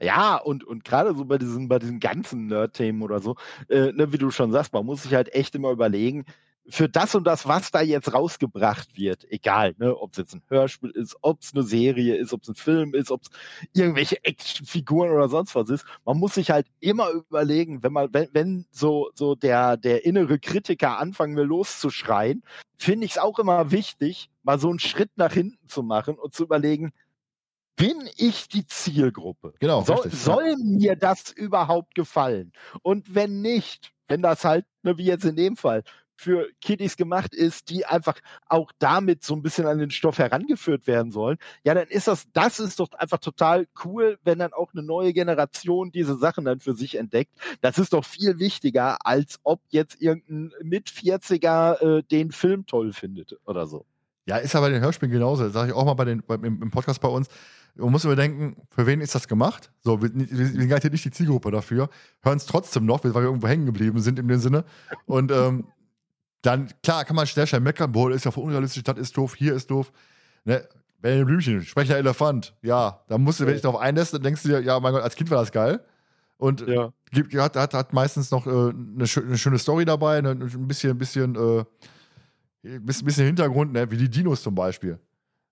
Ja, 0.00 0.36
und, 0.36 0.62
und 0.62 0.84
gerade 0.84 1.16
so 1.16 1.24
bei 1.24 1.36
diesen, 1.36 1.66
bei 1.66 1.80
diesen 1.80 1.98
ganzen 1.98 2.46
Nerd-Themen 2.46 3.02
oder 3.02 3.18
so, 3.18 3.34
äh, 3.68 3.90
ne, 3.90 4.12
wie 4.12 4.18
du 4.18 4.30
schon 4.30 4.52
sagst, 4.52 4.72
man 4.72 4.86
muss 4.86 5.02
sich 5.02 5.14
halt 5.14 5.34
echt 5.34 5.56
immer 5.56 5.72
überlegen, 5.72 6.26
für 6.70 6.88
das 6.88 7.14
und 7.14 7.24
das, 7.24 7.46
was 7.46 7.70
da 7.70 7.80
jetzt 7.80 8.12
rausgebracht 8.12 8.96
wird, 8.96 9.30
egal, 9.30 9.74
ne, 9.78 9.96
ob 9.96 10.12
es 10.12 10.18
jetzt 10.18 10.34
ein 10.34 10.42
Hörspiel 10.48 10.90
ist, 10.90 11.16
ob 11.22 11.40
es 11.40 11.54
eine 11.54 11.62
Serie 11.62 12.16
ist, 12.16 12.32
ob 12.32 12.42
es 12.42 12.48
ein 12.48 12.54
Film 12.54 12.94
ist, 12.94 13.10
ob 13.10 13.22
es 13.22 13.30
irgendwelche 13.72 14.22
Actionfiguren 14.24 15.10
oder 15.10 15.28
sonst 15.28 15.54
was 15.54 15.70
ist, 15.70 15.84
man 16.04 16.18
muss 16.18 16.34
sich 16.34 16.50
halt 16.50 16.66
immer 16.80 17.10
überlegen, 17.10 17.82
wenn 17.82 17.92
man, 17.92 18.12
wenn, 18.12 18.28
wenn 18.32 18.66
so, 18.70 19.10
so 19.14 19.34
der, 19.34 19.76
der 19.76 20.04
innere 20.04 20.38
Kritiker 20.38 20.98
anfangen 20.98 21.36
will 21.36 21.44
loszuschreien, 21.44 22.42
finde 22.76 23.06
ich 23.06 23.12
es 23.12 23.18
auch 23.18 23.38
immer 23.38 23.70
wichtig, 23.70 24.30
mal 24.42 24.58
so 24.58 24.68
einen 24.68 24.78
Schritt 24.78 25.10
nach 25.16 25.32
hinten 25.32 25.68
zu 25.68 25.82
machen 25.82 26.18
und 26.18 26.34
zu 26.34 26.44
überlegen, 26.44 26.92
bin 27.76 28.08
ich 28.16 28.48
die 28.48 28.66
Zielgruppe? 28.66 29.54
Genau. 29.60 29.82
So, 29.82 29.94
richtig, 29.94 30.20
soll 30.20 30.48
ja. 30.48 30.56
mir 30.58 30.96
das 30.96 31.30
überhaupt 31.30 31.94
gefallen? 31.94 32.52
Und 32.82 33.14
wenn 33.14 33.40
nicht, 33.40 33.92
wenn 34.08 34.20
das 34.20 34.44
halt, 34.44 34.66
ne, 34.82 34.98
wie 34.98 35.04
jetzt 35.04 35.24
in 35.24 35.36
dem 35.36 35.56
Fall, 35.56 35.84
für 36.18 36.48
Kiddies 36.60 36.96
gemacht 36.96 37.34
ist, 37.34 37.70
die 37.70 37.86
einfach 37.86 38.18
auch 38.46 38.72
damit 38.78 39.22
so 39.22 39.34
ein 39.34 39.42
bisschen 39.42 39.66
an 39.66 39.78
den 39.78 39.90
Stoff 39.90 40.18
herangeführt 40.18 40.86
werden 40.86 41.12
sollen, 41.12 41.38
ja, 41.62 41.74
dann 41.74 41.88
ist 41.88 42.08
das, 42.08 42.26
das 42.32 42.58
ist 42.58 42.80
doch 42.80 42.92
einfach 42.92 43.18
total 43.18 43.66
cool, 43.84 44.18
wenn 44.24 44.40
dann 44.40 44.52
auch 44.52 44.74
eine 44.74 44.82
neue 44.82 45.12
Generation 45.12 45.92
diese 45.92 46.16
Sachen 46.16 46.44
dann 46.44 46.60
für 46.60 46.74
sich 46.74 46.96
entdeckt. 46.96 47.32
Das 47.60 47.78
ist 47.78 47.92
doch 47.92 48.04
viel 48.04 48.38
wichtiger, 48.38 49.06
als 49.06 49.38
ob 49.44 49.60
jetzt 49.68 50.00
irgendein 50.02 50.52
mit 50.62 50.88
40er 50.88 51.98
äh, 51.98 52.02
den 52.02 52.32
Film 52.32 52.66
toll 52.66 52.92
findet 52.92 53.38
oder 53.46 53.66
so. 53.66 53.86
Ja, 54.26 54.36
ist 54.36 54.52
ja 54.52 54.60
bei 54.60 54.68
den 54.68 54.82
Hörspielen 54.82 55.10
genauso. 55.10 55.44
Das 55.44 55.54
sage 55.54 55.70
ich 55.70 55.74
auch 55.74 55.86
mal 55.86 55.94
bei 55.94 56.04
den, 56.04 56.22
bei, 56.26 56.34
im, 56.34 56.60
im, 56.62 56.70
Podcast 56.70 57.00
bei 57.00 57.08
uns. 57.08 57.28
Man 57.76 57.90
muss 57.90 58.04
überdenken, 58.04 58.56
für 58.70 58.86
wen 58.86 59.00
ist 59.00 59.14
das 59.14 59.26
gemacht? 59.26 59.70
So, 59.80 60.02
wir, 60.02 60.10
wir 60.12 60.46
sind 60.46 60.68
gar 60.68 60.84
nicht 60.84 61.04
die 61.04 61.10
Zielgruppe 61.10 61.50
dafür, 61.50 61.88
hören 62.22 62.36
es 62.36 62.44
trotzdem 62.44 62.84
noch, 62.84 63.04
weil 63.04 63.14
wir 63.14 63.22
irgendwo 63.22 63.48
hängen 63.48 63.64
geblieben 63.64 64.00
sind 64.00 64.18
in 64.18 64.28
dem 64.28 64.40
Sinne. 64.40 64.64
Und 65.06 65.32
ähm, 65.32 65.68
dann, 66.42 66.68
klar, 66.82 67.04
kann 67.04 67.16
man 67.16 67.26
schnell 67.26 67.46
schnell 67.46 67.60
meckern, 67.60 67.90
boah, 67.90 68.10
ist 68.10 68.24
ja 68.24 68.30
voll 68.30 68.44
unrealistisch, 68.44 68.82
das 68.82 68.98
ist 68.98 69.16
doof, 69.16 69.34
hier 69.34 69.54
ist 69.54 69.70
doof. 69.70 69.92
Ne? 70.44 70.66
Benjamin 71.00 71.26
Blümchen, 71.26 71.62
sprecher 71.62 71.96
Elefant, 71.96 72.54
ja, 72.62 73.00
da 73.08 73.18
musst 73.18 73.40
du, 73.40 73.46
wenn 73.46 73.54
ich 73.54 73.62
darauf 73.62 73.80
einlässt, 73.80 74.14
dann 74.14 74.22
denkst 74.22 74.42
du 74.42 74.48
dir, 74.48 74.60
ja, 74.60 74.80
mein 74.80 74.92
Gott, 74.92 75.02
als 75.02 75.14
Kind 75.14 75.30
war 75.30 75.38
das 75.38 75.52
geil. 75.52 75.80
Und 76.38 76.66
ja. 76.66 76.92
gibt, 77.10 77.34
hat, 77.34 77.56
hat, 77.56 77.74
hat 77.74 77.92
meistens 77.92 78.30
noch 78.30 78.46
äh, 78.46 78.50
eine, 78.50 78.72
eine, 78.96 79.38
schöne 79.38 79.58
Story 79.58 79.84
dabei, 79.84 80.20
ne, 80.20 80.30
ein 80.30 80.68
bisschen, 80.68 80.92
ein 80.92 80.98
bisschen, 80.98 81.34
äh, 81.34 81.64
ein 82.64 82.84
bisschen 82.84 83.26
Hintergrund, 83.26 83.72
ne, 83.72 83.90
wie 83.90 83.96
die 83.96 84.08
Dinos 84.08 84.42
zum 84.42 84.54
Beispiel. 84.54 84.98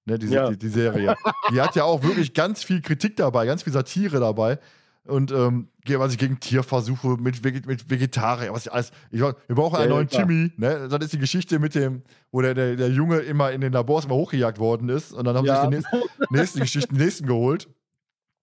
Ne, 0.04 0.18
diese, 0.18 0.34
ja. 0.34 0.50
die, 0.50 0.56
die 0.56 0.68
Serie. 0.68 1.16
die 1.50 1.60
hat 1.60 1.74
ja 1.74 1.82
auch 1.82 2.02
wirklich 2.04 2.34
ganz 2.34 2.62
viel 2.62 2.80
Kritik 2.80 3.16
dabei, 3.16 3.46
ganz 3.46 3.64
viel 3.64 3.72
Satire 3.72 4.20
dabei 4.20 4.58
und 5.06 5.30
ähm, 5.32 5.68
was 5.86 6.12
ich 6.12 6.18
gegen 6.18 6.40
Tierversuche 6.40 7.16
mit, 7.18 7.42
mit 7.44 7.90
Vegetarier, 7.90 8.52
was 8.52 8.66
ich 8.66 8.72
alles. 8.72 8.90
Ich, 9.10 9.20
wir 9.20 9.34
brauchen 9.48 9.76
einen 9.76 9.90
ja, 9.90 9.94
neuen. 9.94 10.08
Timmy, 10.08 10.52
ne? 10.56 10.88
Das 10.88 11.00
ist 11.04 11.12
die 11.12 11.18
Geschichte 11.18 11.58
mit 11.58 11.74
dem, 11.74 12.02
wo 12.32 12.40
der, 12.42 12.54
der, 12.54 12.76
der 12.76 12.90
Junge 12.90 13.18
immer 13.18 13.52
in 13.52 13.60
den 13.60 13.72
Labors 13.72 14.04
immer 14.04 14.16
hochgejagt 14.16 14.58
worden 14.58 14.88
ist 14.88 15.12
und 15.12 15.24
dann 15.24 15.36
haben 15.36 15.46
ja. 15.46 15.56
sie 15.56 15.76
sich 15.76 15.84
die 15.84 15.96
nächsten, 15.98 16.34
nächsten 16.34 16.60
Geschichten, 16.60 16.96
nächsten 16.96 17.26
geholt. 17.26 17.68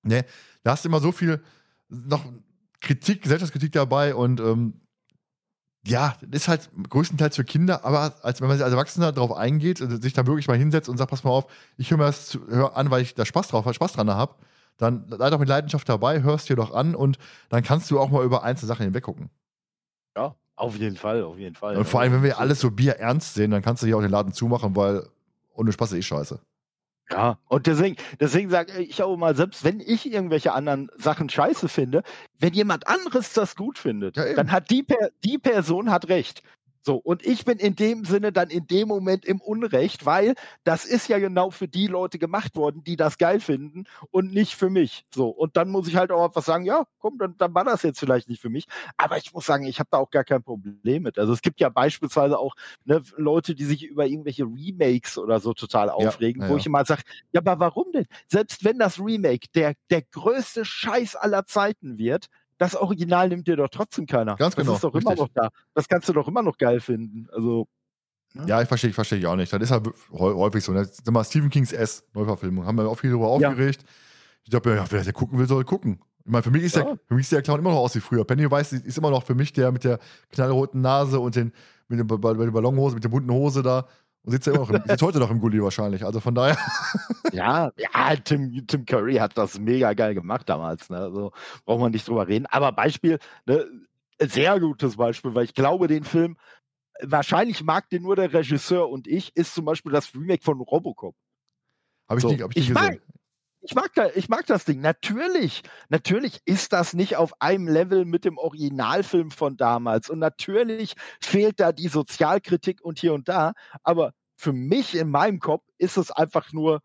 Ne? 0.04 0.26
Da 0.64 0.72
hast 0.72 0.86
du 0.86 0.90
immer 0.90 1.00
so 1.00 1.12
viel 1.12 1.42
noch 1.90 2.26
Kritik, 2.80 3.22
Gesellschaftskritik 3.22 3.72
dabei 3.72 4.16
und 4.16 4.40
ähm, 4.40 4.82
ja, 5.86 6.16
das 6.22 6.44
ist 6.44 6.48
halt 6.48 6.70
größtenteils 6.90 7.36
für 7.36 7.44
Kinder, 7.44 7.84
aber 7.84 8.16
als 8.24 8.40
wenn 8.40 8.48
man 8.48 8.62
als 8.62 8.72
Erwachsener 8.72 9.12
darauf 9.12 9.34
eingeht 9.34 9.82
und 9.82 10.02
sich 10.02 10.14
da 10.14 10.26
wirklich 10.26 10.48
mal 10.48 10.58
hinsetzt 10.58 10.88
und 10.88 10.98
sagt, 10.98 11.12
pass 11.12 11.26
mal 11.26 11.32
auf, 11.32 11.48
ich 11.78 11.92
höre 11.92 11.98
mir 11.98 12.06
das 12.06 12.28
zu, 12.28 12.48
hör 12.48 12.78
an, 12.78 12.90
weil 12.90 13.02
ich 13.02 13.16
da 13.16 13.26
Spaß 13.26 13.50
drauf, 13.50 13.72
Spaß 13.74 13.94
dran 13.94 14.10
habe 14.10 14.36
dann 14.78 15.06
sei 15.10 15.30
doch 15.30 15.40
mit 15.40 15.50
Leidenschaft 15.50 15.88
dabei, 15.88 16.24
hörst 16.24 16.50
dir 16.50 16.56
doch 16.56 16.74
an 16.74 16.96
und 16.96 17.18
dann 17.50 17.64
kannst 17.64 17.90
du 17.92 18.00
auch 18.00 18.10
mal 18.10 18.24
über 18.26 18.44
einzelne 18.44 18.68
Sachen 18.68 18.84
hinweggucken. 18.84 19.30
Ja, 20.16 20.36
auf 20.56 20.78
jeden 20.78 20.98
Fall, 20.98 21.24
auf 21.24 21.38
jeden 21.38 21.56
Fall. 21.56 21.78
Und 21.78 21.86
vor 21.86 22.02
allem, 22.02 22.14
wenn 22.14 22.24
wir 22.24 22.40
alles 22.40 22.60
so 22.60 22.72
Bier 22.72 22.98
ernst 22.98 23.34
sehen, 23.34 23.52
dann 23.52 23.62
kannst 23.62 23.84
du 23.84 23.88
hier 23.88 23.98
auch 23.98 24.02
den 24.02 24.12
Laden 24.12 24.34
zumachen, 24.34 24.76
weil 24.76 25.08
ohne 25.54 25.72
Spaß 25.72 25.92
ist 25.92 26.00
eh 26.00 26.02
scheiße. 26.02 26.40
Ja, 27.12 27.38
und 27.48 27.68
deswegen, 27.68 27.98
deswegen 28.20 28.50
sage 28.50 28.82
ich 28.82 29.04
auch 29.04 29.16
mal, 29.18 29.36
selbst 29.36 29.64
wenn 29.64 29.80
ich 29.80 30.12
irgendwelche 30.12 30.54
anderen 30.54 30.90
Sachen 30.98 31.30
scheiße 31.30 31.68
finde, 31.68 32.02
wenn 32.40 32.54
jemand 32.54 32.88
anderes 32.88 33.34
das 33.34 33.56
gut 33.56 33.78
findet, 33.78 34.16
ja, 34.16 34.34
dann 34.34 34.52
hat 34.52 34.70
die, 34.70 34.84
per 34.84 35.10
die 35.24 35.38
Person 35.38 35.92
hat 35.92 36.08
recht. 36.08 36.44
So, 36.86 36.98
und 36.98 37.26
ich 37.26 37.46
bin 37.46 37.60
in 37.60 37.76
dem 37.78 38.04
Sinne 38.04 38.34
dann 38.34 38.50
in 38.50 38.68
dem 38.68 38.90
Moment 38.90 39.24
im 39.24 39.40
Unrecht, 39.40 40.06
weil 40.06 40.36
das 40.66 40.84
ist 40.84 41.08
ja 41.08 41.18
genau 41.18 41.50
für 41.50 41.70
die 41.70 41.88
Leute 41.88 42.20
gemacht 42.20 42.58
worden, 42.58 42.84
die 42.84 42.98
das 42.98 43.18
geil 43.18 43.40
finden 43.40 43.86
und 44.12 44.34
nicht 44.34 44.56
für 44.56 44.70
mich. 44.70 45.06
So, 45.14 45.30
und 45.30 45.56
dann 45.56 45.70
muss 45.70 45.88
ich 45.88 45.96
halt 45.96 46.12
auch 46.12 46.28
etwas 46.28 46.46
sagen, 46.46 46.66
ja, 46.66 46.84
komm, 47.00 47.18
dann, 47.18 47.36
dann 47.38 47.56
war 47.56 47.64
das 47.64 47.84
jetzt 47.84 48.00
vielleicht 48.00 48.28
nicht 48.28 48.42
für 48.42 48.50
mich. 48.50 48.66
Aber 48.98 49.18
ich 49.18 49.34
muss 49.34 49.46
sagen, 49.46 49.66
ich 49.66 49.80
habe 49.80 49.88
da 49.92 49.98
auch 49.98 50.10
gar 50.10 50.26
kein 50.26 50.44
Problem 50.44 51.04
mit. 51.04 51.18
Also 51.18 51.32
es 51.32 51.42
gibt 51.42 51.62
ja 51.62 51.70
beispielsweise 51.70 52.38
auch 52.38 52.56
ne, 52.84 53.02
Leute, 53.16 53.56
die 53.56 53.66
sich 53.66 53.84
über 53.84 54.06
irgendwelche 54.06 54.44
Remakes 54.44 55.18
oder 55.18 55.40
so 55.40 55.54
total 55.54 55.90
aufregen, 55.90 56.42
ja, 56.42 56.48
ja, 56.48 56.54
wo 56.54 56.58
ich 56.58 56.66
immer 56.66 56.84
sage, 56.84 57.04
ja, 57.32 57.40
aber 57.40 57.60
warum 57.60 57.94
denn? 57.94 58.08
Selbst 58.28 58.66
wenn 58.66 58.78
das 58.78 59.00
Remake 59.00 59.48
der, 59.56 59.76
der 59.90 60.02
größte 60.02 60.66
Scheiß 60.66 61.16
aller 61.16 61.46
Zeiten 61.46 61.98
wird, 61.98 62.28
das 62.64 62.76
Original 62.76 63.28
nimmt 63.28 63.46
dir 63.46 63.58
doch 63.58 63.68
trotzdem 63.68 64.06
keiner. 64.06 64.36
Ganz 64.38 64.56
genau. 64.56 64.72
Das 64.72 64.78
ist 64.78 64.84
doch 64.86 64.94
richtig. 64.94 65.12
immer 65.12 65.22
noch 65.22 65.30
da. 65.34 65.50
Das 65.74 65.90
kannst 65.90 66.08
du 66.08 66.14
doch 66.14 66.28
immer 66.30 66.42
noch 66.42 66.58
geil 66.58 66.80
finden. 66.80 67.28
Also. 67.34 67.68
Ne? 68.34 68.46
Ja, 68.48 68.62
ich 68.62 68.68
verstehe 68.70 68.90
ich 68.90 68.96
versteh 68.96 69.26
auch 69.26 69.36
nicht. 69.36 69.52
Das 69.52 69.62
ist 69.62 69.72
halt 69.72 69.90
häufig 70.14 70.64
so. 70.64 70.72
Ne? 70.72 70.90
Mal 71.12 71.26
Stephen 71.26 71.50
Kings 71.50 71.74
S, 71.74 72.06
Neuverfilmung, 72.14 72.66
haben 72.66 72.78
wir 72.78 72.88
auch 72.88 72.98
viel 72.98 73.10
darüber 73.10 73.38
ja. 73.38 73.50
aufgeregt. 73.50 73.84
Ich 74.44 74.50
glaube, 74.50 74.76
ja, 74.76 74.86
wer 74.90 75.04
der 75.04 75.14
gucken 75.14 75.38
will, 75.38 75.48
soll 75.48 75.66
gucken. 75.66 76.00
Ich 76.26 76.32
meine, 76.32 76.42
für 76.42 76.52
mich 76.52 76.64
ist, 76.64 76.78
ja. 76.78 76.84
der, 76.84 76.98
für 77.06 77.16
mich 77.16 77.24
ist 77.24 77.34
der 77.34 77.42
Clown 77.42 77.60
immer 77.60 77.72
noch 77.72 77.80
aus 77.80 77.96
wie 77.96 78.00
früher. 78.00 78.24
Pennywise 78.24 78.78
ist 78.78 78.98
immer 78.98 79.10
noch 79.10 79.24
für 79.24 79.36
mich 79.36 79.52
der 79.52 79.74
mit 79.74 79.84
der 79.84 80.00
knallroten 80.32 80.80
Nase 80.80 81.20
und 81.20 81.36
den, 81.36 81.52
mit, 81.90 82.00
dem, 82.00 82.08
bei 82.08 82.34
der 82.34 82.52
Ballonhose, 82.52 82.96
mit 82.96 83.04
der 83.04 83.10
bunten 83.10 83.32
Hose 83.32 83.62
da. 83.62 83.88
Und 84.24 84.32
sitzt 84.32 84.48
ja 84.48 84.54
immer 84.54 84.62
noch 84.62 84.70
im, 84.70 84.84
sitzt 84.88 85.02
heute 85.02 85.20
noch 85.20 85.32
im 85.32 85.40
Gully 85.40 85.62
wahrscheinlich. 85.62 86.06
Also 86.06 86.20
von 86.20 86.34
daher. 86.34 86.58
ja, 87.34 87.72
ja, 87.76 88.16
Tim, 88.16 88.66
Tim 88.68 88.86
Curry 88.86 89.16
hat 89.16 89.38
das 89.38 89.60
mega 89.60 89.94
geil 89.94 90.14
gemacht 90.14 90.48
damals. 90.48 90.90
Ne? 90.90 90.98
Also 90.98 91.32
braucht 91.66 91.82
man 91.82 91.92
nicht 91.92 92.08
drüber 92.08 92.28
reden. 92.28 92.46
Aber 92.46 92.72
Beispiel, 92.72 93.20
ne, 93.46 93.66
sehr 94.20 94.60
gutes 94.60 94.96
Beispiel, 94.96 95.36
weil 95.36 95.44
ich 95.44 95.54
glaube, 95.54 95.88
den 95.88 96.06
Film, 96.06 96.38
wahrscheinlich 97.02 97.64
mag 97.64 97.90
den 97.90 98.04
nur 98.04 98.16
der 98.16 98.32
Regisseur 98.32 98.90
und 98.90 99.08
ich, 99.08 99.36
ist 99.36 99.54
zum 99.54 99.66
Beispiel 99.66 99.92
das 99.92 100.14
Remake 100.14 100.44
von 100.44 100.62
Robocop. 100.62 101.16
Habe 102.10 102.20
ich, 102.20 102.22
so, 102.22 102.30
nicht, 102.30 102.42
hab 102.42 102.52
ich 102.52 102.56
nicht 102.56 102.70
ich 102.70 102.76
gesehen. 102.76 102.94
Mag, 102.94 103.02
ich 103.64 103.76
mag, 103.76 103.94
da, 103.96 104.10
ich 104.14 104.28
mag 104.28 104.46
das 104.46 104.66
Ding. 104.66 104.82
Natürlich, 104.82 105.64
natürlich 105.88 106.42
ist 106.46 106.74
das 106.74 106.94
nicht 106.94 107.16
auf 107.16 107.42
einem 107.42 107.68
Level 107.68 108.04
mit 108.04 108.26
dem 108.26 108.38
Originalfilm 108.38 109.32
von 109.32 109.56
damals. 109.56 110.10
Und 110.10 110.20
natürlich 110.20 110.96
fehlt 111.22 111.60
da 111.62 111.72
die 111.72 111.88
Sozialkritik 111.88 112.84
und 112.84 113.00
hier 113.00 113.14
und 113.14 113.30
da. 113.30 113.54
Aber 113.82 114.12
für 114.36 114.52
mich 114.52 114.96
in 114.96 115.10
meinem 115.10 115.40
Kopf 115.40 115.64
ist 115.78 115.96
es 115.96 116.12
einfach 116.12 116.52
nur 116.52 116.82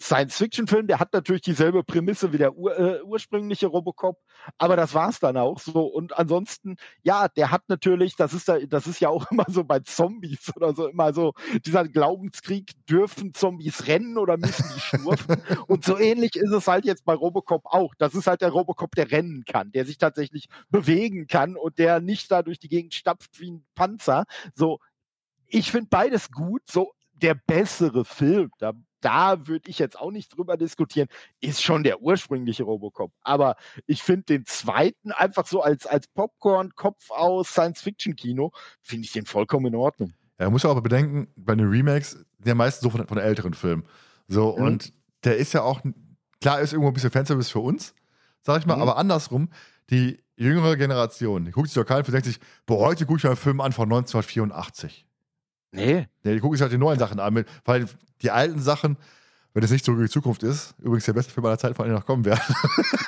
Science-Fiction-Film, 0.00 0.88
der 0.88 0.98
hat 0.98 1.12
natürlich 1.12 1.42
dieselbe 1.42 1.84
Prämisse 1.84 2.32
wie 2.32 2.38
der 2.38 2.56
ur, 2.56 2.76
äh, 2.76 3.02
ursprüngliche 3.02 3.68
Robocop, 3.68 4.18
aber 4.58 4.76
das 4.76 4.92
war's 4.94 5.20
dann 5.20 5.36
auch 5.36 5.60
so. 5.60 5.84
Und 5.84 6.18
ansonsten, 6.18 6.76
ja, 7.02 7.28
der 7.28 7.50
hat 7.52 7.68
natürlich, 7.68 8.16
das 8.16 8.34
ist 8.34 8.48
da, 8.48 8.58
das 8.58 8.86
ist 8.86 9.00
ja 9.00 9.08
auch 9.08 9.24
immer 9.30 9.46
so 9.48 9.62
bei 9.64 9.80
Zombies 9.80 10.50
oder 10.56 10.74
so, 10.74 10.88
immer 10.88 11.12
so, 11.12 11.32
dieser 11.64 11.86
Glaubenskrieg, 11.86 12.72
dürfen 12.86 13.34
Zombies 13.34 13.86
rennen 13.86 14.18
oder 14.18 14.36
müssen 14.36 14.64
die 14.74 14.80
schnurfen? 14.80 15.36
und 15.68 15.84
so 15.84 15.96
ähnlich 15.96 16.34
ist 16.34 16.52
es 16.52 16.66
halt 16.66 16.84
jetzt 16.84 17.04
bei 17.04 17.14
Robocop 17.14 17.66
auch. 17.66 17.94
Das 17.98 18.14
ist 18.14 18.26
halt 18.26 18.40
der 18.40 18.50
Robocop, 18.50 18.94
der 18.96 19.12
rennen 19.12 19.44
kann, 19.46 19.70
der 19.70 19.84
sich 19.84 19.98
tatsächlich 19.98 20.48
bewegen 20.70 21.28
kann 21.28 21.56
und 21.56 21.78
der 21.78 22.00
nicht 22.00 22.30
da 22.32 22.42
durch 22.42 22.58
die 22.58 22.68
Gegend 22.68 22.94
stapft 22.94 23.38
wie 23.38 23.52
ein 23.52 23.64
Panzer. 23.74 24.24
So, 24.54 24.80
ich 25.46 25.70
finde 25.70 25.88
beides 25.88 26.30
gut. 26.32 26.62
So, 26.68 26.92
der 27.12 27.34
bessere 27.34 28.04
Film, 28.04 28.50
da 28.58 28.72
da 29.02 29.46
würde 29.46 29.68
ich 29.68 29.78
jetzt 29.78 29.98
auch 29.98 30.10
nicht 30.10 30.36
drüber 30.36 30.56
diskutieren, 30.56 31.08
ist 31.40 31.62
schon 31.62 31.82
der 31.82 32.00
ursprüngliche 32.00 32.62
Robocop. 32.62 33.12
Aber 33.22 33.56
ich 33.86 34.02
finde 34.02 34.24
den 34.24 34.46
zweiten 34.46 35.12
einfach 35.12 35.46
so 35.46 35.60
als, 35.62 35.86
als 35.86 36.08
Popcorn-Kopf 36.08 37.10
aus 37.10 37.50
Science-Fiction-Kino, 37.50 38.52
finde 38.80 39.04
ich 39.04 39.12
den 39.12 39.26
vollkommen 39.26 39.66
in 39.66 39.74
Ordnung. 39.74 40.14
Ja, 40.38 40.48
muss 40.50 40.64
aber 40.64 40.80
bedenken, 40.80 41.28
bei 41.36 41.54
den 41.54 41.68
Remakes, 41.68 42.24
der 42.38 42.54
meisten 42.54 42.82
so 42.82 42.90
von, 42.90 43.06
von 43.06 43.18
älteren 43.18 43.54
Filmen. 43.54 43.84
So, 44.28 44.56
mhm. 44.56 44.64
und 44.64 44.92
der 45.24 45.36
ist 45.36 45.52
ja 45.52 45.62
auch, 45.62 45.80
klar, 46.40 46.60
ist 46.60 46.72
irgendwo 46.72 46.90
ein 46.90 46.94
bisschen 46.94 47.10
Fanservice 47.10 47.50
für 47.50 47.60
uns, 47.60 47.94
sag 48.42 48.60
ich 48.60 48.66
mal, 48.66 48.76
mhm. 48.76 48.82
aber 48.82 48.96
andersrum, 48.96 49.50
die 49.90 50.22
jüngere 50.36 50.76
Generation, 50.76 51.44
die 51.44 51.50
guckt 51.50 51.68
sich 51.68 51.74
doch 51.74 51.86
keinen 51.86 52.04
für 52.04 52.10
60, 52.10 52.38
boah, 52.66 52.86
heute 52.86 53.06
gucke 53.06 53.18
ich 53.18 53.26
einen 53.26 53.36
Film 53.36 53.60
an 53.60 53.72
von 53.72 53.84
1984. 53.84 55.06
Nee. 55.72 56.06
Nee, 56.22 56.34
die 56.34 56.40
gucken 56.40 56.56
sich 56.56 56.62
halt 56.62 56.72
die 56.72 56.78
neuen 56.78 56.98
Sachen 56.98 57.18
an, 57.18 57.44
weil 57.64 57.86
die 58.20 58.30
alten 58.30 58.60
Sachen, 58.60 58.96
wenn 59.54 59.64
es 59.64 59.70
nicht 59.70 59.84
so 59.84 59.94
die 59.94 60.08
Zukunft 60.08 60.42
ist, 60.42 60.74
übrigens 60.78 61.06
der 61.06 61.14
beste 61.14 61.32
Film 61.32 61.44
aller 61.46 61.58
Zeit, 61.58 61.74
vor 61.74 61.84
allem 61.84 61.94
noch 61.94 62.06
kommen 62.06 62.24
werden. 62.24 62.42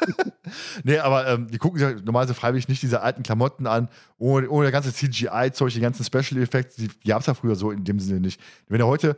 nee, 0.84 0.98
aber 0.98 1.26
ähm, 1.28 1.48
die 1.50 1.58
gucken 1.58 1.78
sich 1.78 1.86
halt 1.86 2.04
normalerweise 2.04 2.34
freiwillig 2.34 2.68
nicht 2.68 2.82
diese 2.82 3.02
alten 3.02 3.22
Klamotten 3.22 3.66
an, 3.66 3.88
ohne, 4.18 4.48
ohne 4.48 4.64
der 4.64 4.72
ganze 4.72 4.92
CGI-Zeug, 4.92 5.72
die 5.72 5.80
ganzen 5.80 6.04
Special 6.04 6.42
Effects, 6.42 6.76
die, 6.76 6.88
die 6.88 7.08
gab 7.08 7.20
es 7.20 7.26
ja 7.26 7.34
früher 7.34 7.54
so 7.54 7.70
in 7.70 7.84
dem 7.84 8.00
Sinne 8.00 8.20
nicht. 8.20 8.40
Wenn 8.68 8.80
er 8.80 8.86
heute, 8.86 9.16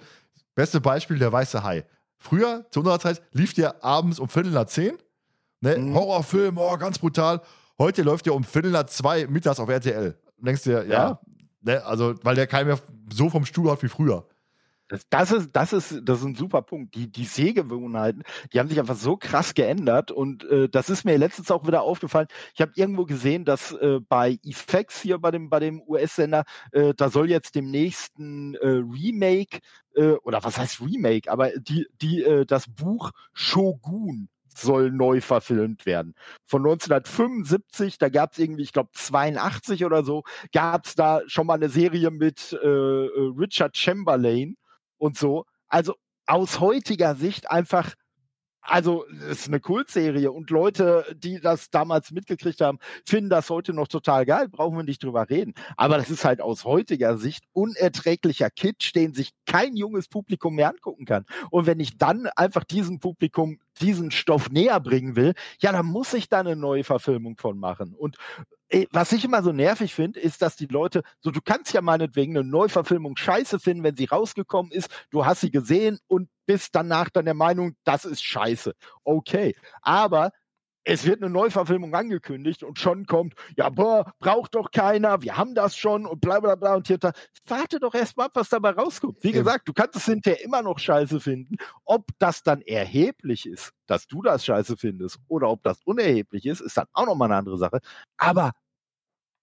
beste 0.55 0.81
Beispiel, 0.81 1.19
der 1.19 1.33
weiße 1.33 1.63
Hai. 1.63 1.85
früher, 2.19 2.67
zu 2.71 2.81
unserer 2.81 2.99
Zeit, 2.99 3.23
lief 3.33 3.55
der 3.55 3.85
abends 3.85 4.19
um 4.19 4.29
Viertel 4.29 4.53
nach 4.53 4.67
zehn. 4.67 4.97
Ne? 5.61 5.79
Mhm. 5.79 5.95
Horrorfilm, 5.95 6.59
oh, 6.59 6.77
ganz 6.77 6.99
brutal. 6.99 7.41
Heute 7.79 8.03
läuft 8.03 8.27
der 8.27 8.35
um 8.35 8.43
Viertel 8.43 8.73
nach 8.73 8.87
zwei 8.87 9.27
mittags 9.27 9.61
auf 9.61 9.69
RTL. 9.69 10.17
Und 10.39 10.47
denkst 10.47 10.65
dir, 10.65 10.85
ja, 10.85 11.11
ja 11.11 11.21
ne? 11.67 11.85
also, 11.85 12.15
weil 12.23 12.35
der 12.35 12.47
keinen 12.47 12.69
mehr 12.69 12.79
so 13.13 13.31
vom 13.31 13.45
Stuhl 13.45 13.71
hat 13.71 13.83
wie 13.83 13.89
früher. 13.89 14.27
Das, 14.89 15.09
das, 15.11 15.33
ist, 15.33 15.51
das, 15.53 15.73
ist, 15.73 16.03
das 16.05 16.21
ist 16.21 16.25
ein 16.25 16.35
super 16.37 16.63
Punkt. 16.63 16.95
Die, 16.95 17.11
die 17.11 17.25
Sehgewohnheiten, 17.25 18.23
die 18.53 18.61
haben 18.61 18.69
sich 18.69 18.79
einfach 18.79 18.95
so 18.95 19.17
krass 19.17 19.55
geändert 19.55 20.13
und 20.13 20.45
äh, 20.45 20.69
das 20.69 20.91
ist 20.91 21.05
mir 21.05 21.19
letztens 21.19 21.51
auch 21.51 21.67
wieder 21.67 21.83
aufgefallen. 21.83 22.29
Ich 22.55 22.61
habe 22.61 22.71
irgendwo 22.77 23.05
gesehen, 23.05 23.45
dass 23.45 23.73
äh, 23.73 23.99
bei 24.09 24.39
Effects 24.45 25.03
hier 25.03 25.19
bei 25.19 25.33
dem, 25.33 25.51
bei 25.51 25.59
dem 25.59 25.83
US-Sender, 25.83 26.45
äh, 26.71 26.95
da 26.97 27.11
soll 27.11 27.31
jetzt 27.31 27.57
dem 27.57 27.69
nächsten 27.69 28.55
äh, 28.55 28.67
Remake, 28.67 29.59
äh, 29.97 30.13
oder 30.23 30.45
was 30.45 30.57
heißt 30.57 30.81
Remake, 30.81 31.33
aber 31.33 31.51
die, 31.59 31.89
die, 32.01 32.23
äh, 32.23 32.47
das 32.47 32.69
Buch 32.69 33.11
Shogun 33.33 34.29
soll 34.57 34.91
neu 34.91 35.21
verfilmt 35.21 35.87
werden. 35.87 36.15
Von 36.45 36.63
1975, 36.63 37.99
da 37.99 38.09
gab 38.09 38.33
es 38.33 38.39
irgendwie, 38.39 38.63
ich 38.63 38.73
glaube 38.73 38.91
82 38.93 39.85
oder 39.85 40.05
so, 40.05 40.25
gab 40.53 40.87
es 40.87 40.95
da 40.95 41.21
schon 41.27 41.47
mal 41.47 41.55
eine 41.55 41.69
Serie 41.69 42.11
mit 42.11 42.53
äh, 42.53 42.67
äh 42.67 43.33
Richard 43.39 43.77
Chamberlain 43.77 44.57
und 44.99 45.17
so. 45.17 45.45
Also 45.69 45.95
aus 46.27 46.61
heutiger 46.61 47.15
Sicht 47.15 47.51
einfach, 47.51 47.95
also 48.61 49.07
es 49.31 49.41
ist 49.41 49.49
eine 49.49 49.61
Kultserie 49.61 50.33
und 50.33 50.51
Leute, 50.51 51.05
die 51.17 51.41
das 51.41 51.71
damals 51.71 52.11
mitgekriegt 52.11 52.61
haben, 52.61 52.79
finden 53.05 53.31
das 53.31 53.49
heute 53.49 53.73
noch 53.73 53.87
total 53.87 54.27
geil, 54.27 54.49
brauchen 54.49 54.77
wir 54.77 54.83
nicht 54.83 55.05
drüber 55.05 55.31
reden. 55.31 55.55
Aber 55.77 55.99
das 55.99 56.11
ist 56.11 56.25
halt 56.25 56.41
aus 56.41 56.65
heutiger 56.65 57.17
Sicht 57.17 57.45
unerträglicher 57.53 58.51
Kitsch, 58.51 58.95
den 58.95 59.15
sich 59.15 59.31
kein 59.47 59.77
junges 59.77 60.09
Publikum 60.09 60.57
mehr 60.57 60.71
angucken 60.71 61.05
kann. 61.05 61.27
Und 61.51 61.67
wenn 61.67 61.79
ich 61.79 61.97
dann 61.97 62.27
einfach 62.35 62.65
diesem 62.65 62.99
Publikum 62.99 63.61
diesen 63.81 64.11
Stoff 64.11 64.51
näher 64.51 64.81
bringen 64.81 65.17
will, 65.17 65.35
ja, 65.59 65.73
dann 65.73 65.87
muss 65.87 66.15
ich 66.15 66.29
da 66.29 66.41
eine 66.41 66.57
neue 66.57 66.85
Verfilmung 66.85 67.37
von 67.37 67.59
machen. 67.59 67.95
Und 67.95 68.17
was 68.91 69.13
ich 69.13 69.25
immer 69.25 69.43
so 69.45 69.53
nervig 69.53 69.95
finde, 69.95 70.19
ist, 70.19 70.43
dass 70.43 70.57
die 70.57 70.67
Leute, 70.67 71.03
so 71.21 71.31
du 71.31 71.41
kannst 71.41 71.73
ja 71.73 71.81
meinetwegen 71.81 72.37
eine 72.37 72.49
Neuverfilmung 72.49 73.17
scheiße 73.17 73.61
finden, 73.61 73.85
wenn 73.85 73.97
sie 73.97 74.07
rausgekommen 74.07 74.73
ist, 74.73 74.91
du 75.11 75.25
hast 75.25 75.41
sie 75.43 75.53
gesehen 75.53 76.01
und 76.09 76.29
bist 76.47 76.75
danach 76.75 77.09
dann 77.11 77.27
der 77.27 77.35
Meinung, 77.35 77.77
das 77.85 78.05
ist 78.05 78.25
scheiße. 78.25 78.75
Okay. 79.05 79.55
Aber 79.83 80.33
es 80.89 81.05
wird 81.05 81.21
eine 81.21 81.31
Neuverfilmung 81.31 81.93
angekündigt 81.95 82.63
und 82.63 82.79
schon 82.79 83.07
kommt, 83.07 83.35
ja, 83.57 83.69
boah, 83.71 84.13
braucht 84.21 84.55
doch 84.55 84.71
keiner, 84.71 85.21
wir 85.21 85.37
haben 85.37 85.57
das 85.57 85.77
schon 85.77 86.07
und 86.07 86.21
bla 86.21 86.39
bla 86.39 86.55
bla 86.55 86.77
und 86.77 86.87
hier, 86.87 86.97
da. 86.97 87.13
Warte 87.49 87.81
doch 87.81 87.93
erst 87.95 88.17
mal 88.17 88.27
ab, 88.27 88.33
was 88.35 88.49
dabei 88.49 88.71
rauskommt. 88.71 89.23
Wie 89.23 89.33
gesagt, 89.33 89.69
du 89.69 89.73
kannst 89.73 89.97
es 89.97 90.05
hinterher 90.05 90.43
immer 90.45 90.63
noch 90.63 90.79
scheiße 90.79 91.19
finden. 91.19 91.57
Ob 91.85 92.07
das 92.21 92.45
dann 92.45 92.61
erheblich 92.63 93.47
ist, 93.47 93.73
dass 93.87 94.07
du 94.07 94.23
das 94.23 94.45
scheiße 94.45 94.77
findest 94.77 95.19
oder 95.27 95.51
ob 95.51 95.65
das 95.65 95.83
unerheblich 95.85 96.47
ist, 96.47 96.61
ist 96.61 96.77
dann 96.77 96.87
auch 96.93 97.07
nochmal 97.07 97.31
eine 97.31 97.39
andere 97.39 97.59
Sache. 97.59 97.81
Aber 98.17 98.53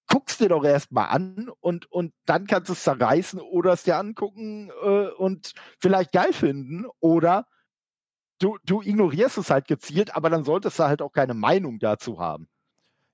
guckst 0.08 0.40
dir 0.40 0.50
doch 0.50 0.64
erst 0.64 0.94
mal 0.94 1.08
an 1.08 1.50
und, 1.60 1.92
und 1.92 2.14
dann 2.26 2.48
kannst 2.48 2.70
du 2.70 2.74
es 2.74 2.84
zerreißen 2.84 3.42
oder 3.42 3.74
es 3.74 3.84
dir 3.84 3.98
angucken 3.98 4.72
äh, 4.82 5.08
und 5.08 5.54
vielleicht 5.80 6.14
geil 6.14 6.32
finden 6.32 6.86
oder 7.00 7.48
du, 8.44 8.58
du 8.66 8.82
ignorierst 8.82 9.38
es 9.38 9.50
halt 9.50 9.68
gezielt, 9.68 10.16
aber 10.16 10.30
dann 10.30 10.44
solltest 10.44 10.78
du 10.80 10.84
halt 10.84 11.02
auch 11.02 11.12
keine 11.12 11.34
Meinung 11.34 11.80
dazu 11.80 12.20
haben. 12.20 12.48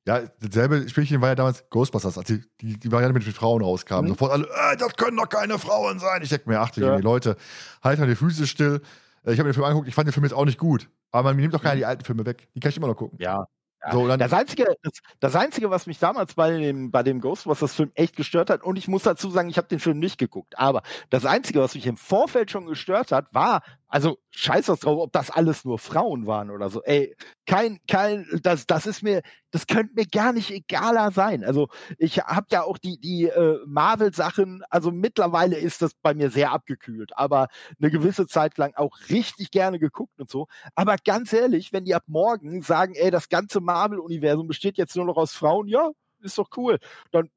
Ja, 0.07 0.21
dasselbe 0.41 0.89
Spielchen 0.89 1.21
war 1.21 1.29
ja 1.29 1.35
damals 1.35 1.69
Ghostbusters, 1.69 2.17
als 2.17 2.27
die, 2.27 2.41
die, 2.61 2.79
die 2.79 2.91
Variante 2.91 3.13
mit 3.13 3.25
den 3.25 3.33
Frauen 3.33 3.61
rauskam. 3.61 4.05
Mhm. 4.05 4.07
Sofort 4.07 4.31
alle, 4.31 4.45
äh, 4.45 4.77
das 4.77 4.95
können 4.95 5.17
doch 5.17 5.29
keine 5.29 5.59
Frauen 5.59 5.99
sein. 5.99 6.21
Ich 6.23 6.29
denke 6.29 6.49
mir, 6.49 6.59
achte 6.59 6.81
ja. 6.81 6.95
die 6.95 7.03
Leute, 7.03 7.35
halt 7.83 7.99
mal 7.99 8.07
die 8.07 8.15
Füße 8.15 8.47
still. 8.47 8.81
Äh, 9.23 9.33
ich 9.33 9.39
habe 9.39 9.43
mir 9.47 9.51
den 9.51 9.53
Film 9.53 9.65
angeguckt, 9.65 9.87
ich 9.87 9.93
fand 9.93 10.07
den 10.07 10.13
Film 10.13 10.23
jetzt 10.23 10.33
auch 10.33 10.45
nicht 10.45 10.57
gut. 10.57 10.89
Aber 11.11 11.29
man 11.29 11.37
nimmt 11.37 11.53
doch 11.53 11.61
keine 11.61 11.75
mhm. 11.75 11.79
die 11.79 11.85
alten 11.85 12.05
Filme 12.05 12.25
weg. 12.25 12.47
Die 12.55 12.59
kann 12.59 12.69
ich 12.69 12.77
immer 12.77 12.87
noch 12.87 12.95
gucken. 12.95 13.19
Ja, 13.21 13.45
so, 13.91 14.07
das, 14.07 14.33
Einzige, 14.33 14.65
das, 14.83 14.93
das, 15.21 15.35
Einzige, 15.35 15.69
was 15.69 15.87
mich 15.87 15.99
damals 15.99 16.33
bei 16.33 16.51
dem, 16.51 16.91
bei 16.91 17.01
dem 17.01 17.21
Ghostbusters-Film 17.21 17.91
echt 17.95 18.15
gestört 18.17 18.49
hat, 18.49 18.61
und 18.61 18.77
ich 18.77 18.89
muss 18.89 19.03
dazu 19.03 19.29
sagen, 19.29 19.49
ich 19.49 19.57
habe 19.57 19.69
den 19.69 19.79
Film 19.79 19.99
nicht 19.99 20.17
geguckt, 20.17 20.59
aber 20.59 20.83
das 21.09 21.25
Einzige, 21.25 21.61
was 21.61 21.75
mich 21.75 21.87
im 21.87 21.95
Vorfeld 21.95 22.51
schon 22.51 22.65
gestört 22.65 23.13
hat, 23.13 23.33
war, 23.33 23.61
also 23.87 24.19
scheiß 24.31 24.69
was 24.69 24.81
drauf, 24.81 24.99
ob 24.99 25.11
das 25.11 25.31
alles 25.31 25.65
nur 25.65 25.79
Frauen 25.79 26.27
waren 26.27 26.51
oder 26.51 26.69
so. 26.69 26.83
Ey, 26.83 27.15
kein, 27.45 27.79
kein, 27.87 28.25
das, 28.43 28.67
das 28.67 28.85
ist 28.85 29.01
mir, 29.01 29.21
das 29.51 29.67
könnte 29.67 29.93
mir 29.95 30.05
gar 30.05 30.33
nicht 30.33 30.51
egaler 30.51 31.11
sein. 31.11 31.43
Also 31.43 31.67
ich 31.97 32.19
habe 32.19 32.47
ja 32.51 32.63
auch 32.63 32.77
die, 32.77 32.99
die 32.99 33.25
äh, 33.25 33.59
Marvel-Sachen, 33.65 34.63
also 34.69 34.91
mittlerweile 34.91 35.57
ist 35.57 35.81
das 35.81 35.93
bei 35.95 36.13
mir 36.13 36.29
sehr 36.29 36.51
abgekühlt, 36.51 37.17
aber 37.17 37.47
eine 37.79 37.91
gewisse 37.91 38.27
Zeit 38.27 38.57
lang 38.57 38.75
auch 38.75 38.97
richtig 39.09 39.51
gerne 39.51 39.79
geguckt 39.79 40.19
und 40.19 40.29
so. 40.29 40.47
Aber 40.75 40.95
ganz 41.03 41.33
ehrlich, 41.33 41.73
wenn 41.73 41.85
die 41.85 41.95
ab 41.95 42.03
morgen 42.07 42.61
sagen, 42.61 42.93
ey, 42.95 43.11
das 43.11 43.29
ganze 43.29 43.61
Marvel-Universum 43.61 44.47
besteht 44.47 44.77
jetzt 44.77 44.95
nur 44.95 45.05
noch 45.05 45.17
aus 45.17 45.33
Frauen, 45.33 45.67
ja, 45.67 45.89
ist 46.21 46.37
doch 46.37 46.49
cool. 46.57 46.79
Dann 47.11 47.29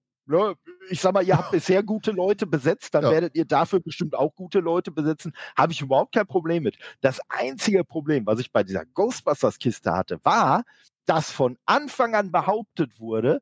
ich 0.89 1.01
sag 1.01 1.15
mal, 1.15 1.25
ihr 1.25 1.37
habt 1.37 1.51
bisher 1.51 1.83
gute 1.83 2.11
Leute 2.11 2.47
besetzt, 2.47 2.95
dann 2.95 3.05
ja. 3.05 3.11
werdet 3.11 3.35
ihr 3.35 3.45
dafür 3.45 3.81
bestimmt 3.81 4.15
auch 4.15 4.35
gute 4.35 4.61
Leute 4.61 4.91
besetzen. 4.91 5.33
Habe 5.57 5.73
ich 5.73 5.81
überhaupt 5.81 6.15
kein 6.15 6.27
Problem 6.27 6.63
mit. 6.63 6.77
Das 7.01 7.21
einzige 7.29 7.85
Problem, 7.85 8.27
was 8.27 8.41
ich 8.41 8.53
bei 8.53 8.63
dieser 8.63 8.85
Ghostbusters-Kiste 8.85 9.93
hatte, 9.93 10.19
war, 10.25 10.65
dass 11.07 11.31
von 11.31 11.59
Anfang 11.67 12.15
an 12.15 12.31
behauptet 12.31 13.01
wurde, 13.01 13.41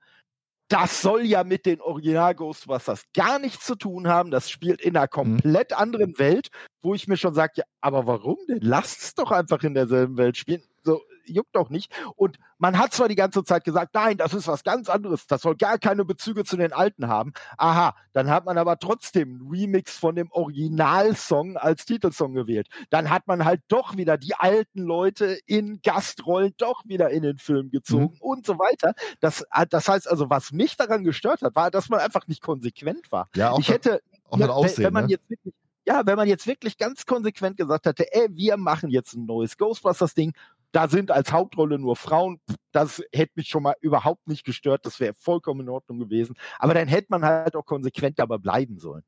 das 0.70 1.03
soll 1.03 1.26
ja 1.26 1.43
mit 1.43 1.66
den 1.66 1.81
Original 1.81 2.35
Ghostbusters 2.35 3.03
gar 3.12 3.41
nichts 3.41 3.66
zu 3.66 3.74
tun 3.74 4.07
haben. 4.07 4.31
Das 4.31 4.49
spielt 4.49 4.81
in 4.81 4.97
einer 4.97 5.07
mhm. 5.07 5.11
komplett 5.11 5.72
anderen 5.72 6.16
Welt, 6.18 6.49
wo 6.81 6.95
ich 6.95 7.09
mir 7.09 7.16
schon 7.16 7.35
sage, 7.35 7.55
ja, 7.57 7.64
aber 7.81 8.07
warum 8.07 8.39
denn? 8.49 8.61
Lasst 8.62 9.03
es 9.03 9.14
doch 9.14 9.33
einfach 9.33 9.62
in 9.64 9.74
derselben 9.74 10.16
Welt 10.16 10.37
spielen. 10.37 10.62
So, 10.85 11.03
juckt 11.31 11.55
doch 11.55 11.70
nicht. 11.70 11.93
Und 12.16 12.39
man 12.59 12.78
hat 12.78 12.93
zwar 12.93 13.09
die 13.09 13.16
ganze 13.16 13.45
Zeit 13.45 13.64
gesagt, 13.64 13.95
nein, 13.95 14.16
das 14.16 14.35
ist 14.35 14.47
was 14.47 14.64
ganz 14.64 14.89
anderes, 14.89 15.26
das 15.26 15.43
soll 15.43 15.57
gar 15.57 15.78
keine 15.78 16.05
Bezüge 16.05 16.45
zu 16.45 16.57
den 16.57 16.72
alten 16.72 17.09
haben. 17.09 17.33
Aha, 17.57 17.95
dann 18.12 18.31
hat 18.31 18.45
man 18.45 18.59
aber 18.59 18.78
trotzdem 18.78 19.41
einen 19.41 19.51
Remix 19.51 19.97
von 19.97 20.14
dem 20.14 20.31
Originalsong 20.31 21.57
als 21.57 21.85
Titelsong 21.85 22.35
gewählt. 22.35 22.68
Dann 22.91 23.11
hat 23.11 23.26
man 23.26 23.45
halt 23.45 23.62
doch 23.68 23.97
wieder 23.97 24.18
die 24.18 24.35
alten 24.35 24.83
Leute 24.83 25.39
in 25.47 25.81
Gastrollen 25.83 26.55
doch 26.59 26.85
wieder 26.85 27.11
in 27.11 27.22
den 27.22 27.39
Film 27.39 27.70
gezogen 27.70 28.14
mhm. 28.14 28.20
und 28.20 28.47
so 28.47 28.59
weiter. 28.59 28.95
Das, 29.20 29.45
das 29.70 29.89
heißt 29.89 30.09
also, 30.09 30.31
was 30.31 30.53
mich 30.53 30.76
daran 30.76 31.05
gestört 31.05 31.43
hat, 31.43 31.55
war, 31.55 31.70
dass 31.70 31.89
man 31.89 32.01
einfach 32.01 32.26
nicht 32.26 32.43
konsequent 32.43 33.11
war. 33.11 33.28
Ja, 33.35 33.53
auch 33.53 33.59
ich 33.59 33.68
hätte, 33.68 34.01
auch 34.28 34.39
ja, 34.39 34.49
Aussehen, 34.49 34.85
wenn 34.85 34.93
man 34.93 35.05
ne? 35.05 35.12
jetzt 35.12 35.31
wirklich 35.31 35.55
ja, 35.87 36.07
wenn 36.07 36.16
man 36.16 36.28
jetzt 36.28 36.47
wirklich 36.47 36.78
ganz 36.78 37.07
konsequent 37.07 37.57
gesagt 37.57 37.87
hätte, 37.87 38.12
ey, 38.12 38.28
wir 38.31 38.57
machen 38.57 38.91
jetzt 38.91 39.14
ein 39.14 39.26
neues 39.26 39.57
Ghostbusters-Ding 39.57 40.35
da 40.72 40.88
sind 40.88 41.10
als 41.10 41.32
Hauptrolle 41.32 41.78
nur 41.78 41.96
Frauen. 41.96 42.40
Das 42.72 43.02
hätte 43.12 43.32
mich 43.36 43.48
schon 43.48 43.62
mal 43.62 43.74
überhaupt 43.80 44.26
nicht 44.28 44.44
gestört. 44.44 44.86
Das 44.86 45.00
wäre 45.00 45.14
vollkommen 45.14 45.62
in 45.62 45.68
Ordnung 45.68 45.98
gewesen. 45.98 46.36
Aber 46.58 46.74
dann 46.74 46.88
hätte 46.88 47.08
man 47.10 47.24
halt 47.24 47.56
auch 47.56 47.66
konsequent 47.66 48.18
dabei 48.18 48.38
bleiben 48.38 48.78
sollen. 48.78 49.02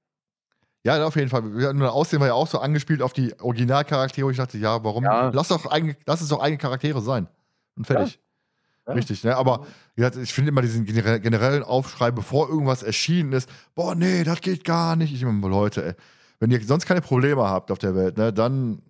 Ja, 0.84 1.06
auf 1.06 1.14
jeden 1.14 1.28
Fall. 1.28 1.42
Nur 1.42 1.92
Aussehen 1.92 2.18
war 2.18 2.26
ja 2.26 2.34
auch 2.34 2.48
so 2.48 2.58
angespielt 2.58 3.02
auf 3.02 3.12
die 3.12 3.38
Originalcharaktere. 3.40 4.30
Ich 4.30 4.36
dachte, 4.36 4.58
ja, 4.58 4.82
warum? 4.82 5.04
Ja. 5.04 5.30
Lass, 5.32 5.48
doch 5.48 5.66
eigene, 5.66 5.96
lass 6.06 6.20
es 6.20 6.28
doch 6.28 6.40
eigene 6.40 6.58
Charaktere 6.58 7.00
sein. 7.00 7.28
Und 7.76 7.86
fertig. 7.86 8.14
Ja. 8.14 8.94
Richtig, 8.94 9.22
ne? 9.22 9.36
Aber 9.36 9.64
ich 9.94 10.34
finde 10.34 10.48
immer 10.48 10.60
diesen 10.60 10.84
generellen 10.84 11.62
Aufschrei, 11.62 12.10
bevor 12.10 12.48
irgendwas 12.48 12.82
erschienen 12.82 13.32
ist, 13.32 13.48
boah, 13.76 13.94
nee, 13.94 14.24
das 14.24 14.40
geht 14.40 14.64
gar 14.64 14.96
nicht. 14.96 15.14
Ich 15.14 15.22
immer, 15.22 15.48
Leute, 15.48 15.84
ey, 15.84 15.94
wenn 16.40 16.50
ihr 16.50 16.60
sonst 16.64 16.86
keine 16.86 17.00
Probleme 17.00 17.44
habt 17.44 17.70
auf 17.70 17.78
der 17.78 17.94
Welt, 17.94 18.18
ne, 18.18 18.32
dann, 18.32 18.82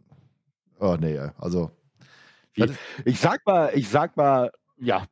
oh 0.81 0.97
nee, 0.99 1.19
also 1.37 1.71
ich 3.05 3.21
sag 3.21 3.47
mal, 3.47 3.71
ich 3.75 3.89
sag 3.89 4.17
mal, 4.17 4.51
ja, 4.77 5.07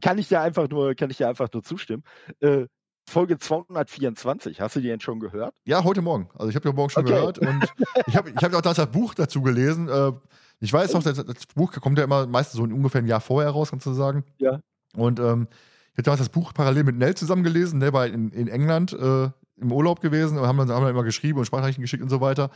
kann 0.00 0.18
ich 0.18 0.28
dir 0.28 0.40
einfach 0.40 0.68
nur, 0.68 0.94
kann 0.94 1.10
ich 1.10 1.18
dir 1.18 1.28
einfach 1.28 1.48
nur 1.52 1.62
zustimmen. 1.62 2.02
Äh, 2.40 2.66
Folge 3.08 3.38
224, 3.38 4.60
hast 4.60 4.76
du 4.76 4.80
die 4.80 4.88
denn 4.88 5.00
schon 5.00 5.20
gehört? 5.20 5.54
Ja, 5.64 5.84
heute 5.84 6.02
Morgen. 6.02 6.28
Also 6.34 6.48
ich 6.48 6.56
habe 6.56 6.68
die 6.68 6.74
morgen 6.74 6.90
schon 6.90 7.04
okay. 7.04 7.14
gehört 7.14 7.38
und 7.38 7.72
ich 8.06 8.16
habe 8.16 8.30
ich 8.30 8.42
hab 8.42 8.52
auch 8.52 8.60
das 8.60 8.90
Buch 8.90 9.14
dazu 9.14 9.42
gelesen. 9.42 9.88
Äh, 9.88 10.12
ich 10.58 10.72
weiß 10.72 10.92
noch, 10.94 11.02
das, 11.02 11.24
das, 11.24 11.46
Buch 11.54 11.72
kommt 11.72 11.98
ja 11.98 12.04
immer 12.04 12.26
meistens 12.26 12.56
so 12.56 12.62
ungefähr 12.64 13.02
ein 13.02 13.06
Jahr 13.06 13.20
vorher 13.20 13.50
raus, 13.50 13.70
kannst 13.70 13.86
du 13.86 13.92
sagen. 13.92 14.24
Ja. 14.38 14.60
Und 14.94 15.20
ähm, 15.20 15.46
ich 15.92 15.98
habe 15.98 16.02
damals 16.02 16.20
das 16.20 16.28
Buch 16.30 16.52
parallel 16.52 16.84
mit 16.84 16.96
Nell 16.96 17.14
zusammen 17.14 17.44
gelesen. 17.44 17.80
Der 17.80 17.92
war 17.92 18.06
in, 18.06 18.30
in 18.30 18.48
England 18.48 18.92
äh, 18.92 19.30
im 19.56 19.72
Urlaub 19.72 20.00
gewesen 20.00 20.38
und 20.38 20.46
haben 20.46 20.58
dann, 20.58 20.70
haben 20.70 20.82
dann 20.82 20.90
immer 20.90 21.04
geschrieben 21.04 21.38
und 21.38 21.44
Sprachnachrichten 21.46 21.82
geschickt 21.82 22.02
und 22.02 22.10
so 22.10 22.20
weiter. 22.20 22.50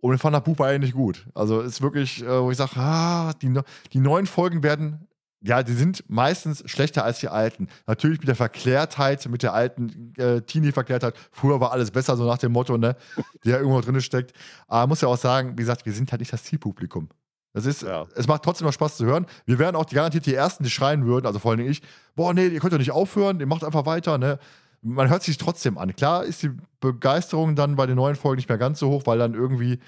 Und 0.00 0.14
ich 0.14 0.20
fand 0.20 0.34
das 0.34 0.44
Buch 0.44 0.56
beide 0.56 0.78
nicht 0.78 0.94
gut. 0.94 1.26
Also 1.34 1.60
ist 1.60 1.82
wirklich, 1.82 2.22
äh, 2.22 2.42
wo 2.42 2.50
ich 2.50 2.56
sage, 2.56 2.72
ah, 2.76 3.32
die, 3.42 3.52
die 3.92 4.00
neuen 4.00 4.26
Folgen 4.26 4.62
werden, 4.62 5.08
ja, 5.40 5.62
die 5.62 5.72
sind 5.72 6.04
meistens 6.08 6.62
schlechter 6.66 7.04
als 7.04 7.20
die 7.20 7.28
alten. 7.28 7.68
Natürlich 7.86 8.18
mit 8.18 8.28
der 8.28 8.34
Verklärtheit, 8.34 9.26
mit 9.28 9.42
der 9.42 9.54
alten 9.54 10.12
äh, 10.16 10.40
Teenie-Verklärtheit. 10.42 11.14
Früher 11.30 11.60
war 11.60 11.72
alles 11.72 11.90
besser, 11.90 12.16
so 12.16 12.24
nach 12.24 12.38
dem 12.38 12.52
Motto, 12.52 12.76
ne, 12.76 12.96
der 13.44 13.58
irgendwo 13.58 13.80
drin 13.80 14.00
steckt. 14.00 14.32
Aber 14.66 14.80
man 14.80 14.88
muss 14.90 15.00
ja 15.00 15.08
auch 15.08 15.16
sagen, 15.16 15.52
wie 15.52 15.62
gesagt, 15.62 15.86
wir 15.86 15.92
sind 15.92 16.10
halt 16.10 16.20
nicht 16.20 16.32
das 16.32 16.44
Zielpublikum. 16.44 17.08
Das 17.52 17.66
ist, 17.66 17.82
ja. 17.82 18.06
es 18.14 18.26
macht 18.26 18.42
trotzdem 18.42 18.66
noch 18.66 18.72
Spaß 18.72 18.98
zu 18.98 19.06
hören. 19.06 19.26
Wir 19.46 19.58
wären 19.58 19.74
auch 19.74 19.86
garantiert 19.86 20.26
die 20.26 20.34
Ersten, 20.34 20.64
die 20.64 20.70
schreien 20.70 21.06
würden, 21.06 21.26
also 21.26 21.38
vor 21.38 21.52
allem 21.52 21.66
ich, 21.66 21.82
boah, 22.14 22.34
nee, 22.34 22.48
ihr 22.48 22.60
könnt 22.60 22.72
doch 22.72 22.78
nicht 22.78 22.92
aufhören, 22.92 23.40
ihr 23.40 23.46
macht 23.46 23.64
einfach 23.64 23.86
weiter, 23.86 24.18
ne 24.18 24.38
man 24.82 25.08
hört 25.08 25.22
sich 25.22 25.38
trotzdem 25.38 25.78
an. 25.78 25.94
Klar 25.94 26.24
ist 26.24 26.42
die 26.42 26.50
Begeisterung 26.80 27.56
dann 27.56 27.76
bei 27.76 27.86
den 27.86 27.96
neuen 27.96 28.16
Folgen 28.16 28.36
nicht 28.36 28.48
mehr 28.48 28.58
ganz 28.58 28.78
so 28.78 28.90
hoch, 28.90 29.02
weil 29.06 29.18
dann 29.18 29.34
irgendwie 29.34 29.80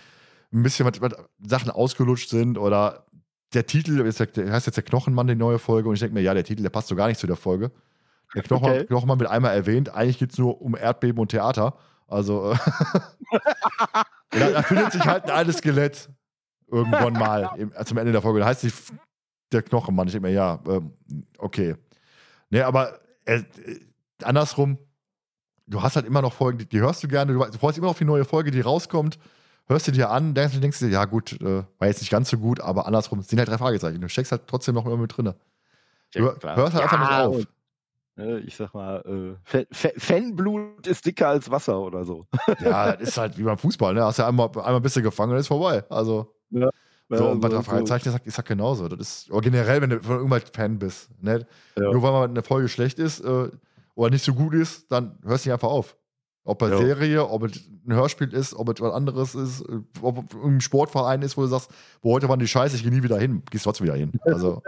ein 0.53 0.63
bisschen 0.63 0.87
was, 0.87 1.01
was 1.01 1.13
Sachen 1.43 1.71
ausgelutscht 1.71 2.29
sind 2.29 2.59
oder 2.59 3.07
der 3.53 3.67
Titel 3.67 4.01
ist 4.01 4.21
der, 4.21 4.53
heißt 4.53 4.67
jetzt 4.67 4.77
der 4.77 4.85
Knochenmann, 4.85 5.27
die 5.27 5.35
neue 5.35 5.59
Folge, 5.59 5.89
und 5.89 5.95
ich 5.95 6.01
denke 6.01 6.15
mir, 6.15 6.23
ja, 6.23 6.35
der 6.35 6.45
Titel, 6.45 6.63
der 6.63 6.71
passt 6.71 6.89
so 6.89 6.97
gar 6.97 7.09
nicht 7.09 7.19
zu 7.19 7.27
der 7.27 7.37
Folge. 7.37 7.73
Der 8.35 8.43
Knochenmann, 8.43 8.77
okay. 8.77 8.87
Knochenmann 8.87 9.19
wird 9.19 9.31
einmal 9.31 9.55
erwähnt, 9.55 9.93
eigentlich 9.93 10.19
geht 10.19 10.33
es 10.33 10.39
nur 10.39 10.61
um 10.63 10.77
Erdbeben 10.77 11.19
und 11.21 11.29
Theater. 11.29 11.77
Also, 12.07 12.55
da, 14.31 14.51
da, 14.51 14.63
findet 14.63 14.93
sich 14.93 15.05
halt 15.05 15.25
ein 15.25 15.31
altes 15.31 15.59
Skelett 15.59 16.09
irgendwann 16.69 17.13
mal 17.15 17.51
im, 17.57 17.73
zum 17.85 17.99
Ende 17.99 18.13
der 18.13 18.23
Folge. 18.23 18.41
Da 18.41 18.47
heißt 18.47 18.61
sich 18.61 18.73
der 19.53 19.63
Knochenmann. 19.63 20.07
Ich 20.07 20.13
denke 20.13 20.29
mir, 20.29 20.35
ja, 20.35 20.61
ähm, 20.69 20.93
okay. 21.39 21.75
Nee, 22.51 22.63
aber 22.63 23.01
äh, 23.25 23.43
andersrum, 24.25 24.79
du 25.67 25.83
hast 25.83 25.97
halt 25.97 26.07
immer 26.07 26.23
noch 26.23 26.33
Folgen, 26.33 26.59
die, 26.59 26.67
die 26.67 26.81
hörst 26.81 27.03
du 27.03 27.09
gerne, 27.09 27.33
du, 27.33 27.45
du 27.45 27.59
freust 27.59 27.79
immer 27.79 27.89
auf 27.89 27.99
die 27.99 28.05
neue 28.05 28.25
Folge, 28.25 28.51
die 28.51 28.61
rauskommt 28.61 29.19
hörst 29.71 29.87
du 29.87 29.93
dir 29.93 30.11
an, 30.11 30.35
denkst, 30.35 30.61
denkst 30.61 30.81
du 30.81 30.87
dir, 30.87 30.93
ja 30.93 31.05
gut, 31.07 31.41
äh, 31.41 31.63
war 31.79 31.89
jetzt 31.89 32.01
nicht 32.01 32.11
ganz 32.11 32.29
so 32.29 32.37
gut, 32.37 32.61
aber 32.61 32.87
andersrum, 32.87 33.21
es 33.21 33.29
sind 33.29 33.39
halt 33.39 33.49
drei 33.49 33.57
Fragezeichen. 33.57 34.01
Du 34.01 34.09
steckst 34.09 34.33
halt 34.33 34.43
trotzdem 34.47 34.75
noch 34.75 34.85
immer 34.85 34.97
mit 34.97 35.17
drin. 35.17 35.33
Du 36.13 36.23
hörst 36.23 36.45
halt 36.45 36.75
ja, 36.75 36.81
einfach 36.83 36.99
nicht 36.99 37.11
auf. 37.11 37.47
Ne, 38.17 38.41
ich 38.41 38.57
sag 38.57 38.75
mal, 38.75 39.39
äh, 39.47 39.65
Fanblut 39.73 40.87
ist 40.87 41.07
dicker 41.07 41.29
als 41.29 41.51
Wasser 41.51 41.79
oder 41.79 42.05
so. 42.05 42.27
ja, 42.61 42.97
das 42.97 43.11
ist 43.11 43.17
halt 43.17 43.39
wie 43.39 43.45
beim 43.45 43.57
Fußball, 43.57 43.95
ne? 43.95 44.05
Hast 44.05 44.19
ja 44.19 44.27
einmal, 44.27 44.49
einmal 44.49 44.77
ein 44.77 44.83
bisschen 44.83 45.05
gefangen 45.05 45.33
und 45.33 45.39
ist 45.39 45.47
vorbei. 45.47 45.85
Also. 45.89 46.35
Ja. 46.51 46.69
So, 47.13 47.29
und 47.29 47.41
bei 47.41 47.49
drei 47.49 47.63
Fragezeichen 47.63 48.09
ist, 48.25 48.37
halt 48.37 48.47
genauso. 48.47 48.87
Das 48.87 49.01
ist, 49.01 49.31
oder 49.33 49.41
generell, 49.41 49.81
wenn 49.81 49.91
du 49.91 50.01
von 50.01 50.19
irgendwann 50.19 50.43
Fan 50.53 50.79
bist. 50.79 51.11
Ne? 51.21 51.45
Ja. 51.77 51.91
Nur 51.91 52.03
weil 52.03 52.13
man 52.13 52.31
eine 52.31 52.43
Folge 52.43 52.69
schlecht 52.69 53.01
ist 53.01 53.21
äh, 53.21 53.49
oder 54.01 54.09
nicht 54.09 54.25
so 54.25 54.33
gut 54.33 54.55
ist, 54.55 54.91
dann 54.91 55.19
hörst 55.23 55.45
du 55.45 55.51
nicht 55.51 55.53
einfach 55.53 55.69
auf. 55.69 55.95
Ob 56.43 56.59
bei 56.59 56.71
ja. 56.71 56.79
Serie, 56.79 57.29
ob 57.29 57.43
es 57.43 57.69
ein 57.87 57.93
Hörspiel 57.93 58.33
ist, 58.33 58.55
ob 58.55 58.71
es 58.71 58.81
was 58.81 58.95
anderes 58.95 59.35
ist, 59.35 59.63
ob 60.01 60.25
es 60.33 60.37
ein 60.43 60.63
Sportverein 60.63 61.21
ist, 61.21 61.37
wo 61.37 61.43
du 61.43 61.49
sagst, 61.49 61.71
wo 62.01 62.15
heute 62.15 62.27
waren 62.27 62.41
die 62.41 62.49
Scheiße, 62.49 62.77
ich 62.77 62.83
gehe 62.83 62.91
nie 62.91 63.03
wieder 63.03 63.19
hin, 63.19 63.43
gehst 63.51 63.65
trotzdem 63.65 63.89
wieder 63.89 63.97
hin. 63.97 64.13
Also. 64.23 64.63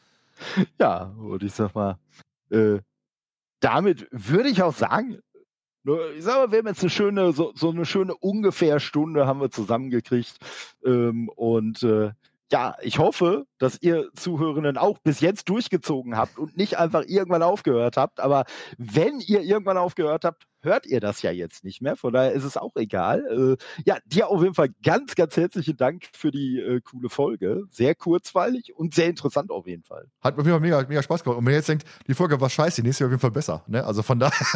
ja, 0.80 1.04
und 1.04 1.40
ich 1.44 1.52
sag 1.52 1.72
mal, 1.76 1.98
äh, 2.50 2.80
damit 3.60 4.08
würde 4.10 4.48
ich 4.48 4.60
auch 4.60 4.74
sagen, 4.74 5.20
ich 6.16 6.24
sag 6.24 6.34
mal, 6.34 6.50
wir 6.50 6.58
haben 6.58 6.66
jetzt 6.66 6.80
eine 6.80 6.90
schöne, 6.90 7.32
so, 7.32 7.52
so 7.54 7.70
eine 7.70 7.84
schöne 7.84 8.16
ungefähr 8.16 8.80
Stunde 8.80 9.28
haben 9.28 9.40
wir 9.40 9.52
zusammengekriegt. 9.52 10.36
Ähm, 10.84 11.28
und 11.28 11.84
äh, 11.84 12.10
ja, 12.50 12.76
ich 12.82 12.98
hoffe, 12.98 13.46
dass 13.64 13.80
ihr 13.80 14.10
Zuhörenden 14.14 14.76
auch 14.76 14.98
bis 14.98 15.20
jetzt 15.20 15.48
durchgezogen 15.48 16.18
habt 16.18 16.38
und 16.38 16.56
nicht 16.56 16.78
einfach 16.78 17.02
irgendwann 17.06 17.42
aufgehört 17.42 17.96
habt. 17.96 18.20
Aber 18.20 18.44
wenn 18.76 19.20
ihr 19.20 19.40
irgendwann 19.40 19.78
aufgehört 19.78 20.24
habt, 20.24 20.46
hört 20.64 20.86
ihr 20.86 21.00
das 21.00 21.22
ja 21.22 21.30
jetzt 21.30 21.64
nicht 21.64 21.80
mehr. 21.80 21.96
Von 21.96 22.12
daher 22.12 22.32
ist 22.32 22.44
es 22.44 22.56
auch 22.56 22.74
egal. 22.76 23.56
Äh, 23.58 23.82
ja, 23.84 23.98
dir 24.06 24.28
auf 24.28 24.42
jeden 24.42 24.54
Fall 24.54 24.70
ganz, 24.82 25.14
ganz 25.14 25.36
herzlichen 25.36 25.76
Dank 25.76 26.08
für 26.12 26.30
die 26.30 26.58
äh, 26.58 26.80
coole 26.80 27.08
Folge. 27.08 27.64
Sehr 27.70 27.94
kurzweilig 27.94 28.74
und 28.74 28.94
sehr 28.94 29.08
interessant 29.08 29.50
auf 29.50 29.66
jeden 29.66 29.84
Fall. 29.84 30.08
Hat 30.20 30.36
mir 30.36 30.40
auf 30.40 30.46
jeden 30.46 30.58
Fall 30.58 30.68
mega, 30.68 30.88
mega 30.88 31.02
Spaß 31.02 31.22
gemacht. 31.22 31.38
Und 31.38 31.46
wenn 31.46 31.52
ihr 31.52 31.58
jetzt 31.58 31.68
denkt, 31.68 31.86
die 32.06 32.14
Folge 32.14 32.40
war 32.40 32.50
scheiße, 32.50 32.82
die 32.82 32.86
nächste 32.86 33.04
auf 33.04 33.10
jeden 33.10 33.20
Fall 33.20 33.30
besser. 33.30 33.62
Ne? 33.66 33.84
Also 33.84 34.02
von 34.02 34.18
daher. 34.18 34.46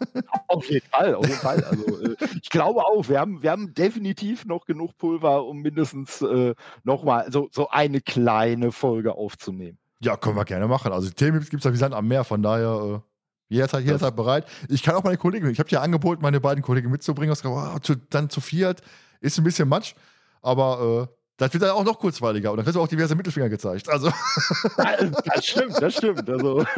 auf 0.48 0.68
jeden 0.68 0.86
Fall, 0.88 1.14
auf 1.14 1.26
jeden 1.26 1.38
Fall. 1.38 1.62
Also 1.64 2.00
äh, 2.02 2.16
ich 2.42 2.50
glaube 2.50 2.84
auch, 2.84 3.08
wir 3.08 3.20
haben, 3.20 3.42
wir 3.42 3.50
haben 3.50 3.74
definitiv 3.74 4.46
noch 4.46 4.64
genug 4.64 4.96
Pulver, 4.96 5.44
um 5.44 5.60
mindestens 5.60 6.22
äh, 6.22 6.54
nochmal 6.84 7.30
so, 7.30 7.48
so 7.52 7.68
eine 7.68 8.00
kleine 8.00 8.57
Folge 8.72 9.14
aufzunehmen. 9.14 9.78
Ja, 10.00 10.16
können 10.16 10.36
wir 10.36 10.44
gerne 10.44 10.68
machen. 10.68 10.92
Also 10.92 11.10
Themen 11.10 11.40
gibt 11.40 11.54
es 11.54 11.64
ja 11.64 11.72
wie 11.72 11.76
Sand 11.76 11.94
am 11.94 12.06
Meer, 12.06 12.24
von 12.24 12.42
daher 12.42 13.02
äh, 13.02 13.08
Jederzeit, 13.48 13.84
jederzeit 13.84 14.14
bereit. 14.14 14.46
Ich 14.68 14.82
kann 14.82 14.94
auch 14.94 15.04
meine 15.04 15.16
Kollegen, 15.16 15.48
ich 15.48 15.58
habe 15.58 15.68
dir 15.68 15.80
angeboten, 15.80 16.20
meine 16.20 16.40
beiden 16.40 16.62
Kollegen 16.62 16.90
mitzubringen. 16.90 17.32
Ich 17.32 17.42
gesagt, 17.42 17.74
oh, 17.76 17.78
zu, 17.78 17.94
dann 17.96 18.28
zu 18.28 18.40
viert 18.40 18.82
ist 19.20 19.38
ein 19.38 19.44
bisschen 19.44 19.68
Matsch, 19.68 19.94
aber 20.42 21.08
äh, 21.10 21.14
das 21.38 21.52
wird 21.52 21.62
dann 21.62 21.70
auch 21.70 21.84
noch 21.84 21.98
kurzweiliger. 21.98 22.50
Und 22.50 22.58
dann 22.58 22.64
kriegst 22.64 22.76
du 22.76 22.82
auch 22.82 22.88
diverse 22.88 23.14
Mittelfinger 23.14 23.48
gezeigt. 23.48 23.88
Also. 23.88 24.12
Das, 24.76 25.46
stimmt, 25.46 25.80
das 25.80 25.94
stimmt. 25.94 26.28
Also. 26.28 26.64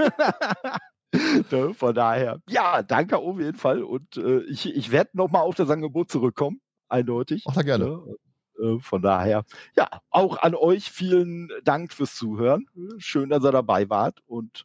Ne, 1.50 1.74
von 1.74 1.92
daher, 1.92 2.38
ja, 2.48 2.84
danke 2.84 3.18
auf 3.18 3.40
jeden 3.40 3.58
Fall. 3.58 3.82
Und 3.82 4.16
äh, 4.16 4.42
ich, 4.42 4.72
ich 4.72 4.92
werde 4.92 5.10
nochmal 5.14 5.42
auf 5.42 5.56
das 5.56 5.68
Angebot 5.68 6.08
zurückkommen, 6.08 6.60
eindeutig. 6.88 7.42
Ach, 7.48 7.52
da 7.52 7.62
gerne. 7.62 7.86
Ne? 7.86 8.16
Äh, 8.60 8.78
von 8.80 9.02
daher, 9.02 9.44
ja, 9.76 9.88
auch 10.10 10.38
an 10.38 10.54
euch 10.54 10.90
vielen 10.90 11.50
Dank 11.64 11.92
fürs 11.92 12.14
Zuhören. 12.14 12.66
Schön, 12.98 13.30
dass 13.30 13.44
ihr 13.44 13.52
dabei 13.52 13.88
wart. 13.88 14.20
Und 14.26 14.64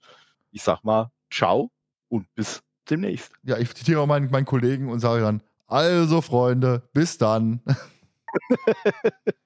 ich 0.52 0.64
sag 0.64 0.84
mal, 0.84 1.12
ciao 1.32 1.72
und 2.10 2.28
bis 2.36 2.62
demnächst. 2.90 3.32
Ja, 3.44 3.58
ich 3.58 3.74
zitiere 3.74 4.02
auch 4.02 4.08
meinen, 4.08 4.30
meinen 4.32 4.46
Kollegen 4.46 4.90
und 4.90 5.00
sage 5.00 5.22
dann, 5.22 5.42
also 5.68 6.22
Freunde, 6.22 6.88
bis 6.94 7.18
dann. 7.18 7.62